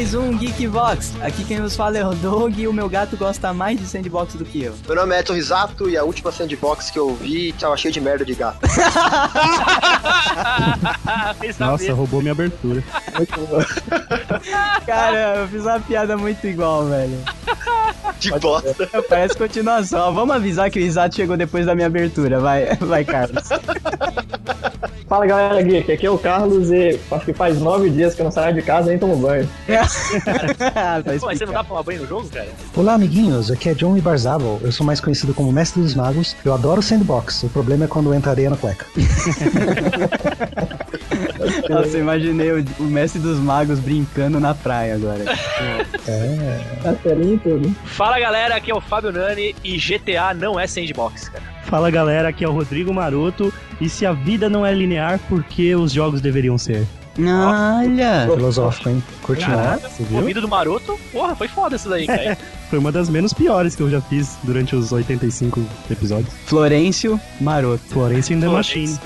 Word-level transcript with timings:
Mais 0.00 0.14
um 0.14 0.34
Geek 0.34 0.66
Vox. 0.66 1.12
Aqui 1.20 1.44
quem 1.44 1.58
nos 1.58 1.76
fala 1.76 1.98
é 1.98 2.06
o 2.06 2.14
Doug 2.14 2.58
e 2.58 2.66
o 2.66 2.72
meu 2.72 2.88
gato 2.88 3.18
gosta 3.18 3.52
mais 3.52 3.78
de 3.78 3.84
sandbox 3.84 4.32
do 4.32 4.46
que 4.46 4.62
eu. 4.62 4.74
Meu 4.86 4.96
nome 4.96 5.14
é 5.14 5.20
Edson 5.20 5.34
Risato 5.34 5.90
e 5.90 5.96
a 5.98 6.02
última 6.02 6.32
sandbox 6.32 6.90
que 6.90 6.98
eu 6.98 7.14
vi 7.16 7.52
tava 7.52 7.76
cheio 7.76 7.92
de 7.92 8.00
merda 8.00 8.24
de 8.24 8.34
gato. 8.34 8.60
Nossa, 11.60 11.92
roubou 11.92 12.22
minha 12.22 12.32
abertura. 12.32 12.82
Cara, 14.86 15.36
eu 15.36 15.48
fiz 15.48 15.60
uma 15.60 15.80
piada 15.80 16.16
muito 16.16 16.46
igual, 16.46 16.86
velho. 16.86 17.18
De 18.18 18.30
bosta. 18.38 18.88
Parece 19.06 19.36
continuação. 19.36 20.14
Vamos 20.14 20.34
avisar 20.34 20.70
que 20.70 20.78
o 20.78 20.82
Risato 20.82 21.14
chegou 21.14 21.36
depois 21.36 21.66
da 21.66 21.74
minha 21.74 21.88
abertura. 21.88 22.40
Vai, 22.40 22.74
vai 22.76 23.04
Carlos. 23.04 23.48
Fala 25.10 25.26
galera 25.26 25.60
geek, 25.60 25.90
aqui 25.90 26.06
é 26.06 26.10
o 26.10 26.16
Carlos 26.16 26.70
e 26.70 26.96
acho 27.10 27.24
que 27.24 27.32
faz 27.32 27.60
nove 27.60 27.90
dias 27.90 28.14
que 28.14 28.20
eu 28.20 28.24
não 28.24 28.30
saio 28.30 28.54
de 28.54 28.62
casa 28.62 28.90
nem 28.90 28.96
tomo 28.96 29.16
banho. 29.16 29.44
Tá 29.66 31.02
Pô, 31.18 31.26
mas 31.26 31.36
você 31.36 31.44
não 31.44 31.52
dá 31.52 31.64
pra 31.64 31.68
tomar 31.68 31.82
banho 31.82 32.02
no 32.02 32.06
jogo, 32.06 32.28
cara? 32.28 32.46
Olá, 32.76 32.94
amiguinhos. 32.94 33.50
Aqui 33.50 33.70
é 33.70 33.74
John 33.74 33.96
Ibarzabal. 33.96 34.60
Eu 34.62 34.70
sou 34.70 34.86
mais 34.86 35.00
conhecido 35.00 35.34
como 35.34 35.50
Mestre 35.50 35.82
dos 35.82 35.96
Magos. 35.96 36.36
Eu 36.44 36.54
adoro 36.54 36.80
sandbox. 36.80 37.42
O 37.42 37.48
problema 37.48 37.86
é 37.86 37.88
quando 37.88 38.14
entra 38.14 38.30
areia 38.30 38.50
na 38.50 38.56
cueca. 38.56 38.86
Nossa, 41.68 41.96
eu 41.96 42.02
imaginei 42.02 42.52
o, 42.52 42.64
o 42.78 42.84
mestre 42.84 43.20
dos 43.20 43.38
magos 43.40 43.80
brincando 43.80 44.38
na 44.38 44.54
praia 44.54 44.94
agora. 44.94 45.24
Castelinho 46.84 47.34
e 47.34 47.38
tudo. 47.38 47.76
Fala 47.84 48.20
galera, 48.20 48.54
aqui 48.54 48.70
é 48.70 48.74
o 48.74 48.80
Fábio 48.80 49.10
Nani 49.10 49.56
e 49.64 49.76
GTA 49.76 50.34
não 50.34 50.60
é 50.60 50.68
sandbox, 50.68 51.30
cara. 51.30 51.49
Fala 51.70 51.88
galera, 51.88 52.30
aqui 52.30 52.44
é 52.44 52.48
o 52.48 52.52
Rodrigo 52.52 52.92
Maroto. 52.92 53.54
E 53.80 53.88
se 53.88 54.04
a 54.04 54.12
vida 54.12 54.48
não 54.48 54.66
é 54.66 54.74
linear, 54.74 55.20
por 55.28 55.44
que 55.44 55.72
os 55.72 55.92
jogos 55.92 56.20
deveriam 56.20 56.58
ser? 56.58 56.84
Olha! 57.16 58.28
Filosófico, 58.28 58.88
hein? 58.88 59.00
Curtiu? 59.22 59.46
Você 59.80 60.14
ouvido 60.16 60.40
do 60.40 60.48
maroto, 60.48 60.98
porra, 61.12 61.36
foi 61.36 61.46
foda 61.46 61.76
isso 61.76 61.88
daí, 61.88 62.08
cara. 62.08 62.36
Foi 62.70 62.78
uma 62.78 62.92
das 62.92 63.08
menos 63.08 63.32
piores 63.32 63.74
que 63.74 63.82
eu 63.82 63.90
já 63.90 64.00
fiz 64.00 64.38
durante 64.44 64.76
os 64.76 64.92
85 64.92 65.60
episódios. 65.90 66.32
Florencio 66.46 67.20
Maroto. 67.40 67.82
Florence 67.88 68.32
in 68.32 68.38
the 68.38 68.46
Machine. 68.46 68.96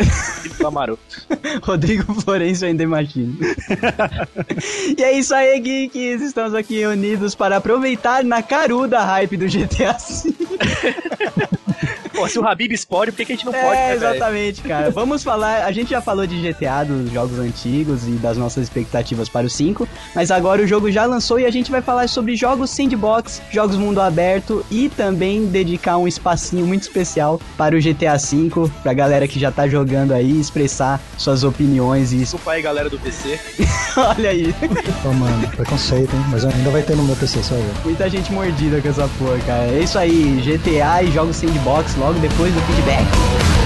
Maroto. 0.70 1.00
Rodrigo 1.64 2.12
Florencio 2.20 2.68
ainda 2.68 2.82
imagino. 2.84 3.34
e 4.98 5.02
é 5.02 5.18
isso 5.18 5.34
aí, 5.34 5.58
geeks. 5.60 6.20
Estamos 6.20 6.52
aqui 6.52 6.84
unidos 6.84 7.34
para 7.34 7.56
aproveitar 7.56 8.22
na 8.22 8.42
caruda 8.42 9.02
hype 9.02 9.38
do 9.38 9.46
GTA 9.46 9.96
V. 9.96 10.34
Pô, 12.14 12.28
se 12.28 12.38
o 12.38 12.46
Habib 12.46 12.72
explode, 12.72 13.10
por 13.12 13.16
que, 13.18 13.24
que 13.24 13.32
a 13.32 13.36
gente 13.36 13.44
não 13.44 13.52
pode, 13.52 13.64
É, 13.66 13.88
né, 13.88 13.96
velho? 13.96 14.14
exatamente, 14.14 14.62
cara. 14.62 14.90
Vamos 14.90 15.22
falar. 15.24 15.64
A 15.64 15.72
gente 15.72 15.90
já 15.90 16.00
falou 16.00 16.26
de 16.26 16.40
GTA, 16.40 16.84
dos 16.84 17.10
jogos 17.12 17.38
antigos 17.38 18.06
e 18.06 18.12
das 18.12 18.36
nossas 18.36 18.64
expectativas 18.64 19.28
para 19.28 19.46
o 19.46 19.50
5. 19.50 19.86
Mas 20.14 20.30
agora 20.30 20.62
o 20.62 20.66
jogo 20.66 20.90
já 20.90 21.04
lançou 21.06 21.38
e 21.40 21.44
a 21.46 21.50
gente 21.50 21.70
vai 21.70 21.82
falar 21.82 22.08
sobre 22.08 22.36
jogos 22.36 22.70
sandbox, 22.70 23.42
jogos 23.50 23.76
mundo 23.76 24.00
aberto 24.00 24.64
e 24.70 24.88
também 24.88 25.46
dedicar 25.46 25.96
um 25.98 26.06
espacinho 26.06 26.66
muito 26.66 26.82
especial 26.82 27.40
para 27.56 27.74
o 27.76 27.80
GTA 27.80 28.16
V, 28.16 28.70
pra 28.82 28.92
galera 28.92 29.26
que 29.26 29.38
já 29.40 29.50
tá 29.50 29.66
jogando 29.66 30.12
aí, 30.12 30.38
expressar 30.40 31.00
suas 31.18 31.42
opiniões 31.44 32.12
e. 32.12 32.18
Desculpa 32.18 32.52
aí, 32.52 32.62
galera 32.62 32.88
do 32.88 32.98
PC. 32.98 33.38
Olha 33.96 34.30
aí, 34.30 34.54
Pô, 35.02 35.12
mano, 35.12 35.48
preconceito, 35.48 36.14
hein? 36.14 36.24
Mas 36.30 36.44
ainda 36.44 36.70
vai 36.70 36.82
ter 36.82 36.96
no 36.96 37.04
meu 37.04 37.16
PC, 37.16 37.42
só 37.42 37.54
ver. 37.54 37.64
muita 37.84 38.08
gente 38.08 38.32
mordida 38.32 38.80
com 38.80 38.88
essa 38.88 39.08
porra, 39.18 39.38
cara. 39.46 39.64
É 39.66 39.80
isso 39.80 39.98
aí, 39.98 40.40
GTA 40.44 41.02
e 41.02 41.10
jogos 41.12 41.36
sandbox 41.36 41.96
logo 42.04 42.18
depois 42.18 42.52
do 42.52 42.60
feedback. 42.60 43.63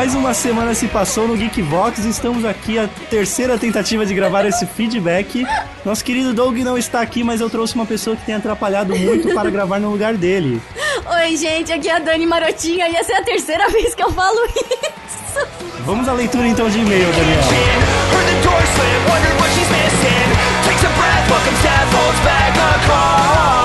Mais 0.00 0.14
uma 0.14 0.32
semana 0.32 0.72
se 0.72 0.88
passou 0.88 1.28
no 1.28 1.36
Geekbox. 1.36 2.06
Estamos 2.06 2.42
aqui 2.46 2.78
a 2.78 2.88
terceira 3.10 3.58
tentativa 3.58 4.06
de 4.06 4.14
gravar 4.14 4.46
esse 4.46 4.64
feedback. 4.64 5.44
Nosso 5.84 6.02
querido 6.02 6.32
Doug 6.32 6.56
não 6.60 6.78
está 6.78 7.02
aqui, 7.02 7.22
mas 7.22 7.42
eu 7.42 7.50
trouxe 7.50 7.74
uma 7.74 7.84
pessoa 7.84 8.16
que 8.16 8.24
tem 8.24 8.34
atrapalhado 8.34 8.96
muito 8.96 9.34
para 9.34 9.50
gravar 9.50 9.78
no 9.78 9.90
lugar 9.90 10.14
dele. 10.14 10.58
Oi, 11.04 11.36
gente, 11.36 11.70
aqui 11.70 11.90
é 11.90 11.96
a 11.96 11.98
Dani 11.98 12.24
Marotinha 12.24 12.88
e 12.88 12.96
essa 12.96 13.12
é 13.12 13.16
a 13.16 13.22
terceira 13.22 13.68
vez 13.68 13.94
que 13.94 14.02
eu 14.02 14.10
falo 14.10 14.42
isso. 14.46 15.46
Vamos 15.84 16.08
à 16.08 16.14
leitura 16.14 16.48
então 16.48 16.70
de 16.70 16.78
e-mail, 16.78 17.12
Daniel. 17.12 18.00
Heard 23.02 23.59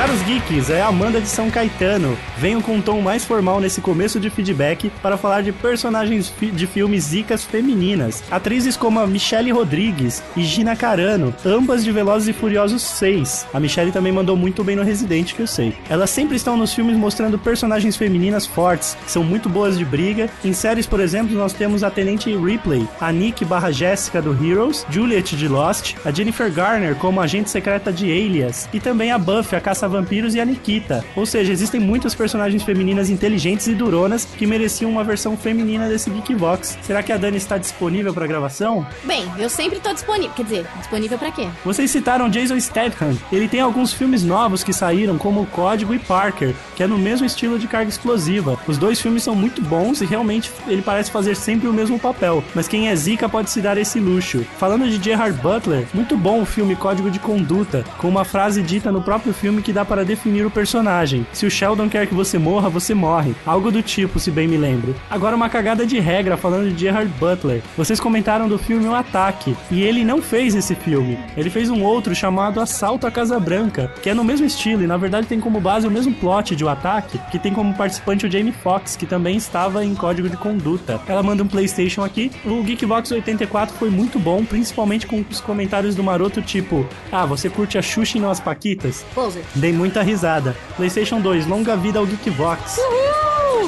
Caros 0.00 0.22
geeks, 0.22 0.70
é 0.70 0.80
a 0.80 0.86
Amanda 0.86 1.20
de 1.20 1.28
São 1.28 1.50
Caetano. 1.50 2.16
Venho 2.38 2.62
com 2.62 2.76
um 2.76 2.80
tom 2.80 3.02
mais 3.02 3.22
formal 3.22 3.60
nesse 3.60 3.82
começo 3.82 4.18
de 4.18 4.30
feedback 4.30 4.90
para 5.02 5.18
falar 5.18 5.42
de 5.42 5.52
personagens 5.52 6.30
fi- 6.30 6.50
de 6.50 6.66
filmes 6.66 7.04
zicas 7.04 7.44
femininas. 7.44 8.22
Atrizes 8.30 8.78
como 8.78 8.98
a 8.98 9.06
Michelle 9.06 9.52
Rodrigues 9.52 10.22
e 10.34 10.42
Gina 10.42 10.74
Carano, 10.74 11.34
ambas 11.44 11.84
de 11.84 11.92
Velozes 11.92 12.28
e 12.28 12.32
Furiosos 12.32 12.80
6. 12.80 13.46
A 13.52 13.60
Michelle 13.60 13.92
também 13.92 14.10
mandou 14.10 14.38
muito 14.38 14.64
bem 14.64 14.74
no 14.74 14.82
Resident, 14.82 15.34
que 15.34 15.42
eu 15.42 15.46
sei. 15.46 15.76
Elas 15.90 16.08
sempre 16.08 16.34
estão 16.34 16.56
nos 16.56 16.72
filmes 16.72 16.96
mostrando 16.96 17.38
personagens 17.38 17.94
femininas 17.94 18.46
fortes, 18.46 18.96
que 19.04 19.10
são 19.12 19.22
muito 19.22 19.50
boas 19.50 19.76
de 19.76 19.84
briga. 19.84 20.30
Em 20.42 20.54
séries, 20.54 20.86
por 20.86 21.00
exemplo, 21.00 21.36
nós 21.36 21.52
temos 21.52 21.84
a 21.84 21.90
Tenente 21.90 22.34
Ripley, 22.34 22.88
a 22.98 23.12
Nick 23.12 23.44
barra 23.44 23.70
Jéssica 23.70 24.22
do 24.22 24.32
Heroes, 24.32 24.86
Juliet 24.88 25.36
de 25.36 25.46
Lost, 25.46 25.94
a 26.06 26.10
Jennifer 26.10 26.50
Garner 26.50 26.94
como 26.94 27.20
agente 27.20 27.50
secreta 27.50 27.92
de 27.92 28.10
Alias, 28.10 28.66
e 28.72 28.80
também 28.80 29.12
a 29.12 29.18
Buffy, 29.18 29.56
a 29.58 29.60
caça-vampiros 29.90 30.34
e 30.34 30.40
a 30.40 30.44
Nikita. 30.44 31.04
Ou 31.16 31.26
seja, 31.26 31.52
existem 31.52 31.80
muitas 31.80 32.14
personagens 32.14 32.62
femininas 32.62 33.10
inteligentes 33.10 33.66
e 33.66 33.74
duronas 33.74 34.24
que 34.24 34.46
mereciam 34.46 34.90
uma 34.90 35.02
versão 35.02 35.36
feminina 35.36 35.88
desse 35.88 36.08
Geekbox. 36.10 36.78
Será 36.82 37.02
que 37.02 37.12
a 37.12 37.16
Dani 37.16 37.36
está 37.36 37.58
disponível 37.58 38.14
para 38.14 38.26
gravação? 38.26 38.86
Bem, 39.04 39.24
eu 39.38 39.50
sempre 39.50 39.80
tô 39.80 39.92
disponível. 39.92 40.30
Quer 40.34 40.44
dizer, 40.44 40.66
disponível 40.78 41.18
pra 41.18 41.32
quê? 41.32 41.48
Vocês 41.64 41.90
citaram 41.90 42.28
Jason 42.28 42.58
Statham. 42.60 43.16
Ele 43.32 43.48
tem 43.48 43.60
alguns 43.60 43.92
filmes 43.92 44.22
novos 44.22 44.62
que 44.62 44.72
saíram, 44.72 45.18
como 45.18 45.46
Código 45.46 45.92
e 45.92 45.98
Parker, 45.98 46.54
que 46.76 46.82
é 46.82 46.86
no 46.86 46.98
mesmo 46.98 47.26
estilo 47.26 47.58
de 47.58 47.66
carga 47.66 47.90
explosiva. 47.90 48.58
Os 48.66 48.78
dois 48.78 49.00
filmes 49.00 49.22
são 49.22 49.34
muito 49.34 49.60
bons 49.62 50.00
e 50.00 50.06
realmente 50.06 50.50
ele 50.66 50.82
parece 50.82 51.10
fazer 51.10 51.34
sempre 51.34 51.68
o 51.68 51.72
mesmo 51.72 51.98
papel. 51.98 52.44
Mas 52.54 52.68
quem 52.68 52.88
é 52.88 52.94
zica 52.94 53.28
pode 53.28 53.50
se 53.50 53.60
dar 53.60 53.76
esse 53.76 53.98
luxo. 53.98 54.44
Falando 54.58 54.88
de 54.88 55.02
Gerard 55.02 55.36
Butler, 55.40 55.86
muito 55.92 56.16
bom 56.16 56.42
o 56.42 56.46
filme 56.46 56.76
Código 56.76 57.10
de 57.10 57.18
Conduta, 57.18 57.84
com 57.98 58.08
uma 58.08 58.24
frase 58.24 58.62
dita 58.62 58.92
no 58.92 59.02
próprio 59.02 59.32
filme 59.32 59.62
que 59.62 59.72
dá 59.72 59.79
para 59.84 60.04
definir 60.04 60.46
o 60.46 60.50
personagem. 60.50 61.26
Se 61.32 61.46
o 61.46 61.50
Sheldon 61.50 61.88
quer 61.88 62.06
que 62.06 62.14
você 62.14 62.38
morra, 62.38 62.68
você 62.68 62.94
morre. 62.94 63.34
Algo 63.44 63.70
do 63.70 63.82
tipo, 63.82 64.18
se 64.18 64.30
bem 64.30 64.46
me 64.48 64.56
lembro. 64.56 64.94
Agora 65.10 65.36
uma 65.36 65.48
cagada 65.48 65.86
de 65.86 65.98
regra 65.98 66.36
falando 66.36 66.70
de 66.70 66.80
Gerard 66.80 67.12
Butler. 67.18 67.62
Vocês 67.76 68.00
comentaram 68.00 68.48
do 68.48 68.58
filme 68.58 68.86
O 68.86 68.94
Ataque, 68.94 69.56
e 69.70 69.82
ele 69.82 70.04
não 70.04 70.20
fez 70.22 70.54
esse 70.54 70.74
filme. 70.74 71.18
Ele 71.36 71.50
fez 71.50 71.70
um 71.70 71.82
outro 71.82 72.14
chamado 72.14 72.60
Assalto 72.60 73.06
à 73.06 73.10
Casa 73.10 73.38
Branca, 73.38 73.92
que 74.02 74.10
é 74.10 74.14
no 74.14 74.24
mesmo 74.24 74.46
estilo 74.46 74.82
e 74.82 74.86
na 74.86 74.96
verdade 74.96 75.26
tem 75.26 75.40
como 75.40 75.60
base 75.60 75.86
o 75.86 75.90
mesmo 75.90 76.14
plot 76.14 76.54
de 76.54 76.64
O 76.64 76.68
Ataque, 76.68 77.18
que 77.30 77.38
tem 77.38 77.52
como 77.52 77.74
participante 77.74 78.26
o 78.26 78.30
Jamie 78.30 78.52
Foxx, 78.52 78.96
que 78.96 79.06
também 79.06 79.36
estava 79.36 79.84
em 79.84 79.94
Código 79.94 80.28
de 80.28 80.36
Conduta. 80.36 81.00
Ela 81.06 81.22
manda 81.22 81.42
um 81.42 81.48
PlayStation 81.48 82.02
aqui. 82.02 82.30
O 82.44 82.62
Geekbox 82.62 83.10
84 83.10 83.74
foi 83.76 83.90
muito 83.90 84.18
bom, 84.18 84.44
principalmente 84.44 85.06
com 85.06 85.24
os 85.28 85.40
comentários 85.40 85.94
do 85.94 86.02
maroto 86.02 86.42
tipo: 86.42 86.86
"Ah, 87.10 87.26
você 87.26 87.48
curte 87.48 87.78
a 87.78 87.82
Xuxa 87.82 88.18
e 88.18 88.20
não 88.20 88.30
as 88.30 88.40
Paquitas?" 88.40 89.04
Poser. 89.14 89.42
Dei 89.70 89.78
muita 89.78 90.02
risada. 90.02 90.56
PlayStation 90.76 91.20
2, 91.20 91.46
longa 91.46 91.76
vida 91.76 92.00
ao 92.00 92.04
Geekbox. 92.04 92.80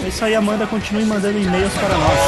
É 0.02 0.08
isso 0.08 0.24
aí, 0.24 0.34
Amanda. 0.34 0.66
Continue 0.66 1.04
mandando 1.04 1.38
e-mails 1.38 1.72
para 1.74 1.96
nós. 1.96 2.18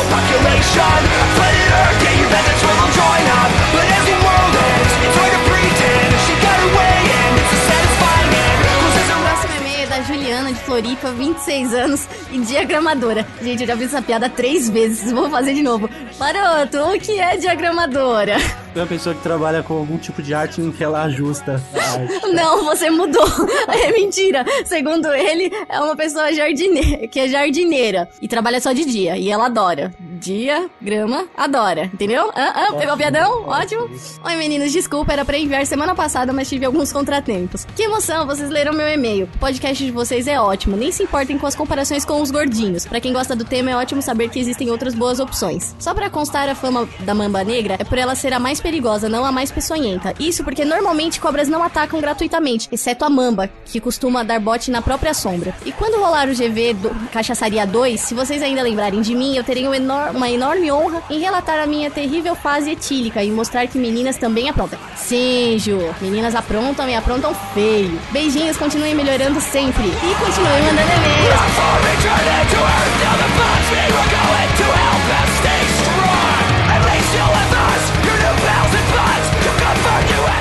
Juliana 10.15 10.53
de 10.53 10.61
Floripa, 10.61 11.11
26 11.11 11.75
anos 11.75 12.09
e 12.31 12.39
diagramadora. 12.39 13.27
Gente, 13.43 13.63
eu 13.63 13.67
já 13.67 13.77
fiz 13.77 13.87
essa 13.87 14.01
piada 14.01 14.31
três 14.31 14.71
vezes, 14.71 15.11
vou 15.11 15.29
fazer 15.29 15.55
de 15.55 15.63
novo. 15.63 15.91
Maroto, 16.21 16.79
o 16.79 17.01
que 17.01 17.19
é 17.19 17.37
diagramadora? 17.37 18.37
É 18.75 18.79
uma 18.79 18.87
pessoa 18.87 19.15
que 19.15 19.23
trabalha 19.23 19.63
com 19.63 19.75
algum 19.75 19.99
tipo 19.99 20.23
de 20.23 20.33
arte 20.33 20.61
em 20.61 20.71
que 20.71 20.83
ela 20.83 21.03
ajusta 21.03 21.63
arte. 21.75 22.27
Não, 22.33 22.65
você 22.65 22.91
mudou. 22.91 23.25
É 23.75 23.91
mentira. 23.93 24.45
Segundo 24.65 25.13
ele, 25.13 25.51
é 25.69 25.81
uma 25.81 25.97
pessoa 25.97 26.33
jardineira, 26.33 27.09
que 27.09 27.21
é 27.21 27.29
jardineira 27.29 28.09
e 28.23 28.29
trabalha 28.29 28.61
só 28.61 28.73
de 28.73 28.85
dia. 28.85 29.17
E 29.17 29.31
ela 29.31 29.47
adora. 29.47 29.93
Dia, 29.99 30.71
grama, 30.81 31.27
adora. 31.37 31.85
Entendeu? 31.93 32.31
Ah, 32.35 32.69
ah, 32.69 32.73
pegou 32.75 32.95
o 32.95 32.97
piadão? 32.97 33.45
Ótimo. 33.47 33.91
Oi, 34.25 34.37
meninos, 34.37 34.73
desculpa, 34.73 35.13
era 35.13 35.25
pra 35.25 35.37
enviar 35.37 35.67
semana 35.67 35.95
passada, 35.95 36.33
mas 36.33 36.49
tive 36.49 36.65
alguns 36.65 36.93
contratempos. 36.93 37.67
Que 37.77 37.83
emoção, 37.83 38.27
vocês 38.27 38.49
leram 38.49 38.73
meu 38.73 38.89
e-mail. 38.89 39.29
O 39.35 39.39
podcast 39.39 39.85
de 39.85 39.91
vocês 39.91 40.04
é 40.13 40.41
ótimo, 40.41 40.77
nem 40.77 40.91
se 40.91 41.03
importem 41.03 41.39
com 41.39 41.47
as 41.47 41.55
comparações 41.55 42.05
com 42.05 42.21
os 42.21 42.31
gordinhos. 42.31 42.87
Pra 42.87 43.01
quem 43.01 43.13
gosta 43.13 43.37
do 43.37 43.45
tema, 43.45 43.71
é 43.71 43.77
ótimo 43.77 44.01
saber 44.01 44.29
que 44.31 44.39
existem 44.39 44.71
outras 44.71 44.95
boas 44.95 45.21
opções. 45.21 45.75
Só 45.79 45.93
pra 45.93 46.11
constar 46.11 46.49
a 46.49 46.55
fama 46.55 46.89
da 47.01 47.15
mamba 47.15 47.45
negra, 47.45 47.77
é 47.79 47.85
por 47.85 47.99
ela 47.99 48.15
ser 48.15 48.33
a 48.33 48.39
mais 48.39 48.61
perigosa, 48.61 49.09
não 49.09 49.25
a 49.25 49.33
mais 49.33 49.53
peçonhenta. 49.53 50.15
Isso 50.19 50.43
porque 50.43 50.65
normalmente 50.65 51.21
cobras 51.21 51.49
não 51.49 51.63
atacam 51.63 52.01
gratuitamente, 52.01 52.69
exceto 52.73 53.05
a 53.05 53.11
mamba, 53.11 53.51
que 53.67 53.81
costuma 53.81 54.23
dar 54.23 54.41
bote 54.41 54.71
na 54.71 54.81
própria 54.81 55.13
sombra. 55.13 55.55
E 55.65 55.73
quando 55.73 56.01
rolar 56.01 56.29
o 56.29 56.35
GV 56.35 56.75
do 56.75 56.91
Cachaçaria 57.11 57.67
2, 57.67 58.01
se 58.01 58.15
vocês 58.15 58.43
ainda 58.43 58.63
lembrarem 58.63 59.03
de 59.03 59.15
mim, 59.15 59.37
eu 59.37 59.45
terei 59.45 59.69
um 59.69 59.75
uma 60.15 60.31
enorme 60.31 60.71
honra 60.71 61.03
em 61.11 61.19
relatar 61.19 61.59
a 61.59 61.67
minha 61.67 61.91
terrível 61.91 62.35
fase 62.35 62.71
etílica 62.71 63.23
e 63.23 63.31
mostrar 63.31 63.67
que 63.67 63.79
meninas 63.79 64.17
também 64.17 64.49
aprontam. 64.49 64.79
Sim, 64.97 65.57
Ju, 65.59 65.79
meninas 66.01 66.35
aprontam 66.35 66.89
e 66.89 66.95
aprontam 66.95 67.35
feio. 67.53 67.99
Beijinhos, 68.11 68.57
continuem 68.57 68.95
melhorando 68.95 69.41
sempre. 69.41 69.85
E 70.03 70.15
continuem 70.17 70.63
mandando 70.63 70.93
e-mails. 70.93 71.35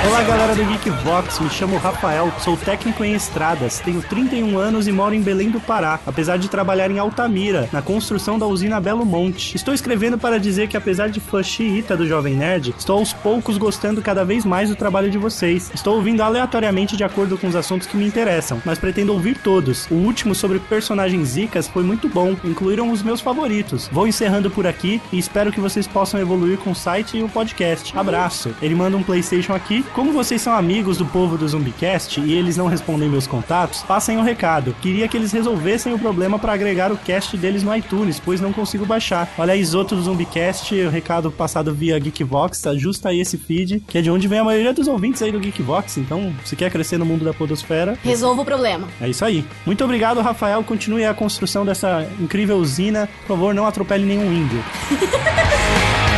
Olá 0.06 0.22
galera 0.22 0.54
do 0.54 0.62
Geekvox, 0.62 1.40
me 1.40 1.48
chamo 1.48 1.78
Rafael, 1.78 2.30
sou 2.38 2.58
técnico 2.58 3.02
em 3.02 3.14
estradas, 3.14 3.80
tenho 3.80 4.02
31 4.02 4.58
anos 4.58 4.86
e 4.86 4.92
moro 4.92 5.14
em 5.14 5.22
Belém 5.22 5.50
do 5.50 5.58
Pará, 5.58 5.98
apesar 6.06 6.36
de 6.36 6.48
trabalhar 6.48 6.90
em 6.90 6.98
Altamira, 6.98 7.70
na 7.72 7.80
construção 7.80 8.38
da 8.38 8.46
usina 8.46 8.78
Belo 8.80 9.06
Monte. 9.06 9.56
Estou 9.56 9.72
escrevendo 9.72 10.18
para 10.18 10.38
dizer 10.38 10.68
que 10.68 10.76
apesar 10.76 11.08
de 11.08 11.20
fã 11.20 11.42
xiita 11.42 11.96
do 11.96 12.06
Jovem 12.06 12.34
Nerd, 12.34 12.74
estou 12.78 12.98
aos 12.98 13.14
poucos 13.14 13.56
gostando 13.56 14.02
cada 14.02 14.26
vez 14.26 14.44
mais 14.44 14.68
do 14.68 14.76
trabalho 14.76 15.10
de 15.10 15.16
vocês. 15.16 15.70
Estou 15.74 15.96
ouvindo 15.96 16.22
aleatoriamente 16.22 16.98
de 16.98 17.02
acordo 17.02 17.38
com 17.38 17.48
os 17.48 17.56
assuntos 17.56 17.86
que 17.86 17.96
me 17.96 18.06
interessam, 18.06 18.60
mas 18.62 18.78
pretendo 18.78 19.12
ouvir 19.12 19.38
todos. 19.38 19.86
O 19.90 19.94
último 19.94 20.34
sobre 20.34 20.58
personagens 20.58 21.28
zicas 21.28 21.66
foi 21.66 21.82
muito 21.82 22.10
bom, 22.10 22.36
incluíram 22.44 22.90
os 22.90 23.02
meus 23.02 23.22
favoritos. 23.22 23.88
Vou 23.90 24.06
encerrando 24.06 24.50
por 24.50 24.66
aqui 24.66 25.00
e 25.10 25.18
espero 25.18 25.50
que 25.50 25.60
vocês 25.60 25.86
possam 25.86 26.20
evoluir 26.20 26.58
com 26.58 26.72
o 26.72 26.76
site 26.76 27.16
e 27.16 27.22
o 27.22 27.28
podcast. 27.28 27.96
Abraço. 27.96 28.54
Ele 28.60 28.74
manda 28.74 28.98
um 28.98 29.02
PlayStation 29.02 29.54
aqui. 29.54 29.82
Como 29.94 30.12
vocês 30.12 30.42
são 30.42 30.52
amigos 30.52 30.98
do 30.98 31.06
povo 31.06 31.38
do 31.38 31.46
Zumbicast 31.46 32.20
e 32.20 32.32
eles 32.32 32.56
não 32.56 32.66
respondem 32.66 33.08
meus 33.08 33.28
contatos, 33.28 33.84
passem 33.84 34.18
o 34.18 34.24
recado. 34.24 34.74
Queria 34.82 35.06
que 35.06 35.16
eles 35.16 35.30
resolvessem 35.30 35.94
o 35.94 35.98
problema 36.00 36.36
para 36.36 36.52
agregar 36.52 36.90
o 36.90 36.96
cast 36.96 37.36
deles 37.36 37.62
no 37.62 37.74
iTunes, 37.76 38.18
pois 38.18 38.40
não 38.40 38.52
consigo 38.52 38.84
baixar. 38.84 39.32
Olha 39.38 39.52
aí, 39.52 39.60
Isoto 39.60 39.94
do 39.94 40.02
Zumbicast, 40.02 40.74
o 40.74 40.90
recado 40.90 41.30
passado 41.30 41.72
via 41.72 41.96
Geekvox, 42.00 42.66
ajusta 42.66 43.10
aí 43.10 43.20
esse 43.20 43.38
feed, 43.38 43.84
que 43.86 43.96
é 43.96 44.02
de 44.02 44.10
onde 44.10 44.26
vem 44.26 44.40
a 44.40 44.44
maioria 44.44 44.74
dos 44.74 44.88
ouvintes 44.88 45.22
aí 45.22 45.30
do 45.30 45.38
Geekvox. 45.38 45.96
Então, 45.98 46.34
se 46.44 46.56
quer 46.56 46.72
crescer 46.72 46.98
no 46.98 47.06
mundo 47.06 47.24
da 47.24 47.32
podosfera, 47.32 47.96
Resolva 48.02 48.42
o 48.42 48.44
problema. 48.44 48.88
é 49.00 49.08
isso 49.08 49.24
aí. 49.24 49.44
Muito 49.64 49.84
obrigado, 49.84 50.20
Rafael. 50.20 50.64
Continue 50.64 51.04
a 51.04 51.14
construção 51.14 51.64
dessa 51.64 52.04
incrível 52.18 52.56
usina. 52.56 53.08
Por 53.20 53.36
favor, 53.36 53.54
não 53.54 53.64
atropele 53.64 54.04
nenhum 54.04 54.32
índio. 54.32 54.58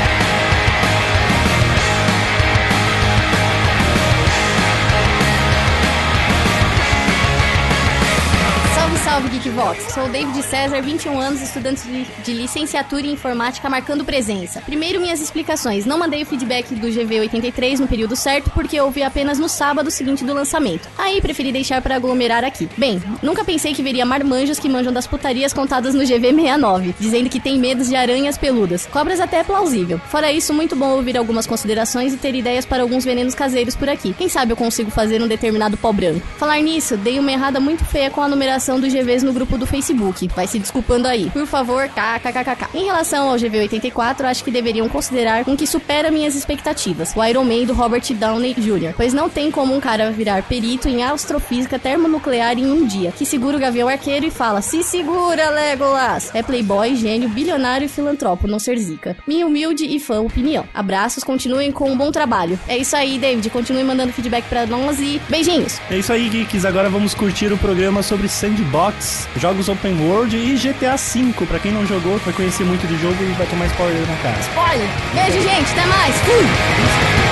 Sou 9.94 10.06
o 10.06 10.08
David 10.08 10.43
César, 10.43 10.82
21 10.82 11.20
anos, 11.20 11.40
estudante 11.40 11.81
de, 12.25 12.32
licenciatura 12.32 13.06
em 13.06 13.12
informática, 13.12 13.70
marcando 13.70 14.04
presença. 14.04 14.60
Primeiro, 14.60 15.00
minhas 15.00 15.20
explicações. 15.20 15.87
Não 15.87 15.96
mandei 15.96 16.25
o 16.25 16.26
feedback 16.26 16.75
do 16.75 16.88
GV83 16.88 17.78
no 17.78 17.87
período 17.87 18.16
certo, 18.16 18.50
porque 18.50 18.76
vi 18.90 19.04
apenas 19.04 19.38
no 19.38 19.48
sábado 19.48 19.88
seguinte 19.88 20.25
do 20.25 20.34
lançamento. 20.34 20.88
Aí, 20.98 21.20
preferi 21.20 21.52
deixar 21.52 21.81
para 21.81 21.94
aglomerar 21.94 22.43
aqui. 22.43 22.69
Bem, 22.76 23.00
nunca 23.22 23.44
pensei 23.44 23.72
que 23.72 23.84
veria 23.84 24.04
marmanjos 24.04 24.58
que 24.58 24.69
manjam 24.69 24.93
das 24.93 25.06
putarias 25.06 25.52
contadas 25.52 25.94
no 25.94 26.02
GV69, 26.02 26.94
dizendo 26.99 27.31
que 27.31 27.38
tem 27.38 27.56
medos 27.56 27.88
de 27.88 27.94
aranhas 27.94 28.37
peludas. 28.37 28.84
Cobras 28.87 29.20
até 29.20 29.38
é 29.38 29.44
plausível. 29.44 30.00
Fora 30.08 30.32
isso, 30.32 30.52
muito 30.52 30.75
bom 30.75 30.88
ouvir 30.88 31.16
algumas 31.16 31.46
considerações 31.46 32.12
e 32.12 32.16
ter 32.16 32.34
ideias 32.34 32.66
para 32.66 32.82
alguns 32.82 33.04
venenos 33.04 33.34
caseiros 33.34 33.76
por 33.76 33.88
aqui. 33.88 34.12
Quem 34.12 34.28
sabe 34.28 34.52
eu 34.52 34.56
consigo 34.56 34.90
fazer 34.90 35.22
um 35.22 35.28
determinado 35.28 35.76
pó 35.76 35.92
branco. 35.92 36.26
Falar 36.37 36.60
nisso, 36.60 36.96
dei 36.96 37.20
uma 37.20 37.31
errada 37.31 37.60
muito 37.60 37.84
feia 37.84 38.10
com 38.10 38.20
a 38.20 38.28
numeração 38.28 38.81
do 38.81 38.88
GVs 38.88 39.22
no 39.22 39.35
grupo 39.36 39.58
do 39.58 39.66
Facebook. 39.66 40.28
Vai 40.34 40.46
se 40.46 40.58
desculpando 40.58 41.06
aí. 41.06 41.30
Por 41.30 41.46
favor, 41.46 41.88
kkkk. 41.88 42.68
Em 42.74 42.86
relação 42.86 43.28
ao 43.28 43.36
GV84, 43.36 44.24
acho 44.24 44.42
que 44.42 44.50
deveriam 44.50 44.88
considerar 44.88 45.44
um 45.46 45.54
que 45.54 45.66
supera 45.66 46.10
minhas 46.10 46.34
expectativas. 46.34 47.14
O 47.14 47.24
Iron 47.24 47.44
Man 47.44 47.64
do 47.64 47.74
Robert 47.74 48.02
Downey 48.14 48.54
Jr. 48.54 48.94
Pois 48.96 49.12
não 49.12 49.28
tem 49.28 49.50
como 49.50 49.74
um 49.74 49.80
cara 49.80 50.10
virar 50.10 50.42
perito 50.42 50.88
em 50.88 51.02
astrofísica 51.02 51.78
termonuclear 51.78 52.58
em 52.58 52.70
um 52.70 52.86
dia. 52.86 53.12
Que 53.12 53.26
segura 53.26 53.56
o 53.56 53.60
Gavião 53.60 53.88
Arqueiro 53.88 54.26
e 54.26 54.30
fala: 54.30 54.62
Se 54.62 54.82
segura, 54.82 55.50
Legolas! 55.50 56.30
É 56.34 56.42
playboy, 56.42 56.96
gênio, 56.96 57.28
bilionário 57.28 57.86
e 57.86 57.88
filantropo, 57.88 58.46
não 58.46 58.58
ser 58.58 58.78
zica. 58.78 59.16
Minha 59.26 59.46
humilde 59.46 59.84
e 59.84 59.98
fã 60.00 60.20
opinião. 60.20 60.64
Abraços, 60.74 61.24
continuem 61.24 61.70
com 61.72 61.90
um 61.90 61.96
bom 61.96 62.10
trabalho. 62.10 62.58
É 62.66 62.76
isso 62.76 62.96
aí, 62.96 63.18
David. 63.18 63.50
Continue 63.50 63.84
mandando 63.84 64.12
feedback 64.12 64.44
pra 64.48 64.66
nós 64.66 65.00
e 65.00 65.20
beijinhos! 65.28 65.80
É 65.90 65.98
isso 65.98 66.12
aí, 66.12 66.28
geeks. 66.28 66.64
Agora 66.64 66.88
vamos 66.88 67.14
curtir 67.14 67.52
o 67.52 67.58
programa 67.58 68.02
sobre 68.02 68.28
sandbox, 68.28 69.15
jogos 69.36 69.68
open 69.68 69.94
world 70.00 70.36
e 70.36 70.54
GTA 70.56 70.96
V. 70.96 71.46
Pra 71.46 71.58
quem 71.58 71.72
não 71.72 71.86
jogou, 71.86 72.18
vai 72.18 72.34
conhecer 72.34 72.64
muito 72.64 72.86
do 72.86 72.98
jogo 72.98 73.16
e 73.22 73.32
vai 73.32 73.46
tomar 73.46 73.66
spoiler 73.66 74.00
na 74.06 74.16
cara. 74.16 74.38
Spoiler! 74.40 74.88
Beijo, 75.14 75.40
gente! 75.42 75.70
Até 75.72 75.86
mais! 75.86 76.14
Fui! 76.20 77.25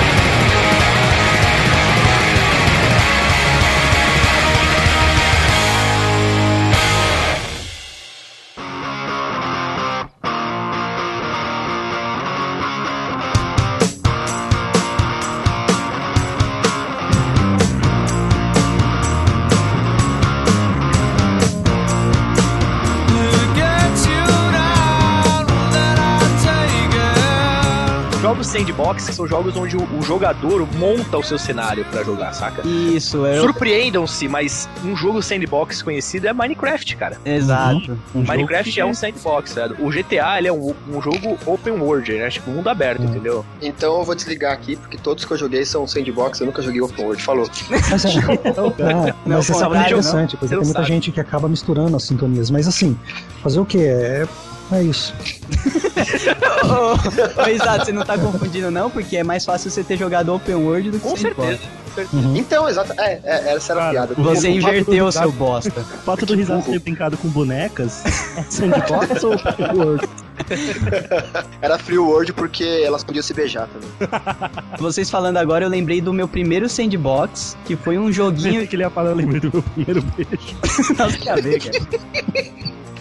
Jogos 28.45 28.47
sandbox 28.47 29.03
são 29.03 29.27
jogos 29.27 29.57
onde 29.57 29.75
o, 29.75 29.83
o 29.97 30.01
jogador 30.01 30.67
monta 30.75 31.17
o 31.17 31.23
seu 31.23 31.37
cenário 31.37 31.83
pra 31.85 32.03
jogar, 32.03 32.31
saca? 32.33 32.65
Isso, 32.67 33.25
eu... 33.25 33.41
Surpreendam-se, 33.41 34.27
mas 34.27 34.69
um 34.83 34.95
jogo 34.95 35.21
sandbox 35.21 35.81
conhecido 35.81 36.27
é 36.27 36.33
Minecraft, 36.33 36.95
cara. 36.95 37.17
Exato. 37.25 37.97
Um 38.13 38.21
Minecraft 38.21 38.69
jogo 38.69 38.81
é 38.81 38.83
que- 38.83 38.91
um 38.91 38.93
sandbox? 38.93 39.55
O 39.79 39.89
GTA 39.89 40.37
ele 40.37 40.47
é 40.47 40.53
um, 40.53 40.75
um 40.89 41.01
jogo 41.01 41.37
open 41.45 41.73
world, 41.73 42.13
né? 42.13 42.29
Tipo, 42.29 42.51
mundo 42.51 42.69
aberto, 42.69 43.03
entendeu? 43.03 43.43
Então 43.61 43.97
eu 43.97 44.03
vou 44.03 44.13
desligar 44.13 44.53
aqui, 44.53 44.75
porque 44.75 44.97
todos 44.97 45.25
que 45.25 45.33
eu 45.33 45.37
joguei 45.37 45.65
são 45.65 45.87
sandbox, 45.87 46.39
eu 46.39 46.45
nunca 46.45 46.61
joguei 46.61 46.81
open 46.81 47.03
world. 47.03 47.23
Falou. 47.23 47.49
Mas, 47.69 48.05
é, 48.05 49.13
não, 49.25 49.37
mas 49.37 49.49
é 49.49 49.65
interessante, 49.65 50.33
não. 50.33 50.39
porque 50.39 50.55
tem 50.55 50.57
muita 50.57 50.73
sabe. 50.73 50.87
gente 50.87 51.11
que 51.11 51.19
acaba 51.19 51.47
misturando 51.47 51.95
as 51.97 52.03
sintonias. 52.03 52.51
Mas 52.51 52.67
assim, 52.67 52.97
fazer 53.41 53.59
o 53.59 53.65
quê? 53.65 53.79
É, 53.79 54.27
é 54.71 54.83
isso. 54.83 55.13
Exato, 57.47 57.85
você 57.85 57.91
não 57.91 58.03
tá 58.03 58.17
confundindo 58.17 58.71
não, 58.71 58.89
porque 58.89 59.17
é 59.17 59.23
mais 59.23 59.45
fácil 59.45 59.69
você 59.69 59.83
ter 59.83 59.97
jogado 59.97 60.33
open 60.33 60.55
world 60.55 60.89
do 60.91 60.99
que 60.99 61.07
Com 61.07 61.15
sandbox. 61.15 61.49
certeza. 61.49 61.69
com 61.85 61.91
certeza. 61.95 62.37
Então, 62.37 62.67
exato. 62.67 62.93
É, 62.99 63.19
é, 63.23 63.53
essa 63.55 63.73
era 63.73 63.87
a 63.87 63.91
piada. 63.91 64.13
Você 64.15 64.47
O 64.47 64.51
inverteu 64.51 65.05
o 65.05 65.11
seu 65.11 65.31
bosta. 65.31 65.79
O 65.79 65.83
fato 65.83 66.25
do 66.25 66.35
Risado 66.35 66.63
ter 66.63 66.79
brincado 66.79 67.15
com 67.17 67.27
bonecas 67.29 68.03
é 68.37 68.43
sandbox 68.49 69.23
ou 69.23 69.35
open 69.35 69.77
world? 69.77 70.07
Era 71.61 71.79
free 71.79 71.97
world 71.97 72.33
porque 72.33 72.83
elas 72.85 73.03
podiam 73.03 73.23
se 73.23 73.33
beijar 73.33 73.67
também. 73.69 73.89
Vocês 74.77 75.09
falando 75.09 75.37
agora, 75.37 75.65
eu 75.65 75.69
lembrei 75.69 76.01
do 76.01 76.13
meu 76.13 76.27
primeiro 76.27 76.67
sandbox, 76.67 77.57
que 77.65 77.75
foi 77.75 77.97
um 77.97 78.11
joguinho. 78.11 78.67
Que 78.67 78.75
ele 78.75 78.83
ia 78.83 78.89
falar, 78.89 79.11
eu 79.11 79.15
lembrei 79.15 79.39
do 79.39 79.49
meu 79.51 79.63
primeiro 79.63 80.01
beijo. 80.01 80.55
Nossa, 80.97 81.17
que 81.17 81.29
a 81.29 81.35
ver, 81.35 81.59
cara. 81.61 81.85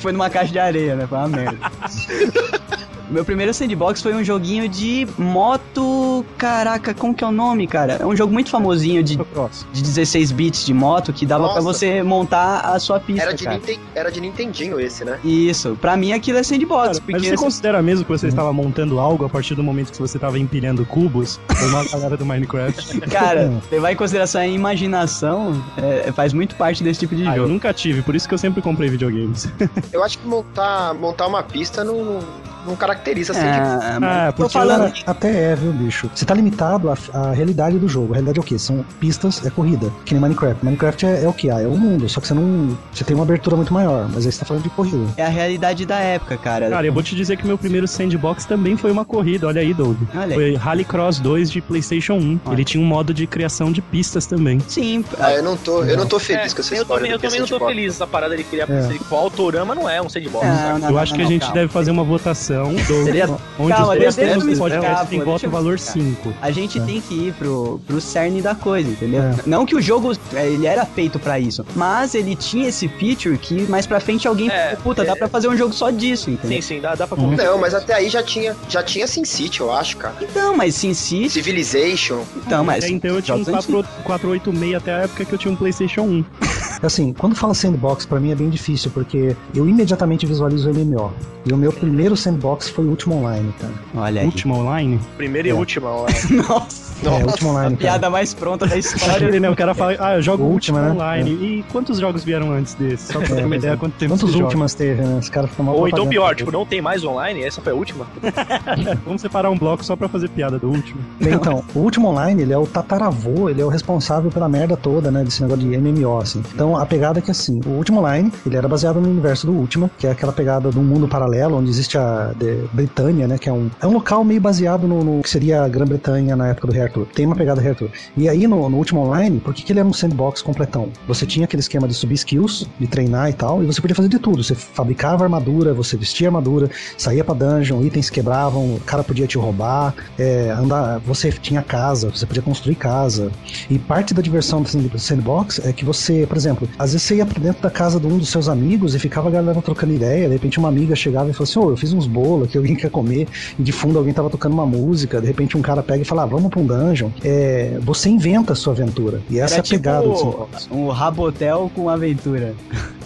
Foi 0.04 0.12
numa 0.12 0.28
caixa 0.28 0.52
de 0.52 0.58
areia, 0.58 0.94
né? 0.94 1.06
Foi 1.06 1.16
uma 1.16 1.28
merda. 1.28 1.56
Meu 3.10 3.24
primeiro 3.24 3.52
sandbox 3.52 4.00
foi 4.02 4.14
um 4.14 4.24
joguinho 4.24 4.68
de 4.68 5.06
moto. 5.18 6.24
Caraca, 6.38 6.94
como 6.94 7.14
que 7.14 7.22
é 7.22 7.26
o 7.26 7.32
nome, 7.32 7.66
cara? 7.66 7.98
É 8.00 8.06
um 8.06 8.16
jogo 8.16 8.32
muito 8.32 8.50
famosinho 8.50 9.02
de, 9.02 9.16
Cross. 9.18 9.66
de 9.72 9.82
16 9.82 10.32
bits 10.32 10.64
de 10.66 10.72
moto 10.74 11.12
que 11.12 11.24
dava 11.26 11.44
pra 11.44 11.54
Nossa. 11.62 11.78
você 11.78 12.02
montar 12.02 12.60
a 12.60 12.78
sua 12.78 12.98
pista. 13.00 13.22
Era 13.22 13.34
de, 13.34 13.44
cara. 13.44 13.56
Ninten- 13.58 13.80
era 13.94 14.10
de 14.10 14.20
Nintendinho 14.20 14.80
esse, 14.80 15.04
né? 15.04 15.18
Isso, 15.24 15.76
pra 15.80 15.96
mim 15.96 16.12
aquilo 16.12 16.38
é 16.38 16.42
sandbox, 16.42 16.86
Cara, 16.88 17.00
porque 17.00 17.12
mas 17.12 17.26
você 17.28 17.36
considera 17.36 17.82
mesmo 17.82 18.04
que 18.04 18.10
você 18.10 18.28
estava 18.28 18.52
montando 18.52 18.98
algo 18.98 19.24
a 19.24 19.28
partir 19.28 19.54
do 19.54 19.62
momento 19.62 19.92
que 19.92 19.98
você 19.98 20.16
estava 20.16 20.38
empilhando 20.38 20.84
cubos? 20.86 21.38
Como 21.46 21.76
a 21.76 21.84
galera 21.84 22.16
do 22.16 22.24
Minecraft? 22.26 23.00
Cara, 23.10 23.52
levar 23.70 23.92
em 23.92 23.96
consideração 23.96 24.40
a 24.40 24.46
imaginação 24.46 25.62
é, 25.76 26.10
faz 26.12 26.32
muito 26.32 26.54
parte 26.56 26.82
desse 26.82 27.00
tipo 27.00 27.14
de 27.14 27.26
Ah, 27.26 27.32
eu 27.36 27.42
jogo. 27.42 27.48
nunca 27.48 27.72
tive, 27.72 28.02
por 28.02 28.14
isso 28.14 28.26
que 28.28 28.34
eu 28.34 28.38
sempre 28.38 28.60
comprei 28.62 28.88
videogames. 28.88 29.48
Eu 29.92 30.02
acho 30.02 30.18
que 30.18 30.26
montar, 30.26 30.92
montar 30.94 31.26
uma 31.26 31.42
pista 31.42 31.84
não, 31.84 32.18
não 32.66 32.76
caracteriza 32.76 33.32
assim. 33.32 33.42
É, 33.46 33.98
mas 33.98 34.02
Ah, 34.02 34.32
tô 34.32 34.42
porque 34.44 34.52
falando. 34.52 34.92
Até 35.06 35.52
é, 35.52 35.54
viu, 35.56 35.72
bicho? 35.72 36.10
Você 36.14 36.24
tá 36.24 36.34
limitado 36.34 36.90
à, 36.90 36.96
à 37.12 37.32
realidade 37.32 37.78
do 37.78 37.88
jogo. 37.88 38.12
A 38.12 38.14
realidade 38.16 38.38
é 38.38 38.42
o 38.42 38.44
quê? 38.44 38.58
São 38.58 38.84
pistas, 39.00 39.44
é 39.44 39.50
corrida. 39.50 39.90
Que 40.04 40.14
nem 40.14 40.20
Minecraft. 40.20 40.64
Minecraft 40.64 41.06
é, 41.06 41.24
é 41.24 41.28
o 41.28 41.32
que 41.32 41.50
há, 41.50 41.60
é 41.60 41.66
o 41.66 41.76
mundo. 41.76 42.08
Só 42.08 42.20
que 42.20 42.26
você 42.28 42.34
não. 42.34 42.76
Você 42.92 43.04
tem 43.04 43.14
uma 43.14 43.24
abertura 43.24 43.56
muito 43.56 43.72
maior. 43.72 44.08
Mas 44.12 44.26
aí 44.26 44.32
você 44.32 44.40
tá 44.40 44.46
falando 44.46 44.62
de 44.62 44.70
corrida. 44.70 45.04
É 45.16 45.24
a 45.24 45.28
realidade 45.28 45.84
da 45.86 45.98
época, 45.98 46.36
cara. 46.36 46.68
Cara, 46.70 46.86
eu 46.86 46.92
vou 46.92 47.02
te 47.02 47.14
dizer 47.14 47.36
que 47.36 47.46
meu 47.46 47.58
primeiro 47.58 47.86
sandbox 47.88 48.44
também 48.44 48.76
foi 48.76 48.90
uma 48.90 49.04
corrida, 49.04 49.46
olha 49.46 49.60
aí, 49.60 49.72
Doug. 49.74 49.96
Olha 50.14 50.24
aí. 50.26 50.34
Foi 50.34 50.54
Rallycross 50.54 51.18
2 51.20 51.50
de 51.50 51.60
PlayStation 51.60 52.14
1. 52.14 52.40
Olha. 52.46 52.54
Ele 52.54 52.64
tinha 52.64 52.82
um 52.82 52.86
modo 52.86 53.12
de 53.14 53.26
criação 53.26 53.70
de 53.72 53.80
pistas 53.82 54.26
também. 54.26 54.60
Sim, 54.68 55.04
Ah, 55.18 55.32
eu 55.32 55.42
não 55.42 55.56
tô, 55.56 55.82
eu 55.84 55.96
não 55.96 56.06
tô 56.06 56.18
feliz 56.18 56.52
É, 56.52 56.54
com 56.54 56.60
essa 56.60 56.74
eu 56.74 56.82
história. 56.82 57.00
também, 57.00 57.10
eu 57.12 57.16
é 57.16 57.20
também 57.20 57.40
não 57.40 57.46
tô 57.46 57.66
feliz 57.66 57.94
essa 57.94 58.06
parada 58.06 58.36
de 58.36 58.44
criar 58.44 58.66
É. 58.70 58.72
é. 58.94 58.98
O 59.10 59.14
Autorama 59.16 59.74
não 59.74 59.88
é 59.88 60.00
um 60.02 60.08
sandbox. 60.08 60.46
Não, 60.46 60.78
não, 60.78 60.88
eu 60.88 60.92
não, 60.92 60.98
acho 60.98 61.12
não, 61.12 61.18
que 61.18 61.24
a 61.24 61.28
gente 61.28 61.40
calma. 61.42 61.54
deve 61.54 61.68
fazer 61.72 61.90
uma 61.90 62.04
votação, 62.04 62.53
Doug, 62.54 62.78
Seria- 63.04 63.28
onde 63.58 63.72
Calma, 63.72 63.92
os 63.94 63.98
dois 63.98 64.14
voto 64.14 64.16
deixa 64.16 65.46
eu 65.46 65.50
me 65.50 65.52
valor 65.52 65.74
explicar. 65.74 66.14
5. 66.16 66.34
A 66.42 66.50
gente 66.50 66.80
tem 66.80 67.00
que 67.00 67.14
ir 67.28 67.32
pro, 67.34 67.80
pro 67.86 68.00
cerne 68.00 68.40
da 68.42 68.54
coisa, 68.54 68.88
entendeu? 68.90 69.22
É. 69.22 69.34
Não 69.46 69.64
que 69.66 69.74
o 69.74 69.80
jogo 69.82 70.12
é, 70.34 70.46
ele 70.46 70.66
era 70.66 70.84
feito 70.86 71.18
pra 71.18 71.38
isso, 71.38 71.64
mas 71.74 72.14
ele 72.14 72.34
tinha 72.36 72.68
esse 72.68 72.88
feature 72.88 73.36
que 73.38 73.62
mais 73.62 73.86
pra 73.86 74.00
frente 74.00 74.26
alguém 74.28 74.50
É, 74.50 74.76
puta, 74.82 75.02
é. 75.02 75.06
dá 75.06 75.16
pra 75.16 75.28
fazer 75.28 75.48
um 75.48 75.56
jogo 75.56 75.72
só 75.72 75.90
disso, 75.90 76.30
entendeu? 76.30 76.56
Sim, 76.60 76.74
sim, 76.74 76.80
dá, 76.80 76.94
dá 76.94 77.06
pra 77.06 77.14
Uhum. 77.18 77.32
Não, 77.36 77.58
mas 77.58 77.74
até 77.74 77.94
aí 77.94 78.08
já 78.08 78.22
tinha, 78.22 78.56
já 78.68 78.82
tinha 78.82 79.06
SimCity, 79.06 79.60
eu 79.60 79.72
acho, 79.72 79.96
cara. 79.96 80.14
Então, 80.20 80.56
mas 80.56 80.74
Sin 80.74 80.92
City, 80.94 81.30
Civilization. 81.30 82.22
então, 82.36 82.64
mas 82.64 82.84
É, 82.84 82.88
então 82.90 83.14
eu 83.14 83.22
tinha 83.22 83.36
um 83.36 83.44
jogos 83.44 83.66
4, 83.66 83.84
486 84.04 84.74
até 84.74 84.92
a 84.94 84.98
época 85.04 85.24
que 85.24 85.32
eu 85.32 85.38
tinha 85.38 85.52
um 85.52 85.56
PlayStation 85.56 86.02
1. 86.02 86.24
Assim, 86.86 87.12
quando 87.12 87.34
fala 87.34 87.54
sandbox, 87.54 88.04
pra 88.06 88.20
mim 88.20 88.30
é 88.30 88.34
bem 88.34 88.50
difícil, 88.50 88.90
porque 88.92 89.34
eu 89.54 89.68
imediatamente 89.68 90.26
visualizo 90.26 90.70
o 90.70 90.74
MMO. 90.74 91.12
E 91.46 91.52
o 91.52 91.56
meu 91.56 91.72
primeiro 91.72 92.16
sandbox 92.16 92.68
foi 92.68 92.84
o 92.84 92.90
Último 92.90 93.16
Online, 93.16 93.52
cara. 93.60 93.72
olha 93.96 94.20
aí. 94.20 94.26
Última 94.26 94.56
online. 94.56 95.00
Primeira 95.16 95.48
e 95.48 95.50
É. 95.50 95.54
última, 95.54 95.88
ó. 95.92 96.06
Nossa, 96.48 96.93
é, 97.10 97.22
o 97.24 97.26
Último 97.26 97.50
a 97.50 97.52
Online, 97.52 97.76
cara. 97.76 97.90
piada 97.90 98.10
mais 98.10 98.34
pronta 98.34 98.66
da 98.66 98.76
história. 98.76 99.26
Olha, 99.28 99.40
né? 99.40 99.50
O 99.50 99.56
cara 99.56 99.74
fala, 99.74 99.94
ah, 99.98 100.16
eu 100.16 100.22
jogo 100.22 100.42
O 100.44 100.50
Última 100.50 100.78
último, 100.80 100.94
né? 100.94 101.04
online. 101.04 101.30
E 101.30 101.64
quantos 101.72 101.98
jogos 101.98 102.24
vieram 102.24 102.50
antes 102.52 102.74
desse? 102.74 103.12
Só 103.12 103.18
pra 103.20 103.28
ter 103.36 103.44
uma 103.44 103.54
É, 103.54 103.58
ideia 103.58 103.76
quanto 103.76 103.94
tempo 103.94 104.12
Quantos 104.12 104.26
você 104.28 104.32
joga. 104.32 104.44
últimas 104.44 104.74
teve, 104.74 105.02
né? 105.02 105.18
Os 105.20 105.28
caras 105.28 105.50
ficam 105.50 105.64
mal 105.66 105.76
Ou 105.76 105.88
então 105.88 106.06
pior, 106.06 106.34
tipo, 106.34 106.50
não 106.52 106.64
tem 106.66 106.80
mais 106.80 107.04
online, 107.04 107.42
essa 107.42 107.60
foi 107.60 107.72
a 107.72 107.76
última. 107.76 108.06
Vamos 109.04 109.20
separar 109.22 109.50
um 109.50 109.58
bloco 109.58 109.84
só 109.84 109.96
pra 109.96 110.08
fazer 110.08 110.28
piada 110.28 110.58
do 110.58 110.68
último. 110.68 111.00
Bem, 111.20 111.34
então, 111.34 111.62
o 111.74 111.78
último 111.80 112.08
online, 112.08 112.42
ele 112.42 112.52
é 112.52 112.58
o 112.58 112.66
tataravô, 112.66 113.48
ele 113.48 113.60
é 113.60 113.64
o 113.64 113.68
responsável 113.68 114.30
pela 114.30 114.48
merda 114.48 114.76
toda, 114.76 115.10
né, 115.10 115.22
desse 115.24 115.42
negócio 115.42 115.62
de 115.68 115.76
MMO, 115.76 116.18
assim. 116.18 116.42
Então, 116.54 116.76
a 116.76 116.86
pegada 116.86 117.18
é 117.18 117.22
que, 117.22 117.30
assim, 117.30 117.60
o 117.66 117.70
último 117.70 118.00
online, 118.00 118.32
ele 118.46 118.56
era 118.56 118.68
baseado 118.68 119.00
no 119.00 119.08
universo 119.08 119.46
do 119.46 119.52
Ultima, 119.52 119.90
que 119.98 120.06
é 120.06 120.10
aquela 120.10 120.32
pegada 120.32 120.70
de 120.70 120.78
um 120.78 120.82
mundo 120.84 121.06
paralelo, 121.08 121.56
onde 121.58 121.70
existe 121.70 121.96
a 121.98 122.32
Britânia, 122.72 123.26
né, 123.28 123.38
que 123.38 123.48
é 123.48 123.52
um, 123.52 123.70
é 123.80 123.86
um 123.86 123.92
local 123.92 124.24
meio 124.24 124.40
baseado 124.40 124.86
no, 124.86 125.02
no 125.04 125.22
que 125.22 125.30
seria 125.30 125.62
a 125.62 125.68
Grã-Bretanha 125.68 126.36
na 126.36 126.48
época 126.48 126.66
do 126.66 126.72
Rei 126.72 126.82
Tem 127.02 127.26
uma 127.26 127.34
pegada 127.34 127.60
Rei 127.60 127.70
Arthur. 127.70 127.90
E 128.16 128.28
aí, 128.28 128.46
no, 128.46 128.68
no 128.68 128.76
último 128.76 129.00
online, 129.00 129.40
por 129.40 129.52
que, 129.52 129.62
que 129.62 129.72
ele 129.72 129.80
era 129.80 129.88
um 129.88 129.92
sandbox 129.92 130.40
completão? 130.42 130.88
Você 131.08 131.26
tinha 131.26 131.44
aquele 131.44 131.60
esquema 131.60 131.88
de 131.88 131.94
subir 131.94 132.14
skills, 132.14 132.68
de 132.78 132.86
treinar 132.86 133.28
e 133.28 133.32
tal, 133.32 133.62
e 133.62 133.66
você 133.66 133.80
podia 133.80 133.94
fazer 133.96 134.08
de 134.08 134.18
tudo. 134.18 134.42
Você 134.42 134.54
fabricava 134.54 135.24
armadura, 135.24 135.74
você 135.74 135.96
vestia 135.96 136.28
armadura, 136.28 136.70
saía 136.96 137.24
pra 137.24 137.34
dungeon, 137.34 137.82
itens 137.82 138.10
quebravam, 138.10 138.76
o 138.76 138.80
cara 138.80 139.02
podia 139.02 139.26
te 139.26 139.36
roubar, 139.36 139.94
é, 140.18 140.50
andar, 140.50 140.98
você 141.00 141.32
tinha 141.32 141.62
casa, 141.62 142.10
você 142.10 142.24
podia 142.26 142.42
construir 142.42 142.76
casa. 142.76 143.30
E 143.68 143.78
parte 143.78 144.14
da 144.14 144.22
diversão 144.22 144.62
do 144.62 144.68
sand- 144.68 144.98
sandbox 144.98 145.60
é 145.64 145.72
que 145.72 145.84
você, 145.84 146.26
por 146.26 146.36
exemplo, 146.36 146.68
às 146.78 146.92
vezes 146.92 147.06
você 147.06 147.16
ia 147.16 147.26
pra 147.26 147.42
dentro 147.42 147.62
da 147.62 147.70
casa 147.70 147.98
de 147.98 148.06
um 148.06 148.18
dos 148.18 148.28
seus 148.28 148.48
amigos 148.48 148.94
e 148.94 148.98
ficava 148.98 149.28
a 149.28 149.30
galera 149.30 149.60
trocando 149.62 149.92
ideia, 149.92 150.26
de 150.28 150.34
repente 150.34 150.58
uma 150.58 150.68
amiga 150.68 150.94
chegava 150.94 151.30
e 151.30 151.32
falou 151.32 151.44
assim, 151.44 151.58
ô, 151.58 151.70
eu 151.70 151.76
fiz 151.76 151.92
uns 151.92 152.06
bolos 152.06 152.50
que 152.50 152.56
alguém 152.56 152.74
quer 152.76 152.90
comer, 152.90 153.26
e 153.58 153.62
de 153.62 153.72
fundo 153.72 153.98
alguém 153.98 154.12
tava 154.12 154.28
tocando 154.30 154.52
uma 154.52 154.66
música, 154.66 155.20
de 155.20 155.26
repente 155.26 155.56
um 155.56 155.62
cara 155.62 155.82
pega 155.82 156.02
e 156.02 156.04
fala, 156.04 156.22
ah, 156.24 156.26
vamos 156.26 156.50
pra 156.50 156.60
um 156.60 156.66
dungeon. 156.66 156.83
É, 157.22 157.78
você 157.80 158.08
inventa 158.08 158.52
a 158.52 158.56
sua 158.56 158.72
aventura. 158.72 159.20
E 159.30 159.38
essa 159.38 159.54
Era 159.56 159.62
é 159.62 159.66
a 159.66 159.70
pegada 159.70 160.06
do 160.06 160.14
tipo 160.14 160.24
sandbox. 160.30 160.68
um 160.70 160.88
rabotel 160.88 161.70
com 161.74 161.88
aventura. 161.88 162.54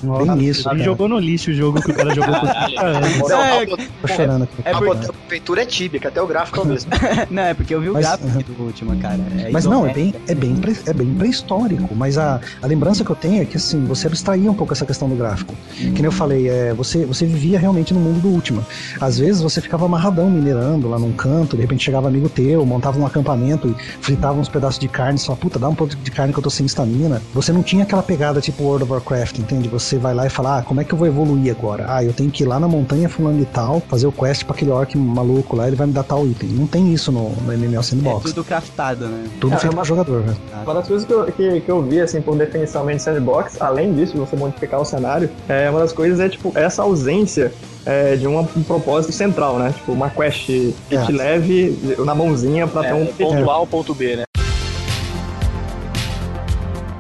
Bem 0.01 0.45
isso, 0.45 0.61
Ele 0.61 0.77
cara. 0.77 0.85
jogou 0.85 1.09
no 1.09 1.19
lixo 1.19 1.51
o 1.51 1.55
jogo 1.55 1.83
que 1.83 1.91
o 1.91 1.95
cara 1.95 2.15
jogou 2.15 2.33
por 2.39 2.49
30 2.67 2.81
anos. 2.87 3.19
Não, 3.29 3.43
É, 3.43 3.67
Tô 3.67 4.09
chorando 4.09 4.45
aqui. 4.45 4.55
É 4.65 4.71
a 4.71 4.79
porque- 4.79 5.07
a 5.07 5.11
aventura 5.27 5.63
é 5.63 5.67
tíbica, 5.67 6.09
até 6.09 6.23
o 6.23 6.27
gráfico 6.27 6.61
é 6.61 6.63
o 6.63 6.67
mesmo. 6.67 6.91
não, 7.31 7.43
é 7.43 7.53
porque 7.55 7.75
eu 7.75 7.81
vi 7.81 7.91
o 7.91 7.95
Mas- 7.95 8.07
gráfico 8.07 8.53
do 8.53 8.63
último, 8.63 8.97
cara. 8.99 9.19
É 9.39 9.51
Mas 9.51 9.65
não, 9.65 9.87
é 9.87 9.93
bem, 9.93 10.15
é 10.29 10.35
bem, 10.37 10.55
pré- 10.55 10.77
é 10.87 10.93
bem 10.93 11.13
pré-histórico. 11.15 11.95
Mas 11.97 12.17
a, 12.17 12.41
a 12.63 12.67
lembrança 12.67 13.05
que 13.05 13.11
eu 13.11 13.17
tenho 13.17 13.43
é 13.43 13.45
que 13.45 13.57
assim, 13.57 13.85
você 13.87 14.07
abstraía 14.07 14.49
um 14.51 14.55
pouco 14.55 14.73
essa 14.73 14.87
questão 14.87 15.09
do 15.09 15.17
gráfico. 15.17 15.53
Que 15.77 15.91
nem 15.91 16.05
eu 16.05 16.13
falei, 16.13 16.49
é, 16.49 16.73
você, 16.75 17.05
você 17.05 17.27
vivia 17.27 17.59
realmente 17.59 17.93
no 17.93 17.99
mundo 17.99 18.21
do 18.21 18.29
Ultima. 18.29 18.65
Às 19.01 19.19
vezes 19.19 19.43
você 19.43 19.61
ficava 19.61 19.85
amarradão 19.87 20.31
minerando 20.31 20.89
lá 20.89 20.99
num 20.99 21.13
canto, 21.13 21.57
de 21.57 21.63
repente 21.63 21.83
chegava 21.85 22.07
amigo 22.07 22.29
teu, 22.29 22.65
montava 22.65 23.01
um 23.01 23.07
acampamento 23.07 23.58
e 23.67 23.75
fritava 24.01 24.39
uns 24.39 24.49
pedaços 24.49 24.79
de 24.79 24.87
carne, 24.89 25.19
só 25.19 25.35
puta, 25.35 25.59
dá 25.59 25.69
um 25.69 25.75
pouco 25.75 25.97
de 25.97 26.11
carne 26.11 26.33
que 26.33 26.39
eu 26.39 26.43
tô 26.43 26.51
sem 26.51 26.67
estamina. 26.67 27.21
Você 27.35 27.53
não 27.53 27.63
tinha 27.63 27.83
aquela 27.85 28.03
pegada 28.03 28.41
tipo 28.41 28.63
World 28.63 28.85
of 28.85 28.93
Warcraft, 28.93 29.39
entende? 29.39 29.69
Você 29.69 29.97
vai 29.99 30.15
lá 30.15 30.27
e 30.27 30.31
fala, 30.31 30.59
ah, 30.59 30.63
como 30.63 30.81
é 30.81 30.85
que 30.85 30.93
eu 30.93 30.99
vou 30.99 31.07
evoluir 31.07 31.51
agora? 31.57 31.87
Ah, 31.89 32.05
eu 32.05 32.13
tenho 32.13 32.31
que 32.31 32.43
ir 32.43 32.47
lá 32.47 32.61
na 32.61 32.69
montanha 32.69 33.09
fulano 33.09 33.41
e 33.41 33.47
tal, 33.47 33.81
fazer 33.89 34.07
o 34.07 34.13
quest 34.13 34.45
pra 34.45 34.55
aquele 34.55 34.71
orc 34.71 34.97
maluco 34.97 35.57
lá, 35.57 35.67
ele 35.67 35.77
vai 35.77 35.87
me 35.87 35.93
dar 35.93 36.03
tal 36.05 36.27
item. 36.27 36.51
Não 36.51 36.67
tem 36.67 36.93
isso 36.93 37.11
no, 37.11 37.31
no 37.31 37.53
MMO 37.57 37.79
É 37.81 37.83
Sandbox. 37.83 38.25
tudo 38.33 38.45
craftado, 38.45 39.07
né? 39.07 39.25
Tudo 39.41 39.55
É, 39.55 39.59
feito 39.59 39.73
uma- 39.73 39.83
pro 39.83 39.89
jogador, 39.89 40.23
velho. 40.23 40.37
Uma 40.65 40.75
das 40.75 40.87
coisas 40.87 41.07
que 41.07 41.13
eu, 41.13 41.25
que, 41.27 41.61
que 41.63 41.69
eu 41.71 41.83
vi, 41.83 42.01
assim, 42.01 42.21
por 42.21 42.37
definição 42.37 42.87
de 42.87 42.99
sandbox, 42.99 43.57
além 43.61 43.93
disso, 43.95 44.13
de 44.13 44.19
você 44.19 44.37
modificar 44.37 44.81
o 44.81 44.85
cenário, 44.85 45.31
é, 45.49 45.71
uma 45.71 45.81
das 45.81 45.93
coisas 45.93 46.21
é, 46.21 46.29
tipo, 46.29 46.53
essa 46.55 46.83
ausência 46.83 47.53
é, 47.87 48.17
de 48.17 48.27
uma- 48.27 48.41
um 48.57 48.63
propósito 48.63 49.13
central, 49.13 49.59
né? 49.59 49.73
Tipo, 49.77 49.93
uma 49.93 50.11
quest 50.11 50.47
que 50.47 50.75
É. 50.91 51.05
te 51.05 51.13
leve 51.13 51.79
na 52.05 52.15
mãozinha 52.15 52.67
pra 52.67 52.83
ter 52.83 52.89
É, 52.89 52.95
um... 52.95 53.07
ponto 53.07 53.51
A 53.51 53.55
ao 53.55 53.67
ponto 53.67 53.95
B, 53.95 54.17
né? 54.17 54.25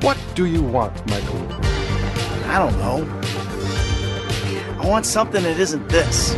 What 0.02 0.18
do 0.34 0.46
you 0.46 0.62
want, 0.72 0.92
lord? 1.26 1.68
I 2.50 2.58
don't 2.58 2.76
know. 2.78 3.04
I 4.82 4.86
want 4.86 5.04
something 5.04 5.42
that 5.42 5.60
isn't 5.60 5.86
this. 5.88 6.34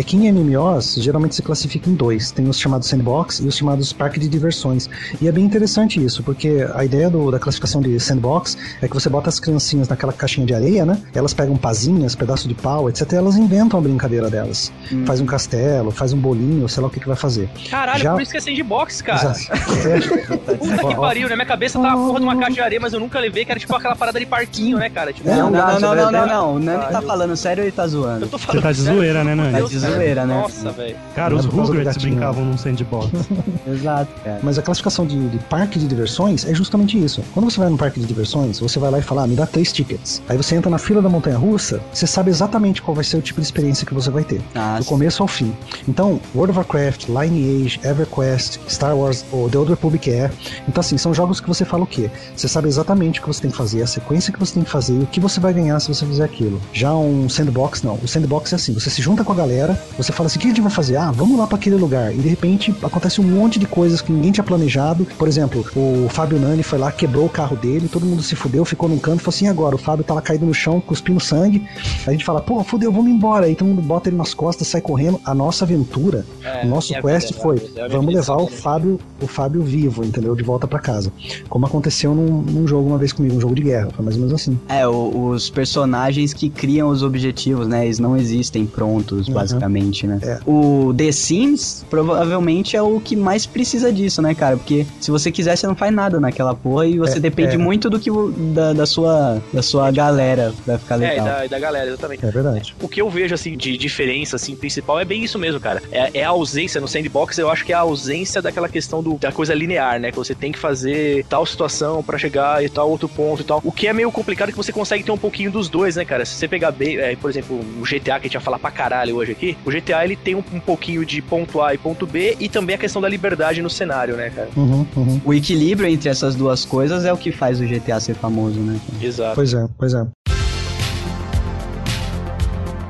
É 0.00 0.02
que 0.02 0.16
em 0.16 0.32
MMOs, 0.32 0.94
geralmente 0.94 1.34
se 1.34 1.42
classifica 1.42 1.90
em 1.90 1.94
dois. 1.94 2.30
Tem 2.30 2.48
os 2.48 2.58
chamados 2.58 2.88
sandbox 2.88 3.38
e 3.40 3.46
os 3.46 3.54
chamados 3.54 3.92
parque 3.92 4.18
de 4.18 4.28
diversões. 4.28 4.88
E 5.20 5.28
é 5.28 5.32
bem 5.32 5.44
interessante 5.44 6.02
isso, 6.02 6.22
porque 6.22 6.66
a 6.74 6.82
ideia 6.86 7.10
do- 7.10 7.30
da 7.30 7.38
classificação 7.38 7.82
de 7.82 8.00
sandbox 8.00 8.56
é 8.80 8.88
que 8.88 8.94
você 8.94 9.10
bota 9.10 9.28
as 9.28 9.38
criancinhas 9.38 9.88
naquela 9.88 10.10
caixinha 10.10 10.46
de 10.46 10.54
areia, 10.54 10.86
né? 10.86 10.96
Elas 11.14 11.34
pegam 11.34 11.54
pazinhas, 11.54 12.14
pedaço 12.14 12.48
de 12.48 12.54
pau, 12.54 12.88
etc. 12.88 13.12
E 13.12 13.16
elas 13.16 13.36
inventam 13.36 13.78
a 13.78 13.82
brincadeira 13.82 14.30
delas. 14.30 14.72
Faz 15.04 15.20
um 15.20 15.26
castelo, 15.26 15.90
faz 15.90 16.14
um 16.14 16.18
bolinho, 16.18 16.66
sei 16.66 16.80
lá 16.82 16.88
o 16.88 16.90
que, 16.90 16.98
que 16.98 17.06
vai 17.06 17.16
fazer. 17.16 17.50
Caralho, 17.68 18.02
Já- 18.02 18.12
por 18.14 18.22
isso 18.22 18.30
que 18.32 18.38
é 18.38 18.40
sandbox, 18.40 19.02
cara. 19.02 19.32
Exato. 19.32 19.40
É, 19.90 20.56
Puta 20.56 20.86
que 20.88 20.94
pariu, 20.96 21.28
né? 21.28 21.34
Minha 21.34 21.46
cabeça 21.46 21.78
tá 21.78 21.92
a 21.92 21.96
porra 21.96 22.18
de 22.20 22.24
uma 22.24 22.36
caixa 22.36 22.52
de 22.54 22.60
areia, 22.60 22.80
mas 22.80 22.92
eu 22.92 23.00
nunca 23.00 23.18
levei, 23.20 23.44
que 23.44 23.50
era 23.50 23.60
tipo 23.60 23.74
aquela 23.74 23.94
parada 23.96 24.18
de 24.18 24.24
parquinho, 24.26 24.78
né, 24.78 24.88
cara? 24.88 25.12
Tipo, 25.12 25.28
Não, 25.28 25.36
não, 25.36 25.50
não, 25.50 25.58
gato, 25.58 25.80
não, 25.80 25.94
né? 25.94 26.02
não, 26.02 26.10
não, 26.12 26.26
não. 26.26 26.54
O 26.54 26.58
Nani 26.58 26.84
tá 26.90 27.00
eu- 27.00 27.06
falando 27.06 27.36
sério 27.36 27.62
ou 27.62 27.66
ele 27.66 27.72
tá 27.76 27.82
eu 27.84 27.88
zoando? 27.88 28.26
tô 28.28 28.38
Você 28.38 28.46
falando 28.46 28.62
tá 28.62 28.72
de 28.72 28.78
sério, 28.80 28.98
zoeira, 28.98 29.24
né, 29.24 29.34
Nani? 29.34 29.52
Tá 29.52 29.60
de 29.60 29.78
zoeira, 29.78 29.89
né? 29.98 30.24
Nossa, 30.24 30.70
velho. 30.70 30.96
Cara, 31.14 31.34
os 31.34 31.44
Rugrats 31.44 31.96
brincavam 31.96 32.44
num 32.44 32.56
sandbox. 32.56 33.10
Exato, 33.66 34.10
cara. 34.22 34.40
Mas 34.42 34.58
a 34.58 34.62
classificação 34.62 35.06
de, 35.06 35.28
de 35.28 35.38
parque 35.44 35.78
de 35.78 35.86
diversões 35.86 36.44
é 36.44 36.54
justamente 36.54 37.02
isso. 37.02 37.22
Quando 37.32 37.50
você 37.50 37.58
vai 37.58 37.68
num 37.68 37.76
parque 37.76 38.00
de 38.00 38.06
diversões, 38.06 38.58
você 38.58 38.78
vai 38.78 38.90
lá 38.90 38.98
e 38.98 39.02
fala, 39.02 39.24
ah, 39.24 39.26
me 39.26 39.34
dá 39.34 39.46
três 39.46 39.72
tickets. 39.72 40.22
Aí 40.28 40.36
você 40.36 40.54
entra 40.54 40.70
na 40.70 40.78
fila 40.78 41.02
da 41.02 41.08
montanha 41.08 41.36
russa, 41.36 41.80
você 41.92 42.06
sabe 42.06 42.30
exatamente 42.30 42.82
qual 42.82 42.94
vai 42.94 43.04
ser 43.04 43.16
o 43.16 43.22
tipo 43.22 43.40
de 43.40 43.46
experiência 43.46 43.86
que 43.86 43.94
você 43.94 44.10
vai 44.10 44.24
ter. 44.24 44.40
Ah, 44.54 44.78
do 44.78 44.84
sim. 44.84 44.88
começo 44.88 45.22
ao 45.22 45.28
fim. 45.28 45.54
Então, 45.88 46.20
World 46.34 46.50
of 46.50 46.58
Warcraft, 46.58 47.08
Lineage, 47.08 47.80
EverQuest, 47.84 48.58
Star 48.68 48.96
Wars 48.96 49.24
ou 49.32 49.48
The 49.48 49.58
Old 49.58 49.70
Republic 49.70 50.10
é. 50.10 50.30
Então, 50.68 50.80
assim, 50.80 50.98
são 50.98 51.12
jogos 51.12 51.40
que 51.40 51.48
você 51.48 51.64
fala 51.64 51.84
o 51.84 51.86
quê? 51.86 52.10
Você 52.34 52.48
sabe 52.48 52.68
exatamente 52.68 53.18
o 53.18 53.22
que 53.22 53.28
você 53.28 53.42
tem 53.42 53.50
que 53.50 53.56
fazer, 53.56 53.82
a 53.82 53.86
sequência 53.86 54.32
que 54.32 54.38
você 54.38 54.54
tem 54.54 54.62
que 54.62 54.70
fazer 54.70 54.94
e 54.94 55.02
o 55.02 55.06
que 55.06 55.20
você 55.20 55.40
vai 55.40 55.52
ganhar 55.52 55.78
se 55.80 55.88
você 55.88 56.06
fizer 56.06 56.24
aquilo. 56.24 56.60
Já 56.72 56.94
um 56.94 57.28
sandbox, 57.28 57.82
não. 57.82 57.94
O 58.02 58.08
sandbox 58.08 58.52
é 58.52 58.56
assim: 58.56 58.72
você 58.72 58.90
se 58.90 59.02
junta 59.02 59.24
com 59.24 59.32
a 59.32 59.36
galera, 59.36 59.79
você 59.96 60.12
fala 60.12 60.26
assim: 60.26 60.38
o 60.38 60.40
que 60.40 60.46
a 60.46 60.50
gente 60.50 60.60
vai 60.60 60.70
fazer? 60.70 60.96
Ah, 60.96 61.10
vamos 61.10 61.38
lá 61.38 61.46
pra 61.46 61.56
aquele 61.56 61.76
lugar. 61.76 62.12
E 62.14 62.18
de 62.18 62.28
repente 62.28 62.74
acontece 62.82 63.20
um 63.20 63.24
monte 63.24 63.58
de 63.58 63.66
coisas 63.66 64.00
que 64.00 64.12
ninguém 64.12 64.32
tinha 64.32 64.44
planejado. 64.44 65.06
Por 65.18 65.28
exemplo, 65.28 65.64
o 65.74 66.08
Fábio 66.08 66.38
Nani 66.38 66.62
foi 66.62 66.78
lá, 66.78 66.90
quebrou 66.92 67.26
o 67.26 67.28
carro 67.28 67.56
dele, 67.56 67.88
todo 67.88 68.06
mundo 68.06 68.22
se 68.22 68.34
fudeu, 68.34 68.64
ficou 68.64 68.88
num 68.88 68.98
canto 68.98 69.20
e 69.20 69.22
falou 69.22 69.34
assim: 69.34 69.44
"E 69.46 69.48
agora, 69.48 69.74
o 69.74 69.78
Fábio 69.78 70.04
lá 70.08 70.20
caído 70.20 70.46
no 70.46 70.54
chão, 70.54 70.80
cuspindo 70.80 71.20
sangue. 71.20 71.66
A 72.06 72.12
gente 72.12 72.24
fala, 72.24 72.40
pô, 72.40 72.62
fudeu, 72.64 72.92
vamos 72.92 73.10
embora. 73.10 73.46
Aí 73.46 73.54
todo 73.54 73.68
mundo 73.68 73.82
bota 73.82 74.08
ele 74.08 74.16
nas 74.16 74.34
costas, 74.34 74.66
sai 74.68 74.80
correndo. 74.80 75.20
A 75.24 75.34
nossa 75.34 75.64
aventura, 75.64 76.24
É, 76.42 76.64
o 76.64 76.68
nosso 76.68 76.92
quest 77.00 77.28
vida, 77.28 77.40
foi: 77.40 77.56
é 77.76 77.88
vamos 77.88 78.14
levar 78.14 78.36
o 78.36 78.44
sabe? 78.44 78.56
Fábio, 78.56 79.00
o 79.22 79.26
Fábio 79.26 79.62
vivo, 79.62 80.04
entendeu? 80.04 80.34
De 80.34 80.42
volta 80.42 80.66
pra 80.66 80.78
casa. 80.78 81.12
Como 81.48 81.66
aconteceu 81.66 82.14
num, 82.14 82.42
num 82.42 82.66
jogo 82.66 82.88
uma 82.88 82.98
vez 82.98 83.12
comigo, 83.12 83.36
um 83.36 83.40
jogo 83.40 83.54
de 83.54 83.62
guerra. 83.62 83.88
Foi 83.94 84.04
mais 84.04 84.16
ou 84.16 84.22
menos 84.22 84.34
assim. 84.40 84.58
É, 84.68 84.86
o- 84.86 85.28
os 85.30 85.50
personagens 85.50 86.32
que 86.34 86.48
criam 86.48 86.88
os 86.88 87.02
objetivos, 87.02 87.66
né? 87.66 87.84
Eles 87.84 87.98
não 87.98 88.16
existem 88.16 88.66
prontos, 88.66 89.28
Uhum. 89.28 89.34
basicamente, 89.34 90.06
né? 90.06 90.18
É. 90.22 90.38
O 90.46 90.92
The 90.96 91.12
Sims 91.12 91.84
provavelmente 91.90 92.76
é 92.76 92.82
o 92.82 93.00
que 93.00 93.16
mais 93.16 93.46
precisa 93.46 93.92
disso, 93.92 94.20
né, 94.22 94.34
cara? 94.34 94.56
Porque 94.56 94.86
se 95.00 95.10
você 95.10 95.30
quiser, 95.30 95.56
você 95.56 95.66
não 95.66 95.74
faz 95.76 95.92
nada 95.92 96.18
naquela 96.20 96.54
porra 96.54 96.86
e 96.86 96.98
você 96.98 97.18
É, 97.18 97.20
depende 97.20 97.54
é. 97.54 97.58
muito 97.58 97.88
do 97.90 97.98
que 97.98 98.10
da, 98.54 98.72
da 98.72 98.86
sua 98.86 99.40
da 99.52 99.62
sua 99.62 99.90
galera 99.90 100.52
pra 100.64 100.78
ficar 100.78 101.00
É, 101.00 101.04
e 101.06 101.08
legal. 101.10 101.24
da, 101.26 101.46
e 101.46 101.48
da 101.48 101.58
galera, 101.58 101.88
exatamente. 101.88 102.24
É 102.24 102.30
verdade. 102.30 102.74
O 102.82 102.88
que 102.88 103.00
eu 103.00 103.08
vejo, 103.10 103.34
assim, 103.34 103.56
de 103.56 103.76
diferença, 103.76 104.36
assim, 104.36 104.54
principal 104.54 104.98
é 105.00 105.04
bem 105.04 105.22
isso 105.24 105.38
mesmo, 105.38 105.60
cara. 105.60 105.82
É, 105.90 106.20
é 106.20 106.24
a 106.24 106.28
ausência 106.30 106.80
no 106.80 106.88
sandbox, 106.88 107.38
eu 107.38 107.50
acho 107.50 107.64
que 107.64 107.72
é 107.72 107.76
a 107.76 107.80
ausência 107.80 108.40
daquela 108.42 108.68
questão 108.68 109.02
do, 109.02 109.09
da 109.18 109.32
coisa 109.32 109.54
linear, 109.54 110.00
né? 110.00 110.10
Que 110.10 110.16
você 110.16 110.34
tem 110.34 110.52
que 110.52 110.58
fazer 110.58 111.24
tal 111.28 111.44
situação 111.46 112.02
pra 112.02 112.18
chegar 112.18 112.64
e 112.64 112.68
tal 112.68 112.90
outro 112.90 113.08
ponto 113.08 113.42
e 113.42 113.44
tal. 113.44 113.60
O 113.64 113.72
que 113.72 113.86
é 113.86 113.92
meio 113.92 114.10
complicado 114.10 114.48
é 114.48 114.52
que 114.52 114.56
você 114.56 114.72
consegue 114.72 115.04
ter 115.04 115.12
um 115.12 115.18
pouquinho 115.18 115.50
dos 115.50 115.68
dois, 115.68 115.96
né, 115.96 116.04
cara? 116.04 116.24
Se 116.24 116.34
você 116.34 116.48
pegar 116.48 116.70
bem, 116.70 116.98
é, 116.98 117.16
por 117.16 117.30
exemplo, 117.30 117.58
o 117.58 117.82
GTA 117.82 118.18
que 118.18 118.26
a 118.26 118.28
gente 118.28 118.34
vai 118.34 118.42
falar 118.42 118.58
pra 118.58 118.70
caralho 118.70 119.16
hoje 119.16 119.32
aqui, 119.32 119.56
o 119.64 119.70
GTA 119.70 120.04
ele 120.04 120.16
tem 120.16 120.34
um, 120.34 120.42
um 120.52 120.60
pouquinho 120.60 121.04
de 121.04 121.20
ponto 121.22 121.60
A 121.60 121.74
e 121.74 121.78
ponto 121.78 122.06
B 122.06 122.36
e 122.38 122.48
também 122.48 122.76
a 122.76 122.78
questão 122.78 123.00
da 123.00 123.08
liberdade 123.08 123.62
no 123.62 123.70
cenário, 123.70 124.16
né, 124.16 124.30
cara? 124.30 124.48
Uhum, 124.56 124.86
uhum. 124.96 125.20
O 125.24 125.34
equilíbrio 125.34 125.88
entre 125.88 126.08
essas 126.08 126.34
duas 126.34 126.64
coisas 126.64 127.04
é 127.04 127.12
o 127.12 127.16
que 127.16 127.32
faz 127.32 127.60
o 127.60 127.64
GTA 127.64 128.00
ser 128.00 128.14
famoso, 128.14 128.60
né? 128.60 128.80
cara? 128.86 129.04
Exato. 129.04 129.34
Pois 129.34 129.54
é, 129.54 129.66
pois 129.78 129.94
é. 129.94 130.06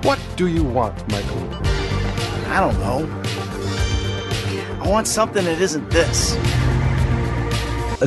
What 0.05 0.21
do 0.37 0.49
you 0.49 0.65
want, 0.65 0.95
lord? 1.11 1.71
I 2.51 2.59
don't 2.59 2.79
know. 2.81 3.30
Want 4.91 5.07
something 5.07 5.45
that 5.45 5.61
isn't 5.61 5.89
this. 5.89 6.35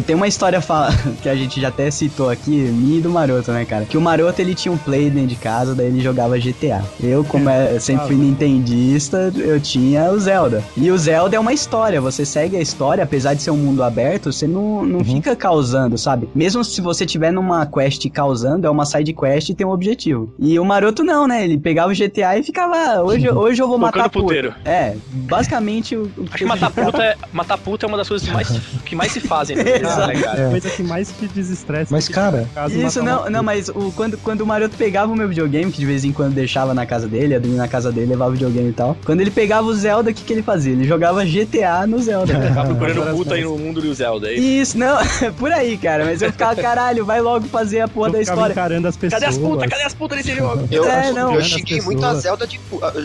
Tem 0.02 0.16
uma 0.16 0.28
história 0.28 0.60
que 1.22 1.30
a 1.30 1.36
gente 1.36 1.60
já 1.60 1.68
até 1.68 1.90
citou 1.92 2.30
aqui, 2.30 2.52
minha 2.52 3.00
e 3.00 3.02
do 3.02 3.10
Maroto, 3.10 3.52
né, 3.52 3.66
cara? 3.66 3.86
Que 3.86 3.98
o 3.98 4.02
Maroto 4.02 4.42
ele 4.42 4.56
tinha 4.56 4.72
um 4.72 4.78
play 4.78 5.10
dentro 5.10 5.28
de 5.28 5.36
casa, 5.36 5.76
daí 5.76 5.88
ele 5.88 6.02
jogava 6.02 6.38
GTA. 6.38 6.84
Eu, 7.02 7.24
como 7.24 7.50
é, 7.50 7.80
sempre 7.80 8.08
fui 8.08 8.16
nintendista, 8.16 9.32
eu 9.36 9.60
tinha 9.60 10.12
o 10.12 10.20
Zelda. 10.20 10.64
E 10.76 10.90
o 10.92 10.98
Zelda 10.98 11.36
é 11.36 11.40
uma 11.40 11.54
história, 11.54 12.00
você 12.02 12.26
segue 12.26 12.58
a 12.58 12.62
história, 12.62 13.04
apesar 13.04 13.34
de 13.34 13.42
ser 13.42 13.52
um 13.52 13.58
mundo 13.58 13.84
aberto, 13.84 14.32
você 14.32 14.48
não, 14.48 14.84
não 14.86 15.04
fica 15.04 15.36
causando, 15.36 15.98
sabe? 15.98 16.30
Mesmo 16.34 16.64
se 16.64 16.82
você 16.82 17.06
tiver 17.06 17.32
numa 17.32 17.66
quest 17.66 18.10
causando, 18.10 18.68
é 18.68 18.70
uma 18.70 18.86
side 18.86 19.14
quest 19.14 19.50
e 19.50 19.54
tem 19.54 19.66
um 19.66 19.72
objetivo. 19.72 20.34
E 20.40 20.60
o 20.60 20.66
Maroto 20.66 21.04
não, 21.04 21.28
né? 21.28 21.44
Ele 21.44 21.58
pegava 21.58 21.92
o 21.92 21.96
GTA 21.96 22.38
e 22.38 22.44
ficava, 22.44 22.76
"Ah, 22.76 23.04
hoje, 23.04 23.30
hoje 23.30 23.62
eu 23.62 23.68
vou 23.68 23.78
matar 23.78 24.10
puta." 24.10 24.24
puteiro. 24.26 24.54
É, 24.66 24.96
basicamente 25.12 25.96
o, 25.96 26.04
o 26.18 26.26
Acho 26.26 26.38
que 26.38 26.46
matar 26.46 26.72
puta, 26.72 27.04
é, 27.04 27.16
matar 27.32 27.58
puta 27.58 27.86
é 27.86 27.88
uma 27.88 27.98
das 27.98 28.08
coisas 28.08 28.28
mais, 28.30 28.50
que 28.86 28.96
mais 28.96 29.12
se 29.12 29.20
fazem, 29.20 29.56
né, 29.56 29.80
cara? 29.88 30.42
É. 30.42 30.50
Coisa 30.50 30.70
que 30.70 30.84
mais 30.84 31.10
te 31.12 31.28
desestressa. 31.28 31.94
Mas, 31.94 32.08
que 32.08 32.14
cara, 32.14 32.48
Isso, 32.70 33.02
não, 33.04 33.30
não, 33.30 33.44
mas 33.44 33.70
o, 33.70 33.92
quando, 33.96 34.18
quando 34.18 34.42
o 34.42 34.46
Maroto 34.46 34.76
pegava 34.78 35.12
o 35.12 35.16
meu 35.16 35.28
videogame, 35.28 35.72
que 35.72 35.80
de 35.80 35.86
vez 35.86 36.04
em 36.04 36.12
quando 36.12 36.34
deixava 36.34 36.74
na 36.74 36.86
casa 36.86 37.08
dele, 37.08 37.34
ia 37.34 37.40
dormir 37.40 37.58
na 37.58 37.68
casa 37.68 37.92
dele, 37.92 38.08
levava 38.12 38.30
o 38.32 38.34
videogame 38.34 38.70
e 38.70 38.74
tal. 38.74 38.98
Quando 39.06 39.22
ele 39.22 39.32
pegava 39.32 39.68
o 39.68 39.74
Zelda, 39.74 40.12
o 40.12 40.14
que, 40.14 40.24
que 40.24 40.34
ele 40.34 40.44
fazia? 40.44 40.74
Ele 40.74 40.86
jogava 40.86 41.24
GTA 41.26 41.86
no 41.88 42.00
Zelda. 42.00 42.34
Tá 42.54 42.64
procurando 42.66 43.16
puta 43.16 43.34
aí 43.36 43.44
no 43.44 43.58
mundo 43.58 43.82
do 43.82 43.94
Zelda. 43.94 44.28
Aí. 44.28 44.62
Isso, 44.62 44.78
não, 44.78 44.98
por 45.40 45.52
aí, 45.52 45.78
cara. 45.78 46.06
Mas 46.06 46.22
eu 46.22 46.32
ficava, 46.32 46.56
caralho, 46.62 47.06
vai 47.06 47.20
logo 47.22 47.48
fazer 47.48 47.82
a 47.82 47.88
porra 47.88 48.10
Eu 48.10 48.14
da 48.14 48.20
ficava 48.20 48.38
história. 48.42 48.54
encarando 48.54 48.88
as 48.88 48.96
pessoas. 48.98 49.22
Cadê 49.22 49.32
as 49.32 49.38
putas? 49.38 49.70
Cadê 49.70 49.84
as 49.84 49.94
putas 49.94 50.18
nesse 50.18 50.36
jogo? 50.36 50.68
Eu, 50.72 50.86
É, 50.90 51.10
eu- 51.10 51.14
não. 51.14 51.34
eu 51.36 51.42
xinguei 51.42 51.82
muito 51.82 52.06
a 52.06 52.14
Zelda 52.16 52.46
de 52.46 52.60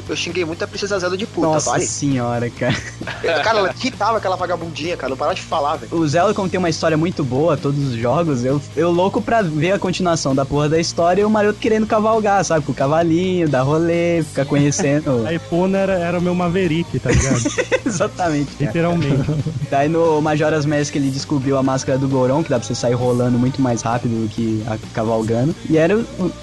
Eu 0.09 0.17
xinguei 0.17 0.45
muito 0.45 0.63
a 0.63 0.67
princesa 0.67 0.99
Zelda 0.99 1.17
de 1.17 1.27
puta, 1.27 1.47
Nossa 1.47 1.71
vale? 1.71 1.87
senhora, 1.87 2.51
cara. 2.51 2.75
Cara, 3.43 3.59
ela 3.61 3.75
irritava 3.79 4.19
aquela 4.19 4.37
vagabundinha, 4.37 4.97
cara. 4.97 5.11
Não 5.11 5.17
parava 5.17 5.35
de 5.35 5.41
falar, 5.43 5.77
velho. 5.77 5.95
O 5.95 6.07
Zelda, 6.07 6.35
como 6.35 6.49
tem 6.49 6.59
uma 6.59 6.68
história 6.69 6.97
muito 6.97 7.23
boa, 7.25 7.57
todos 7.57 7.89
os 7.89 7.95
jogos, 7.95 8.45
eu, 8.45 8.61
eu 8.77 8.91
louco 8.91 9.21
pra 9.21 9.43
ver 9.43 9.73
a 9.73 9.79
continuação 9.79 10.35
da 10.35 10.45
porra 10.45 10.69
da 10.69 10.79
história 10.79 11.23
e 11.23 11.25
o 11.25 11.31
Maroto 11.31 11.59
querendo 11.59 11.87
cavalgar, 11.87 12.45
sabe? 12.45 12.65
Com 12.65 12.73
o 12.73 12.75
cavalinho, 12.75 13.49
dar 13.49 13.63
rolê, 13.63 14.23
ficar 14.23 14.45
conhecendo. 14.45 15.25
A 15.29 15.33
Epona 15.35 15.79
era, 15.79 15.93
era 15.95 16.19
o 16.19 16.23
meu 16.23 16.35
Maverick, 16.35 16.99
tá 16.99 17.11
ligado? 17.11 17.41
Exatamente. 17.85 18.51
Literalmente. 18.61 19.31
Daí 19.71 19.89
no 19.89 20.21
Majora's 20.21 20.65
Mask 20.67 20.95
ele 20.97 21.11
descobriu 21.11 21.57
a 21.59 21.63
máscara 21.63 21.99
do 21.99 22.09
Goron, 22.09 22.43
que 22.43 22.51
dá 22.51 22.59
pra 22.59 22.67
você 22.67 22.75
sair 22.75 22.95
rolando 22.95 23.39
muito 23.39 23.61
mais 23.61 23.83
rápido 23.83 24.23
do 24.23 24.29
que 24.29 24.63
a- 24.67 24.79
cavalgando. 24.93 25.55
E 25.69 25.77
era 25.77 25.99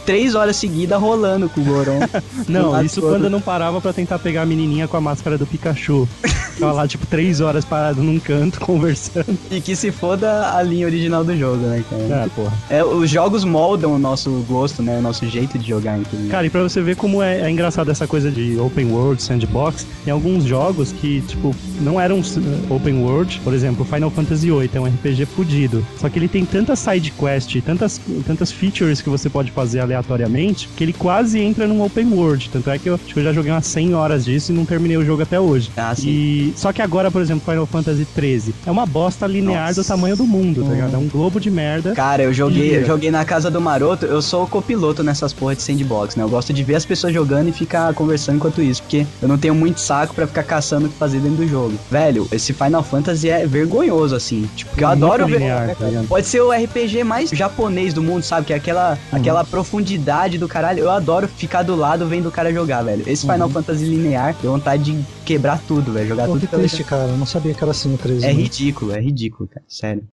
três 0.06 0.36
horas 0.36 0.56
seguidas 0.56 1.00
rolando 1.00 1.50
com 1.50 1.62
o 1.62 1.64
Goron. 1.64 2.00
Não, 2.48 2.84
isso 2.84 3.02
quando 3.02 3.26
eu 3.26 3.30
não 3.30 3.42
parava 3.42 3.80
pra 3.82 3.92
tentar 3.94 4.20
pegar 4.20 4.42
a 4.44 4.46
menininha 4.46 4.88
com 4.88 4.98
a 4.98 5.02
máscara 5.02 5.38
do 5.38 5.46
Pikachu. 5.46 6.08
Ficava 6.56 6.72
lá, 6.74 6.88
tipo, 6.88 7.06
três 7.06 7.42
horas 7.42 7.64
parado 7.64 8.02
num 8.02 8.20
canto, 8.20 8.60
conversando. 8.66 9.38
E 9.52 9.62
que 9.62 9.76
se 9.76 9.92
foda 9.92 10.56
a 10.56 10.62
linha 10.64 10.86
original 10.86 11.24
do 11.24 11.38
jogo, 11.38 11.58
né, 11.58 11.84
cara? 11.90 12.24
Ah, 12.26 12.30
porra. 12.36 12.54
É, 12.70 12.84
os 12.84 13.10
jogos 13.10 13.44
moldam 13.44 13.94
o 13.94 14.00
nosso 14.00 14.30
gosto, 14.48 14.82
né? 14.82 14.98
O 14.98 15.02
nosso 15.02 15.26
jeito 15.28 15.58
de 15.60 15.68
jogar, 15.70 16.00
inclusive. 16.00 16.30
Cara, 16.30 16.46
e 16.48 16.50
pra 16.50 16.64
você 16.64 16.82
ver 16.82 16.96
como 16.96 17.22
é, 17.22 17.42
é 17.42 17.50
engraçado 17.50 17.92
essa 17.92 18.08
coisa 18.08 18.32
de 18.32 18.58
open 18.60 18.92
world, 18.92 19.22
sandbox, 19.22 19.86
tem 20.04 20.12
alguns 20.14 20.44
jogos 20.46 20.92
que, 20.92 21.22
tipo, 21.28 21.54
não 21.82 22.00
eram 22.00 22.20
s- 22.20 22.40
open 22.70 23.04
world. 23.04 23.40
Por 23.44 23.54
exemplo, 23.54 23.86
Final 23.86 24.10
Fantasy 24.10 24.50
VIII 24.50 24.70
é 24.74 24.80
um 24.80 24.86
RPG 24.86 25.26
fudido. 25.26 25.86
Só 26.00 26.10
que 26.10 26.18
ele 26.20 26.28
tem 26.28 26.46
tanta 26.46 26.76
side 26.76 27.12
quest, 27.12 27.56
tantas, 27.66 28.00
tantas 28.26 28.52
features 28.52 29.02
que 29.02 29.10
você 29.10 29.30
pode 29.30 29.52
fazer 29.52 29.80
aleatoriamente, 29.82 30.70
que 30.76 30.84
ele 30.84 30.94
quase 30.94 31.40
entra 31.40 31.68
num 31.68 31.84
open 31.84 32.08
world. 32.14 32.50
Tanto 32.52 32.70
é 32.70 32.78
que 32.80 32.90
eu 32.90 32.98
que 32.98 33.20
eu 33.20 33.24
já 33.24 33.34
joguei 33.34 33.52
umas 33.52 33.66
100 33.68 33.94
horas 33.94 34.26
disso 34.26 34.52
e 34.52 34.56
não 34.56 34.66
terminei 34.66 34.98
o 34.98 35.06
jogo 35.06 35.22
até 35.22 35.40
hoje. 35.40 35.70
Ah, 35.76 35.94
sim. 35.96 36.10
E 36.10 36.45
só 36.56 36.72
que 36.74 36.82
agora, 36.82 37.10
por 37.12 37.22
exemplo, 37.22 37.44
Final 37.50 37.66
Fantasy 37.66 38.06
XIII 38.18 38.54
é 38.66 38.72
uma 38.72 38.86
bosta 38.86 39.26
linear 39.28 39.68
Nossa. 39.70 39.82
do 39.82 39.88
tamanho 39.88 40.16
do 40.16 40.26
mundo, 40.26 40.64
tá 40.64 40.70
ligado? 40.72 40.94
É 40.96 40.98
um 40.98 41.08
globo 41.08 41.40
de 41.40 41.50
merda. 41.52 41.94
Cara, 41.94 42.24
eu 42.24 42.34
joguei, 42.34 42.72
E- 42.72 42.76
eu 42.76 42.86
joguei 42.86 43.12
na 43.12 43.24
casa 43.26 43.50
do 43.50 43.60
Maroto, 43.62 44.06
eu 44.06 44.22
sou 44.22 44.44
o 44.44 44.48
copiloto 44.48 45.04
nessas 45.04 45.34
porra 45.34 45.56
de 45.56 45.62
sandbox, 45.62 46.16
né? 46.16 46.24
Eu 46.24 46.30
gosto 46.30 46.54
de 46.54 46.64
ver 46.64 46.76
as 46.76 46.86
pessoas 46.86 47.14
jogando 47.14 47.50
e 47.50 47.52
ficar 47.52 47.94
conversando 47.94 48.36
enquanto 48.38 48.62
isso, 48.62 48.82
porque 48.82 49.06
eu 49.22 49.28
não 49.28 49.38
tenho 49.38 49.56
muito 49.56 49.80
saco 49.80 50.14
pra 50.14 50.28
ficar 50.28 50.44
caçando 50.44 50.88
o 50.88 50.90
que 50.90 50.98
fazer 50.98 51.20
dentro 51.20 51.38
do 51.38 51.48
jogo. 51.48 51.74
Velho, 51.90 52.28
esse 52.32 52.54
Final 52.54 52.84
Fantasy 52.84 53.30
é 53.30 53.46
vergonhoso, 53.46 54.16
assim. 54.16 54.50
Tipo, 54.56 54.72
porque 54.72 54.84
eu 54.84 54.88
adoro 54.90 55.26
ver. 55.26 55.40
linear, 55.40 55.76
tá 55.76 55.86
ligado? 55.86 56.08
Pode 56.08 56.28
ser 56.28 56.42
o 56.42 56.52
RPG 56.52 57.04
mais 57.04 57.30
japonês 57.30 57.94
do 57.94 58.02
mundo, 58.04 58.24
sabe? 58.24 58.48
Que 58.48 58.54
é 58.54 58.56
aquela, 58.56 58.98
aquela 59.12 59.44
profundidade 59.44 60.38
do 60.38 60.48
caralho. 60.48 60.80
Eu 60.80 60.90
adoro 60.92 61.28
ficar 61.28 61.64
do 61.64 61.76
lado 61.76 62.06
vendo 62.08 62.28
o 62.28 62.32
cara 62.32 62.52
jogar, 62.54 62.82
velho. 62.84 63.04
Esse 63.08 63.22
Final 63.26 63.50
Fantasy 63.50 63.86
linear, 63.86 64.36
deu 64.42 64.52
vontade 64.52 64.84
de 64.84 65.00
quebrar 65.26 65.60
tudo, 65.68 65.92
velho. 65.94 66.08
Jogar 66.08 66.28
Pô, 66.28 66.34
tudo 66.40 66.48
que 66.48 66.56
triste, 66.56 66.84
cara. 66.84 67.10
Eu 67.10 67.18
não 67.18 67.26
sabia 67.26 67.54
que 67.54 67.64
era 67.64 67.72
assim 67.72 67.94
o 67.94 67.98
13. 67.98 68.26
É 68.26 68.28
né? 68.28 68.34
ridículo, 68.34 68.94
é 68.94 69.00
ridículo, 69.00 69.48
cara. 69.48 69.66
Sério. 69.68 70.04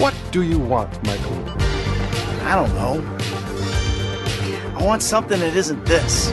What 0.00 0.16
do 0.32 0.42
you 0.42 0.60
want, 0.60 0.90
lord? 1.04 1.50
I 2.44 2.54
don't 2.54 2.74
know. 2.74 3.02
I 4.78 4.84
want 4.84 5.02
something 5.02 5.38
that 5.38 5.56
isn't 5.56 5.84
this. 5.84 6.30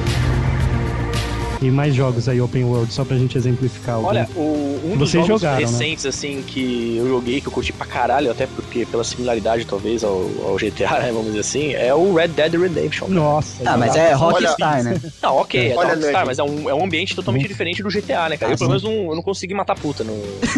E 1.63 1.71
mais 1.71 1.95
jogos 1.95 2.27
aí 2.27 2.41
open 2.41 2.65
world, 2.65 2.93
só 2.93 3.05
pra 3.05 3.15
gente 3.17 3.37
exemplificar. 3.37 3.95
algum. 3.95 4.07
Olha, 4.07 4.27
o, 4.35 4.79
um 4.83 4.97
dos 4.97 5.11
Vocês 5.11 5.25
jogos 5.25 5.41
jogaram, 5.41 5.59
né? 5.61 5.65
recentes, 5.65 6.05
assim, 6.05 6.43
que 6.45 6.97
eu 6.97 7.07
joguei, 7.07 7.39
que 7.39 7.47
eu 7.47 7.51
curti 7.51 7.71
pra 7.71 7.85
caralho, 7.85 8.29
até 8.29 8.45
porque 8.45 8.85
pela 8.85 9.03
similaridade, 9.03 9.65
talvez, 9.65 10.03
ao, 10.03 10.29
ao 10.45 10.55
GTA, 10.57 10.99
né, 10.99 11.11
vamos 11.13 11.27
dizer 11.27 11.39
assim, 11.39 11.73
é 11.73 11.93
o 11.93 12.13
Red 12.13 12.29
Dead 12.29 12.53
Redemption. 12.53 13.07
Nossa. 13.07 13.63
Ah, 13.65 13.77
mas 13.77 13.95
é 13.95 14.11
Rockstar, 14.13 14.83
né? 14.83 14.99
Não, 15.21 15.37
ok, 15.37 15.71
é 15.71 15.75
Olha, 15.77 15.93
Rockstar, 15.95 16.25
mas 16.25 16.39
é 16.39 16.43
um, 16.43 16.69
é 16.69 16.73
um 16.73 16.83
ambiente 16.83 17.15
totalmente 17.15 17.47
diferente 17.47 17.81
do 17.81 17.89
GTA, 17.89 18.27
né, 18.29 18.37
cara? 18.37 18.51
Ah, 18.51 18.55
eu, 18.55 18.57
pelo 18.57 18.57
sim. 18.57 18.67
menos, 18.67 18.83
não, 18.83 18.91
eu 19.11 19.15
não 19.15 19.21
consegui 19.21 19.53
matar 19.53 19.75
puta 19.75 20.03
no... 20.03 20.13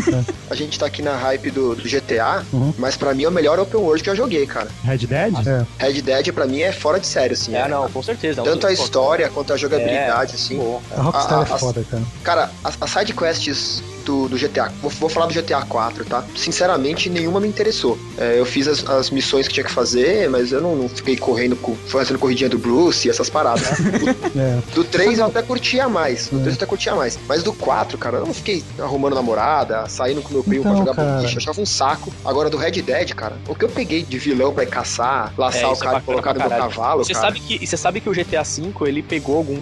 A 0.50 0.56
gente 0.56 0.78
tá 0.78 0.86
aqui 0.86 1.02
na 1.02 1.16
hype 1.16 1.52
do, 1.52 1.76
do 1.76 1.84
GTA, 1.88 2.44
Uhum. 2.54 2.74
mas 2.78 2.96
pra 2.96 3.14
mim 3.14 3.24
é 3.24 3.28
o 3.28 3.32
melhor 3.32 3.60
open 3.60 3.80
world 3.80 4.04
que 4.04 4.10
eu 4.10 4.16
joguei, 4.16 4.46
cara. 4.46 4.68
Red 4.84 4.98
Dead? 5.00 5.34
É. 5.48 5.66
Red 5.86 6.02
Dead 6.02 6.32
pra 6.32 6.46
mim 6.46 6.62
é 6.62 6.72
fora 6.72 7.00
de 7.00 7.08
sério, 7.08 7.34
assim. 7.34 7.56
É, 7.56 7.68
não, 7.68 7.90
com 7.90 8.02
certeza. 8.02 8.42
é 8.42 8.44
Tanto 8.44 8.68
a 8.68 8.72
história 8.72 9.30
quanto 9.30 9.52
a 9.54 9.58
jogabilidade, 9.58 10.36
assim. 10.36 10.58
Pô, 10.58 10.82
A 10.96 11.02
Rockstar 11.02 11.40
A- 11.40 11.42
é 11.42 11.54
a- 11.54 11.58
foda, 11.58 11.84
cara. 11.84 12.04
Cara, 12.24 12.50
as, 12.64 12.78
as 12.82 12.90
side 12.90 13.14
quests 13.14 13.82
do, 14.06 14.30
do 14.30 14.38
GTA. 14.38 14.72
Vou, 14.82 14.90
vou 14.92 15.10
falar 15.10 15.26
do 15.26 15.34
GTA 15.34 15.62
4, 15.64 16.06
tá? 16.06 16.24
Sinceramente, 16.36 17.10
nenhuma 17.10 17.40
me 17.40 17.48
interessou. 17.48 17.98
É, 18.18 18.40
eu 18.40 18.46
fiz 18.46 18.68
as, 18.68 18.88
as 18.88 19.10
missões 19.10 19.48
que 19.48 19.54
tinha 19.54 19.64
que 19.64 19.72
fazer, 19.72 20.30
mas 20.30 20.52
eu 20.52 20.62
não, 20.62 20.76
não 20.76 20.88
fiquei 20.90 21.18
correndo, 21.18 21.56
com, 21.56 21.76
fazendo 21.76 22.20
corridinha 22.20 22.50
do 22.50 22.58
Bruce 22.58 23.08
e 23.08 23.12
essas 23.12 23.30
paradas. 23.30 23.66
É. 24.36 24.60
Do 24.74 24.84
3 24.84 25.20
eu 25.20 25.26
até 25.26 25.42
curtia 25.42 25.88
mais. 25.88 26.28
Do 26.28 26.38
3 26.40 26.48
eu 26.48 26.54
até 26.56 26.66
curtia 26.66 26.94
mais. 26.94 27.18
Mas 27.28 27.42
do 27.42 27.54
4, 27.54 27.98
cara, 27.98 28.18
eu 28.18 28.26
não 28.26 28.34
fiquei 28.34 28.64
arrumando 28.78 29.14
namorada, 29.16 29.88
saindo 29.88 30.22
com 30.22 30.34
meu 30.34 30.44
primo 30.44 30.60
Então, 30.62 30.72
pra 30.74 30.80
jogar 30.80 30.96
cara. 30.96 31.16
boliche. 31.18 31.36
Eu 31.36 31.38
achava 31.40 31.62
um 31.62 31.66
saco. 31.66 32.12
Agora 32.24 32.50
do 32.50 32.58
Red 32.58 32.72
Dead, 32.82 33.14
cara, 33.14 33.38
o 33.48 33.56
que 33.56 33.64
eu 33.64 33.70
peguei 33.70 34.04
de 34.04 34.18
vilão 34.18 34.54
pra 34.54 34.64
ir 34.64 34.68
caçar, 34.68 35.34
laçar 35.38 35.64
É, 35.64 35.68
o 35.68 35.74
é 35.74 35.78
cara 35.78 35.98
e 35.98 36.00
bacana 36.00 36.04
colocar 36.04 36.34
no 36.34 36.40
meu 36.40 36.50
cavalo, 36.50 37.04
Você 37.06 37.14
cara. 37.14 37.28
sabe 37.28 37.40
que, 37.40 37.64
e 37.64 37.66
você 37.68 37.78
sabe 37.78 38.02
que 38.02 38.10
o 38.10 38.14
GTA 38.14 38.44
V 38.44 38.74
ele 38.88 39.02
pegou 39.02 39.38
algum, 39.38 39.58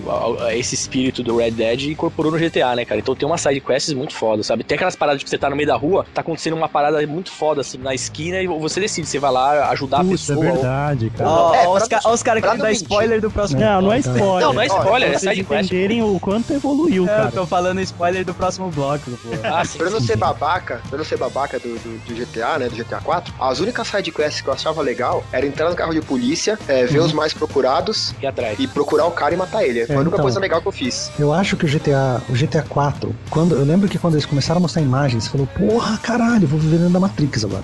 esse 0.51 0.73
espírito 0.73 1.21
do 1.21 1.38
Red 1.38 1.51
Dead 1.51 1.82
e 1.84 1.91
incorporou 1.91 2.32
no 2.32 2.39
GTA, 2.39 2.75
né, 2.75 2.84
cara? 2.86 2.99
Então 2.99 3.15
tem 3.15 3.27
umas 3.27 3.41
side 3.41 3.62
quests 3.62 3.93
muito 3.93 4.13
foda, 4.15 4.33
sabe? 4.41 4.63
Tem 4.63 4.76
aquelas 4.76 4.96
paradas 4.96 5.22
que 5.22 5.30
você 5.30 5.38
tá 5.38 5.50
no 5.50 5.56
meio 5.58 5.67
da 5.67 5.76
rua, 5.76 6.06
tá 6.13 6.22
acontecendo 6.22 6.56
uma 6.56 6.69
parada 6.69 7.06
muito 7.06 7.30
foda, 7.32 7.60
assim, 7.60 7.78
na 7.78 7.93
esquina 7.93 8.39
e 8.41 8.48
você 8.48 8.80
decide, 8.80 9.06
você 9.06 9.19
vai 9.19 9.32
lá 9.32 9.69
ajudar 9.72 9.98
a 9.98 10.04
Putz, 10.06 10.30
é 10.30 10.34
pessoa. 10.34 10.46
ou- 10.48 10.54
verdade, 10.54 11.10
cara. 11.10 11.30
Ó, 11.30 11.54
É, 11.56 11.67
ó, 11.67 11.74
os, 11.78 11.88
pra 11.88 12.00
ca- 12.00 12.10
os 12.12 12.24
caras 12.24 12.41
pra 12.41 12.56
dar 12.56 12.63
mentir. 12.69 12.82
spoiler 12.84 13.19
do 13.19 13.30
próximo 13.30 13.60
Não, 13.60 13.82
não 13.82 13.91
é 13.91 14.00
bloco. 14.02 14.17
spoiler. 14.17 14.48
Não, 14.48 14.54
não 14.54 14.62
é 14.62 14.65
spoiler, 14.67 15.10
Pra 15.10 15.15
é 15.17 15.19
vocês 15.19 15.36
side 15.36 15.43
quest. 15.43 15.65
entenderem 15.65 16.02
o 16.04 16.19
quanto 16.19 16.54
evoluiu, 16.54 17.04
É, 17.08 17.12
eu 17.12 17.17
cara. 17.17 17.32
tô 17.32 17.46
falando 17.46 17.82
spoiler 17.82 18.24
do 18.24 18.34
próximo 18.34 18.69
bloco, 18.72 19.12
pô. 19.12 19.30
Ah, 19.43 19.65
sim, 19.65 19.78
Pra 19.78 19.88
eu 19.88 19.91
não 19.91 20.00
sim, 20.00 20.08
ser 20.08 20.13
sim. 20.13 20.19
babaca, 20.19 20.76
pra 20.88 20.93
eu 20.93 20.98
não 21.00 21.06
ser 21.06 21.17
babaca 21.17 21.60
do, 21.60 21.67
do, 21.80 21.98
do 22.06 22.13
GTA, 22.15 22.60
né, 22.60 22.69
do 22.69 22.76
GTA 22.76 23.00
4, 23.02 23.34
as 23.39 23.60
únicas 23.60 23.88
sidequests 23.88 24.41
que 24.41 24.48
eu 24.48 24.54
achava 24.54 24.82
legal 24.82 25.24
era 25.32 25.46
entrar 25.46 25.69
no 25.69 25.76
carro 25.76 25.93
de 25.93 26.02
polícia, 26.02 26.58
é, 26.67 26.86
ver 26.86 27.00
os 27.00 27.12
mais 27.12 27.34
procurados 27.34 28.13
E 28.22 28.26
atrás. 28.28 28.58
e 28.60 28.67
procurar 28.67 29.06
o 29.06 29.12
cara 29.12 29.34
e 29.34 29.38
matar 29.38 29.63
ele. 29.63 29.86
Foi 29.86 29.96
a 29.96 30.00
única 30.00 30.15
então. 30.15 30.24
coisa 30.24 30.39
legal 30.39 30.62
que 30.62 30.67
eu 30.67 30.72
fiz. 30.72 31.12
Eu 31.19 31.34
acho 31.34 31.58
que 31.58 31.65
o 31.65 31.67
GTA, 31.67 32.22
o 32.30 32.34
GTA 32.34 32.63
4, 32.63 33.13
quando 33.30 33.56
eu 33.56 33.63
lembro 33.65 33.88
que 33.89 33.98
quando 33.98 34.15
eles 34.24 34.26
começaram 34.26 34.60
a 34.60 34.62
mostrar 34.62 34.82
imagens, 34.82 35.26
você 35.26 35.30
falou, 35.30 35.48
porra, 35.48 35.98
caralho, 35.98 36.48
vou 36.48 36.60
viver 36.60 36.78
dentro 36.78 36.94
da 36.94 37.00
Matrix 37.00 37.44
agora. 37.44 37.64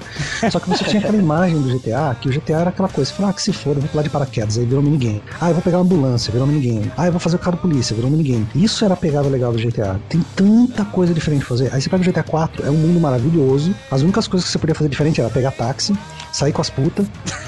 Só 0.52 0.60
que 0.60 0.70
você 0.70 0.84
tinha 0.84 1.00
aquela 1.02 1.18
imagem 1.18 1.62
do 1.62 1.70
GTA, 1.70 2.16
que 2.20 2.28
o 2.28 2.32
GTA 2.32 2.60
era 2.60 2.70
aquela 2.70 2.90
coisa, 2.90 3.10
você 3.10 3.16
falou, 3.16 3.32
ah, 3.32 3.34
que 3.34 3.42
se 3.42 3.54
foda, 3.54 3.78
eu 3.78 3.82
vou 3.82 3.90
pular 3.90 4.04
de 4.04 4.10
paraquedas, 4.10 4.58
aí 4.58 4.66
virou 4.66 4.84
minigame. 4.84 5.24
Ah, 5.40 5.50
eu 5.50 5.54
vou 5.54 5.64
pegar 5.64 5.78
uma 5.78 5.86
ambulância, 5.86 6.32
virou 6.32 6.46
minigame. 6.48 6.92
Ah, 6.98 7.06
eu 7.08 7.12
vou 7.12 7.20
fazer 7.20 7.38
o 7.38 7.40
carro 7.40 7.56
de 7.56 7.62
polícia, 7.62 7.96
virou 7.96 8.12
minigame. 8.12 8.48
Isso 8.56 8.84
era 8.84 8.94
a 8.94 8.98
pegada 8.98 9.28
legal 9.30 9.52
do 9.52 9.58
GTA. 9.60 10.00
Tem 10.10 10.22
tanta 10.36 10.84
coisa 10.86 11.14
diferente 11.14 11.40
pra 11.42 11.50
fazer. 11.50 11.74
Aí 11.74 11.82
você 11.82 11.90
pega 11.90 12.04
o 12.04 12.06
GTA 12.06 12.24
4, 12.24 12.66
é 12.66 12.70
um 12.70 12.76
mundo 12.76 13.00
maravilhoso. 13.00 13.74
As 13.90 14.02
únicas 14.02 14.28
coisas 14.28 14.46
que 14.46 14.52
você 14.52 14.60
podia 14.60 14.76
fazer 14.76 14.90
diferente 14.90 15.22
era 15.22 15.30
pegar 15.30 15.52
táxi, 15.52 15.98
sair 16.32 16.52
com 16.52 16.62
as 16.62 16.70
putas, 16.70 17.08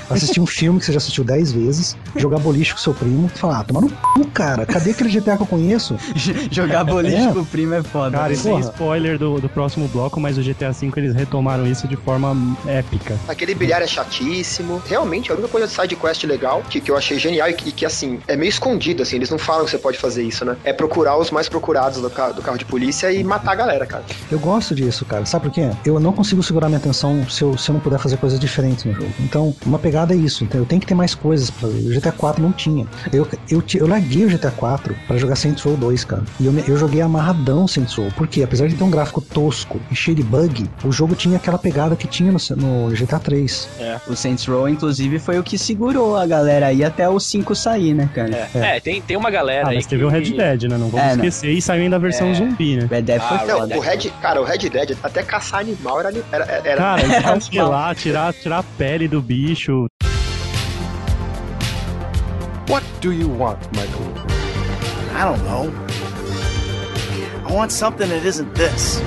assistir 0.09 0.39
um 0.39 0.45
filme 0.45 0.79
que 0.79 0.85
você 0.85 0.93
já 0.93 0.97
assistiu 0.97 1.23
10 1.23 1.51
vezes, 1.51 1.97
jogar 2.15 2.39
boliche 2.39 2.73
com 2.73 2.79
seu 2.79 2.93
primo, 2.93 3.29
e 3.33 3.37
falar, 3.37 3.59
ah, 3.59 3.63
tomar 3.63 3.81
no 3.81 3.89
cu, 3.89 4.25
cara, 4.27 4.65
cadê 4.65 4.91
aquele 4.91 5.09
GTA 5.09 5.35
que 5.35 5.43
eu 5.43 5.47
conheço? 5.47 5.95
Jogar 6.51 6.83
boliche 6.83 7.15
É. 7.15 7.31
com 7.31 7.39
o 7.39 7.45
primo 7.45 7.73
é 7.73 7.83
foda. 7.83 8.17
Cara, 8.17 8.27
né? 8.29 8.33
isso 8.33 8.47
é 8.47 8.51
Porra. 8.51 8.61
Spoiler 9.01 9.17
do, 9.17 9.39
do 9.41 9.49
próximo 9.49 9.87
bloco, 9.87 10.19
mas 10.19 10.37
o 10.37 10.41
GTA 10.41 10.71
V 10.71 10.91
eles 10.97 11.15
retomaram 11.15 11.65
isso 11.65 11.87
de 11.87 11.95
forma 11.95 12.35
épica. 12.67 13.17
Aquele 13.27 13.55
bilhar 13.55 13.81
é 13.81 13.87
chatíssimo. 13.87 14.81
Realmente, 14.87 15.31
a 15.31 15.33
única 15.33 15.47
coisa 15.49 15.67
de 15.67 15.73
sidequest 15.73 16.23
legal, 16.25 16.61
que, 16.69 16.79
que 16.79 16.91
eu 16.91 16.97
achei 16.97 17.17
genial 17.17 17.49
e 17.49 17.53
que, 17.53 17.69
e 17.69 17.71
que, 17.71 17.85
assim, 17.85 18.19
é 18.27 18.35
meio 18.35 18.49
escondido, 18.49 19.01
assim, 19.01 19.15
eles 19.15 19.29
não 19.29 19.37
falam 19.37 19.65
que 19.65 19.71
você 19.71 19.77
pode 19.77 19.97
fazer 19.97 20.23
isso, 20.23 20.45
né? 20.45 20.55
É 20.63 20.71
procurar 20.73 21.17
os 21.17 21.31
mais 21.31 21.49
procurados 21.49 22.01
do, 22.01 22.09
ca- 22.09 22.31
do 22.31 22.41
carro 22.41 22.57
de 22.57 22.65
polícia 22.65 23.11
e 23.11 23.23
matar 23.23 23.53
a 23.53 23.55
galera, 23.55 23.85
cara. 23.85 24.03
Eu 24.31 24.39
gosto 24.39 24.75
disso, 24.75 25.03
cara. 25.05 25.25
Sabe 25.25 25.45
por 25.45 25.51
quê? 25.53 25.69
Eu 25.85 25.99
não 25.99 26.13
consigo 26.13 26.43
segurar 26.43 26.67
minha 26.67 26.77
atenção 26.79 27.27
se 27.29 27.41
eu, 27.43 27.57
se 27.57 27.69
eu 27.69 27.73
não 27.73 27.79
puder 27.79 27.99
fazer 27.99 28.17
coisas 28.17 28.39
diferentes 28.39 28.85
no 28.85 28.93
jogo. 28.93 29.11
Então, 29.19 29.55
uma 29.65 29.79
pegada 29.79 30.13
é 30.13 30.17
isso. 30.17 30.43
Então, 30.43 30.59
eu 30.61 30.65
tenho 30.65 30.79
que 30.81 30.87
ter 30.87 30.95
mais 30.95 31.15
coisas 31.15 31.49
pra 31.49 31.61
fazer. 31.69 31.79
O 31.89 31.93
GTA 31.99 32.11
4 32.11 32.41
não 32.43 32.51
tinha. 32.51 32.85
Eu, 33.11 33.27
eu, 33.49 33.63
eu 33.75 33.87
larguei 33.87 34.25
o 34.25 34.29
GTA 34.29 34.51
4 34.51 34.95
pra 35.07 35.17
jogar 35.17 35.35
Saints 35.35 35.63
Row 35.63 35.75
2, 35.77 36.03
cara. 36.03 36.23
E 36.39 36.45
eu, 36.45 36.53
eu 36.67 36.77
joguei 36.77 37.01
amarradão 37.01 37.67
Saints 37.67 37.93
Row. 37.95 38.09
Porque, 38.15 38.43
apesar 38.43 38.67
de 38.67 38.75
ter 38.75 38.83
um 38.83 38.89
gráfico 38.91 39.21
tosco 39.21 39.79
e 39.89 39.95
cheio 39.95 40.15
de 40.17 40.23
bug, 40.23 40.69
o 40.83 40.91
jogo 40.91 41.15
tinha 41.15 41.37
aquela 41.37 41.57
pegada 41.57 41.95
que 41.95 42.07
tinha 42.07 42.31
no, 42.31 42.37
no 42.87 42.89
GTA 42.95 43.19
3. 43.19 43.69
O 44.07 44.15
Saints 44.15 44.45
Row, 44.45 44.67
inclusive, 44.69 45.17
foi 45.19 45.39
o 45.39 45.43
que 45.43 45.57
segurou 45.57 46.15
a 46.17 46.25
galera 46.27 46.67
aí 46.67 46.83
até 46.83 47.07
o 47.09 47.19
5 47.19 47.55
sair, 47.55 47.93
né, 47.93 48.09
cara? 48.13 48.49
É, 48.53 48.77
é, 48.77 48.79
tem, 48.79 49.01
tem 49.01 49.15
uma 49.17 49.31
galera 49.31 49.67
Ah, 49.67 49.69
aí 49.69 49.75
mas 49.77 49.85
teve 49.87 50.01
que... 50.01 50.05
o 50.05 50.09
Red 50.09 50.31
Dead, 50.31 50.63
né? 50.63 50.77
Não 50.77 50.89
vamos 50.89 50.99
É, 51.05 51.09
não. 51.15 51.15
esquecer. 51.25 51.51
E 51.51 51.61
saiu 51.61 51.83
ainda 51.83 51.95
a 51.95 51.99
versão 51.99 52.27
É. 52.29 52.33
zumbi, 52.33 52.75
né? 52.77 52.87
Red 52.89 53.01
Dead 53.03 53.21
foi 53.21 53.37
Ah, 53.37 53.45
Não, 53.45 53.59
foda. 53.59 53.77
o 53.77 53.79
Red, 53.79 53.97
cara, 54.21 54.41
o 54.41 54.43
Red 54.43 54.69
Dead, 54.69 54.97
até 55.01 55.23
caçar 55.23 55.61
animal 55.61 55.99
era. 55.99 56.11
era, 56.31 56.45
era 56.63 56.77
Cara, 56.77 57.01
Era 57.11 57.33
congelar, 57.33 57.95
tirar, 57.95 58.33
tirar 58.33 58.59
a 58.59 58.63
pele 58.63 59.07
do 59.07 59.21
bicho. 59.21 59.85
What 62.69 62.85
do 63.01 63.11
you 63.11 63.29
want, 63.37 63.57
Michael? 63.73 64.11
I 65.13 65.23
don't 65.25 65.43
know. 65.43 65.90
I 67.51 67.53
want 67.53 67.71
something 67.71 68.07
that 68.07 68.25
isn't 68.25 68.53
this. 68.53 69.01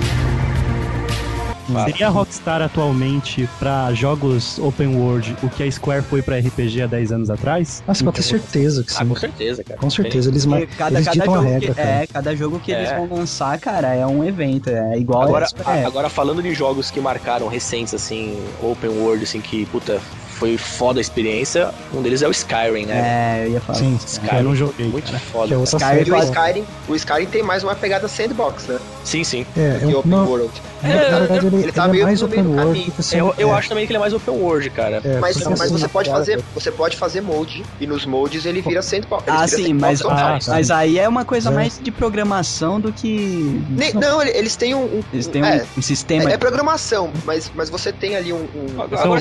Seria 1.87 2.09
a 2.09 2.11
Rockstar 2.11 2.61
atualmente 2.61 3.49
pra 3.59 3.93
jogos 3.95 4.59
open 4.59 4.97
world 4.97 5.35
o 5.43 5.49
que 5.49 5.63
a 5.63 5.73
Square 5.73 6.03
foi 6.03 6.21
pra 6.21 6.37
RPG 6.39 6.83
há 6.83 6.87
10 6.87 7.11
anos 7.11 7.31
atrás? 7.31 7.83
Mas 7.87 7.99
você 7.99 8.05
pode 8.05 8.17
ter 8.17 8.23
certeza 8.23 8.85
que 8.85 8.93
Ah, 8.93 8.99
sim. 8.99 9.09
com 9.09 9.17
certeza, 9.17 9.65
cara. 9.65 9.81
Com 9.81 9.89
certeza, 9.91 10.29
eles, 10.31 10.45
ma- 10.45 10.59
Porque 10.59 10.77
cada, 10.77 10.97
eles 10.97 11.07
cada 11.07 11.19
ditam 11.19 11.33
a 11.35 11.37
jogo 11.39 11.49
regra, 11.49 11.69
que, 11.69 11.75
cara. 11.75 11.89
é, 11.89 12.07
cada 12.07 12.37
jogo 12.37 12.61
que 12.61 12.71
eles 12.71 12.91
É. 12.91 12.97
vão 12.99 13.19
lançar, 13.19 13.59
cara, 13.59 13.95
é 13.95 14.07
um 14.07 14.23
evento. 14.23 14.69
É 14.69 14.99
igual 14.99 15.23
Agora, 15.23 15.47
a- 15.65 15.87
agora 15.87 16.11
falando 16.11 16.43
de 16.43 16.53
jogos 16.53 16.91
que 16.91 17.01
marcaram 17.01 17.49
recentes, 17.49 17.95
assim, 17.95 18.39
open 18.63 18.91
world, 18.91 19.25
assim, 19.25 19.41
que, 19.41 19.65
puta, 19.67 19.99
foi 20.35 20.57
foda 20.59 21.01
a 21.01 21.03
experiência, 21.03 21.71
um 21.93 22.03
deles 22.03 22.23
é 22.23 22.29
o 22.29 22.31
Skyrim, 22.31 22.87
né? 22.87 23.41
É, 23.43 23.47
eu 23.47 23.53
ia 23.53 23.61
falar. 23.61 23.79
Sim, 23.79 23.99
Skyrim, 24.05 24.37
eu 24.39 24.43
não 24.45 24.55
joguei, 24.55 24.89
muito 24.89 25.07
cara. 25.07 25.19
foda. 25.21 25.55
É 25.55 25.63
Skyrim. 25.63 26.05
E 26.07 26.13
o. 26.13 26.23
Skyrim, 26.25 26.65
o 26.89 26.95
Skyrim 26.97 27.27
tem 27.27 27.43
mais 27.43 27.63
uma 27.65 27.75
pegada 27.75 28.09
sandbox, 28.09 28.67
né? 28.67 28.79
Sim, 29.05 29.23
sim. 29.25 29.47
É, 29.57 29.79
Que 29.79 29.93
é 29.93 29.97
open 29.97 30.11
não, 30.11 30.27
world. 30.27 30.51
na, 30.83 30.89
na 31.11 31.19
verdade 31.21 31.47
ele, 31.47 31.57
ele 31.63 31.73
tá 31.73 31.85
ele 31.85 31.91
é 31.91 31.93
meio 31.93 32.05
mais 32.07 32.23
meio 32.23 32.27
open 32.33 32.43
do 32.43 32.51
world 32.53 32.91
do 32.91 33.17
Eu, 33.17 33.35
eu 33.39 33.49
é, 33.51 33.53
acho 33.59 33.69
também 33.69 33.87
que 33.87 33.93
ele 33.93 33.97
é 33.99 34.01
mais 34.01 34.13
open 34.15 34.35
world, 34.35 34.71
cara. 34.71 35.01
é, 35.05 35.19
Mas, 35.21 35.37
mas 35.45 35.59
você- 35.59 35.69
você 35.79 35.89
pode 35.89 36.09
é, 36.09 36.13
fazer, 36.13 36.43
você 36.55 36.71
pode 36.73 36.97
fazer 36.97 37.21
molde 37.21 37.63
e 37.81 37.87
nos 37.87 38.05
moldes 38.07 38.45
ele 38.47 38.61
vira 38.63 38.83
sandbox. 38.83 39.25
ele 39.27 39.37
Ah, 39.37 39.45
vira 39.47 39.57
sim, 39.57 39.65
sandbox 39.79 40.03
mas, 40.03 40.49
ah, 40.49 40.53
mas 40.53 40.71
aí 40.71 40.99
é 40.99 41.09
uma 41.09 41.25
coisa 41.25 41.51
É. 41.51 41.53
mais 41.53 41.79
de 41.81 41.91
programação 41.91 42.81
do 42.81 42.93
que. 42.93 43.63
Nem- 43.69 43.93
não, 43.95 44.21
ele- 44.23 44.37
eles 44.37 44.57
têm 44.57 44.75
um, 44.75 44.85
um- 44.85 45.03
Eles 45.13 45.27
têm 45.27 45.43
um, 45.43 45.47
é, 45.47 45.65
um 45.77 45.83
sistema. 45.83 46.31
é, 46.31 46.35
é 46.35 46.39
programação, 46.39 47.13
mas, 47.25 47.51
mas 47.55 47.69
você 47.71 47.93
tem 47.93 48.17
ali 48.17 48.33
um, 48.33 48.47
Agora, 48.79 49.21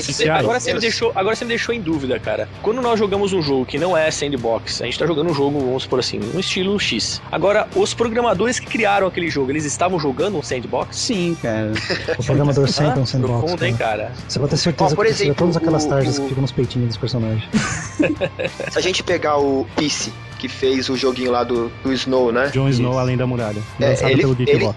você, 0.60 0.70
Eles- 0.70 0.82
deixou, 1.04 1.12
agora 1.14 1.36
você 1.36 1.44
me 1.44 1.48
deixou 1.50 1.74
em 1.74 1.80
dúvida, 1.80 2.18
cara. 2.18 2.48
Quando 2.62 2.80
nós 2.80 2.98
jogamos 2.98 3.32
um 3.32 3.42
jogo 3.42 3.66
que 3.66 3.78
não 3.78 3.96
é 3.96 4.10
sandbox, 4.10 4.82
a 4.82 4.84
gente 4.86 4.98
tá 4.98 5.06
jogando 5.06 5.30
um 5.30 5.34
jogo, 5.34 5.58
vamos 5.60 5.82
supor 5.82 5.98
assim, 6.00 6.20
um 6.34 6.38
estilo 6.40 6.78
X. 6.78 7.20
Agora, 7.30 7.68
os 7.74 7.92
programadores 7.94 8.58
que 8.58 8.66
criaram 8.66 9.06
aquele 9.06 9.28
jogo, 9.30 9.50
eles 9.50 9.64
estavam 9.64 9.98
jogando 9.98 10.38
um 10.38 10.42
sandbox? 10.42 10.96
Sim, 10.96 11.36
cara. 11.40 11.72
O 12.18 12.24
programador 12.24 12.68
sempre 12.68 12.98
é 12.98 13.02
um 13.02 13.06
sandbox. 13.06 13.40
Profundo, 13.40 13.64
hein, 13.64 13.76
cara. 13.76 14.04
cara? 14.04 14.12
Você 14.28 14.38
pode 14.38 14.50
ter 14.50 14.56
certeza 14.56 14.92
Ó, 14.92 14.96
por 14.96 15.06
que 15.06 15.12
você 15.12 15.18
vê 15.18 15.24
exemplo, 15.24 15.38
todas 15.38 15.56
aquelas 15.56 15.84
tarjas 15.86 16.18
o- 16.18 16.22
que 16.22 16.28
ficam 16.28 16.42
nos 16.42 16.52
peitinhos 16.52 16.88
dos 16.88 16.96
personagens. 16.96 17.44
Se 18.70 18.78
a 18.78 18.82
gente 18.82 19.02
pegar 19.02 19.38
o 19.38 19.66
Peace, 19.76 20.12
que 20.44 20.48
fez 20.48 20.90
o 20.90 20.96
joguinho 20.96 21.30
lá 21.30 21.42
do, 21.42 21.72
do 21.82 21.90
Snow, 21.92 22.30
né? 22.30 22.50
Jon 22.52 22.68
Snow 22.68 22.98
Além 22.98 23.16
da 23.16 23.26
Muralha. 23.26 23.62
É, 23.80 23.92
ele- 24.10 24.20
pelo 24.20 24.34
Geekbox. 24.34 24.76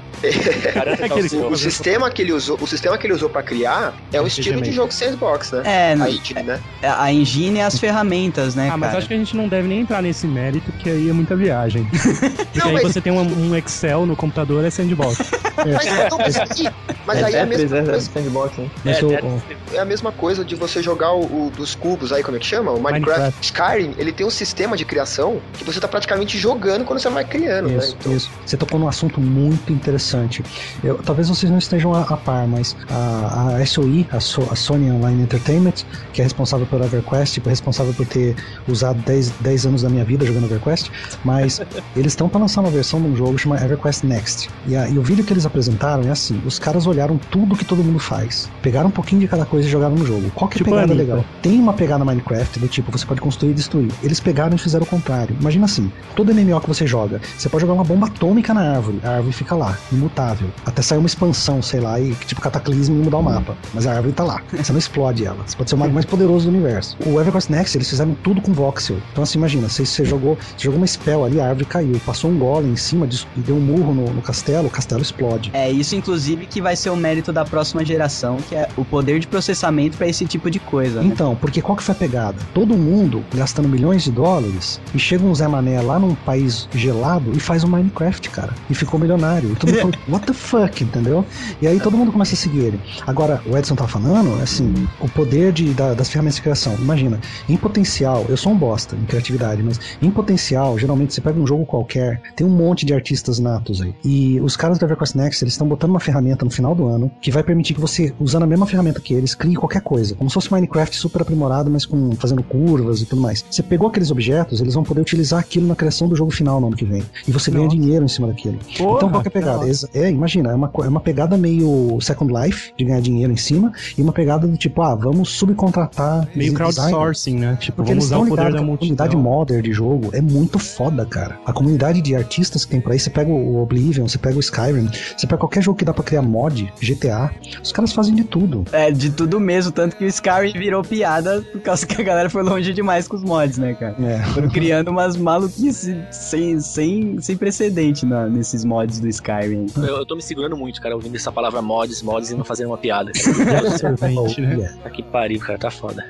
Cara, 0.74 0.94
Aquele 1.06 1.36
O, 1.36 1.50
o 1.52 1.58
sistema 1.58 2.10
que 2.10 2.22
ele 2.22 2.32
usou, 2.32 2.58
o 2.62 2.66
sistema 2.66 2.98
que 2.98 3.06
ele 3.06 3.14
usou 3.14 3.30
para 3.30 3.44
criar 3.44 3.94
é 4.14 4.22
um 4.22 4.24
RPG 4.26 4.40
estilo 4.40 4.62
de 4.62 4.72
jogo 4.72 4.94
sandbox, 4.94 5.52
né? 5.52 5.62
É, 5.66 5.94
A 6.02 6.10
engine, 6.10 6.44
né? 6.44 6.60
a 6.82 7.12
engine 7.12 7.60
e 7.60 7.62
as 7.62 7.78
ferramentas, 7.78 8.56
né, 8.56 8.70
Ah, 8.72 8.78
mas 8.78 8.90
cara? 8.90 9.00
acho 9.00 9.08
que 9.10 9.14
a 9.14 9.18
gente 9.18 9.36
não 9.36 9.50
deve 9.50 9.68
nem 9.68 9.82
entrar 9.82 10.02
nesse 10.02 10.26
mérito, 10.26 10.72
porque 10.72 10.90
aí 10.90 11.10
é 11.10 11.14
muita 11.14 11.36
viagem. 11.36 11.86
Porque 12.48 12.60
Não, 12.60 12.68
aí 12.70 12.74
mas- 12.84 12.94
você 12.94 13.02
tem 13.02 13.12
um, 13.14 13.22
um 13.22 13.56
Excel 13.56 14.06
no 14.06 14.16
computador, 14.16 14.64
é 14.66 14.70
sandbox. 14.70 15.18
Mas, 15.58 15.86
não, 16.10 16.18
mas, 16.18 16.38
aí- 16.38 16.74
mas 17.06 17.24
aí 17.24 17.36
é 17.36 17.42
a 17.42 17.46
mesma 17.46 17.84
coisa, 17.84 18.02
Sandbox, 18.02 18.58
né? 18.58 18.68
Mas 18.84 18.98
É, 18.98 19.06
o- 19.06 19.14
é- 19.14 19.22
o- 19.22 19.42
é 19.76 19.80
a 19.80 19.86
mesma 19.86 20.12
coisa 20.12 20.44
de 20.46 20.56
você 20.56 20.82
jogar 20.82 21.12
o, 21.14 21.48
o 21.48 21.52
dos 21.52 21.76
cubos 21.76 22.12
aí, 22.12 22.24
como 22.24 22.38
é 22.38 22.40
que 22.40 22.46
chama? 22.48 22.72
O 22.72 22.82
Minecraft. 22.82 23.34
Skyrim, 23.42 23.94
ele 23.98 24.12
tem 24.12 24.26
um 24.26 24.30
sistema 24.30 24.76
de 24.78 24.86
criação 24.86 25.40
que 25.58 25.64
você 25.64 25.80
tá 25.80 25.88
praticamente 25.88 26.38
jogando 26.38 26.86
quando 26.86 27.00
você 27.00 27.10
vai 27.10 27.26
criando, 27.26 27.70
né? 27.70 27.78
Isso, 27.78 27.98
isso. 28.12 28.30
Você 28.46 28.56
tocou 28.58 28.80
num 28.80 28.88
assunto 28.88 29.20
muito 29.20 29.74
interessante. 29.74 30.44
Eu- 30.84 30.98
talvez 31.04 31.28
vocês 31.30 31.50
não 31.52 31.58
estejam 31.58 31.94
a, 31.94 32.02
a 32.02 32.18
par, 32.18 32.48
mas 32.48 32.76
a, 32.90 33.56
a 33.58 33.66
SOE, 33.66 34.08
a, 34.12 34.20
So- 34.20 34.48
a 34.52 34.56
Sony 34.56 34.92
Online 34.92 35.24
Entertainment, 35.24 35.74
que 36.14 36.22
é 36.22 36.24
responsável 36.24 36.66
pelo 36.68 36.84
EverQuest, 36.86 37.40
que 37.42 37.48
é 37.48 37.52
responsável 37.52 37.94
por 37.94 38.06
ter 38.06 38.36
usado 38.68 39.02
10, 39.02 39.30
10 39.42 39.66
anos 39.66 39.82
da 39.82 39.90
minha 39.90 40.06
vida 40.06 40.26
jogando 40.26 40.46
EverQuest, 40.46 40.90
mas 41.24 41.60
eles 41.96 42.14
estão 42.14 42.30
para 42.30 42.42
lançar 42.42 42.62
uma 42.62 42.70
versão 42.70 43.02
de 43.02 43.08
um 43.08 43.16
jogo 43.16 43.38
chamado 43.38 43.64
EverQuest 43.64 44.04
Next. 44.04 44.50
E, 44.68 44.76
a- 44.76 44.90
e 44.90 44.98
o 44.98 45.02
vídeo 45.02 45.24
que 45.24 45.34
eles 45.34 45.46
apresentaram 45.46 46.04
é 46.04 46.10
assim: 46.10 46.42
os 46.46 46.60
caras 46.60 46.86
olharam 46.88 47.18
tudo 47.18 47.56
que 47.56 47.66
todo 47.66 47.84
mundo 47.84 48.00
faz, 48.00 48.50
pegaram 48.62 48.88
um 48.90 48.92
pouquinho 48.92 49.22
de 49.22 49.28
cada 49.28 49.46
coisa 49.46 49.68
e 49.68 49.72
jogaram 49.72 49.96
no 49.96 50.06
jogo. 50.06 50.32
Qual 50.36 50.50
que 50.50 50.56
é 50.56 50.58
a 50.58 50.64
Tipo 50.64 50.72
pegada 50.72 50.94
legal? 50.94 51.26
Tem 51.42 51.60
uma 51.60 51.74
pegada 51.74 52.04
Minecraft 52.06 52.60
do 52.60 52.68
tipo, 52.68 52.92
você 52.92 53.06
pode 53.06 53.22
construir 53.22 53.52
e 53.52 53.54
destruir. 53.54 53.92
Eles 54.04 54.20
pegaram 54.20 54.56
e 54.56 54.60
fizeram 54.60 54.84
o 54.84 54.88
contrário. 54.88 55.36
Imagina 55.48 55.64
assim, 55.64 55.90
todo 56.14 56.34
MMO 56.36 56.60
que 56.60 56.68
você 56.68 56.86
joga, 56.86 57.22
você 57.38 57.48
pode 57.48 57.62
jogar 57.62 57.74
uma 57.74 57.84
bomba 57.86 58.08
atômica 58.08 58.54
na 58.54 58.76
árvore, 58.76 59.00
a 59.02 59.12
árvore 59.12 59.32
fica 59.32 59.56
lá, 59.56 59.78
imutável. 59.94 60.50
Até 60.66 60.82
sair 60.82 60.98
uma 60.98 61.08
expansão, 61.08 61.62
sei 61.62 61.80
lá, 61.80 61.98
e 62.02 62.14
tipo 62.26 62.42
cataclismo 62.42 63.00
e 63.00 63.06
mudar 63.06 63.20
o 63.20 63.24
mapa. 63.24 63.56
Mas 63.74 63.88
a 63.88 63.94
árvore 63.94 64.12
tá 64.12 64.26
lá. 64.26 64.42
Você 64.52 64.74
não 64.74 64.80
explode 64.80 65.26
ela. 65.26 65.38
Você 65.46 65.56
pode 65.56 65.70
ser 65.70 65.78
o 65.78 65.80
mago 65.80 65.94
mais 65.94 66.06
poderoso 66.06 66.50
do 66.52 66.54
universo. 66.54 66.98
O 67.06 67.18
EverQuest 67.22 67.50
Next, 67.50 67.78
eles 67.78 67.90
fizeram 67.90 68.14
tudo 68.24 68.42
com 68.42 68.52
voxel. 68.52 68.98
Então 69.14 69.24
assim, 69.24 69.38
imagina, 69.38 69.70
você, 69.70 69.86
você 69.86 70.04
jogou, 70.04 70.36
você 70.58 70.66
jogou 70.66 70.80
uma 70.80 70.86
spell 70.88 71.24
ali, 71.24 71.40
a 71.40 71.48
árvore 71.48 71.64
caiu, 71.66 71.98
passou 72.06 72.30
um 72.30 72.38
golem 72.38 72.72
em 72.74 72.76
cima 72.76 73.08
disso 73.08 73.26
e 73.38 73.40
deu 73.40 73.56
um 73.56 73.62
murro 73.62 73.94
no, 73.94 74.12
no 74.14 74.22
castelo, 74.22 74.68
o 74.68 74.70
castelo 74.70 75.02
explode. 75.02 75.50
É 75.54 75.72
isso, 75.72 75.96
inclusive, 75.96 76.46
que 76.46 76.62
vai 76.62 76.76
ser 76.76 76.90
o 76.90 76.96
mérito 76.98 77.32
da 77.32 77.46
próxima 77.46 77.86
geração, 77.86 78.36
que 78.50 78.54
é 78.54 78.68
o 78.76 78.84
poder 78.84 79.20
de 79.20 79.28
processamento 79.28 79.96
pra 79.96 80.08
esse 80.10 80.26
tipo 80.26 80.52
de 80.52 80.60
coisa. 80.60 81.02
né? 81.02 81.08
Então, 81.08 81.38
porque 81.38 81.62
qual 81.62 81.78
que 81.78 81.84
foi 81.84 81.96
a 81.96 81.98
pegada? 81.98 82.38
Todo 82.54 82.78
mundo 82.78 83.24
gastando 83.34 83.70
milhões 83.70 84.04
de 84.04 84.12
dólares 84.12 84.82
e 84.94 85.00
chega 85.00 85.24
um 85.28 85.36
Zé 85.36 85.48
Mané 85.48 85.82
lá 85.82 86.00
num 86.00 86.16
país 86.16 86.68
gelado 86.74 87.32
e 87.36 87.40
faz 87.40 87.64
um 87.64 87.68
Minecraft, 87.68 88.30
cara. 88.30 88.54
E 88.70 88.74
ficou 88.76 89.00
milionário. 89.00 89.52
E 89.52 89.56
todo 89.56 89.70
mundo 89.70 89.80
falou, 89.82 89.94
what 90.10 90.26
the 90.26 90.34
fuck, 90.34 90.84
entendeu? 90.84 91.26
E 91.62 91.68
aí 91.68 91.80
todo 91.80 91.98
mundo 91.98 92.12
começa 92.12 92.34
a 92.34 92.38
seguir 92.38 92.60
ele. 92.60 92.80
Agora, 93.06 93.42
o 93.46 93.58
Edson 93.58 93.76
tá 93.76 93.88
falando, 93.88 94.42
assim, 94.42 94.74
o 95.00 95.10
poder 95.10 95.52
de, 95.52 95.74
da- 95.74 95.94
das 95.94 96.10
ferramentas 96.10 96.36
de 96.36 96.42
criação. 96.42 96.76
Imagina, 96.80 97.20
em 97.48 97.58
potencial, 97.58 98.26
eu 98.30 98.38
sou 98.38 98.52
um 98.52 98.58
bosta 98.58 98.96
em 98.96 99.06
criatividade, 99.06 99.62
mas 99.64 99.80
em 100.02 100.10
potencial, 100.10 100.78
geralmente 100.78 101.14
você 101.14 101.22
pega 101.22 101.40
um 101.40 101.46
jogo 101.48 101.66
qualquer, 101.66 102.22
tem 102.36 102.46
um 102.46 102.50
monte 102.50 102.86
de 102.86 102.94
artistas 102.94 103.40
natos 103.40 103.82
aí. 103.82 103.94
E 104.04 104.40
os 104.42 104.56
caras 104.56 104.78
do 104.80 104.86
EverQuest 104.86 105.16
Next, 105.16 105.44
eles 105.44 105.54
estão 105.54 105.68
botando 105.68 105.92
uma 105.92 106.00
ferramenta 106.00 106.46
no 106.46 106.52
final 106.52 106.74
do 106.76 106.88
ano 106.88 107.12
que 107.22 107.32
vai 107.32 107.44
permitir 107.44 107.74
que 107.74 107.82
você, 107.82 108.14
usando 108.20 108.44
a 108.44 108.48
mesma 108.48 108.66
ferramenta 108.66 109.00
que 109.02 109.14
eles, 109.14 109.34
crie 109.36 109.56
qualquer 109.56 109.82
coisa. 109.82 110.16
Como 110.16 110.30
se 110.30 110.34
fosse 110.34 110.52
Minecraft 110.52 110.96
super 110.96 111.22
aprimorado, 111.22 111.70
mas 111.70 111.86
com 111.86 112.12
fazendo 112.16 112.44
curvas 112.44 113.02
e 113.02 113.06
tudo 113.06 113.22
mais. 113.22 113.44
Você 113.50 113.62
pegou 113.64 113.88
aqueles 113.90 114.12
objetos, 114.12 114.62
eles 114.62 114.74
vão 114.74 114.84
poder 114.84 115.02
utilizar 115.02 115.17
aquilo 115.40 115.68
na 115.68 115.76
criação 115.76 116.08
do 116.08 116.16
jogo 116.16 116.32
final 116.32 116.60
no 116.60 116.68
ano 116.68 116.76
que 116.76 116.86
vem. 116.86 117.04
E 117.28 117.32
você 117.32 117.52
ganha 117.52 117.68
dinheiro 117.68 118.04
em 118.06 118.08
cima 118.08 118.28
daquilo. 118.28 118.58
Porra, 118.78 118.98
então 118.98 119.10
qual 119.10 119.22
que 119.22 119.28
é 119.28 119.30
a 119.30 119.32
pegada? 119.32 119.66
É, 119.94 120.10
imagina, 120.10 120.52
é 120.52 120.56
uma, 120.56 120.72
é 120.84 120.88
uma 120.88 121.00
pegada 121.00 121.38
meio 121.38 121.98
Second 122.02 122.34
Life, 122.34 122.72
de 122.78 122.86
ganhar 122.86 123.02
dinheiro 123.02 123.32
em 123.32 123.38
cima, 123.38 123.72
e 123.98 124.02
uma 124.02 124.14
pegada 124.14 124.48
do 124.48 124.58
tipo, 124.58 124.82
ah, 124.82 124.96
vamos 124.96 125.30
subcontratar. 125.30 126.28
Meio 126.36 126.54
designer. 126.54 126.92
crowdsourcing, 126.92 127.36
né? 127.38 127.58
Tipo, 127.60 127.78
Porque 127.78 127.92
vamos 127.92 128.06
eles 128.06 128.06
usar 128.06 128.18
o 128.18 128.28
poder 128.28 128.44
da 128.46 128.52
que 128.52 128.58
a 128.58 128.60
comunidade 128.60 129.16
multidão. 129.16 129.22
modder 129.22 129.62
de 129.62 129.74
jogo 129.74 130.10
é 130.14 130.22
muito 130.22 130.60
foda, 130.60 131.06
cara. 131.06 131.40
A 131.46 131.54
comunidade 131.54 132.02
de 132.02 132.16
artistas 132.16 132.66
que 132.66 132.72
tem 132.72 132.82
por 132.82 132.92
aí, 132.92 133.00
você 133.00 133.10
pega 133.10 133.32
o 133.32 133.62
Oblivion, 133.62 134.08
você 134.08 134.18
pega 134.18 134.38
o 134.38 134.40
Skyrim, 134.40 134.90
você 135.16 135.26
pega 135.28 135.38
qualquer 135.38 135.62
jogo 135.62 135.78
que 135.78 135.86
dá 135.86 135.94
pra 135.94 136.04
criar 136.04 136.22
mod, 136.22 136.72
GTA, 136.82 137.32
os 137.64 137.72
caras 137.72 137.94
fazem 137.94 138.16
de 138.16 138.24
tudo. 138.24 138.66
É, 138.72 138.92
de 138.92 139.10
tudo 139.10 139.40
mesmo, 139.40 139.72
tanto 139.72 139.96
que 139.96 140.06
o 140.06 140.08
Skyrim 140.08 140.54
virou 140.54 140.84
piada 140.84 141.42
por 141.52 141.62
causa 141.62 141.86
que 141.86 142.00
a 142.02 142.04
galera 142.04 142.30
foi 142.30 142.44
longe 142.44 142.74
demais 142.74 143.08
com 143.08 143.16
os 143.16 143.24
mods, 143.24 143.58
né, 143.58 143.74
cara? 143.74 143.96
É. 144.00 144.20
Foram 144.34 144.50
criando 144.50 144.92
umas 145.08 145.16
maluquices 145.18 145.96
sem, 146.12 146.60
sem, 146.60 147.22
sem 147.22 147.38
precedente 147.38 148.06
na- 148.06 148.28
nesses 148.28 148.66
mods 148.66 149.00
do 149.00 149.08
Skyrim. 149.08 149.68
Eu, 149.78 149.84
eu 150.00 150.06
tô 150.06 150.16
me 150.16 150.22
segurando 150.22 150.58
muito, 150.58 150.82
cara, 150.82 150.96
ouvindo 150.96 151.16
essa 151.16 151.32
palavra 151.32 151.62
mods, 151.62 152.02
mods 152.02 152.30
e 152.32 152.36
não 152.36 152.44
fazendo 152.44 152.68
uma 152.68 152.78
piada. 152.78 153.12
Absorvente, 153.66 154.42
né? 154.42 154.78
Tá 154.84 154.90
que 154.90 155.02
pariu, 155.04 155.40
cara, 155.40 155.58
tá 155.58 155.72
foda. 155.72 156.06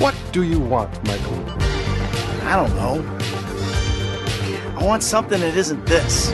What 0.00 0.16
do 0.32 0.42
you 0.42 0.60
want, 0.68 0.90
Michael? 1.06 1.44
I 2.42 2.56
don't 2.56 2.74
know. 2.76 3.04
I 4.80 4.84
want 4.84 5.02
something 5.04 5.38
that 5.38 5.56
isn't 5.56 5.84
this. 5.86 6.32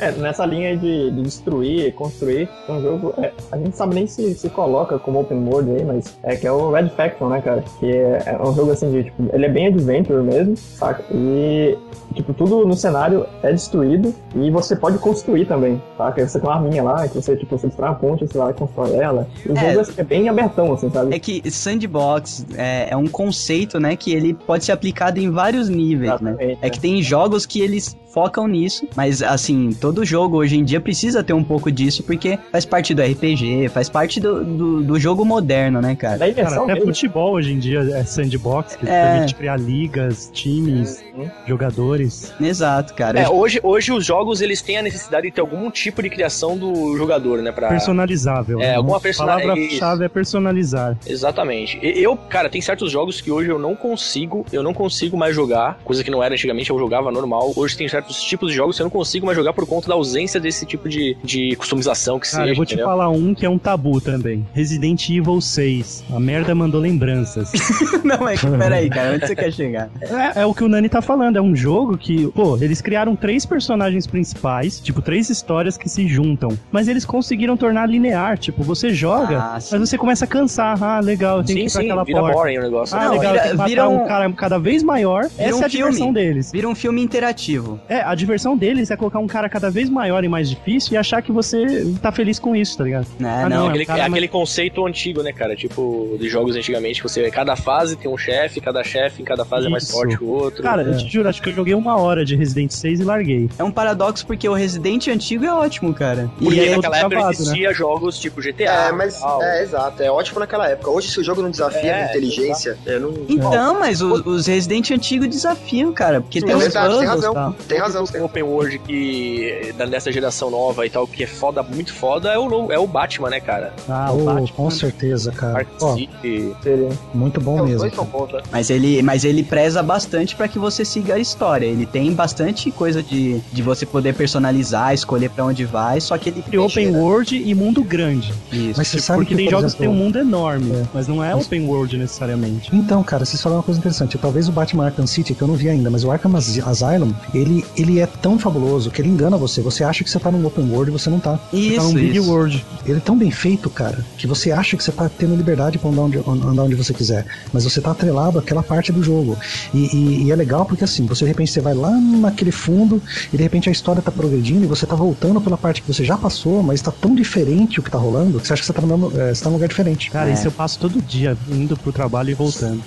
É, 0.00 0.12
nessa 0.12 0.44
linha 0.46 0.68
aí 0.70 0.76
de, 0.76 1.10
de 1.10 1.22
destruir 1.22 1.86
e 1.86 1.92
construir, 1.92 2.48
é 2.68 2.72
um 2.72 2.80
jogo. 2.82 3.14
é, 3.18 3.32
a 3.52 3.56
gente 3.58 3.76
sabe 3.76 3.94
nem 3.94 4.06
se 4.06 4.34
se 4.34 4.48
coloca 4.48 4.98
como 4.98 5.20
open 5.20 5.38
world 5.46 5.70
aí, 5.70 5.84
mas 5.84 6.16
é 6.22 6.36
que 6.36 6.46
é 6.46 6.52
o 6.52 6.70
Red 6.70 6.88
Faction, 6.90 7.28
né, 7.28 7.40
cara? 7.40 7.64
Que 7.78 7.90
é, 7.90 8.22
é 8.26 8.42
um 8.42 8.54
jogo 8.54 8.70
assim 8.72 8.90
de, 8.90 9.04
tipo, 9.04 9.24
ele 9.32 9.46
é 9.46 9.48
bem 9.48 9.66
adventure 9.68 10.22
mesmo, 10.22 10.56
saca? 10.56 11.04
E, 11.12 11.76
tipo, 12.14 12.32
tudo 12.34 12.66
no 12.66 12.74
cenário 12.74 13.26
é 13.42 13.52
destruído 13.52 14.14
e 14.34 14.50
você 14.50 14.74
pode 14.76 14.98
construir 14.98 15.46
também, 15.46 15.80
saca? 15.96 16.26
Você 16.26 16.40
tem 16.40 16.48
uma 16.48 16.56
arminha 16.56 16.82
lá, 16.82 17.06
que 17.08 17.14
você, 17.14 17.36
tipo, 17.36 17.56
você 17.58 17.66
destrói 17.66 17.88
uma 17.90 17.94
ponte, 17.96 18.26
você 18.26 18.38
vai 18.38 18.48
lá 18.48 18.52
e 18.52 18.54
constrói 18.54 18.94
ela. 18.96 19.28
E 19.44 19.50
o 19.52 19.56
É. 19.56 19.60
jogo 19.68 19.80
assim, 19.80 19.92
é 19.96 20.04
bem 20.04 20.28
abertão, 20.28 20.72
assim, 20.72 20.90
sabe? 20.90 21.14
É 21.14 21.18
que 21.18 21.50
sandbox 21.50 22.46
é, 22.56 22.88
é 22.90 22.96
um 22.96 23.06
conceito, 23.06 23.78
né, 23.78 23.96
que 23.96 24.12
ele 24.12 24.34
pode 24.34 24.64
ser 24.64 24.72
aplicado 24.72 25.18
em 25.18 25.30
vários 25.30 25.68
níveis, 25.68 26.20
né? 26.20 26.30
Exatamente, 26.32 26.58
É 26.62 26.70
que 26.70 26.80
tem 26.80 27.02
jogos 27.02 27.44
que 27.46 27.60
eles 27.60 27.96
focam 28.12 28.46
nisso, 28.48 28.86
mas 28.96 29.22
assim, 29.22 29.70
todo 29.80 30.04
jogo 30.04 30.36
hoje 30.38 30.56
em 30.56 30.64
dia 30.64 30.80
precisa 30.80 31.22
ter 31.22 31.32
um 31.32 31.44
pouco 31.44 31.70
disso, 31.70 32.02
porque 32.02 32.38
faz 32.50 32.64
parte 32.64 32.92
do 32.94 33.02
RPG, 33.02 33.68
faz 33.68 33.88
parte 33.88 34.18
do, 34.20 34.44
do, 34.44 34.82
do 34.82 34.98
jogo 34.98 35.24
moderno, 35.24 35.80
né, 35.80 35.94
cara? 35.94 36.18
Da 36.18 36.32
Cara, 36.32 36.62
até 36.64 36.80
futebol 36.80 37.34
hoje 37.34 37.52
em 37.52 37.58
dia 37.58 37.80
é 37.94 38.04
sandbox, 38.04 38.76
que 38.76 38.88
É. 38.88 39.12
permite 39.12 39.34
criar 39.34 39.56
ligas, 39.56 40.30
times, 40.32 41.02
Uhum. 41.14 41.28
jogadores. 41.46 42.32
Exato, 42.40 42.94
cara. 42.94 43.20
É, 43.20 43.28
hoje, 43.28 43.60
hoje 43.62 43.92
os 43.92 44.04
jogos 44.04 44.40
eles 44.40 44.62
têm 44.62 44.78
a 44.78 44.82
necessidade 44.82 45.26
de 45.26 45.32
ter 45.32 45.40
algum 45.40 45.70
tipo 45.70 46.02
de 46.02 46.10
criação 46.10 46.56
do 46.56 46.96
jogador, 46.96 47.38
né? 47.42 47.52
Pra... 47.52 47.68
Personalizável. 47.68 48.60
É, 48.60 48.68
né? 48.68 48.74
alguma 48.76 48.96
A 48.96 49.00
persona- 49.00 49.38
palavra-chave 49.38 50.04
é 50.04 50.08
personalizar. 50.08 50.96
Exatamente. 51.06 51.78
Eu, 51.82 52.16
cara, 52.16 52.48
tem 52.48 52.60
certos 52.60 52.90
jogos 52.90 53.20
que 53.20 53.30
hoje 53.30 53.50
eu 53.50 53.58
não 53.58 53.74
consigo, 53.76 54.44
eu 54.52 54.62
não 54.62 54.72
consigo 54.72 55.16
mais 55.16 55.34
jogar, 55.34 55.78
coisa 55.84 56.02
que 56.02 56.10
não 56.10 56.22
era 56.22 56.34
antigamente, 56.34 56.70
eu 56.70 56.78
jogava 56.78 57.10
normal. 57.10 57.52
Hoje 57.54 57.76
tem 57.76 57.88
certos 57.88 57.99
tipos 58.02 58.50
de 58.50 58.56
jogos 58.56 58.76
que 58.76 58.82
eu 58.82 58.84
não 58.84 58.90
consigo 58.90 59.26
mais 59.26 59.36
jogar 59.36 59.52
por 59.52 59.66
conta 59.66 59.88
da 59.88 59.94
ausência 59.94 60.38
desse 60.40 60.64
tipo 60.66 60.88
de, 60.88 61.16
de 61.22 61.56
customização 61.56 62.18
que 62.18 62.30
Cara, 62.30 62.42
seja, 62.44 62.52
eu 62.52 62.56
vou 62.56 62.64
te 62.66 62.74
entendeu? 62.74 62.86
falar 62.86 63.08
um 63.08 63.34
que 63.34 63.44
é 63.46 63.50
um 63.50 63.58
tabu 63.58 64.00
também. 64.00 64.46
Resident 64.52 65.08
Evil 65.08 65.40
6. 65.40 66.04
A 66.14 66.20
merda 66.20 66.54
mandou 66.54 66.80
lembranças. 66.80 67.50
Não, 68.04 68.28
é 68.28 68.36
que, 68.36 68.46
peraí, 68.46 68.88
cara, 68.90 69.14
onde 69.14 69.26
você 69.26 69.34
quer 69.36 69.52
chegar? 69.52 69.90
É, 70.00 70.42
é 70.42 70.46
o 70.46 70.54
que 70.54 70.64
o 70.64 70.68
Nani 70.68 70.88
tá 70.88 71.00
falando, 71.02 71.36
é 71.36 71.42
um 71.42 71.54
jogo 71.54 71.96
que, 71.96 72.28
pô, 72.32 72.56
eles 72.56 72.80
criaram 72.80 73.14
três 73.16 73.44
personagens 73.46 74.06
principais, 74.06 74.80
tipo, 74.80 75.00
três 75.02 75.28
histórias 75.30 75.76
que 75.76 75.88
se 75.88 76.06
juntam, 76.08 76.50
mas 76.70 76.88
eles 76.88 77.04
conseguiram 77.04 77.56
tornar 77.56 77.86
linear, 77.86 78.38
tipo, 78.38 78.62
você 78.62 78.90
joga, 78.90 79.38
Ah, 79.38 79.52
mas 79.70 79.80
você 79.88 79.96
começa 79.98 80.24
a 80.24 80.28
cansar, 80.28 80.82
ah, 80.82 81.00
legal, 81.00 81.38
eu 81.38 81.44
tenho 81.44 81.58
Sim, 81.58 81.64
que 81.64 81.70
ir 81.70 81.72
pra 81.72 81.80
sim, 81.80 81.86
aquela 81.86 82.04
vira 82.04 82.20
porta. 82.20 82.34
boring 82.36 82.58
o 82.58 82.62
negócio. 82.62 82.96
Ah, 82.96 83.04
Não, 83.04 83.12
legal, 83.12 83.32
vira- 83.32 83.36
eu 83.36 83.42
tenho 83.42 83.50
que 83.52 83.56
matar 83.58 83.68
vira 83.68 83.88
um 83.88 84.02
um- 84.02 84.06
cara 84.06 84.32
cada 84.32 84.58
vez 84.58 84.82
maior, 84.82 85.24
essa 85.38 85.56
um 85.58 85.62
é 85.62 85.64
a 85.64 85.68
diversão 85.68 85.92
filme. 86.06 86.12
deles. 86.14 86.52
Vira 86.52 86.68
um 86.68 86.74
filme 86.74 87.02
interativo. 87.02 87.80
É, 87.90 88.02
a 88.02 88.14
diversão 88.14 88.56
deles 88.56 88.90
é 88.90 88.96
colocar 88.96 89.18
um 89.18 89.26
cara 89.26 89.48
cada 89.48 89.68
vez 89.70 89.90
maior 89.90 90.22
e 90.22 90.28
mais 90.28 90.48
difícil 90.48 90.94
e 90.94 90.96
achar 90.96 91.20
que 91.20 91.32
você 91.32 91.92
tá 92.00 92.12
feliz 92.12 92.38
com 92.38 92.54
isso, 92.54 92.78
tá 92.78 92.84
ligado? 92.84 93.06
Né, 93.18 93.42
Ah, 93.44 93.48
não. 93.48 93.56
não, 93.64 93.68
aquele, 93.68 93.82
é 93.82 93.84
um 93.84 93.86
cara 93.88 94.02
é 94.02 94.06
aquele 94.06 94.28
conceito 94.28 94.86
antigo, 94.86 95.22
né, 95.22 95.32
cara? 95.32 95.56
Tipo, 95.56 96.16
de 96.20 96.28
jogos 96.28 96.54
antigamente, 96.54 97.02
que 97.02 97.08
você, 97.08 97.28
cada 97.32 97.56
fase 97.56 97.96
tem 97.96 98.08
um 98.10 98.16
chefe, 98.16 98.60
cada 98.60 98.84
chefe 98.84 99.20
em 99.22 99.24
cada 99.24 99.44
fase 99.44 99.66
é 99.66 99.68
mais 99.68 99.82
Isso. 99.82 99.92
forte 99.92 100.16
que 100.16 100.22
o 100.22 100.28
outro. 100.28 100.62
Cara, 100.62 100.82
eu 100.82 100.96
te 100.96 101.08
juro, 101.08 101.28
acho 101.28 101.42
que 101.42 101.50
eu 101.50 101.54
joguei 101.54 101.74
uma 101.74 101.96
hora 102.00 102.24
de 102.24 102.36
Resident 102.36 102.70
6 102.70 103.00
e 103.00 103.04
larguei. 103.04 103.50
É 103.58 103.64
um 103.64 103.72
paradoxo 103.72 104.24
porque 104.24 104.48
o 104.48 104.52
Resident 104.54 105.08
antigo 105.08 105.44
é 105.44 105.52
ótimo, 105.52 105.92
cara. 105.92 106.30
Porque 106.38 106.54
E 106.60 106.68
é 106.68 106.76
naquela 106.76 106.96
época 106.98 107.10
travado, 107.16 107.32
existia 107.34 107.74
jogos 107.74 108.18
tipo 108.20 108.40
GTA. 108.40 108.64
É, 108.88 108.92
mas 108.92 109.18
tal. 109.18 109.42
é 109.42 109.62
exato, 109.64 110.00
é 110.02 110.10
ótimo 110.10 110.38
naquela 110.38 110.68
época. 110.68 110.90
Hoje, 110.90 111.08
se 111.10 111.18
o 111.18 111.24
jogo 111.24 111.42
não 111.42 111.50
desafia 111.50 111.80
É, 111.90 112.02
a 112.04 112.08
inteligência, 112.10 112.78
é, 112.86 112.98
não. 113.00 113.12
Então, 113.28 113.80
mas 113.80 114.00
os, 114.00 114.24
os 114.24 114.46
Resident 114.46 114.90
antigos 114.92 115.26
desafiam, 115.28 115.92
cara. 115.92 116.20
Porque 116.20 116.40
tem 116.40 116.52
É 116.52 116.56
os 116.56 116.62
verdade, 116.62 116.86
tem 116.88 116.98
puzzles, 116.98 117.10
razão. 117.24 117.34
tá? 117.34 117.54
Tem 117.66 117.79
razão, 117.80 118.04
Um 118.16 118.24
open 118.24 118.42
world 118.42 118.78
que 118.80 119.74
da- 119.76 119.86
dessa 119.86 120.10
geração 120.12 120.50
nova 120.50 120.84
e 120.86 120.90
tal, 120.90 121.06
que 121.06 121.24
é 121.24 121.26
foda, 121.26 121.62
muito 121.62 121.92
foda, 121.92 122.30
é 122.32 122.38
o, 122.38 122.72
é 122.72 122.78
o 122.78 122.86
Batman, 122.86 123.30
né, 123.30 123.40
cara? 123.40 123.72
Ah, 123.88 124.08
Oh, 124.12 124.16
o 124.22 124.24
Batman. 124.24 124.48
com 124.56 124.70
certeza, 124.70 125.32
cara. 125.32 125.58
Ark 125.58 125.70
Ó, 125.80 125.94
City. 125.94 126.52
Seria. 126.62 126.88
muito 127.14 127.40
bom 127.40 127.58
É, 127.60 127.62
mesmo. 127.62 127.84
né? 127.86 128.42
Mas 128.50 128.70
ele, 128.70 129.02
mas 129.02 129.24
ele 129.24 129.42
preza 129.42 129.82
bastante 129.82 130.34
pra 130.36 130.48
que 130.48 130.58
você 130.58 130.84
siga 130.84 131.14
a 131.14 131.18
história. 131.18 131.66
Ele 131.66 131.86
tem 131.86 132.12
bastante 132.12 132.70
coisa 132.70 133.02
de, 133.02 133.40
de 133.52 133.62
você 133.62 133.84
poder 133.86 134.14
personalizar, 134.14 134.92
escolher 134.94 135.30
pra 135.30 135.44
onde 135.44 135.64
vai, 135.64 136.00
só 136.00 136.16
que 136.18 136.28
ele 136.30 136.40
Entre 136.40 136.58
open 136.58 136.96
world 136.96 137.36
e 137.36 137.54
mundo 137.54 137.82
grande. 137.84 138.32
Isso. 138.52 138.74
Mas 138.76 138.88
você 138.88 138.96
Tipo, 138.96 139.02
sabe 139.06 139.18
porque 139.20 139.34
que, 139.34 139.36
tem 139.36 139.44
por 139.46 139.50
jogos 139.52 139.72
que 139.74 139.78
tem 139.80 139.88
um 139.88 139.92
exemplo, 139.92 140.04
mundo 140.04 140.18
enorme, 140.18 140.70
É. 140.72 140.82
mas 140.92 141.06
não 141.08 141.22
é 141.22 141.34
Mas- 141.34 141.46
open 141.46 141.66
world 141.66 141.96
necessariamente. 141.96 142.70
Então, 142.74 143.02
cara, 143.02 143.24
vocês 143.24 143.40
falaram 143.40 143.58
uma 143.58 143.64
coisa 143.64 143.78
interessante. 143.78 144.18
Talvez 144.18 144.48
o 144.48 144.52
Batman 144.52 144.86
Arkham 144.86 145.06
City, 145.06 145.34
que 145.34 145.42
eu 145.42 145.48
não 145.48 145.54
vi 145.54 145.68
ainda, 145.68 145.90
mas 145.90 146.04
o 146.04 146.10
Arkham 146.10 146.34
As- 146.36 146.58
Asylum, 146.58 147.12
ele, 147.34 147.64
ele 147.76 147.98
é 148.00 148.06
tão 148.06 148.38
fabuloso 148.38 148.90
que 148.90 149.00
ele 149.00 149.08
engana 149.08 149.36
você. 149.36 149.60
Você 149.62 149.82
acha 149.84 150.02
que 150.04 150.10
você 150.10 150.18
tá 150.18 150.30
num 150.30 150.44
open 150.46 150.68
world 150.70 150.90
e 150.90 150.92
você 150.92 151.08
não 151.10 151.18
tá. 151.20 151.36
Tá 151.36 151.48
Isso, 151.52 151.86
um 151.88 151.94
big 151.94 152.18
isso. 152.18 152.28
world. 152.30 152.64
Ele 152.86 152.98
é 152.98 153.00
tão 153.00 153.16
bem 153.16 153.30
feito, 153.30 153.68
cara, 153.70 154.04
que 154.18 154.26
você 154.26 154.50
acha 154.52 154.76
que 154.76 154.82
você 154.82 154.92
tá 154.92 155.08
tendo 155.08 155.34
liberdade 155.36 155.78
pra 155.78 155.90
andar 155.90 156.02
onde, 156.02 156.18
andar 156.18 156.62
onde 156.64 156.74
você 156.74 156.92
quiser. 156.92 157.24
Mas 157.52 157.64
você 157.64 157.80
tá 157.80 157.90
atrelado 157.92 158.38
àquela 158.38 158.62
parte 158.62 158.90
do 158.92 159.02
jogo. 159.02 159.36
E, 159.72 159.96
e- 159.96 160.24
e 160.24 160.32
é 160.32 160.36
legal 160.36 160.64
porque 160.66 160.84
assim, 160.84 161.06
você 161.06 161.24
de 161.24 161.28
repente 161.30 161.50
você 161.52 161.60
vai 161.60 161.74
lá 161.74 161.90
naquele 161.90 162.50
fundo 162.52 163.02
e 163.32 163.36
de 163.36 163.42
repente 163.42 163.68
a 163.68 163.72
história 163.72 164.02
tá 164.02 164.10
progredindo 164.10 164.64
e 164.64 164.66
você 164.66 164.86
tá 164.86 164.94
voltando 164.94 165.40
pela 165.40 165.56
parte 165.56 165.82
que 165.82 165.92
você 165.92 166.04
já 166.04 166.16
passou, 166.16 166.62
mas 166.62 166.80
tá 166.82 166.90
tão 166.90 167.14
diferente 167.14 167.78
o 167.80 167.82
que 167.82 167.90
tá 167.90 167.98
rolando 167.98 168.40
que 168.40 168.46
você 168.46 168.52
acha 168.54 168.62
que 168.62 168.66
você 168.66 168.72
tá, 168.72 168.82
no, 168.82 169.12
é, 169.20 169.34
você 169.34 169.42
tá 169.44 169.50
num 169.50 169.56
lugar 169.56 169.68
diferente. 169.68 170.10
Cara, 170.10 170.30
É. 170.30 170.32
isso 170.32 170.46
eu 170.46 170.52
passo 170.52 170.78
todo 170.78 171.00
dia, 171.02 171.36
indo 171.50 171.76
pro 171.76 171.92
trabalho 171.92 172.30
e 172.30 172.34
voltando. 172.34 172.82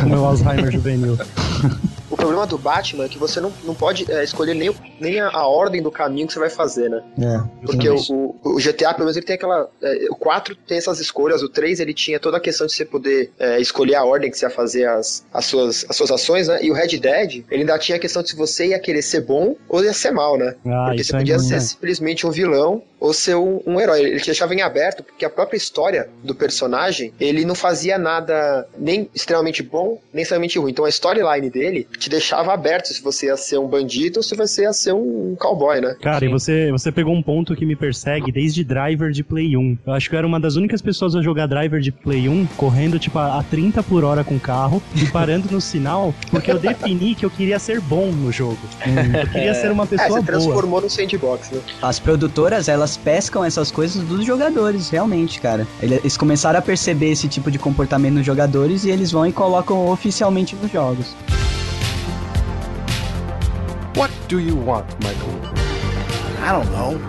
Com 0.00 0.06
meu 0.08 0.24
Alzheimer 0.24 0.70
juvenil. 0.72 1.16
O 2.26 2.28
problema 2.28 2.46
do 2.46 2.58
Batman 2.58 3.04
é 3.04 3.08
que 3.08 3.18
você 3.18 3.40
não, 3.40 3.52
não 3.62 3.72
pode 3.72 4.10
é, 4.10 4.24
escolher 4.24 4.52
nem, 4.52 4.74
nem 4.98 5.20
a, 5.20 5.28
a 5.28 5.46
ordem 5.46 5.80
do 5.80 5.92
caminho 5.92 6.26
que 6.26 6.32
você 6.32 6.40
vai 6.40 6.50
fazer, 6.50 6.90
né? 6.90 7.00
É, 7.20 7.64
Porque 7.64 7.88
o, 7.88 7.96
o, 8.10 8.36
o 8.42 8.56
GTA, 8.56 8.92
pelo 8.92 9.04
menos, 9.04 9.16
ele 9.16 9.24
tem 9.24 9.36
aquela. 9.36 9.70
é, 9.80 10.06
o 10.10 10.16
4 10.16 10.56
tem 10.66 10.76
essas 10.76 10.98
escolhas, 10.98 11.40
o 11.44 11.48
3 11.48 11.78
ele 11.78 11.94
tinha 11.94 12.18
toda 12.18 12.38
a 12.38 12.40
questão 12.40 12.66
de 12.66 12.72
você 12.72 12.84
poder 12.84 13.30
é, 13.38 13.60
escolher 13.60 13.94
a 13.94 14.04
ordem 14.04 14.28
que 14.28 14.36
você 14.36 14.44
ia 14.44 14.50
fazer 14.50 14.88
as, 14.88 15.24
as, 15.32 15.44
suas, 15.44 15.86
as 15.88 15.94
suas 15.94 16.10
ações, 16.10 16.48
né? 16.48 16.58
E 16.64 16.68
o 16.68 16.74
Red 16.74 16.98
Dead, 16.98 17.44
ele 17.48 17.60
ainda 17.60 17.78
tinha 17.78 17.94
a 17.94 18.00
questão 18.00 18.24
de 18.24 18.30
se 18.30 18.36
você 18.36 18.66
ia 18.66 18.78
querer 18.80 19.02
ser 19.02 19.20
bom 19.20 19.54
ou 19.68 19.84
ia 19.84 19.92
ser 19.92 20.10
mal, 20.10 20.36
né? 20.36 20.56
Ah, 20.66 20.86
Porque 20.88 21.04
você 21.04 21.14
é 21.14 21.18
podia 21.18 21.38
ser 21.38 21.60
simplesmente 21.60 22.26
um 22.26 22.32
vilão 22.32 22.82
ou 23.00 23.12
ser 23.12 23.36
um, 23.36 23.60
um 23.66 23.80
herói. 23.80 24.00
Ele 24.00 24.20
te 24.20 24.26
deixava 24.26 24.54
em 24.54 24.62
aberto, 24.62 25.02
porque 25.02 25.24
a 25.24 25.30
própria 25.30 25.56
história 25.56 26.08
do 26.22 26.34
personagem, 26.34 27.12
ele 27.20 27.44
não 27.44 27.54
fazia 27.54 27.98
nada 27.98 28.66
nem 28.78 29.08
extremamente 29.14 29.62
bom, 29.62 29.98
nem 30.12 30.22
extremamente 30.22 30.58
ruim. 30.58 30.70
Então 30.72 30.84
a 30.84 30.88
storyline 30.88 31.50
dele 31.50 31.86
te 31.98 32.08
deixava 32.08 32.52
aberto 32.52 32.86
se 32.86 33.02
você 33.02 33.26
ia 33.26 33.36
ser 33.36 33.58
um 33.58 33.66
bandido 33.66 34.18
ou 34.18 34.22
se 34.22 34.34
você 34.34 34.62
ia 34.62 34.72
ser 34.72 34.92
um, 34.94 35.34
cowboy, 35.38 35.80
né? 35.80 35.96
Cara, 36.00 36.24
e 36.24 36.28
você, 36.28 36.70
você 36.70 36.90
pegou 36.90 37.14
um 37.14 37.22
ponto 37.22 37.54
que 37.54 37.66
me 37.66 37.76
persegue 37.76 38.32
desde 38.32 38.64
driver 38.64 39.10
de 39.10 39.22
Play 39.22 39.56
1. 39.56 39.78
Eu 39.86 39.92
acho 39.92 40.08
que 40.08 40.14
eu 40.14 40.18
era 40.18 40.26
uma 40.26 40.40
das 40.40 40.56
únicas 40.56 40.80
pessoas 40.80 41.14
a 41.14 41.22
jogar 41.22 41.46
driver 41.46 41.80
de 41.80 41.92
Play 41.92 42.28
1, 42.28 42.46
correndo 42.56 42.98
tipo 42.98 43.18
a, 43.18 43.38
a 43.38 43.42
30 43.42 43.82
por 43.82 44.04
hora 44.04 44.24
com 44.24 44.36
o 44.36 44.40
carro 44.40 44.82
e 44.94 45.06
parando 45.10 45.48
no 45.50 45.60
sinal, 45.60 46.14
porque 46.30 46.50
eu 46.50 46.58
defini 46.58 47.14
que 47.14 47.24
eu 47.24 47.30
queria 47.30 47.58
ser 47.58 47.80
bom 47.80 48.06
no 48.06 48.32
jogo. 48.32 48.58
Eu 49.20 49.26
queria 49.28 49.54
ser 49.54 49.70
uma 49.70 49.84
É, 49.84 49.86
pessoa 49.86 50.08
você 50.08 50.14
boa. 50.14 50.24
transformou 50.26 50.80
no 50.80 50.88
sandbox, 50.90 51.50
né? 51.50 51.60
As 51.82 51.98
produtoras, 51.98 52.68
elas 52.68 52.85
pescam 52.94 53.42
essas 53.42 53.70
coisas 53.70 54.04
dos 54.04 54.26
jogadores, 54.26 54.90
realmente, 54.90 55.40
cara. 55.40 55.66
Eles 55.80 56.18
começaram 56.18 56.58
a 56.58 56.62
perceber 56.62 57.12
esse 57.12 57.26
tipo 57.26 57.50
de 57.50 57.58
comportamento 57.58 58.16
nos 58.16 58.26
jogadores 58.26 58.84
e 58.84 58.90
eles 58.90 59.10
vão 59.10 59.26
e 59.26 59.32
colocam 59.32 59.88
oficialmente 59.88 60.54
nos 60.56 60.70
jogos. 60.70 61.16
What 63.96 64.12
do 64.28 64.38
you 64.38 64.58
want, 64.62 64.84
Michael? 65.02 65.40
I 66.44 66.52
don't 66.52 66.70
know. 66.72 67.00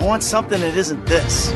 I 0.00 0.04
want 0.04 0.22
something 0.22 0.58
that 0.60 0.78
isn't 0.78 1.04
this. 1.04 1.52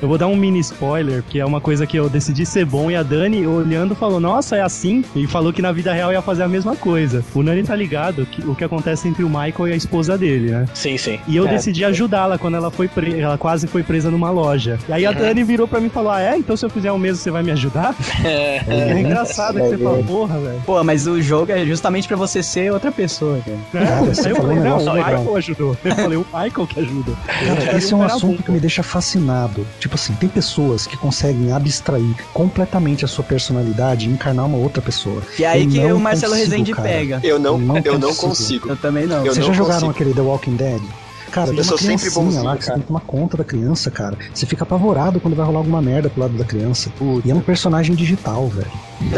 Eu 0.00 0.08
vou 0.08 0.18
dar 0.18 0.26
um 0.26 0.36
mini 0.36 0.58
spoiler, 0.60 1.22
que 1.22 1.40
é 1.40 1.44
uma 1.44 1.60
coisa 1.60 1.86
que 1.86 1.96
eu 1.96 2.08
decidi 2.08 2.44
ser 2.46 2.64
bom, 2.64 2.90
e 2.90 2.96
a 2.96 3.02
Dani, 3.02 3.46
olhando, 3.46 3.94
falou, 3.94 4.20
nossa, 4.20 4.56
é 4.56 4.60
assim? 4.62 5.04
E 5.14 5.26
falou 5.26 5.52
que 5.52 5.62
na 5.62 5.72
vida 5.72 5.92
real 5.92 6.12
ia 6.12 6.22
fazer 6.22 6.42
a 6.42 6.48
mesma 6.48 6.76
coisa. 6.76 7.24
O 7.34 7.42
Nani 7.42 7.62
tá 7.62 7.74
ligado 7.74 8.26
que, 8.26 8.42
o 8.46 8.54
que 8.54 8.64
acontece 8.64 9.08
entre 9.08 9.24
o 9.24 9.28
Michael 9.28 9.68
e 9.68 9.72
a 9.72 9.76
esposa 9.76 10.16
dele, 10.18 10.50
né? 10.50 10.66
Sim, 10.74 10.96
sim. 10.98 11.18
E 11.26 11.36
eu 11.36 11.46
É. 11.46 11.50
decidi 11.50 11.84
ajudá-la 11.84 12.38
quando 12.38 12.56
ela 12.56 12.70
foi 12.70 12.88
pre... 12.88 13.18
ela 13.20 13.38
quase 13.38 13.66
foi 13.66 13.82
presa 13.82 14.10
numa 14.10 14.30
loja. 14.30 14.78
E 14.88 14.92
aí 14.92 15.06
a 15.06 15.12
Dani 15.12 15.42
virou 15.44 15.66
pra 15.68 15.80
mim 15.80 15.86
e 15.86 15.90
falou: 15.90 16.10
Ah, 16.10 16.20
é? 16.20 16.36
Então 16.36 16.56
se 16.56 16.64
eu 16.64 16.70
fizer 16.70 16.90
o 16.92 16.98
mesmo, 16.98 17.16
você 17.16 17.30
vai 17.30 17.42
me 17.42 17.50
ajudar? 17.50 17.94
É, 18.66 18.98
engraçado 19.00 19.54
que 19.60 19.68
você 19.68 19.78
fala, 19.78 20.02
porra, 20.02 20.38
velho. 20.40 20.62
Pô, 20.66 20.82
mas 20.82 21.06
o 21.06 21.20
jogo 21.22 21.52
é 21.52 21.64
justamente 21.64 22.08
pra 22.08 22.16
você 22.16 22.42
ser 22.42 22.72
outra 22.72 22.90
pessoa, 22.90 23.38
cara. 23.44 23.58
Cara, 23.86 23.98
Aí 24.00 24.06
você 24.14 24.30
eu 24.32 24.36
falou 24.36 24.54
falei, 24.56 24.72
um 24.72 24.84
não, 24.84 24.92
o. 24.92 24.94
Michael 24.96 25.36
ajudou. 25.36 25.76
Eu 25.84 25.94
falei, 25.94 26.18
o 26.18 26.26
Michael 26.32 26.66
que 26.66 26.80
ajuda. 26.80 27.12
Cara, 27.26 27.76
esse 27.78 27.92
é 27.92 27.96
um 27.96 28.02
assunto 28.02 28.42
que 28.42 28.50
me 28.50 28.58
deixa 28.60 28.82
fascinado. 28.82 29.66
Tipo 29.78 29.85
assim, 29.94 30.12
tem 30.14 30.28
pessoas 30.28 30.86
que 30.86 30.96
conseguem 30.96 31.52
abstrair 31.52 32.14
completamente 32.34 33.04
a 33.04 33.08
sua 33.08 33.22
personalidade 33.24 34.08
e 34.08 34.12
encarnar 34.12 34.46
uma 34.46 34.58
outra 34.58 34.82
pessoa. 34.82 35.22
E 35.38 35.44
é 35.44 35.48
aí 35.48 35.62
Eu 35.64 35.70
que 35.70 35.92
o 35.92 36.00
Marcelo 36.00 36.32
consigo, 36.34 36.50
Rezende 36.50 36.72
cara. 36.72 36.88
pega. 36.88 37.20
Eu 37.22 37.38
não, 37.38 37.56
Não 37.56 37.76
eu 37.78 37.98
não 37.98 38.14
consigo. 38.14 38.68
Eu 38.68 38.76
também 38.76 39.06
não. 39.06 39.18
Eu 39.24 39.32
Vocês 39.32 39.38
não 39.46 39.46
já 39.46 39.52
jogaram 39.52 39.88
consigo. 39.88 39.90
aquele 39.92 40.14
The 40.14 40.20
Walking 40.20 40.56
Dead? 40.56 40.82
Cara, 41.30 41.48
Sim, 41.48 41.52
tem 41.54 41.58
eu 41.58 41.64
uma 41.64 41.68
sou 41.68 41.78
sempre 41.78 41.96
criancinha 41.96 42.24
bonzinho, 42.24 42.44
lá 42.44 42.56
que 42.56 42.62
você 42.62 42.66
cara. 42.68 42.74
tem 42.78 42.82
que 42.82 42.86
tomar 42.88 43.00
conta 43.00 43.36
da 43.36 43.44
criança, 43.44 43.90
cara. 43.90 44.16
Você 44.32 44.46
fica 44.46 44.62
apavorado 44.62 45.20
quando 45.20 45.34
vai 45.36 45.44
rolar 45.44 45.58
alguma 45.58 45.82
merda 45.82 46.08
pro 46.08 46.20
lado 46.22 46.34
da 46.36 46.44
criança. 46.44 46.90
E 47.24 47.30
é 47.30 47.34
um 47.34 47.40
personagem 47.40 47.94
digital, 47.94 48.48
velho. 48.48 48.70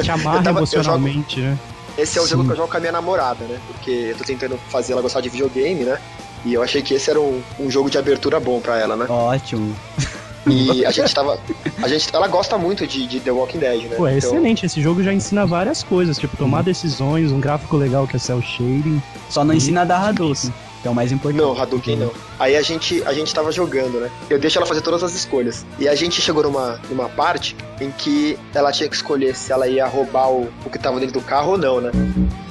Te 0.02 0.10
amarra 0.10 0.38
Eu 0.38 0.42
tava- 0.42 0.60
eu 0.60 0.66
jogo- 0.66 0.74
emocionalmente, 0.76 1.40
né? 1.40 1.58
Esse 1.96 2.18
é 2.18 2.22
o 2.22 2.26
jogo 2.26 2.42
Sim. 2.42 2.46
que 2.48 2.52
eu 2.52 2.56
jogo 2.56 2.70
com 2.70 2.76
a 2.76 2.80
minha 2.80 2.92
namorada, 2.92 3.44
né? 3.44 3.58
Porque 3.68 3.90
eu 3.90 4.16
tô 4.16 4.24
tentando 4.24 4.58
fazer 4.68 4.92
ela 4.92 5.02
gostar 5.02 5.20
de 5.20 5.28
videogame, 5.28 5.84
né? 5.84 5.98
E 6.44 6.54
eu 6.54 6.62
achei 6.62 6.80
que 6.80 6.94
esse 6.94 7.10
era 7.10 7.20
um, 7.20 7.40
um 7.58 7.68
jogo 7.70 7.90
de 7.90 7.98
abertura 7.98 8.38
bom 8.40 8.60
pra 8.60 8.78
ela, 8.78 8.96
né? 8.96 9.06
Ótimo. 9.08 9.74
E 10.46 10.84
a 10.86 10.90
gente 10.90 11.14
tava. 11.14 11.38
A 11.82 11.88
gente, 11.88 12.08
ela 12.14 12.28
gosta 12.28 12.56
muito 12.58 12.86
de, 12.86 13.06
de 13.06 13.20
The 13.20 13.30
Walking 13.30 13.58
Dead, 13.58 13.82
né? 13.84 13.96
Pô, 13.96 14.06
é 14.06 14.16
Então- 14.16 14.30
excelente. 14.30 14.66
Esse 14.66 14.80
jogo 14.80 15.02
já 15.02 15.12
ensina 15.12 15.46
várias 15.46 15.82
coisas, 15.82 16.18
tipo, 16.18 16.36
tomar 16.36 16.62
decisões, 16.62 17.32
um 17.32 17.40
gráfico 17.40 17.76
legal 17.76 18.06
que 18.06 18.16
é 18.16 18.18
cel 18.18 18.40
shading. 18.42 19.02
Só 19.28 19.44
não 19.44 19.54
ensina 19.54 19.82
a 19.82 19.84
dar 19.84 20.08
Hadouken, 20.08 20.52
que 20.82 20.88
é 20.88 20.90
o 20.90 20.94
mais 20.94 21.12
importante. 21.12 21.40
Não, 21.42 21.60
Hadouken 21.60 21.96
não. 21.96 22.10
Aí 22.38 22.56
a 22.56 22.62
gente, 22.62 23.02
a 23.04 23.12
gente 23.12 23.32
tava 23.34 23.52
jogando, 23.52 24.00
né? 24.00 24.10
Eu 24.30 24.38
deixo 24.38 24.58
ela 24.58 24.66
fazer 24.66 24.80
todas 24.80 25.02
as 25.02 25.14
escolhas. 25.14 25.66
E 25.78 25.86
a 25.88 25.94
gente 25.94 26.20
chegou 26.22 26.42
numa, 26.42 26.80
numa 26.88 27.08
parte 27.08 27.54
em 27.80 27.90
que 27.90 28.38
ela 28.54 28.72
tinha 28.72 28.88
que 28.88 28.96
escolher 28.96 29.34
se 29.36 29.52
ela 29.52 29.68
ia 29.68 29.86
roubar 29.86 30.30
o, 30.30 30.48
o 30.64 30.70
que 30.70 30.78
tava 30.78 30.98
dentro 30.98 31.20
do 31.20 31.24
carro 31.24 31.52
ou 31.52 31.58
não, 31.58 31.80
né? 31.80 31.90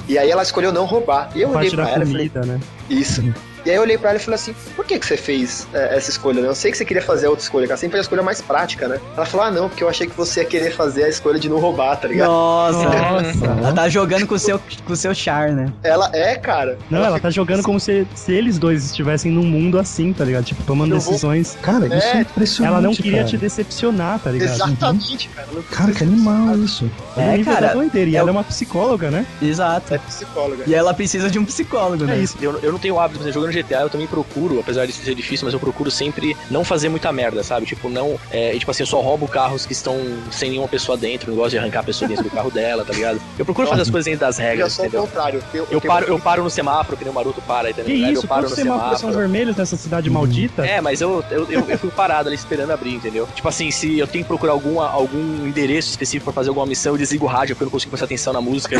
E 0.08 0.16
aí 0.16 0.30
ela 0.30 0.42
escolheu 0.42 0.72
não 0.72 0.84
roubar. 0.86 1.30
E 1.34 1.42
eu 1.42 1.50
olhei 1.50 1.70
pra 1.70 1.84
da 1.84 1.90
ela 1.90 2.04
e 2.04 2.06
falei, 2.06 2.28
comida, 2.28 2.46
né? 2.52 2.60
isso. 2.88 3.22
E 3.64 3.70
aí 3.70 3.76
eu 3.76 3.82
olhei 3.82 3.98
pra 3.98 4.10
ela 4.10 4.18
e 4.18 4.22
falei 4.22 4.36
assim, 4.36 4.54
por 4.76 4.84
que 4.84 4.98
que 4.98 5.06
você 5.06 5.16
fez 5.16 5.66
é, 5.72 5.96
essa 5.96 6.10
escolha, 6.10 6.40
né? 6.40 6.48
Eu 6.48 6.54
sei 6.54 6.70
que 6.70 6.76
você 6.78 6.84
queria 6.84 7.02
fazer 7.02 7.26
a 7.26 7.30
outra 7.30 7.42
escolha, 7.44 7.66
cara. 7.66 7.76
Sempre 7.78 7.96
é 7.96 8.00
a 8.00 8.02
escolha 8.02 8.22
mais 8.22 8.40
prática, 8.40 8.88
né? 8.88 8.98
Ela 9.16 9.26
falou, 9.26 9.46
ah, 9.46 9.50
não, 9.50 9.68
porque 9.68 9.82
eu 9.84 9.88
achei 9.88 10.06
que 10.06 10.16
você 10.16 10.40
ia 10.40 10.46
querer 10.46 10.70
fazer 10.72 11.04
a 11.04 11.08
escolha 11.08 11.38
de 11.38 11.48
não 11.48 11.58
roubar, 11.58 11.96
tá 11.96 12.08
ligado? 12.08 12.28
Nossa, 12.28 12.84
Nossa. 12.84 13.44
ela 13.46 13.72
tá 13.72 13.88
jogando 13.88 14.26
com 14.26 14.34
o 14.34 14.38
seu, 14.38 14.58
com 14.84 14.92
o 14.92 14.96
seu 14.96 15.14
char, 15.14 15.50
né? 15.52 15.72
Ela 15.82 16.10
é, 16.14 16.36
cara. 16.36 16.78
Não, 16.90 17.04
ela 17.04 17.18
tá 17.20 17.30
jogando 17.30 17.62
como 17.62 17.78
se, 17.80 18.06
se 18.14 18.32
eles 18.32 18.58
dois 18.58 18.84
estivessem 18.86 19.30
num 19.30 19.44
mundo 19.44 19.78
assim, 19.78 20.12
tá 20.12 20.24
ligado? 20.24 20.44
Tipo, 20.44 20.62
tomando 20.64 20.94
Eu 20.94 21.00
vou- 21.00 21.10
decisões. 21.12 21.56
Cara, 21.62 21.86
isso 21.86 22.06
é, 22.06 22.18
É, 22.18 22.20
impressionante. 22.22 22.72
Ela 22.72 22.80
não 22.80 22.94
queria 22.94 23.18
cara. 23.18 23.24
te 23.28 23.36
decepcionar, 23.36 24.18
tá 24.20 24.30
ligado? 24.30 24.50
Exatamente, 24.54 25.28
cara. 25.30 25.48
Não 25.52 25.62
Cara, 25.62 25.92
que 25.92 26.02
animal 26.02 26.56
isso. 26.58 26.90
É, 27.16 27.40
É, 27.40 27.44
cara, 27.44 27.66
da 27.68 27.72
doideira. 27.74 28.10
E 28.10 28.16
é 28.16 28.18
ela 28.18 28.26
o- 28.26 28.30
é 28.30 28.32
uma 28.32 28.44
psicóloga, 28.44 29.10
né? 29.10 29.26
Exato. 29.42 29.94
É 29.94 29.98
psicóloga. 29.98 30.64
E 30.66 30.74
ela 30.74 30.94
precisa 30.94 31.30
de 31.30 31.38
um 31.38 31.44
psicólogo, 31.44 32.04
né? 32.04 32.16
É 32.16 32.20
isso. 32.20 32.36
Eu, 32.40 32.58
eu 32.60 32.72
não 32.72 32.78
tenho 32.78 32.98
hábito, 32.98 33.20
mas 33.24 33.34
jogando 33.52 33.68
GTA 33.68 33.80
eu 33.82 33.90
também 33.90 34.06
procuro, 34.06 34.60
apesar 34.60 34.86
de 34.86 34.92
ser 34.92 35.14
difícil, 35.14 35.44
mas 35.44 35.54
eu 35.54 35.60
procuro 35.60 35.90
sempre 35.90 36.36
não 36.50 36.64
fazer 36.64 36.88
muita 36.88 37.12
merda, 37.12 37.42
sabe? 37.42 37.66
Tipo, 37.66 37.88
não. 37.88 38.18
É, 38.30 38.54
e, 38.54 38.58
tipo 38.58 38.70
assim, 38.70 38.82
eu 38.82 38.86
só 38.86 39.00
roubo 39.00 39.26
carros 39.28 39.66
que 39.66 39.72
estão 39.72 39.96
sem 40.30 40.50
nenhuma 40.50 40.68
pessoa 40.68 40.96
dentro, 40.96 41.30
não 41.30 41.36
gosto 41.38 41.50
de 41.50 41.58
arrancar 41.58 41.80
a 41.80 41.84
pessoa 41.84 42.08
dentro 42.08 42.24
do 42.24 42.30
carro 42.30 42.50
dela, 42.50 42.84
tá 42.84 42.92
ligado? 42.92 43.20
Eu 43.38 43.44
procuro 43.44 43.66
fazer 43.68 43.82
as 43.82 43.90
coisas 43.90 44.04
dentro 44.06 44.20
das 44.20 44.38
Eu 44.38 44.44
regras, 44.44 44.78
o 44.78 44.82
entendeu? 44.82 45.00
contrário. 45.02 45.42
Eu, 45.54 45.66
Eu 45.70 45.80
tenho- 45.80 45.92
paro, 45.92 46.06
eu 46.06 46.18
paro 46.18 46.42
no 46.42 46.50
semáforo, 46.50 46.96
que 46.96 47.04
nem 47.04 47.10
o 47.10 47.14
Maroto 47.14 47.40
para, 47.42 47.70
entendeu? 47.70 47.94
Que 47.94 48.02
eu 48.02 48.12
isso? 48.12 48.26
paro 48.26 48.42
Quantos 48.42 48.50
no 48.58 48.62
semáforos 48.64 48.90
são 48.90 48.98
semáforo. 49.10 49.18
vermelhos 49.20 49.56
nessa 49.56 49.76
cidade 49.76 50.10
maldita? 50.10 50.66
É, 50.66 50.80
mas 50.80 51.00
eu, 51.00 51.24
eu, 51.30 51.46
eu, 51.50 51.60
eu 51.68 51.78
fico 51.78 51.90
parado 51.92 52.28
ali 52.28 52.36
esperando 52.36 52.70
abrir, 52.70 52.94
entendeu? 52.94 53.28
Tipo 53.34 53.48
assim, 53.48 53.70
se 53.70 53.98
eu 53.98 54.06
tenho 54.06 54.24
que 54.24 54.28
procurar 54.28 54.52
alguma, 54.52 54.88
algum 54.88 55.46
endereço 55.46 55.90
específico 55.90 56.24
pra 56.24 56.32
fazer 56.32 56.48
alguma 56.50 56.66
missão, 56.66 56.92
eu 56.94 56.98
desligo 56.98 57.24
o 57.24 57.28
rádio 57.28 57.54
porque 57.54 57.64
eu 57.64 57.66
não 57.66 57.72
consigo 57.72 57.90
prestar 57.90 58.06
atenção 58.06 58.32
na 58.32 58.40
música. 58.40 58.76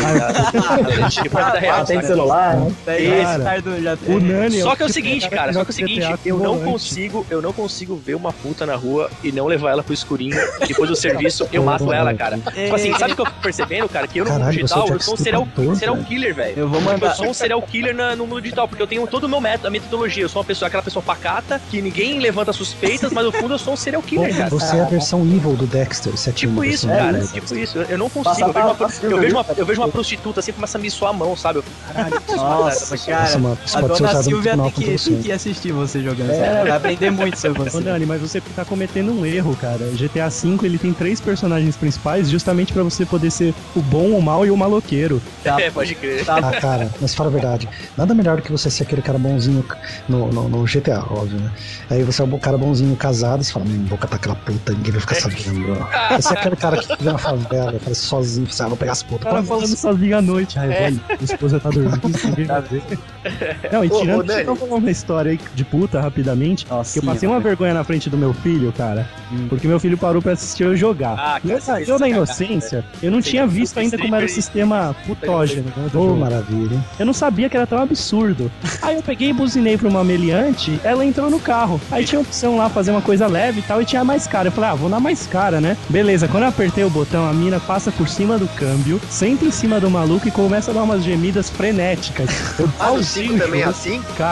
tipo, 1.09 1.37
é 1.39 1.43
vida 1.45 1.59
real, 1.59 1.81
Ah, 1.81 1.85
tem 1.85 2.01
celular, 2.01 2.57
né? 2.57 2.71
Esse 2.87 4.11
O 4.11 4.19
Nani 4.19 4.58
Só 4.63 4.75
que 4.75 4.83
é 4.83 4.85
o 4.85 4.89
tipo 4.89 4.93
seguinte, 4.93 5.29
cara, 5.29 5.53
só 5.53 5.63
que 5.63 5.71
é 5.71 5.73
o 5.73 5.73
seguinte, 5.73 6.07
eu 6.25 6.37
não 6.37 6.59
consigo, 6.59 7.25
eu 7.29 7.41
não 7.41 7.53
consigo 7.53 7.95
ver 7.95 8.15
uma 8.15 8.31
puta 8.33 8.65
na 8.65 8.75
rua 8.75 9.09
e 9.23 9.31
não 9.31 9.45
levar 9.47 9.71
ela 9.71 9.83
pro 9.83 9.93
escurinho. 9.93 10.37
Depois 10.67 10.89
do 10.89 10.95
serviço, 10.95 11.47
eu 11.51 11.63
mato 11.63 11.91
ela, 11.93 12.13
cara. 12.13 12.37
Tipo 12.37 12.75
assim, 12.75 12.93
sabe 12.97 13.13
o 13.13 13.15
que 13.15 13.21
eu 13.21 13.25
fico 13.25 13.41
percebendo, 13.41 13.89
cara? 13.89 14.07
Que 14.07 14.19
eu 14.19 14.25
no 14.25 14.31
mundo 14.31 14.47
é 14.47 14.51
digital, 14.51 14.87
eu 14.87 14.99
sou 14.99 15.13
um 15.13 15.17
serial, 15.17 15.47
serial 15.75 15.97
killer, 15.97 16.35
velho. 16.35 16.53
Eu 16.59 16.67
vou 16.69 16.79
Tipo, 16.79 16.91
mandar. 16.91 17.07
Eu 17.11 17.15
sou 17.15 17.27
um 17.27 17.33
serial 17.33 17.61
killer 17.61 17.95
na- 17.95 18.15
no 18.15 18.25
mundo 18.27 18.41
digital, 18.41 18.67
porque 18.67 18.81
eu 18.81 18.87
tenho 18.87 19.05
todo 19.07 19.23
o 19.25 19.29
meu 19.29 19.41
método, 19.41 19.67
a 19.67 19.71
metodologia. 19.71 20.23
Eu 20.23 20.29
sou 20.29 20.41
uma 20.41 20.45
pessoa, 20.45 20.67
aquela 20.67 20.83
pessoa 20.83 21.03
pacata, 21.03 21.61
que 21.69 21.81
ninguém 21.81 22.19
levanta 22.19 22.51
suspeitas, 22.53 23.11
mas 23.11 23.25
no 23.25 23.31
fundo 23.31 23.53
eu 23.53 23.59
sou 23.59 23.73
um 23.73 23.77
serial 23.77 24.01
killer, 24.01 24.35
cara. 24.35 24.49
Você 24.49 24.75
é 24.77 24.81
a 24.81 24.85
versão 24.85 25.21
evil 25.23 25.55
do 25.55 25.65
Dexter. 25.67 26.11
Você 26.15 26.31
Tipo 26.31 26.61
ativa 26.61 26.67
isso, 26.67 26.85
a 26.87 26.89
versão 26.89 27.05
cara. 27.07 27.17
evil. 27.23 27.29
Tipo 27.41 27.55
isso. 27.57 27.77
Eu 27.89 27.97
não 27.97 28.09
consigo. 28.09 28.47
Eu 28.49 28.53
vejo, 28.53 28.65
uma, 28.65 28.75
eu, 29.03 29.17
vejo 29.19 29.35
uma, 29.35 29.45
eu 29.57 29.65
vejo 29.65 29.81
uma 29.81 29.89
prostituta 29.89 30.39
assim, 30.39 30.51
começa 30.51 30.77
a 30.77 30.81
me 30.81 30.89
suar 30.89 31.11
a 31.11 31.13
mão, 31.13 31.35
sabe? 31.35 31.63
Caralho, 31.93 32.21
Nossa, 32.35 32.97
cara. 32.97 33.21
Nossa, 33.21 33.39
mano, 33.39 33.57
isso 33.65 33.77
A 33.77 33.81
pode 33.81 33.93
ser 33.93 33.99
dona 34.03 34.11
usado 34.11 34.23
Silvia 34.23 34.48
tribunal 34.49 34.71
tem 34.71 34.97
que, 34.97 35.03
tem 35.03 35.21
que 35.21 35.31
assistir 35.31 35.71
você 35.71 36.01
jogando. 36.01 36.31
É. 36.31 36.61
Vai 36.63 36.71
aprender 36.71 37.09
muito 37.11 37.37
sobre 37.39 37.61
Ô 37.61 37.65
você. 37.65 37.81
Dani, 37.81 38.05
mas 38.05 38.21
você 38.21 38.41
tá 38.41 38.63
cometendo 38.65 39.11
um 39.11 39.25
erro, 39.25 39.55
cara. 39.55 39.79
GTA 39.93 40.29
V 40.29 40.57
ele 40.63 40.77
tem 40.77 40.93
três 40.93 41.19
personagens 41.21 41.75
principais 41.75 42.29
justamente 42.29 42.73
pra 42.73 42.83
você 42.83 43.05
poder 43.05 43.31
ser 43.31 43.53
o 43.75 43.81
bom, 43.81 44.09
o 44.11 44.21
mal 44.21 44.45
e 44.45 44.51
o 44.51 44.57
maloqueiro. 44.57 45.21
Tá, 45.43 45.59
É, 45.61 45.69
pode 45.71 45.93
crer. 45.95 46.23
tá, 46.25 46.37
Ah, 46.37 46.51
cara, 46.59 46.89
mas 47.01 47.13
fala 47.13 47.29
a 47.29 47.33
verdade. 47.33 47.67
Nada 47.97 48.13
melhor 48.13 48.37
do 48.37 48.43
que 48.43 48.51
você 48.51 48.69
ser 48.69 48.83
aquele 48.83 49.01
cara 49.01 49.17
bonzinho 49.19 49.65
no, 50.07 50.27
no, 50.31 50.47
no 50.49 50.63
GTA, 50.65 50.99
óbvio, 51.09 51.39
né? 51.39 51.51
Aí 51.89 52.03
você 52.03 52.21
é 52.21 52.25
um 52.25 52.39
cara 52.39 52.57
bonzinho 52.57 52.95
casado, 52.95 53.43
você 53.43 53.51
fala, 53.51 53.65
hum, 53.65 53.85
vou 53.87 53.97
catar 53.97 54.15
aquela 54.15 54.35
puta, 54.35 54.71
ninguém 54.73 54.91
vai 54.91 55.01
ficar 55.01 55.15
sabendo. 55.15 55.71
ó. 56.11 56.15
Você 56.17 56.33
é 56.33 56.37
aquele 56.37 56.55
cara 56.55 56.77
que 56.77 56.87
vive 56.87 57.03
na 57.05 57.17
favela, 57.17 57.73
sozinho, 57.93 58.47
você 58.47 58.63
ah, 58.63 58.67
vou 58.67 58.77
pegar 58.77 58.93
as 58.93 59.01
O 59.01 59.05
putas. 59.05 59.23
cara 59.25 59.41
Pô, 59.41 59.47
falando 59.47 59.75
sozinho 59.75 60.17
à 60.17 60.21
noite. 60.21 60.57
Ai, 60.59 60.71
É. 60.71 60.91
minha 60.91 61.01
esposa 61.21 61.59
tá 61.59 61.69
dormindo, 61.69 61.99
ninguém 62.25 62.45
vai 62.45 62.61
ver. 62.61 62.83
Não, 63.71 63.83
e 63.83 63.89
Ô, 63.89 63.99
tirando, 63.99 64.29
ô. 64.31 64.33
Dani. 64.45 64.57
Vou 64.57 64.67
falar 64.67 64.79
uma 64.79 64.91
história 64.91 65.31
aí 65.31 65.39
de 65.53 65.63
puta 65.65 65.99
rapidamente. 66.01 66.65
Nossa, 66.69 66.93
que 66.93 66.99
eu 66.99 67.03
passei 67.11 67.27
uma 67.29 67.39
vergonha 67.39 67.73
na 67.73 67.83
frente 67.83 68.09
do 68.09 68.17
meu 68.17 68.33
filho, 68.33 68.71
cara. 68.75 69.07
Porque 69.47 69.67
meu 69.67 69.79
filho 69.79 69.97
parou 69.97 70.21
pra 70.21 70.33
assistir 70.33 70.63
eu 70.63 70.75
jogar. 70.75 71.15
Ah, 71.17 71.39
E 71.43 71.51
eu, 71.51 71.59
cara, 71.61 71.83
você 71.85 71.91
eu, 71.91 71.99
na 71.99 72.05
fez 72.05 72.15
inocência, 72.17 72.85
eu 73.01 73.11
não 73.11 73.21
tinha 73.21 73.45
visto 73.45 73.77
ainda 73.79 73.97
como 73.97 74.15
era 74.15 74.25
o 74.25 74.29
sistema 74.29 74.95
putógeno. 75.05 75.63
né, 75.75 75.89
jogo. 75.91 76.15
maravilha? 76.17 76.79
Eu 76.99 77.05
não 77.05 77.13
sabia 77.13 77.49
que 77.49 77.55
era 77.57 77.67
tão 77.67 77.79
absurdo. 77.81 78.51
Aí 78.81 78.95
eu 78.95 79.03
peguei 79.03 79.29
e 79.29 79.33
buzinei 79.33 79.77
pra 79.77 79.87
uma 79.87 80.03
meliante, 80.03 80.79
ela 80.83 81.05
entrou 81.05 81.29
no 81.29 81.39
carro. 81.39 81.79
Aí 81.91 82.05
tinha 82.05 82.19
opção 82.21 82.57
lá, 82.57 82.69
fazer 82.69 82.91
uma 82.91 83.01
coisa 83.01 83.27
leve 83.27 83.59
e 83.59 83.63
tal, 83.63 83.81
e 83.81 83.85
tinha 83.85 84.03
mais 84.03 84.25
cara. 84.27 84.47
Eu 84.47 84.51
falei, 84.51 84.69
ah, 84.71 84.75
vou 84.75 84.89
na 84.89 84.99
mais 84.99 85.27
cara, 85.27 85.61
né? 85.61 85.77
Beleza, 85.89 86.27
quando 86.27 86.43
eu 86.43 86.49
apertei 86.49 86.83
o 86.83 86.89
botão, 86.89 87.27
a 87.27 87.33
mina 87.33 87.59
passa 87.59 87.91
por 87.91 88.07
cima 88.07 88.37
do 88.37 88.47
câmbio, 88.49 88.99
senta 89.09 89.45
em 89.45 89.51
cima 89.51 89.79
do 89.79 89.89
maluco 89.89 90.27
e 90.27 90.31
começa 90.31 90.71
a 90.71 90.73
dar 90.73 90.83
umas 90.83 91.03
gemidas 91.03 91.49
frenéticas. 91.49 92.29
Eu 92.59 92.65
Ah, 92.79 92.85
no 92.87 92.93
pausei 92.93 93.27
5 93.27 93.35
o 93.35 93.39
também 93.39 93.61
é 93.61 93.65
assim? 93.65 94.01
Cara, 94.17 94.28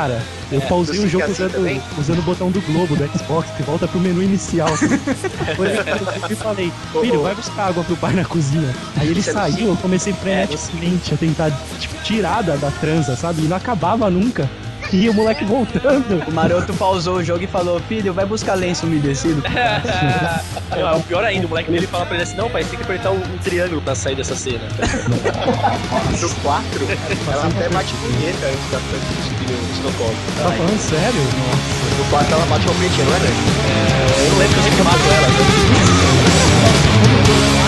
eu 0.52 0.62
pausei 0.62 1.00
do 1.00 1.06
o 1.06 1.10
jogo 1.10 1.24
é 1.24 1.26
assim 1.26 1.44
usando, 1.44 1.52
também? 1.52 1.82
usando 1.98 2.20
o 2.20 2.22
botão 2.22 2.52
do 2.52 2.62
Globo 2.62 2.96
do 2.96 3.18
Xbox, 3.18 3.50
que 3.52 3.64
volta 3.64 3.88
pro 3.88 4.00
menu 4.00 4.22
inicial. 4.22 4.70
Olhei 5.58 5.84
pro 5.84 6.06
filho 6.12 6.32
e 6.32 6.36
falei, 6.36 6.74
filho, 7.02 7.22
vai 7.22 7.36
buscar 7.36 7.68
água 7.68 7.84
pro 7.84 7.98
pai 7.98 8.14
na 8.14 8.24
cozinha. 8.26 8.74
Aí 8.96 9.10
ele 9.10 9.20
é 9.20 9.24
saiu, 9.24 9.70
eu 9.70 9.78
comecei 9.78 10.14
freneticamente 10.14 11.14
a 11.14 11.18
tentar 11.18 11.52
tipo, 11.80 12.02
tirar 12.04 12.44
da, 12.44 12.56
da 12.56 12.72
transa, 12.72 13.16
sabe? 13.16 13.44
E 13.44 13.48
não 13.48 13.58
acabava 13.58 14.10
nunca. 14.10 14.50
E 14.92 15.10
o 15.10 15.14
moleque 15.14 15.44
voltando. 15.44 16.24
O 16.28 16.32
maroto 16.32 16.74
pausou 16.74 17.16
o 17.18 17.24
jogo 17.24 17.44
e 17.44 17.48
falou: 17.48 17.80
Filho, 17.88 18.14
vai 18.14 18.26
buscar 18.26 18.54
lenço 18.54 18.86
umedecido. 18.86 19.44
É, 20.70 20.84
o 20.94 21.02
pior 21.02 21.24
ainda, 21.24 21.46
o 21.46 21.50
moleque 21.50 21.72
dele 21.72 21.88
fala 21.88 22.06
pra 22.06 22.16
ele 22.16 22.24
assim: 22.24 22.36
não, 22.36 22.50
pai, 22.50 22.62
você 22.62 22.72
tem 22.72 22.78
que 22.80 22.84
apertar 22.84 23.12
um, 23.12 23.16
um 23.16 23.38
triângulo 23.38 23.82
pra 23.82 23.96
sair 23.96 24.16
dessa 24.16 24.36
cena. 24.36 24.60
No 26.20 26.30
4, 26.42 26.88
ela 27.32 27.48
até 27.48 27.70
bate 27.70 27.94
punheta 27.94 28.48
antes 28.48 28.72
da 28.72 28.80
subir 28.80 29.50
no 29.50 29.74
Estocolmo. 29.74 30.16
Tá 30.38 30.52
falando 30.52 30.80
sério? 30.80 31.22
No 31.98 32.06
4 32.10 32.34
ela 32.34 32.46
bate 32.48 32.66
uma 32.66 32.76
punhetinha, 32.76 33.06
não 33.06 33.16
é, 33.16 33.20
né? 33.20 33.30
Eu 34.20 34.30
não 34.32 34.38
lembro 34.40 34.54
que 34.54 34.60
eu 34.60 34.64
sempre 34.64 34.84
mato 34.84 35.00
ela. 35.00 35.28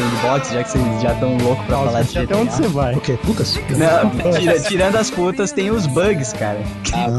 no 0.00 0.10
sandbox, 0.10 0.50
já 0.52 0.62
que 0.64 0.70
vocês 0.70 1.02
já 1.02 1.12
estão 1.12 1.36
loucos 1.38 1.64
pra 1.66 1.76
falar 1.76 1.92
Nossa, 1.92 2.04
de 2.04 2.18
até 2.18 2.26
GTA. 2.26 2.36
onde 2.38 2.52
você 2.54 2.68
vai? 2.68 2.94
O 2.94 3.00
quê? 3.00 3.18
Putas? 3.24 3.58
Não, 3.70 4.32
tira- 4.38 4.60
tirando 4.60 4.96
as 4.96 5.10
putas, 5.10 5.52
tem 5.52 5.70
os 5.70 5.86
bugs, 5.86 6.32
cara. 6.32 6.60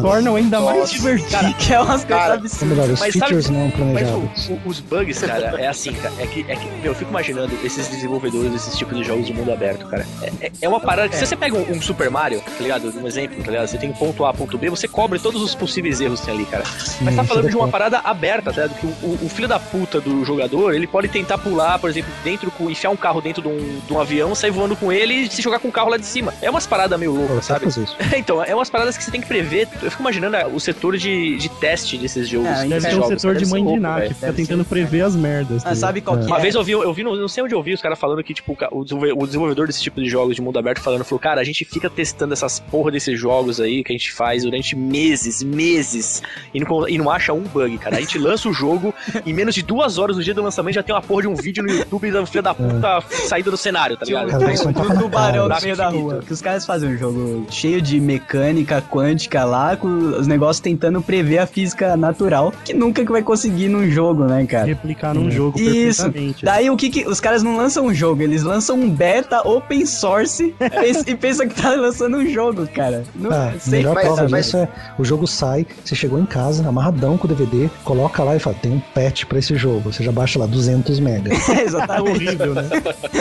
Tornam 0.01 0.35
ainda 0.35 0.59
mais 0.61 0.79
Nossa. 0.79 0.91
divertido. 0.93 1.31
Cara, 1.31 1.53
Que 1.53 1.73
é 1.73 1.79
umas 1.81 2.05
coisas 2.05 2.29
absurdas. 2.31 2.63
melhor, 2.77 2.89
os 2.89 2.99
Mas 2.99 3.13
sabe- 3.13 3.19
features 3.19 3.49
não 3.49 3.65
Mas 3.65 3.73
planejados. 3.75 4.49
o- 4.49 4.53
o- 4.53 4.61
os 4.65 4.79
bugs, 4.79 5.19
cara, 5.19 5.61
é 5.61 5.67
assim, 5.67 5.93
cara. 5.93 6.13
É 6.19 6.27
que, 6.27 6.45
é 6.47 6.55
que 6.55 6.65
meu, 6.81 6.91
eu 6.91 6.95
fico 6.95 7.09
imaginando 7.11 7.53
esses 7.63 7.87
desenvolvedores 7.87 8.51
desses 8.51 8.77
tipos 8.77 8.97
de 8.97 9.03
jogos 9.03 9.25
de 9.27 9.33
mundo 9.33 9.51
aberto, 9.51 9.85
cara. 9.87 10.05
É, 10.21 10.47
é- 10.47 10.51
é 10.61 10.69
uma 10.69 10.79
parada 10.79 11.09
que 11.09 11.15
se 11.15 11.25
você 11.25 11.35
pega 11.35 11.55
um, 11.57 11.71
um 11.77 11.81
Super 11.81 12.09
Mario, 12.09 12.39
tá 12.41 12.51
ligado? 12.63 12.93
Um 13.01 13.07
exemplo, 13.07 13.43
tá 13.43 13.51
ligado? 13.51 13.67
Você 13.67 13.77
tem 13.77 13.91
ponto 13.91 14.25
A, 14.25 14.33
ponto 14.33 14.57
B, 14.57 14.69
você 14.69 14.87
cobre 14.87 15.19
todos 15.19 15.41
os 15.41 15.53
possíveis 15.55 15.99
erros 16.01 16.19
que 16.21 16.27
tem 16.27 16.35
ali, 16.35 16.45
cara. 16.45 16.63
Mas 17.01 17.15
tá 17.15 17.23
falando 17.23 17.49
de 17.49 17.55
uma 17.55 17.67
é 17.67 17.71
parada 17.71 17.99
aberta, 18.03 18.51
tá 18.53 18.61
ligado? 18.63 18.79
Que 18.79 18.85
o, 18.87 18.89
o- 19.03 19.19
o 19.23 19.29
filho 19.29 19.47
da 19.47 19.59
puta 19.59 19.99
do 19.99 20.23
jogador, 20.23 20.73
ele 20.73 20.87
pode 20.87 21.07
tentar 21.09 21.37
pular, 21.37 21.77
por 21.79 21.89
exemplo, 21.89 22.11
dentro 22.23 22.49
com. 22.51 22.68
Enfiar 22.69 22.89
um 22.89 22.95
carro 22.97 23.21
dentro 23.21 23.41
de 23.41 23.47
um, 23.47 23.79
de 23.85 23.93
um 23.93 23.99
avião, 23.99 24.33
sair 24.35 24.51
voando 24.51 24.75
com 24.75 24.91
ele 24.91 25.13
e 25.13 25.29
se 25.29 25.41
jogar 25.41 25.59
com 25.59 25.67
o 25.67 25.71
carro 25.71 25.89
lá 25.89 25.97
de 25.97 26.05
cima. 26.05 26.33
É 26.41 26.49
umas 26.49 26.65
paradas 26.67 26.99
meio 26.99 27.13
loucas, 27.13 27.45
sabe? 27.45 27.65
então, 28.17 28.43
é 28.43 28.53
umas 28.55 28.69
paradas 28.69 28.97
que 28.97 29.03
você 29.03 29.11
tem 29.11 29.21
que 29.21 29.27
prever. 29.27 29.67
Eu 29.81 29.89
fico 29.91 30.01
imaginando 30.03 30.37
ah, 30.37 30.47
o 30.47 30.59
setor 30.59 30.97
de, 30.97 31.37
de 31.37 31.49
teste 31.49 31.97
desses 31.97 32.27
jogos. 32.27 32.47
É, 32.49 32.65
Deve 32.67 32.87
ter 32.89 32.95
um 32.99 33.03
setor 33.07 33.33
deve 33.33 33.45
de 33.45 33.49
ser 33.49 33.59
mãe 33.61 33.73
de 33.73 33.79
Ná, 33.79 34.01
que 34.01 34.13
fica 34.13 34.33
tentando 34.33 34.65
prever 34.65 35.01
as 35.01 35.15
merdas. 35.15 35.65
Ah, 35.65 35.75
sabe 35.75 36.01
qual 36.01 36.17
que 36.17 36.25
Uma 36.25 36.37
é? 36.37 36.41
vez 36.41 36.55
eu 36.55 36.63
vi, 36.63 36.71
eu 36.73 36.93
vi 36.93 37.03
não 37.03 37.27
sei 37.27 37.43
onde 37.43 37.53
eu 37.55 37.61
vi 37.63 37.73
os 37.73 37.81
caras 37.81 37.97
falando 37.99 38.23
que, 38.23 38.33
tipo, 38.33 38.57
o 38.71 38.83
desenvolve- 38.83 39.13
o 39.17 39.25
desenvolvedor 39.25 39.67
desse 39.67 39.81
tipo 39.81 40.01
de 40.01 40.09
jogos 40.09 40.35
de 40.35 40.41
mundo 40.41 40.57
aberto 40.59 40.81
falando, 40.81 41.03
falou, 41.03 41.19
cara, 41.19 41.41
a 41.41 41.43
gente 41.43 41.65
fica 41.65 41.89
testando 41.89 42.33
essas 42.33 42.59
porra 42.59 42.91
desses 42.91 43.19
jogos 43.19 43.59
aí 43.59 43.83
que 43.83 43.91
a 43.91 43.97
gente 43.97 44.11
faz 44.11 44.43
durante 44.43 44.75
meses, 44.75 45.41
meses, 45.43 46.21
e 46.53 46.59
não, 46.59 46.87
e 46.87 46.97
não 46.97 47.09
acha 47.09 47.33
um 47.33 47.41
bug, 47.41 47.77
cara. 47.77 47.97
A 47.97 47.99
gente 47.99 48.17
lança 48.17 48.47
o 48.49 48.53
jogo, 48.53 48.93
em 49.25 49.33
menos 49.33 49.55
de 49.55 49.61
duas 49.61 49.97
horas 49.97 50.17
no 50.17 50.23
dia 50.23 50.33
do 50.33 50.41
lançamento 50.41 50.75
já 50.75 50.83
tem 50.83 50.93
uma 50.93 51.01
porra 51.01 51.23
de 51.23 51.27
um 51.27 51.35
vídeo 51.35 51.63
no 51.63 51.71
YouTube 51.71 52.11
da 52.11 52.25
filha 52.25 52.41
da 52.41 52.53
puta 52.67 53.01
saída 53.27 53.51
do 53.51 53.57
cenário, 53.57 53.97
tá 53.97 54.05
ligado? 54.05 54.29
Um 54.33 54.97
tubarão 54.99 55.47
no 55.47 55.61
meio 55.61 55.75
da 55.75 55.89
rua. 55.89 56.19
Que 56.25 56.33
os 56.33 56.41
caras 56.41 56.65
fazem 56.65 56.89
um 56.93 56.97
jogo 56.97 57.45
cheio 57.49 57.81
de 57.81 57.99
mecânica 57.99 58.81
quântica 58.81 59.43
lá, 59.43 59.75
com 59.75 59.87
os 59.87 60.27
negócios 60.27 60.59
tentando 60.59 61.01
prever 61.01 61.39
a 61.39 61.47
física 61.47 61.95
natural, 61.97 62.53
que 62.63 62.73
nunca 62.73 63.03
que 63.05 63.11
vai 63.11 63.21
conseguir 63.21 63.67
num 63.69 63.89
jogo, 63.89 64.25
né, 64.25 64.45
cara? 64.45 64.65
Replicar 64.65 65.13
num 65.13 65.29
jogo 65.31 65.59
Isso. 65.59 66.03
perfeitamente. 66.03 66.45
Daí 66.45 66.69
o 66.69 66.75
que 66.77 66.89
que. 66.89 67.07
Os 67.07 67.19
caras 67.19 67.41
não 67.43 67.55
lançam 67.57 67.85
um 67.85 67.93
jogo, 67.93 68.21
eles 68.21 68.43
lançam 68.43 68.75
um 68.77 68.89
beta 68.89 69.47
open 69.47 69.85
source 69.85 70.53
e 71.07 71.15
pensam 71.15 71.47
que 71.47 71.55
tá 71.61 71.71
lançando 71.75 72.17
um 72.17 72.27
jogo, 72.29 72.67
cara. 72.67 73.03
Não, 73.15 73.31
Ah, 73.31 73.53
a 73.55 73.59
sei 73.59 73.79
melhor 73.79 73.95
mas- 73.95 74.05
prova 74.05 74.27
mas- 74.29 74.45
disso 74.45 74.57
é 74.57 74.67
o 74.97 75.03
jogo 75.03 75.25
sai, 75.27 75.65
você 75.83 75.95
chegou 75.95 76.19
em 76.19 76.25
casa, 76.25 76.67
amarradão 76.67 77.17
com 77.17 77.25
o 77.25 77.27
DVD, 77.29 77.69
coloca 77.83 78.23
lá 78.23 78.35
e 78.35 78.39
fala, 78.39 78.55
tem 78.61 78.71
um 78.73 78.79
patch 78.93 79.25
pra 79.25 79.39
esse 79.39 79.55
jogo. 79.55 79.91
Você 79.91 80.03
já 80.03 80.11
baixa 80.11 80.37
lá 80.39 80.45
200 80.45 80.99
mega. 80.99 81.29
É, 81.49 81.61
É 81.61 81.63
exatamente. 81.63 82.35
Né? 82.53 82.63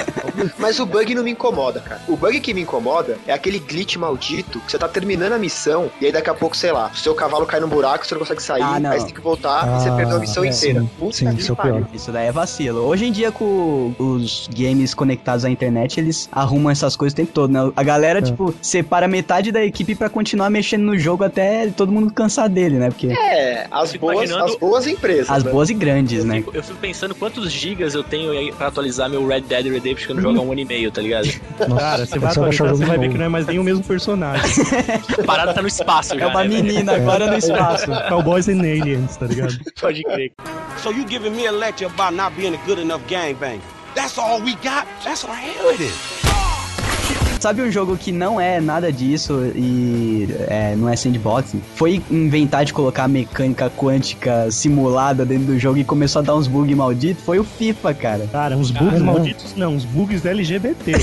Mas 0.58 0.78
o 0.78 0.86
bug 0.86 1.14
não 1.14 1.22
me 1.24 1.30
incomoda, 1.32 1.80
cara. 1.80 2.00
O 2.08 2.16
bug 2.16 2.38
que 2.40 2.54
me 2.54 2.62
incomoda 2.62 3.18
é 3.26 3.32
aquele 3.32 3.58
glitch 3.58 3.96
maldito 3.96 4.60
que 4.60 4.70
você 4.70 4.78
tá 4.78 4.88
terminando 4.88 5.32
a 5.32 5.38
missão 5.38 5.90
e 6.00 6.06
aí 6.06 6.12
daqui 6.12 6.30
a 6.30 6.34
pouco, 6.34 6.56
sei 6.56 6.72
lá, 6.72 6.90
o 6.92 6.96
seu 6.96 7.14
cavalo 7.14 7.44
cai 7.46 7.60
num 7.60 7.68
buraco, 7.68 8.06
você 8.06 8.14
não 8.14 8.20
consegue 8.20 8.42
sair, 8.42 8.62
Ah, 8.62 8.78
não. 8.78 8.90
aí 8.90 9.00
você 9.00 9.06
tem 9.06 9.14
que 9.14 9.20
voltar 9.20 9.66
e 9.66 9.82
você 9.82 9.88
Ah, 9.88 9.96
perdeu 9.96 10.16
a 10.16 10.20
missão 10.20 10.44
é, 10.44 10.48
inteira. 10.48 10.80
sim. 10.80 10.90
Puta 10.98 11.16
Sim, 11.16 11.34
isso 11.36 11.52
é 11.52 11.54
pariu. 11.56 11.74
pior. 11.76 11.88
Isso 11.92 12.12
daí 12.12 12.26
é 12.28 12.32
vacilo. 12.32 12.80
Hoje 12.86 13.06
em 13.06 13.12
dia, 13.12 13.32
com 13.32 13.94
os 13.98 14.48
games 14.54 14.94
conectados 14.94 15.44
à 15.44 15.50
internet, 15.50 15.98
eles 15.98 16.28
arrumam 16.30 16.70
essas 16.70 16.96
coisas 16.96 17.12
o 17.12 17.16
tempo 17.16 17.32
todo, 17.32 17.50
né? 17.52 17.72
A 17.76 17.82
galera, 17.82 18.22
tipo, 18.22 18.54
separa 18.62 19.08
metade 19.08 19.50
da 19.50 19.64
equipe 19.64 19.94
pra 19.94 20.08
continuar 20.08 20.50
mexendo 20.50 20.82
no 20.82 20.98
jogo 20.98 21.24
até 21.24 21.68
todo 21.68 21.90
mundo 21.92 22.12
cansar 22.12 22.48
dele, 22.48 22.76
né? 22.78 22.88
Porque 22.90 23.08
É, 23.08 23.66
as 23.70 23.94
boas, 23.96 24.30
as 24.30 24.56
boas 24.56 24.86
empresas. 24.86 25.30
as 25.30 25.42
né? 25.44 25.50
boas 25.50 25.70
e 25.70 25.74
grandes, 25.74 26.20
Eu 26.20 26.24
né? 26.26 26.36
fico, 26.36 26.54
eu 26.54 26.62
fico 26.62 26.78
pensando 26.78 27.14
quantos 27.14 27.50
gigas 27.50 27.94
eu 27.94 28.02
tenho 28.02 28.30
aí 28.32 28.52
pra 28.52 28.68
atualizar 28.68 29.08
meu 29.10 29.17
Red 29.26 29.42
Dead 29.42 29.66
Redemption 29.66 30.06
que 30.06 30.12
eu 30.12 30.16
não 30.16 30.22
jogo 30.22 30.38
há 30.38 30.42
um 30.42 30.52
ano 30.52 30.60
e 30.60 30.64
meio, 30.64 30.90
tá 30.90 31.00
ligado? 31.00 31.28
Cara, 31.78 32.06
você 32.06 32.18
vai 32.18 32.32
Você 32.32 32.40
vai 32.40 32.48
baixar 32.48 32.64
o 32.64 32.66
atualizar, 32.66 32.76
você 32.76 32.84
vai 32.84 32.98
ver 32.98 33.08
que 33.10 33.18
não 33.18 33.24
é 33.24 33.28
mais 33.28 33.46
nem 33.46 33.58
o 33.58 33.64
mesmo 33.64 33.82
personagem. 33.84 34.64
A 35.18 35.24
parada 35.24 35.54
tá 35.54 35.62
no 35.62 35.68
espaço 35.68 36.18
já. 36.18 36.24
É 36.24 36.26
uma 36.26 36.44
né, 36.44 36.48
velho? 36.48 36.64
menina 36.64 36.96
agora 36.96 37.26
no 37.26 37.36
espaço. 37.36 37.86
Cowboys 38.08 38.48
and 38.48 38.60
Aliens, 38.60 39.16
tá 39.16 39.26
ligado? 39.26 39.58
Pode 39.80 40.02
crer. 40.04 40.32
So 40.82 40.90
you 40.90 41.04
giving 41.08 41.30
me 41.30 41.46
a 41.46 41.52
lecture 41.52 41.90
about 41.92 42.14
not 42.14 42.36
being 42.36 42.54
a 42.54 42.58
good 42.66 42.80
enough 42.80 43.02
gangbang? 43.08 43.60
That's 43.94 44.16
all 44.18 44.40
we 44.40 44.54
got? 44.56 44.86
That's 45.02 45.24
it 45.24 45.80
is. 45.80 46.17
Sabe 47.40 47.62
um 47.62 47.70
jogo 47.70 47.96
que 47.96 48.10
não 48.10 48.40
é 48.40 48.60
nada 48.60 48.90
disso 48.92 49.50
e 49.54 50.28
é, 50.48 50.74
não 50.76 50.88
é 50.88 50.96
sandbox? 50.96 51.54
Foi 51.76 52.02
inventar 52.10 52.64
de 52.64 52.72
colocar 52.72 53.06
mecânica 53.06 53.70
quântica 53.70 54.50
simulada 54.50 55.24
dentro 55.24 55.46
do 55.46 55.58
jogo 55.58 55.78
e 55.78 55.84
começou 55.84 56.20
a 56.20 56.22
dar 56.24 56.34
uns 56.34 56.48
bugs 56.48 56.76
malditos? 56.76 57.22
Foi 57.24 57.38
o 57.38 57.44
FIFA, 57.44 57.94
cara. 57.94 58.26
Cara, 58.32 58.56
uns 58.56 58.70
bugs 58.70 58.90
Caramba. 58.94 59.12
malditos 59.12 59.54
não, 59.56 59.74
uns 59.74 59.84
bugs 59.84 60.24
LGBT. 60.26 60.92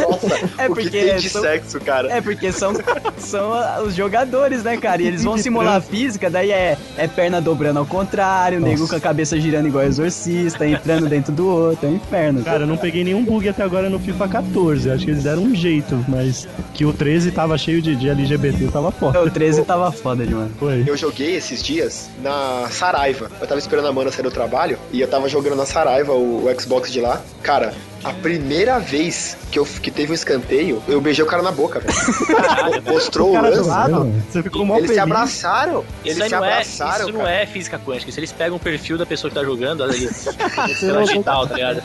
Nossa, 0.00 0.26
É 0.58 0.68
o 0.68 0.74
que 0.74 0.82
porque 0.82 0.90
tem 0.90 1.16
de 1.16 1.28
são- 1.30 1.42
sexo, 1.42 1.80
cara. 1.80 2.12
É, 2.12 2.20
porque 2.20 2.52
são, 2.52 2.72
são 3.16 3.52
os 3.86 3.94
jogadores, 3.94 4.62
né, 4.64 4.76
cara? 4.76 5.00
E 5.02 5.06
eles 5.06 5.24
vão 5.24 5.38
simular 5.38 5.76
a 5.76 5.80
física, 5.80 6.28
daí 6.28 6.50
é, 6.50 6.76
é 6.98 7.06
perna 7.06 7.40
dobrando 7.40 7.78
ao 7.78 7.86
contrário, 7.86 8.60
Nossa. 8.60 8.72
nego 8.72 8.88
com 8.88 8.96
a 8.96 9.00
cabeça 9.00 9.38
girando 9.40 9.68
igual 9.68 9.84
exorcista, 9.84 10.66
entrando 10.66 11.06
dentro 11.08 11.32
do 11.32 11.46
outro, 11.48 11.86
é 11.86 11.90
um 11.90 11.94
inferno. 11.96 12.42
Cara, 12.42 12.64
eu 12.64 12.66
não 12.66 12.76
peguei 12.76 13.02
nenhum 13.04 13.24
bug 13.24 13.48
até 13.48 13.62
agora 13.62 13.88
no 13.88 13.98
FIFA 13.98 14.28
14. 14.28 14.90
Acho 14.90 15.04
que 15.04 15.10
eles 15.10 15.22
deram 15.24 15.42
um 15.44 15.53
jeito, 15.54 16.04
mas 16.08 16.48
que 16.72 16.84
o 16.84 16.92
13 16.92 17.30
tava 17.30 17.56
cheio 17.56 17.80
de, 17.80 17.94
de 17.96 18.08
LGBT, 18.08 18.68
tava 18.68 18.90
foda. 18.90 19.22
O 19.22 19.30
13 19.30 19.64
tava 19.64 19.90
foda 19.92 20.26
demais. 20.26 20.50
Foi. 20.58 20.84
Eu 20.86 20.96
joguei 20.96 21.36
esses 21.36 21.62
dias 21.62 22.10
na 22.22 22.68
Saraiva. 22.70 23.30
Eu 23.40 23.46
tava 23.46 23.58
esperando 23.58 23.88
a 23.88 23.92
Mana 23.92 24.10
sair 24.10 24.22
do 24.22 24.30
trabalho 24.30 24.78
e 24.92 25.00
eu 25.00 25.08
tava 25.08 25.28
jogando 25.28 25.56
na 25.56 25.66
Saraiva 25.66 26.12
o, 26.12 26.46
o 26.46 26.60
Xbox 26.60 26.92
de 26.92 27.00
lá. 27.00 27.22
Cara, 27.42 27.74
A 28.04 28.12
primeira 28.12 28.78
vez 28.78 29.36
que, 29.50 29.58
eu, 29.58 29.64
que 29.64 29.90
teve 29.90 30.12
um 30.12 30.14
escanteio, 30.14 30.82
eu 30.86 31.00
beijei 31.00 31.24
o 31.24 31.26
cara 31.28 31.42
na 31.42 31.50
boca, 31.52 31.80
velho. 31.80 32.82
Mostrou 32.82 33.30
o 33.30 33.32
Cara 33.34 33.50
do 33.50 33.56
lance. 33.56 33.68
lado, 33.68 34.12
você 34.30 34.42
ficou 34.42 34.64
mal 34.66 34.78
Eles 34.78 34.90
se 34.90 34.96
feliz. 34.96 35.10
abraçaram. 35.12 35.80
Isso, 36.04 36.20
Eles 36.20 36.20
aí 36.20 36.28
se 36.28 36.34
não, 36.34 36.44
é, 36.44 36.52
abraçaram. 36.52 37.04
isso 37.08 37.12
não 37.12 37.24
cara. 37.24 37.32
é 37.32 37.46
física 37.46 37.78
quântica. 37.78 38.10
Isso 38.10 38.20
eles 38.20 38.32
pegam 38.32 38.56
o 38.56 38.60
perfil 38.60 38.98
da 38.98 39.06
pessoa 39.06 39.30
que 39.30 39.34
tá 39.38 39.44
jogando, 39.44 39.82
olha 39.82 39.92
ali, 39.94 40.08
pela 40.80 41.04
digital, 41.04 41.46
tá 41.46 41.54
ligado? 41.54 41.82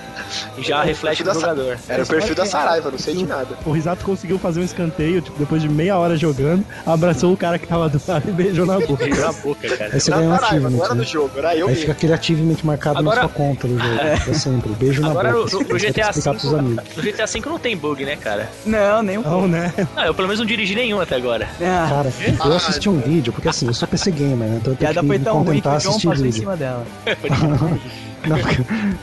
Já 0.60 0.84
reflete 0.84 1.24
no 1.24 1.28
da 1.34 1.34
jogador. 1.40 1.78
Era 1.88 2.04
o 2.04 2.08
perfil 2.08 2.36
da 2.36 2.46
Saraiva, 2.46 2.92
não 2.92 3.00
sei 3.00 3.16
de 3.16 3.26
nada. 3.26 3.48
O 3.66 3.72
Risato 3.72 4.04
conseguiu 4.06 4.38
fazer 4.40 4.60
um 4.60 4.64
escanteio, 4.64 5.22
tipo, 5.22 5.38
depois 5.40 5.62
de 5.62 5.70
meia 5.70 5.98
hora 5.98 6.18
jogando, 6.18 6.66
abraçou 6.86 7.32
o 7.34 7.38
cara 7.38 7.58
que 7.58 7.68
tava 7.68 7.88
do 7.90 8.02
lado 8.08 8.28
e 8.30 8.32
beijou 8.32 8.66
na 8.66 8.80
boca. 8.80 9.06
Beijou 9.06 9.26
na 9.26 9.32
boca, 9.34 9.70
cara. 9.78 9.92
Aí 9.94 10.00
você 10.00 10.12
ganha 10.12 10.30
um 10.30 10.34
achievement. 10.34 10.70
não 10.72 10.84
era 10.86 10.96
né? 10.96 11.02
do 11.04 11.08
jogo, 11.08 11.32
era 11.38 11.56
eu 11.56 11.68
Aí 11.68 11.72
mesmo. 11.72 11.80
fica 11.82 11.92
aquele 11.94 12.14
achievement 12.14 12.58
marcado 12.64 13.00
Agora- 13.00 13.16
na 13.24 13.28
sua 13.30 13.30
conta 13.30 13.68
do 13.68 13.78
jogo. 13.80 13.96
Pra 14.26 14.34
sempre. 14.34 14.70
Beijo 14.74 15.02
na 15.02 15.10
Agora 15.12 15.32
boca. 15.32 15.52
no, 15.56 15.60
no, 15.60 15.80
Você 15.80 15.92
GTA 16.12 16.20
explicar 16.20 16.40
pros 16.40 16.54
amigos. 16.54 16.84
V, 16.88 16.96
no 16.96 17.04
GTA 17.04 17.26
V 17.26 17.40
não 17.46 17.60
tem 17.60 17.78
bug, 17.78 18.06
né, 18.06 18.16
cara? 18.16 18.50
Não, 18.66 19.02
nem 19.04 19.18
um 19.18 19.24
pouco. 19.24 19.42
Não, 19.42 19.48
né? 19.48 19.74
Não, 19.96 20.06
eu 20.06 20.14
pelo 20.14 20.28
menos 20.28 20.40
não 20.40 20.46
dirigi 20.46 20.76
nenhum 20.76 21.00
até 21.00 21.16
agora. 21.16 21.48
Ah, 21.62 21.88
Cara, 21.90 22.14
eu 22.50 22.56
assisti 22.56 22.90
um 22.90 23.00
vídeo, 23.00 23.32
porque 23.34 23.50
assim, 23.50 23.68
eu 23.68 23.74
sou 23.74 23.88
PC 23.88 24.12
gamer, 24.12 24.48
né? 24.50 24.58
Então 24.62 24.74
eu 24.74 24.78
tenho 24.78 24.94
que 24.94 25.02
me 25.02 25.20
contentar 25.20 25.76
assistir 25.76 26.08
passou 26.08 26.14
em 26.26 26.28
vídeo. 26.30 26.40
cima 26.42 26.58
dela. 26.58 26.86
Não, 28.28 28.38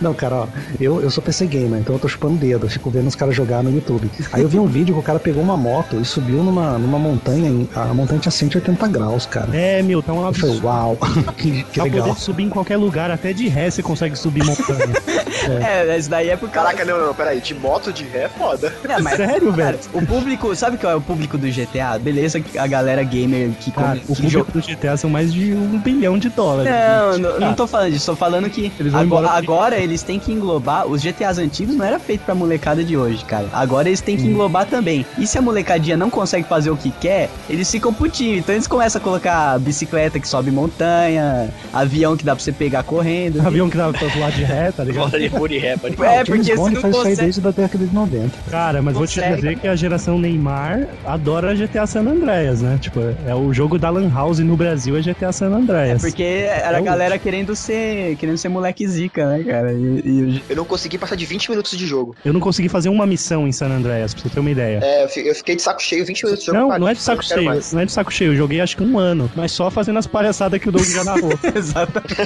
não, 0.00 0.14
cara, 0.14 0.34
ó, 0.36 0.46
eu, 0.80 1.00
eu 1.00 1.10
sou 1.10 1.22
PC 1.22 1.46
gamer, 1.46 1.80
então 1.80 1.94
eu 1.94 1.98
tô 1.98 2.08
chupando 2.08 2.34
dedo, 2.36 2.66
eu 2.66 2.70
fico 2.70 2.90
vendo 2.90 3.06
os 3.06 3.14
caras 3.14 3.34
jogar 3.34 3.62
no 3.62 3.70
YouTube. 3.72 4.10
Aí 4.32 4.42
eu 4.42 4.48
vi 4.48 4.58
um 4.58 4.66
vídeo 4.66 4.94
que 4.94 5.00
o 5.00 5.02
cara 5.02 5.18
pegou 5.18 5.42
uma 5.42 5.56
moto 5.56 5.96
e 6.00 6.04
subiu 6.04 6.42
numa, 6.42 6.78
numa 6.78 6.98
montanha, 6.98 7.66
a 7.74 7.86
montanha 7.94 8.20
tinha 8.20 8.32
180 8.32 8.86
graus, 8.88 9.26
cara. 9.26 9.48
É, 9.56 9.82
meu, 9.82 10.02
tá 10.02 10.12
um 10.12 10.24
Eu 10.26 10.32
falei, 10.32 10.50
absurdo. 10.56 10.66
uau, 10.66 10.98
que, 11.36 11.62
que 11.64 11.74
Pra 11.74 11.84
legal. 11.84 12.08
poder 12.08 12.20
subir 12.20 12.44
em 12.44 12.48
qualquer 12.50 12.76
lugar, 12.76 13.10
até 13.10 13.32
de 13.32 13.48
ré 13.48 13.70
você 13.70 13.82
consegue 13.82 14.16
subir 14.16 14.44
montanha. 14.44 14.86
É, 15.46 15.96
isso 15.96 16.10
daí 16.10 16.28
é 16.30 16.36
por 16.36 16.50
causa... 16.50 16.70
Caraca, 16.72 16.84
não, 16.84 17.06
não, 17.06 17.14
peraí. 17.14 17.40
De 17.40 17.54
moto 17.54 17.92
de 17.92 18.02
ré 18.04 18.24
é 18.24 18.28
foda. 18.28 18.72
Não, 18.88 19.00
mas, 19.00 19.16
Sério, 19.16 19.52
velho? 19.52 19.78
cara, 19.78 19.78
o 19.92 20.04
público, 20.04 20.56
sabe 20.56 20.76
qual 20.76 20.92
é 20.92 20.96
o 20.96 21.00
público 21.00 21.38
do 21.38 21.46
GTA? 21.46 21.98
Beleza, 22.00 22.40
que 22.40 22.58
a 22.58 22.66
galera 22.66 23.02
gamer 23.04 23.50
que, 23.60 23.70
Cara, 23.70 23.88
come- 23.90 24.02
o 24.08 24.14
que 24.16 24.22
público 24.22 24.52
do 24.52 24.60
GTA 24.60 24.96
são 24.96 25.08
mais 25.08 25.32
de 25.32 25.52
um 25.52 25.78
bilhão 25.78 26.18
de 26.18 26.30
dólares. 26.30 26.72
Não, 26.72 27.18
não, 27.18 27.40
não 27.40 27.54
tô 27.54 27.64
falando 27.66 27.92
disso, 27.92 28.06
tô 28.06 28.16
falando 28.16 28.50
que 28.50 28.72
Eles 28.80 28.92
vão 28.92 29.02
embora- 29.06 29.30
agora 29.30 29.76
eles 29.78 30.02
têm 30.02 30.18
que 30.18 30.32
englobar. 30.32 30.86
Os 30.86 31.02
GTAs 31.02 31.38
antigos 31.38 31.74
não 31.76 31.84
era 31.84 31.98
feito 31.98 32.22
pra 32.24 32.34
molecada 32.34 32.82
de 32.84 32.96
hoje, 32.96 33.24
cara. 33.24 33.46
Agora 33.52 33.88
eles 33.88 34.00
têm 34.00 34.16
que 34.16 34.24
englobar 34.26 34.66
também. 34.66 35.04
E 35.18 35.26
se 35.26 35.38
a 35.38 35.42
molecadinha 35.42 35.96
não 35.96 36.10
consegue 36.10 36.48
fazer 36.48 36.70
o 36.70 36.76
que 36.76 36.90
quer, 36.90 37.28
eles 37.48 37.70
ficam 37.70 37.92
putinhos. 37.92 38.38
Então 38.38 38.54
eles 38.54 38.66
começam 38.66 39.00
a 39.00 39.02
colocar 39.04 39.58
bicicleta 39.58 40.18
que 40.20 40.28
sobe 40.28 40.50
montanha, 40.50 41.50
avião 41.72 42.16
que 42.16 42.24
dá 42.24 42.34
pra 42.34 42.42
você 42.44 42.52
pegar 42.52 42.82
correndo. 42.82 43.40
Avião 43.46 43.68
que 43.70 43.76
dá 43.76 43.90
pra 43.92 44.08
pular 44.08 44.30
de 44.30 44.42
ré, 44.44 44.70
tá 44.72 44.84
ligado? 44.84 45.10
Bola 45.30 45.48
de 45.48 45.58
ré, 45.58 45.76
pode 45.76 45.94
É, 46.02 46.24
James 46.24 46.28
porque 46.28 46.44
se 46.44 46.56
Bond 46.56 46.74
não 46.74 46.80
faz 46.82 46.94
isso 46.94 47.02
aí 47.02 47.10
consegue. 47.10 47.22
desde 47.32 47.46
a 47.46 47.50
década 47.50 47.86
de 47.86 47.94
90. 47.94 48.30
Cara, 48.50 48.82
mas 48.82 48.94
vou 48.94 49.06
te 49.06 49.14
Consegue. 49.20 49.36
dizer 49.36 49.58
que 49.58 49.68
a 49.68 49.76
geração 49.76 50.18
Neymar 50.18 50.86
adora 51.04 51.54
GTA 51.54 51.86
San 51.86 52.00
Andreas, 52.06 52.60
né? 52.62 52.78
Tipo, 52.80 53.00
é 53.26 53.34
o 53.34 53.52
jogo 53.52 53.78
da 53.78 53.90
Lan 53.90 54.10
House 54.12 54.38
no 54.40 54.56
Brasil 54.56 54.96
é 54.96 55.00
GTA 55.02 55.32
San 55.32 55.48
Andreas. 55.52 56.02
Porque 56.02 56.22
era 56.22 56.76
a 56.76 56.80
É 56.80 56.82
o- 56.82 56.84
galera 56.84 57.18
querendo 57.18 57.54
ser. 57.54 58.16
querendo 58.16 58.36
ser 58.38 58.48
moleque 58.48 58.84
zica, 58.96 59.26
né, 59.26 59.44
cara? 59.44 59.72
E, 59.72 59.76
e- 60.04 60.42
Eu 60.48 60.56
não 60.56 60.64
consegui 60.64 60.98
passar 60.98 61.16
de 61.16 61.26
20 61.26 61.50
minutos 61.50 61.76
de 61.76 61.86
jogo. 61.86 62.14
Eu 62.24 62.32
não 62.32 62.40
consegui 62.40 62.68
fazer 62.68 62.88
uma 62.88 63.06
missão 63.06 63.46
em 63.46 63.52
San 63.52 63.68
Andreas, 63.68 64.14
pra 64.14 64.22
você 64.22 64.28
ter 64.30 64.40
uma 64.40 64.50
ideia. 64.50 64.80
É, 64.82 65.04
eu 65.04 65.26
eu 65.26 65.34
fiquei 65.34 65.56
de 65.56 65.62
saco 65.62 65.82
cheio 65.82 66.04
20 66.04 66.24
minutos 66.24 66.44
de 66.44 66.46
jogo. 66.52 66.58
Não, 66.70 66.78
não 66.78 66.88
é 66.88 66.94
de 66.94 67.00
saco 67.00 67.22
cheio, 67.24 67.44
mais. 67.44 67.72
não 67.72 67.80
é 67.80 67.84
de 67.86 67.92
saco 67.92 68.12
cheio. 68.12 68.32
Eu 68.32 68.36
joguei 68.36 68.60
acho 68.60 68.76
que 68.76 68.82
um 68.82 68.98
ano, 68.98 69.30
mas 69.36 69.52
só 69.52 69.70
fazendo 69.70 69.98
as 69.98 70.06
palhaçadas 70.06 70.60
que 70.60 70.68
o 70.68 70.72
Doug 70.72 70.84
já 70.84 71.04
narrou. 71.04 71.32
Exatamente. 71.54 72.16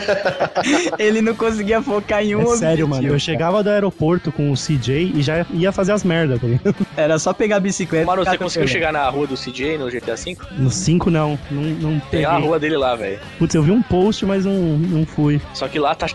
Ele 0.98 1.20
não 1.22 1.34
conseguia 1.34 1.82
focar 1.82 2.22
em 2.24 2.34
um 2.34 2.52
É 2.52 2.56
sério, 2.56 2.88
mano. 2.88 3.06
Eu 3.06 3.18
chegava 3.18 3.62
do 3.62 3.70
aeroporto 3.70 4.30
com 4.32 4.50
o 4.50 4.54
CJ 4.54 5.12
e 5.14 5.22
já 5.22 5.46
ia 5.52 5.72
fazer 5.72 5.92
as 5.92 6.04
merdas, 6.04 6.40
tá 6.40 6.46
ligado? 6.46 6.74
Era 6.96 7.18
só 7.18 7.32
pegar 7.32 7.56
a 7.56 7.60
bicicleta. 7.60 8.06
Mano, 8.06 8.24
você 8.24 8.36
conseguiu 8.38 8.68
chegar 8.68 8.92
na 8.92 9.08
rua 9.08 9.26
do 9.26 9.34
CJ 9.36 9.78
no 9.78 9.90
GTA 9.90 10.16
V? 10.16 10.36
No 10.58 10.70
5 10.70 11.10
não, 11.10 11.38
não, 11.50 11.62
não 11.62 11.90
Tem 12.00 12.10
peguei. 12.10 12.24
a 12.26 12.36
rua 12.36 12.58
dele 12.58 12.76
lá, 12.76 12.94
velho. 12.96 13.18
Putz, 13.38 13.54
eu 13.54 13.62
vi 13.62 13.70
um 13.70 13.82
post, 13.82 14.24
mas 14.26 14.44
não, 14.44 14.52
não 14.54 15.06
fui. 15.06 15.40
Só 15.54 15.68
que 15.68 15.78
lá 15.78 15.94
tá 15.94 16.06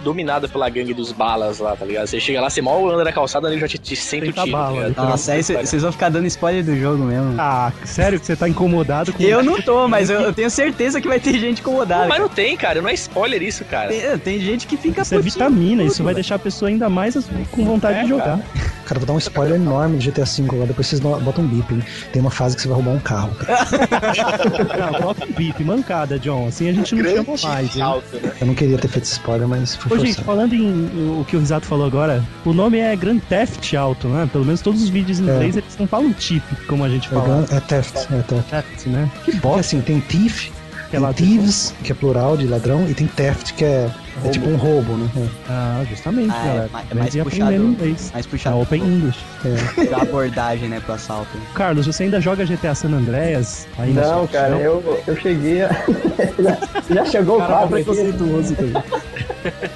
pela 0.49 0.69
gangue 0.69 0.93
dos 0.93 1.11
balas 1.11 1.59
lá, 1.59 1.75
tá 1.75 1.85
ligado? 1.85 2.07
Você 2.07 2.19
chega 2.19 2.41
lá, 2.41 2.49
você 2.49 2.61
mal 2.61 2.89
anda 2.89 3.03
na 3.03 3.11
calçada, 3.11 3.49
ele 3.51 3.59
já 3.59 3.67
te, 3.67 3.77
te 3.77 3.95
senta 3.95 4.25
o 4.29 4.33
tiro, 4.33 4.51
bala, 4.51 4.65
tá 4.67 4.71
ligado? 4.73 4.91
então. 4.91 5.09
Nossa, 5.09 5.33
aí 5.33 5.43
cê- 5.43 5.57
vocês 5.65 5.81
vão 5.81 5.91
ficar 5.91 6.09
dando 6.09 6.25
spoiler 6.27 6.63
do 6.63 6.75
jogo 6.77 7.03
mesmo. 7.03 7.35
Ah, 7.37 7.71
sério 7.83 8.19
que 8.19 8.25
você 8.25 8.35
tá 8.35 8.47
incomodado 8.49 9.13
com 9.13 9.21
Eu 9.23 9.43
não 9.43 9.61
tô, 9.61 9.87
mas 9.87 10.09
eu, 10.09 10.21
eu 10.21 10.33
tenho 10.33 10.49
certeza 10.49 10.99
que 11.01 11.07
vai 11.07 11.19
ter 11.19 11.37
gente 11.39 11.59
incomodada. 11.61 12.07
Mas 12.07 12.19
não 12.19 12.29
tem, 12.29 12.55
cara. 12.57 12.81
Não 12.81 12.89
é 12.89 12.93
spoiler 12.93 13.41
isso, 13.41 13.63
cara. 13.65 13.89
Tem, 13.89 14.17
tem 14.19 14.39
gente 14.39 14.67
que 14.67 14.77
fica 14.77 15.01
Isso 15.01 15.15
é 15.15 15.19
vitamina, 15.19 15.81
com 15.83 15.87
isso 15.87 15.97
tudo, 15.97 16.05
vai 16.05 16.13
velho. 16.13 16.23
deixar 16.23 16.35
a 16.35 16.39
pessoa 16.39 16.69
ainda 16.69 16.89
mais 16.89 17.15
com 17.51 17.65
vontade 17.65 17.99
É, 17.99 18.03
de 18.03 18.09
jogar. 18.09 18.39
Cara, 18.85 18.99
vou 18.99 19.07
dar 19.07 19.13
um 19.13 19.17
spoiler 19.17 19.55
enorme 19.55 19.97
de 19.97 20.11
GTA 20.11 20.25
V 20.25 20.43
agora, 20.47 20.67
depois 20.67 20.87
vocês 20.87 20.99
botam 21.01 21.43
um 21.43 21.47
bip, 21.47 21.73
hein? 21.73 21.83
Tem 22.13 22.21
uma 22.21 22.29
fase 22.31 22.55
que 22.55 22.61
você 22.61 22.67
vai 22.67 22.75
roubar 22.75 22.91
um 22.91 22.99
carro, 22.99 23.33
cara. 23.35 23.65
Não, 24.91 24.99
bota 25.01 25.25
um 25.25 25.31
bip, 25.31 25.63
mancada, 25.63 26.19
John. 26.19 26.47
Assim 26.47 26.69
a 26.69 26.73
gente 26.73 26.95
não 26.95 27.03
chama 27.03 27.37
mais, 27.43 27.75
hein? 27.75 27.81
alto, 27.81 28.15
né? 28.21 28.31
Eu 28.39 28.47
não 28.47 28.53
queria 28.55 28.77
ter 28.77 28.87
feito 28.87 29.05
esse 29.05 29.13
spoiler, 29.13 29.47
mas 29.47 29.75
foi 29.75 29.97
Ô, 29.97 29.99
gente, 29.99 30.15
forçado. 30.15 30.25
Falando 30.35 30.53
em 30.53 31.19
o 31.19 31.23
que 31.25 31.35
o 31.37 31.39
Risato 31.39 31.65
falou 31.65 31.85
agora, 31.87 32.21
o 32.45 32.51
nome 32.53 32.77
é 32.77 32.93
Grand 32.95 33.19
Theft 33.19 33.73
Auto, 33.73 34.07
né? 34.09 34.27
Pelo 34.31 34.43
menos 34.43 34.59
todos 34.61 34.81
os 34.83 34.89
vídeos 34.89 35.19
em 35.19 35.29
É. 35.29 35.33
inglês 35.33 35.55
eles 35.55 35.77
não 35.79 35.87
falam 35.87 36.11
tip, 36.11 36.43
como 36.67 36.83
a 36.83 36.89
gente 36.89 37.07
É, 37.07 37.11
fala. 37.11 37.23
gun- 37.47 37.55
é 37.55 37.59
theft, 37.61 37.95
é 38.11 38.21
theft. 38.21 38.49
Theft, 38.49 38.85
né? 38.87 39.09
Que 39.23 39.31
Porque 39.31 39.39
bosta. 39.39 39.59
assim, 39.61 39.81
tem 39.81 40.01
thief, 40.01 40.49
Que 40.89 40.97
é 40.97 40.99
tem 40.99 41.13
thieves, 41.13 41.73
que 41.83 41.91
é 41.91 41.95
plural 41.95 42.35
de 42.35 42.47
ladrão, 42.47 42.85
e 42.89 42.93
tem 42.93 43.07
theft, 43.07 43.53
que 43.53 43.63
é, 43.63 43.89
é 44.23 44.29
tipo 44.29 44.49
um 44.49 44.55
roubo, 44.55 44.93
né? 44.93 45.09
É. 45.17 45.27
Ah, 45.49 45.83
justamente, 45.89 46.31
Ah, 46.31 46.41
é, 46.43 46.47
galera. 46.47 46.69
mais- 46.71 46.85
é 46.85 46.87
Mas 46.93 46.99
mais 47.03 47.15
ia 47.15 47.23
puxado. 47.23 47.53
inglês. 47.55 48.09
Mais 48.13 48.25
puxado 48.25 48.59
Open 48.61 48.81
English. 48.81 49.19
da 49.91 49.97
abordagem, 50.01 50.69
né, 50.69 50.79
pro 50.83 50.93
assalto. 50.93 51.37
Carlos, 51.53 51.85
você 51.87 52.03
ainda 52.03 52.21
joga 52.21 52.45
GTA 52.45 52.73
San 52.75 52.89
Andreas? 52.89 53.67
Aí 53.77 53.93
na 53.93 54.01
Não, 54.01 54.27
cara, 54.27 54.55
eu, 54.57 55.01
eu 55.05 55.15
cheguei 55.17 55.63
a... 55.63 55.69
já, 56.39 56.57
já 56.95 57.05
chegou 57.05 57.35
o 57.35 57.39
Cara, 57.39 57.53
tá 57.53 57.59
4 57.67 57.75
aqui? 57.75 57.83
preconceituoso, 57.85 58.55
cara. 58.55 58.83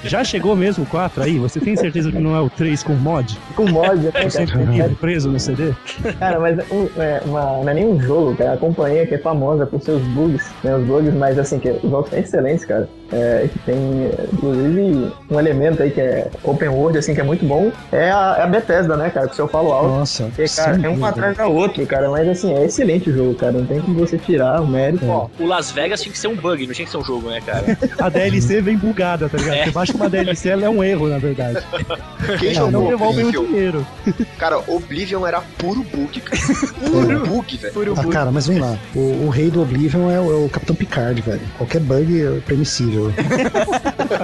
Já 0.04 0.24
chegou 0.24 0.56
mesmo 0.56 0.82
o 0.82 0.86
4 0.86 1.22
aí? 1.22 1.38
Você 1.38 1.60
tem 1.60 1.76
certeza 1.76 2.10
que 2.10 2.18
não 2.18 2.34
é 2.34 2.40
o 2.40 2.50
3 2.50 2.82
com 2.82 2.94
mod? 2.94 3.38
Com 3.54 3.68
mod, 3.70 3.96
né, 4.00 4.10
Eu 4.14 4.30
sempre 4.30 4.58
cara? 4.64 4.72
fico 4.88 4.96
preso 4.96 5.30
no 5.30 5.38
CD? 5.38 5.72
Cara, 6.18 6.40
mas 6.40 6.58
um, 6.72 6.88
é, 7.00 7.20
uma, 7.24 7.42
não 7.62 7.68
é 7.68 7.74
nem 7.74 7.86
um 7.86 8.00
jogo, 8.00 8.34
cara. 8.36 8.54
A 8.54 8.56
companhia 8.56 9.06
que 9.06 9.14
é 9.14 9.18
famosa 9.18 9.66
por 9.66 9.80
seus 9.80 10.02
bugs, 10.08 10.50
né? 10.64 10.74
Os 10.74 10.84
bugs, 10.84 11.14
mas 11.14 11.38
assim, 11.38 11.58
que 11.60 11.70
os 11.70 11.82
jogos 11.88 12.10
são 12.10 12.18
excelentes, 12.18 12.64
cara. 12.64 12.88
É, 13.12 13.48
que 13.52 13.58
tem, 13.60 13.76
é, 13.76 14.26
inclusive, 14.32 15.12
um 15.30 15.38
elemento 15.38 15.82
aí 15.82 15.90
que 15.90 16.00
é 16.00 16.28
open 16.44 16.68
world, 16.68 16.98
assim, 16.98 17.14
que 17.14 17.20
é 17.20 17.24
muito 17.24 17.44
bom, 17.44 17.70
é 17.92 18.10
a, 18.10 18.36
é 18.38 18.42
a 18.42 18.46
Bethesda, 18.46 18.96
né, 18.96 19.10
cara? 19.10 19.26
Que 19.26 19.32
o 19.32 19.36
seu 19.36 19.48
falo 19.48 19.72
alto. 19.72 19.88
Nossa, 19.88 20.24
Porque, 20.24 20.44
cara, 20.54 20.72
é 20.76 20.88
um 20.88 20.92
dúvida. 20.92 21.08
atrás 21.08 21.36
da 21.36 21.46
outro, 21.46 21.86
cara. 21.86 22.10
Mas 22.10 22.28
assim, 22.28 22.54
é 22.54 22.64
excelente 22.64 23.10
o 23.10 23.14
jogo, 23.16 23.34
cara. 23.34 23.52
Não 23.52 23.66
tem 23.66 23.80
como 23.80 23.98
você 23.98 24.18
tirar 24.18 24.60
o 24.60 24.66
mérito. 24.66 25.06
Ó, 25.08 25.28
o 25.38 25.46
Las 25.46 25.70
Vegas 25.70 26.00
tinha 26.02 26.12
que 26.12 26.18
ser 26.18 26.28
um 26.28 26.36
bug, 26.36 26.66
não 26.66 26.74
tinha 26.74 26.84
que 26.86 26.90
ser 26.90 26.98
um 26.98 27.04
jogo, 27.04 27.28
né, 27.28 27.40
cara? 27.44 27.64
A 27.98 28.08
DLC 28.08 28.60
vem 28.60 28.76
bugada, 28.76 29.28
tá 29.28 29.36
ligado? 29.38 29.54
É. 29.56 29.64
Você 29.64 29.70
baixa 29.70 29.92
uma 29.94 30.08
DLC, 30.08 30.48
ela 30.50 30.66
é 30.66 30.68
um 30.70 30.82
erro, 30.82 31.08
na 31.08 31.18
verdade. 31.18 31.58
Quem 32.38 32.54
Não, 32.54 32.70
não 32.70 32.90
jogou 32.90 33.12
devolvem 33.14 33.24
o 33.26 33.30
dinheiro. 33.46 33.86
Cara, 34.38 34.58
Oblivion 34.66 35.26
era 35.26 35.40
puro 35.58 35.82
bug, 35.82 36.20
cara. 36.20 36.40
Puro 36.90 37.26
bug, 37.26 37.56
velho. 37.56 37.72
Puro 37.74 37.94
Ah, 37.96 38.02
bug. 38.02 38.12
cara, 38.12 38.30
mas 38.30 38.46
vem 38.46 38.58
lá. 38.58 38.76
O, 38.94 39.26
o 39.26 39.28
rei 39.30 39.50
do 39.50 39.62
Oblivion 39.62 40.10
é 40.10 40.20
o, 40.20 40.30
é 40.32 40.44
o 40.46 40.48
Capitão 40.48 40.74
Picard, 40.76 41.20
velho. 41.20 41.40
Qualquer 41.58 41.80
bug 41.80 42.22
é 42.24 42.40
permissível. 42.46 43.12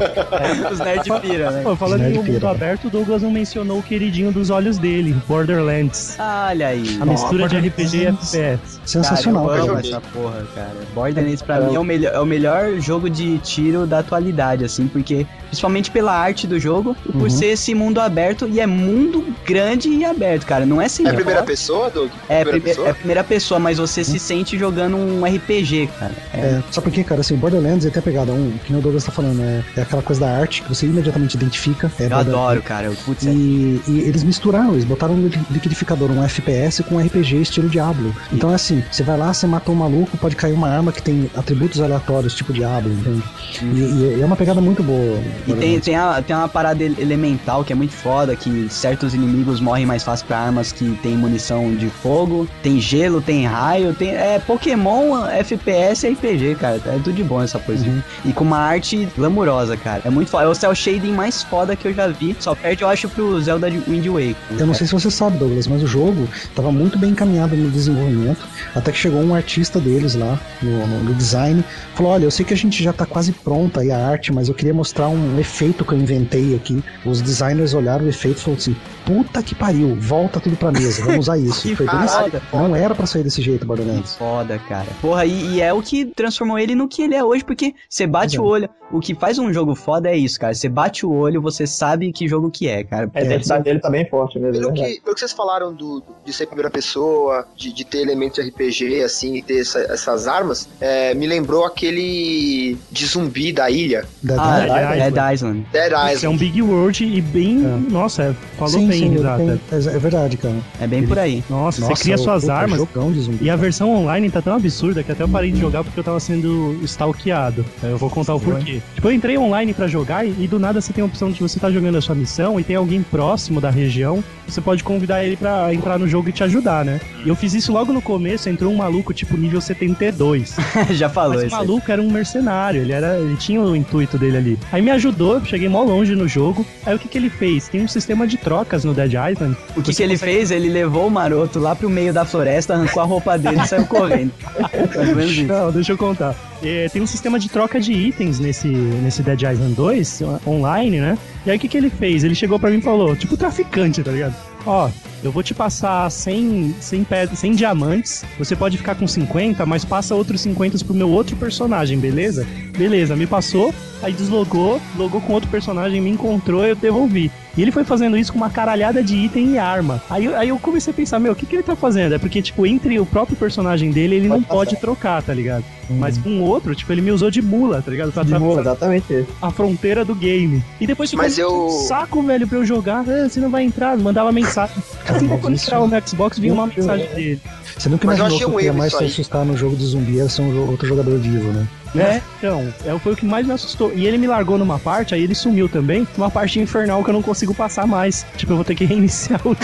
Os 0.73 0.79
nerd 0.79 1.09
pira, 1.21 1.51
né? 1.51 1.63
Pô, 1.63 1.75
falando 1.77 2.03
em 2.05 2.19
um 2.19 2.23
mundo 2.23 2.47
aberto, 2.49 2.87
o 2.87 2.91
Douglas 2.91 3.23
não 3.23 3.31
mencionou 3.31 3.79
o 3.79 3.83
queridinho 3.83 4.31
dos 4.33 4.51
olhos 4.51 4.79
dele, 4.79 5.15
Borderlands. 5.27 6.17
Olha 6.19 6.69
aí. 6.69 6.99
A 7.01 7.07
mistura 7.07 7.49
de. 7.49 7.57
RPG 7.57 7.97
e 7.97 8.07
FPS. 8.07 8.81
Sensacional, 8.85 9.47
cara. 9.47 9.59
Eu 9.59 9.71
amo 9.71 9.79
essa 9.79 10.01
porra, 10.01 10.47
cara. 10.55 10.73
Borderlands 10.95 11.43
pra 11.43 11.61
mim 11.61 11.75
é 11.75 11.79
o, 11.79 11.85
melhor, 11.85 12.15
é 12.15 12.21
o 12.21 12.27
melhor 12.27 12.79
jogo 12.81 13.09
de 13.09 13.39
tiro 13.39 13.87
da 13.87 13.99
atualidade, 14.01 14.65
assim, 14.65 14.87
porque 14.87 15.27
principalmente 15.47 15.91
pela 15.91 16.13
arte 16.13 16.47
do 16.47 16.59
jogo 16.59 16.97
e 17.09 17.13
por 17.13 17.23
Uhum. 17.23 17.31
ser 17.31 17.47
esse 17.47 17.75
mundo 17.75 18.01
aberto 18.01 18.47
e 18.49 18.61
é 18.61 18.67
mundo 18.67 19.25
grande 19.45 19.89
e 19.89 20.05
aberto, 20.05 20.45
cara. 20.47 20.65
Não 20.67 20.81
é 20.81 20.87
assim. 20.87 21.07
É 21.07 21.13
primeira 21.13 21.43
pessoa, 21.43 21.91
Doug? 21.91 22.11
É, 22.29 22.43
primeira 22.45 22.51
prime- 22.51 22.61
pessoa? 22.61 22.89
é 22.89 22.93
primeira 22.93 23.25
pessoa, 23.25 23.61
mas 23.61 23.79
você 23.79 24.05
se 24.05 24.19
sente 24.19 24.59
jogando 24.59 24.97
um 24.97 25.25
RPG, 25.25 25.89
cara. 25.99 26.13
É, 26.35 26.39
É, 26.39 26.63
só 26.71 26.81
porque, 26.81 27.03
cara, 27.03 27.21
assim, 27.23 27.37
Borderlands 27.37 27.85
ele 27.85 27.93
tem 27.93 28.01
a 28.01 28.03
pegada, 28.03 28.33
um, 28.33 28.53
que 28.65 28.71
nem 28.73 28.79
o 28.81 28.83
Douglas 28.83 29.05
tá 29.05 29.13
falando, 29.13 29.41
é, 29.43 29.63
é 29.81 29.85
aquela 29.87 30.03
coisa 30.03 30.21
da 30.21 30.31
arte 30.39 30.63
que 30.63 30.69
você 30.69 30.87
imediatamente 30.87 31.35
identifica. 31.35 31.91
É 31.99 32.05
eu 32.05 32.09
Border- 32.11 32.35
adoro, 32.35 32.63
cara. 32.63 32.91
Putz, 33.05 33.27
é- 33.27 33.31
E, 33.31 33.81
e 33.89 34.01
eles 34.01 34.23
misturaram, 34.23 34.73
eles 34.73 34.85
botaram 34.85 35.15
um 35.15 35.27
li- 35.27 35.41
liquidificador, 35.51 36.11
um 36.11 36.23
FPS 36.23 36.83
com 36.83 36.97
um 36.97 37.01
RPG 37.05 37.41
estilo 37.43 37.69
Diablo. 37.69 38.15
Então 38.33 38.51
é 38.51 38.55
assim, 38.55 38.83
você 38.91 39.03
vai 39.03 39.17
lá, 39.19 39.33
você 39.33 39.47
matou 39.47 39.75
um 39.75 39.79
maluco, 39.79 40.17
pode 40.19 40.37
cair 40.37 40.53
uma 40.53 40.69
arma 40.69 40.93
que 40.93 41.03
tem 41.03 41.31
atributos 41.37 41.81
aleatórios, 41.81 42.35
tipo 42.35 42.53
Diablo, 42.53 42.93
entende? 42.93 43.23
E, 43.63 44.17
e 44.19 44.23
é 44.23 44.25
uma 44.25 44.37
pegada 44.37 44.61
muito 44.61 44.83
boa. 44.83 45.19
E 45.47 45.53
tem, 45.55 45.81
tem, 45.81 45.95
a- 45.97 46.23
tem 46.23 46.35
uma 46.37 46.49
parada 46.49 46.83
ele- 46.83 47.01
elemental 47.01 47.65
que 47.65 47.73
é 47.73 47.77
muito 47.77 47.93
foda, 47.95 48.35
que 48.37 48.67
certos 48.71 49.15
inimigos 49.15 49.61
morrem 49.61 49.87
mais 49.87 50.03
fácil 50.03 50.27
pra 50.27 50.39
armas 50.39 50.73
que 50.73 50.99
tem 51.03 51.17
munição 51.17 51.75
de 51.75 51.89
fogo, 51.89 52.49
tem 52.63 52.81
gelo, 52.81 53.21
tem 53.21 53.47
raio, 53.47 53.95
tem. 53.95 54.11
É 54.11 54.39
Pokémon, 54.47 55.27
FPS 55.27 56.07
e 56.07 56.11
RPG, 56.13 56.55
cara. 56.57 56.77
É 56.87 56.99
tudo 57.03 57.13
de 57.13 57.23
bom 57.23 57.43
essa 57.43 57.59
coisa. 57.59 57.87
E 58.25 58.33
com 58.33 58.45
uma 58.45 58.59
arte 58.59 59.09
glamurosa, 59.17 59.76
cara. 59.83 60.03
É 60.05 60.11
muito 60.11 60.31
foda. 60.31 60.45
Eu, 60.45 60.55
cel 60.55 60.75
shading 60.75 61.13
mais 61.13 61.43
foda 61.43 61.75
que 61.77 61.87
eu 61.89 61.95
já 61.95 62.07
vi. 62.09 62.37
Só 62.41 62.55
perde, 62.55 62.83
eu 62.83 62.89
acho, 62.89 63.09
pro 63.09 63.41
Zelda 63.41 63.69
Wind 63.71 64.07
Waker. 64.07 64.35
Eu 64.59 64.67
não 64.67 64.75
sei 64.75 64.87
se 64.87 64.93
você 64.93 65.11
sabe, 65.11 65.39
Douglas, 65.39 65.67
mas 65.67 65.83
o 65.83 65.87
jogo 65.87 66.29
estava 66.35 66.71
muito 66.73 66.99
bem 66.99 67.11
encaminhado 67.11 67.57
no 67.57 67.71
desenvolvimento, 67.71 68.47
até 68.75 68.93
que 68.93 68.99
chegou 68.99 69.21
um 69.21 69.35
artista 69.35 69.79
deles 69.81 70.15
lá 70.15 70.39
no, 70.63 70.87
no- 70.87 71.05
no 71.05 71.15
design, 71.15 71.65
falou: 71.95 72.13
Olha, 72.13 72.25
eu 72.25 72.31
sei 72.31 72.45
que 72.45 72.55
a 72.55 72.57
gente 72.57 72.83
já 72.83 72.93
tá 72.93 73.07
quase 73.07 73.33
pronta 73.33 73.81
aí 73.81 73.91
a 73.91 74.07
arte, 74.09 74.33
mas 74.33 74.49
eu 74.49 74.55
queria 74.55 74.75
mostrar 74.75 75.09
um 75.09 75.39
efeito 75.39 75.85
que 75.85 75.93
eu 75.93 75.99
inventei 75.99 76.55
aqui. 76.55 76.83
Os 77.05 77.21
designers 77.23 77.75
olharam 77.75 78.05
o 78.05 78.09
efeito 78.09 78.39
e 78.39 78.41
falaram 78.41 78.61
assim: 78.61 78.77
Puta 79.05 79.43
que 79.43 79.55
pariu, 79.55 79.97
volta 80.01 80.41
tudo 80.41 80.57
pra 80.57 80.73
mesa, 80.73 81.03
vamos 81.05 81.21
usar 81.21 81.39
isso. 81.39 81.63
Que 81.63 81.77
Foi 81.77 81.87
bem 81.87 81.97
assim. 82.01 82.19
foda. 82.25 82.43
Não 82.53 82.75
era 82.77 82.95
pra 82.95 83.07
sair 83.07 83.23
desse 83.23 83.41
jeito, 83.43 83.65
Borderlands. 83.67 84.15
Foda, 84.17 84.59
cara. 84.69 84.87
Porra, 85.01 85.25
e, 85.25 85.55
e 85.57 85.61
é 85.61 85.73
o 85.73 85.81
que 85.83 86.05
transformou 86.07 86.59
ele 86.59 86.75
no 86.75 86.89
que 86.89 87.03
ele 87.03 87.15
é 87.15 87.23
hoje, 87.25 87.45
porque 87.45 87.75
você 87.89 88.07
bate 88.07 88.39
o 88.41 88.45
olho. 88.45 88.69
O 88.91 89.01
que 89.01 89.15
faz 89.17 89.37
um 89.39 89.53
jogo 89.53 89.66
foda 89.75 90.09
é 90.11 90.17
isso, 90.17 90.39
cara. 90.39 90.55
Você 90.55 90.69
bate 90.69 91.05
o 91.07 91.11
olho, 91.13 91.41
você 91.41 91.67
sabe 91.67 92.13
que 92.13 92.29
jogo 92.29 92.51
que 92.51 92.69
é, 92.69 92.85
cara. 92.85 93.11
A 93.15 93.21
identidade 93.23 93.65
dele 93.65 93.81
tá 93.81 93.91
bem 93.91 94.05
forte 94.09 94.39
mesmo. 94.39 94.61
Pelo 94.73 94.85
é 94.85 94.91
que, 94.95 95.01
pelo 95.01 95.15
que 95.15 95.21
vocês 95.21 95.33
falaram 95.33 95.73
do, 95.75 96.03
de 96.25 96.33
ser 96.33 96.47
primeira 96.47 96.71
pessoa, 96.71 97.47
de, 97.57 97.73
de 97.73 97.85
ter 97.85 97.99
elementos 98.03 98.43
de 98.43 98.49
RPG, 98.51 99.03
assim, 99.03 99.37
e 99.37 99.43
ter 99.43 99.61
essa- 99.61 99.81
essas 99.81 100.27
armas, 100.29 100.69
é, 100.81 101.15
me 101.15 101.27
lembrou 101.27 101.65
aquele 101.65 102.77
de 102.91 103.07
zumbi 103.07 103.53
da 103.53 103.71
ilha, 103.71 104.05
Dead 104.23 104.39
Ah, 104.39 104.65
Island. 104.67 105.01
é 105.01 105.11
Dead 105.11 105.35
Island. 105.35 105.67
Dead 105.73 105.87
Isso 105.87 105.97
é 105.97 106.13
Island. 106.15 106.27
um 106.29 106.37
Big 106.39 106.63
World 106.63 107.05
e 107.05 107.21
bem. 107.21 107.55
Nossa, 107.91 108.23
é, 108.25 108.35
falou 108.57 108.73
Sim, 108.75 108.89
bem, 108.89 108.99
sim, 108.99 109.15
ele 109.15 109.27
é, 109.27 109.95
é 109.97 109.99
verdade, 109.99 110.37
cara. 110.37 110.55
É 110.81 110.87
bem 110.87 111.07
por 111.07 111.19
aí. 111.19 111.43
Nossa, 111.49 111.81
Nossa, 111.81 111.95
você 111.97 112.03
cria 112.03 112.15
o- 112.17 112.19
suas 112.19 112.43
puta, 112.43 112.55
armas. 112.55 112.79
jogão 112.79 113.13
de 113.13 113.21
zumbi. 113.21 113.45
E 113.45 113.51
a 113.51 113.57
versão 113.57 113.95
online 113.95 114.31
tá 114.31 114.43
tão 114.43 114.55
absurda 114.55 115.03
que 115.03 115.13
até 115.13 115.23
eu 115.23 115.29
parei 115.29 115.51
de 115.51 115.61
jogar 115.61 115.83
porque 115.85 115.99
eu 115.99 116.05
tava 116.05 116.21
sendo 116.21 116.79
stalkeado. 116.85 117.65
Eu 117.83 117.97
vou 117.99 118.11
contar 118.11 118.35
o 118.35 118.41
porquê. 118.41 118.81
Tipo, 118.95 119.09
eu 119.09 119.13
entrei 119.13 119.37
online 119.39 119.46
pra 119.75 119.87
jogar 119.87 120.27
e, 120.27 120.47
do 120.47 120.59
nada 120.59 120.81
você 120.81 120.93
tem 120.93 121.03
a 121.03 121.07
opção 121.07 121.31
de 121.31 121.41
você 121.41 121.59
tá 121.61 121.71
jogando 121.71 121.97
a 121.97 122.01
sua 122.01 122.15
missão 122.15 122.59
e 122.59 122.65
tem 122.65 122.77
alguém 122.77 123.03
próximo 123.03 123.61
da 123.61 123.71
região, 123.71 124.23
você 124.47 124.61
pode 124.61 124.83
convidar 124.85 125.25
ele 125.25 125.37
pra 125.37 125.73
entrar 125.73 125.99
no 125.99 126.07
jogo 126.09 126.29
e 126.29 126.33
te 126.33 126.43
ajudar, 126.45 126.85
né? 126.85 127.01
E 127.25 127.29
eu 127.29 127.37
fiz 127.37 127.55
isso 127.55 127.73
logo 127.73 127.93
no 127.93 128.03
começo, 128.03 128.49
entrou 128.49 128.73
um 128.73 128.77
maluco 128.77 129.13
tipo 129.15 129.37
nível 129.37 129.61
72. 129.61 130.57
Já 130.91 131.09
falou 131.09 131.35
Mas 131.35 131.43
o 131.43 131.47
isso. 131.47 131.57
aí. 131.57 131.67
maluco 131.67 131.91
era 131.93 132.03
um 132.03 132.11
mercenário, 132.11 132.81
ele, 132.83 132.93
era, 132.93 133.19
ele 133.19 133.37
tinha 133.37 133.61
o 133.61 133.75
intuito 133.77 134.19
dele 134.19 134.37
ali. 134.37 134.59
Aí 134.73 134.83
me 134.83 134.91
ajudou, 134.91 135.45
cheguei 135.45 135.69
mó 135.69 135.83
longe 135.83 136.15
no 136.15 136.27
jogo. 136.29 136.65
Aí 136.85 136.95
o 136.95 136.99
que, 136.99 137.09
que 137.09 137.17
ele 137.19 137.31
fez? 137.31 137.69
Tem 137.69 137.83
um 137.83 137.89
sistema 137.89 138.27
de 138.27 138.37
trocas 138.37 138.85
no 138.85 138.93
Dead 138.95 139.13
Island. 139.13 139.57
O 139.77 139.83
que, 139.83 139.95
que 139.95 140.03
ele 140.03 140.15
consegue- 140.15 140.33
fez? 140.33 140.51
Ele 140.51 140.69
levou 140.69 141.07
o 141.07 141.11
maroto 141.11 141.59
lá 141.59 141.75
pro 141.75 141.89
meio 141.89 142.13
da 142.13 142.25
floresta, 142.25 142.75
arrancou 142.75 143.03
a 143.03 143.07
roupa 143.07 143.39
dele 143.39 143.61
e 143.63 143.67
saiu 143.69 143.87
correndo. 143.87 144.33
Não, 145.47 145.71
deixa 145.73 145.93
eu 145.93 145.99
contar. 145.99 146.35
É, 146.63 146.89
tem 146.89 147.03
um 147.03 147.07
sistema 147.07 147.39
de 147.39 147.49
troca 147.49 147.79
de 147.79 147.93
itens 147.93 148.39
nesse, 148.39 148.69
nesse 148.69 149.23
Dead 149.23 149.43
Island 149.43 149.75
2, 149.75 150.23
online, 150.47 151.01
né? 151.01 151.19
E 151.45 151.51
aí 151.51 151.57
o 151.57 151.61
que, 151.61 151.69
que 151.69 151.77
ele 151.77 151.91
fez? 151.91 152.25
Ele 152.25 152.35
chegou 152.35 152.59
pra 152.59 152.71
mim 152.71 152.79
e 152.79 152.83
falou, 152.83 153.15
tipo 153.15 153.37
traficante, 153.37 154.03
tá 154.03 154.11
ligado? 154.11 154.35
Ó, 154.65 154.91
eu 155.23 155.33
vou 155.33 155.43
te 155.43 155.55
passar 155.55 156.11
100, 156.11 156.75
100, 156.81 157.05
pedras, 157.05 157.39
100 157.39 157.53
diamantes, 157.53 158.25
você 158.39 158.55
pode 158.55 158.77
ficar 158.79 158.95
com 158.95 159.07
50, 159.07 159.65
mas 159.67 159.85
passa 159.85 160.15
outros 160.15 160.41
50 160.41 160.85
pro 160.85 160.95
meu 160.95 161.09
outro 161.11 161.37
personagem, 161.37 161.99
beleza? 161.99 162.47
Beleza, 162.77 163.17
me 163.17 163.27
passou, 163.27 163.75
aí 164.03 164.13
deslogou, 164.13 164.81
logou 164.97 165.21
com 165.21 165.33
outro 165.33 165.51
personagem, 165.51 166.01
me 166.01 166.11
encontrou, 166.11 166.65
eu 166.65 166.77
devolvi. 166.77 167.31
E 167.57 167.63
ele 167.63 167.73
foi 167.73 167.85
fazendo 167.85 168.19
isso 168.19 168.33
com 168.33 168.37
uma 168.39 168.51
caralhada 168.51 169.03
de 169.03 169.17
item 169.17 169.53
e 169.55 169.59
arma. 169.59 170.03
Aí, 170.11 170.27
eu- 170.27 170.37
aí 170.37 170.51
eu 170.51 170.59
comecei 170.59 170.91
a 170.93 170.95
pensar, 170.95 171.19
meu, 171.19 171.33
o 171.33 171.35
que, 171.35 171.47
que 171.47 171.57
ele 171.57 171.63
tá 171.63 171.75
fazendo? 171.75 172.15
É 172.15 172.19
porque, 172.19 172.43
tipo, 172.43 172.67
entre 172.67 173.01
o 173.01 173.07
próprio 173.07 173.35
personagem 173.35 173.91
dele, 173.91 174.17
ele 174.17 174.29
não 174.29 174.43
pode 174.43 174.77
trocar, 174.77 175.23
tá 175.23 175.33
ligado? 175.33 175.65
Mas 175.89 176.19
com 176.19 176.29
o 176.41 176.43
outro, 176.43 176.75
tipo, 176.75 176.93
ele 176.93 177.01
me 177.01 177.11
usou 177.13 177.31
de 177.31 177.41
mula, 177.41 177.81
tá 177.81 177.91
ligado? 177.91 178.13
Pra 178.13 178.25
De 178.25 178.35
mula, 178.39 178.61
exatamente 178.61 179.25
a 179.41 179.51
fronteira 179.51 180.05
do 180.05 180.15
game. 180.15 180.63
E 180.79 180.87
depois 180.87 181.09
ficou 181.09 181.25
Mas 181.25 181.39
eu- 181.39 181.67
um 181.69 181.71
saco, 181.71 182.21
velho, 182.23 182.47
pra 182.47 182.59
eu 182.59 182.65
jogar. 182.67 183.05
Ah, 183.09 183.27
você 183.29 183.41
não 183.41 183.49
vai 183.49 183.63
entrar, 183.65 183.97
mandava 183.97 184.31
mensagem. 184.33 184.77
Assim 185.09 185.29
que 185.29 185.47
eu 185.47 185.51
entrava 185.51 185.87
no 185.87 186.09
Xbox, 186.09 186.39
vinha 186.39 186.53
uma 186.53 186.67
mensagem 186.67 187.07
dele. 187.15 187.41
Você 187.77 187.89
nunca 187.89 188.07
Mas 188.07 188.19
imaginou 188.19 188.39
que 188.39 188.47
um 188.47 188.55
o 188.55 188.59
que 188.59 188.65
ia 188.65 188.73
mais 188.73 188.93
se 188.93 189.05
assustar 189.05 189.45
no 189.45 189.57
jogo 189.57 189.77
de 189.77 189.85
zumbi 189.85 190.19
era 190.19 190.29
ser 190.29 190.43
um 190.43 190.71
outro 190.71 190.87
jogador 190.87 191.19
vivo, 191.19 191.53
né? 191.53 191.67
É, 191.95 192.21
então, 192.39 192.73
é, 192.85 192.99
foi 192.99 193.13
o 193.13 193.17
que 193.17 193.25
mais 193.25 193.47
me 193.47 193.53
assustou. 193.53 193.93
E 193.95 194.07
ele 194.07 194.19
me 194.19 194.27
largou 194.27 194.59
numa 194.59 194.79
parte, 194.79 195.15
aí 195.15 195.23
ele 195.23 195.35
sumiu 195.35 195.69
também, 195.69 196.07
uma 196.17 196.31
parte 196.31 196.61
infernal 196.61 197.03
que 197.03 197.11
eu 197.11 197.15
não 197.15 197.23
consigo 197.23 197.55
passar 197.55 197.87
mais. 197.87 198.27
Tipo, 198.37 198.53
eu 198.53 198.57
vou 198.57 198.65
ter 198.65 198.75
que 198.75 198.85
reiniciar 198.87 199.41
o 199.47 199.57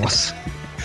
Nossa. 0.00 0.34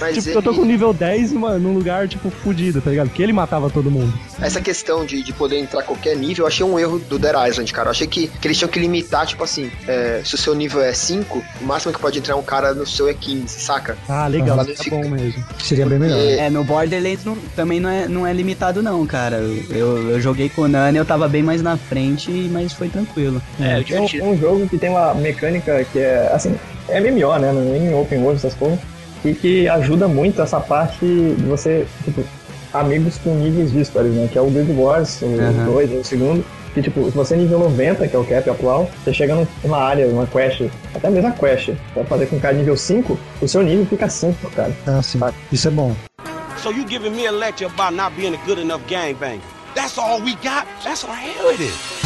Mas 0.01 0.15
Tipo, 0.15 0.29
ele- 0.29 0.37
eu 0.37 0.41
tô 0.41 0.53
com 0.53 0.65
nível 0.65 0.91
10 0.91 1.31
numa, 1.31 1.57
num 1.59 1.73
lugar, 1.73 2.07
tipo, 2.07 2.29
fudido, 2.29 2.81
tá 2.81 2.89
ligado? 2.89 3.07
Porque 3.09 3.21
ele 3.23 3.31
matava 3.31 3.69
todo 3.69 3.89
mundo. 3.91 4.11
essa 4.41 4.59
questão 4.59 5.05
de, 5.05 5.21
de 5.23 5.31
poder 5.31 5.57
entrar 5.59 5.83
qualquer 5.83 6.15
nível, 6.17 6.43
eu 6.43 6.47
achei 6.47 6.65
um 6.65 6.77
erro 6.79 6.97
do 6.99 7.19
Dead 7.19 7.35
Island, 7.49 7.71
cara. 7.71 7.87
Eu 7.87 7.91
achei 7.91 8.07
que, 8.07 8.27
que 8.27 8.47
eles 8.47 8.57
tinham 8.57 8.69
que 8.69 8.79
limitar, 8.79 9.25
tipo 9.27 9.43
assim, 9.43 9.69
é, 9.87 10.21
se 10.25 10.33
o 10.35 10.37
seu 10.37 10.55
nível 10.55 10.81
é 10.81 10.91
5, 10.93 11.43
o 11.61 11.63
máximo 11.65 11.93
que 11.93 11.99
pode 11.99 12.17
entrar 12.17 12.35
um 12.35 12.41
cara 12.41 12.73
no 12.73 12.85
seu 12.85 13.07
é 13.07 13.13
15, 13.13 13.59
saca? 13.59 13.95
Ah, 14.09 14.27
legal, 14.27 14.57
tá 14.57 14.65
fica- 14.65 14.95
bom 14.95 15.07
mesmo. 15.07 15.43
Seria 15.63 15.85
bem 15.85 15.99
melhor. 15.99 16.17
É, 16.19 16.49
no 16.49 16.63
Borderlands 16.63 17.23
não- 17.23 17.37
também 17.55 17.79
não 17.79 17.89
é, 17.89 18.07
não 18.07 18.25
é 18.25 18.33
limitado 18.33 18.81
não, 18.81 19.05
cara. 19.05 19.37
Eu, 19.69 20.09
eu 20.11 20.19
joguei 20.21 20.49
com 20.49 20.63
o 20.63 20.67
Nani, 20.67 20.97
eu 20.97 21.05
tava 21.05 21.27
bem 21.29 21.43
mais 21.43 21.61
na 21.61 21.77
frente, 21.77 22.31
mas 22.51 22.73
foi 22.73 22.89
tranquilo. 22.89 23.39
É, 23.59 23.79
É 23.79 23.83
divertido. 23.83 24.23
um, 24.25 24.31
um 24.31 24.37
jogo 24.37 24.67
que 24.67 24.77
tem 24.77 24.89
uma 24.89 25.13
mecânica 25.13 25.85
que 25.91 25.99
é, 25.99 26.31
assim, 26.33 26.55
é 26.89 26.99
MMO, 26.99 27.37
né? 27.37 27.51
Não 27.51 27.61
é 27.75 27.79
nem 27.79 27.93
open 27.93 28.19
world, 28.19 28.37
essas 28.37 28.53
coisas. 28.55 28.79
E 29.23 29.33
que 29.33 29.67
ajuda 29.69 30.07
muito 30.07 30.41
essa 30.41 30.59
parte 30.59 31.05
de 31.05 31.43
você, 31.43 31.85
tipo, 32.03 32.23
amigos 32.73 33.17
com 33.19 33.35
níveis 33.35 33.71
díspares, 33.71 34.11
né? 34.13 34.27
Que 34.31 34.37
é 34.37 34.41
o 34.41 34.49
Guild 34.49 34.71
Wars, 34.73 35.21
o 35.21 35.25
Aham. 35.39 35.65
2, 35.65 35.91
o 35.91 36.03
segundo. 36.03 36.45
Que, 36.73 36.81
tipo, 36.81 37.03
se 37.03 37.11
você 37.11 37.33
é 37.33 37.37
nível 37.37 37.59
90, 37.59 38.07
que 38.07 38.15
é 38.15 38.19
o 38.19 38.23
cap 38.23 38.49
atual, 38.49 38.89
você 39.03 39.13
chega 39.13 39.35
num- 39.35 39.45
numa 39.61 39.77
área, 39.77 40.07
uma 40.07 40.25
quest, 40.25 40.61
até 40.95 41.09
mesmo 41.09 41.27
a 41.27 41.31
quest, 41.31 41.71
pra 41.93 42.05
fazer 42.05 42.27
com 42.27 42.37
um 42.37 42.39
cara 42.39 42.53
nível 42.53 42.77
5, 42.77 43.19
o 43.41 43.47
seu 43.47 43.61
nível 43.61 43.85
fica 43.85 44.07
5, 44.07 44.49
cara. 44.51 44.71
Ah, 44.87 45.01
sim. 45.03 45.19
Isso 45.51 45.67
é 45.67 45.71
bom. 45.71 45.93
So 46.63 46.71
you 46.71 46.85
giving 46.87 47.09
me 47.11 47.27
a 47.27 47.31
lecture 47.31 47.65
about 47.69 47.93
not 47.93 48.15
being 48.15 48.33
a 48.35 48.45
good 48.47 48.61
enough 48.61 48.81
gangbang? 48.87 49.41
That's 49.75 49.97
all 49.97 50.21
we 50.21 50.31
got? 50.35 50.65
That's 50.83 51.03
all 51.03 51.13
hell 51.13 51.49
it 51.51 51.61
is. 51.61 52.00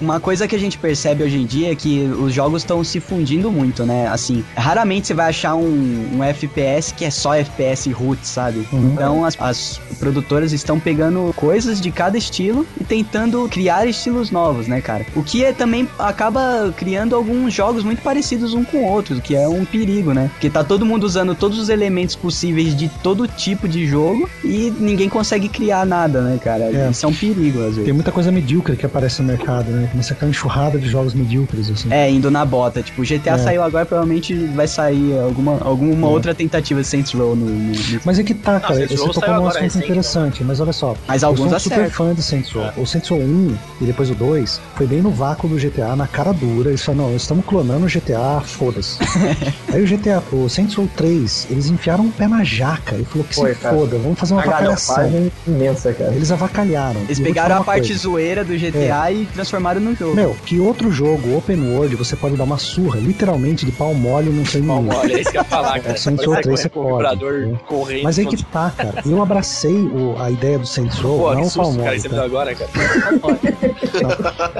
Uma 0.00 0.20
coisa 0.20 0.46
que 0.46 0.54
a 0.54 0.58
gente 0.58 0.78
percebe 0.78 1.24
hoje 1.24 1.38
em 1.38 1.46
dia 1.46 1.72
é 1.72 1.74
que 1.74 2.02
os 2.04 2.32
jogos 2.32 2.62
estão 2.62 2.82
se 2.84 3.00
fundindo 3.00 3.50
muito, 3.50 3.84
né? 3.84 4.08
Assim, 4.08 4.44
raramente 4.56 5.06
você 5.06 5.14
vai 5.14 5.30
achar 5.30 5.54
um, 5.54 6.16
um 6.16 6.22
FPS 6.22 6.92
que 6.92 7.04
é 7.04 7.10
só 7.10 7.34
FPS 7.34 7.90
root, 7.90 8.26
sabe? 8.26 8.66
Então 8.72 9.24
as, 9.24 9.36
as 9.40 9.80
produtoras 9.98 10.52
estão 10.52 10.78
pegando 10.78 11.32
coisas 11.34 11.80
de 11.80 11.90
cada 11.90 12.18
estilo 12.18 12.66
e 12.80 12.84
tentando 12.84 13.48
criar 13.48 13.86
estilos 13.86 14.30
novos, 14.30 14.66
né, 14.66 14.80
cara? 14.80 15.06
O 15.14 15.22
que 15.22 15.44
é, 15.44 15.52
também 15.52 15.88
acaba 15.98 16.72
criando 16.76 17.14
alguns 17.14 17.54
jogos 17.54 17.82
muito 17.82 18.02
parecidos 18.02 18.54
um 18.54 18.64
com 18.64 18.78
o 18.78 18.84
outro, 18.84 19.16
o 19.16 19.20
que 19.20 19.34
é 19.34 19.48
um 19.48 19.64
perigo, 19.64 20.12
né? 20.12 20.30
Porque 20.32 20.50
tá 20.50 20.62
todo 20.62 20.84
mundo 20.84 21.04
usando 21.04 21.34
todos 21.34 21.58
os 21.58 21.68
elementos 21.68 22.14
possíveis 22.14 22.76
de 22.76 22.88
todo 23.02 23.26
tipo 23.26 23.66
de 23.68 23.86
jogo 23.86 24.28
e 24.44 24.72
ninguém 24.78 25.08
consegue 25.08 25.48
criar 25.48 25.86
nada, 25.86 26.20
né, 26.20 26.38
cara? 26.42 26.64
É. 26.64 26.88
Isso 26.90 27.06
é 27.06 27.08
um 27.08 27.14
perigo, 27.14 27.60
às 27.60 27.70
vezes. 27.70 27.84
Tem 27.84 27.94
muita 27.94 28.12
coisa 28.12 28.30
medíocre 28.30 28.76
que 28.76 28.84
aparece 28.84 29.22
no 29.22 29.28
mercado, 29.28 29.70
né? 29.70 29.85
Começa 29.90 30.12
a 30.12 30.16
cair 30.16 30.26
uma 30.28 30.30
enxurrada 30.30 30.78
de 30.78 30.88
jogos 30.88 31.14
medíocres, 31.14 31.70
assim. 31.70 31.92
É, 31.92 32.10
indo 32.10 32.30
na 32.30 32.44
bota. 32.44 32.82
Tipo, 32.82 33.02
o 33.02 33.04
GTA 33.04 33.32
É. 33.34 33.38
saiu 33.38 33.62
agora, 33.62 33.84
provavelmente 33.86 34.34
vai 34.34 34.66
sair 34.66 35.18
alguma, 35.18 35.58
alguma 35.60 36.08
outra 36.08 36.34
tentativa 36.34 36.80
de 36.80 36.86
Saints 36.86 37.12
Row 37.12 37.34
no, 37.36 37.46
no- 37.46 38.00
Mas 38.04 38.18
é 38.18 38.22
que 38.22 38.34
tá, 38.34 38.60
cara. 38.60 38.74
Saints 38.74 38.98
Você 38.98 39.12
tocou 39.12 39.28
num 39.28 39.34
agora 39.36 39.48
assunto 39.50 39.62
recente, 39.62 39.84
interessante, 39.84 40.44
mas 40.44 40.60
olha 40.60 40.72
só. 40.72 40.94
Mas 41.06 41.22
eu 41.22 41.28
alguns 41.28 41.48
sou 41.48 41.56
um 41.56 41.60
super 41.60 41.90
fã 41.90 42.14
de 42.14 42.22
Saints 42.22 42.50
Row. 42.52 42.70
O 42.76 42.86
Saints 42.86 43.08
Row 43.08 43.20
1 43.20 43.56
e 43.80 43.84
depois 43.84 44.10
o 44.10 44.14
2 44.14 44.60
foi 44.74 44.86
bem 44.86 45.00
no 45.02 45.10
vácuo 45.10 45.48
do 45.48 45.56
GTA, 45.56 45.94
na 45.96 46.06
cara 46.06 46.32
dura. 46.32 46.70
Eles 46.70 46.82
falaram, 46.82 47.08
não, 47.10 47.16
estamos 47.16 47.44
clonando 47.44 47.86
o 47.86 47.88
GTA, 47.88 48.40
foda-se. 48.44 48.98
Aí 49.72 49.82
o 49.82 49.86
GTA, 49.86 50.22
o 50.32 50.48
Saints 50.48 50.74
Row 50.74 50.88
3, 50.96 51.48
eles 51.50 51.66
enfiaram 51.68 52.04
um 52.04 52.10
pé 52.10 52.26
na 52.28 52.42
jaca 52.44 52.96
e 52.96 53.04
falou 53.04 53.24
que 53.26 53.34
Foi, 53.34 53.54
se 53.54 53.60
cara. 53.60 53.76
foda, 53.76 53.98
vamos 53.98 54.18
fazer 54.18 54.34
uma 54.34 54.42
avacalhação. 54.42 55.30
imensa, 55.46 55.92
cara. 55.92 56.12
Eles 56.14 56.30
avacalharam. 56.30 57.00
Eles 57.02 57.18
eu 57.18 57.24
pegaram 57.24 57.56
a 57.56 57.64
parte 57.64 57.88
coisa. 57.88 58.02
zoeira 58.02 58.44
do 58.44 58.54
GTA 58.56 59.10
e 59.12 59.26
transformaram 59.26 59.75
no 59.80 59.94
jogo. 59.94 60.14
Meu, 60.14 60.34
que 60.44 60.58
outro 60.60 60.90
jogo, 60.90 61.36
open 61.36 61.72
world, 61.74 61.94
você 61.96 62.16
pode 62.16 62.36
dar 62.36 62.44
uma 62.44 62.58
surra, 62.58 62.98
literalmente, 63.00 63.64
de 63.66 63.72
pau 63.72 63.94
mole 63.94 64.30
não 64.30 64.42
tem 64.44 64.60
nenhum. 64.62 64.88
Olha, 64.94 65.12
é 65.14 65.20
isso 65.20 65.30
que 65.30 65.36
eu 65.36 65.40
ia 65.42 65.44
falar, 65.44 65.80
cara. 65.80 65.94
É, 65.94 65.96
Saints 65.96 66.24
Row 66.24 66.36
3 66.40 66.60
você 66.60 66.68
pode, 66.68 67.20
né? 67.26 67.58
correndo. 67.66 68.02
Mas 68.04 68.18
aí 68.18 68.26
que 68.26 68.42
tá, 68.44 68.72
cara. 68.76 69.02
Eu 69.06 69.22
abracei 69.22 69.74
o- 69.76 70.16
a 70.20 70.30
ideia 70.30 70.58
do 70.58 70.66
Saints 70.66 70.98
Row, 70.98 71.18
Pô, 71.18 71.34
não 71.34 71.42
o 71.42 71.50
pau 71.52 71.64
susto, 71.66 71.78
cara, 71.78 71.90
mole. 71.90 72.00
você 72.00 72.08
me 72.08 72.14
tá? 72.14 72.20
deu 72.20 72.24
agora, 72.26 72.54
cara. 72.54 72.70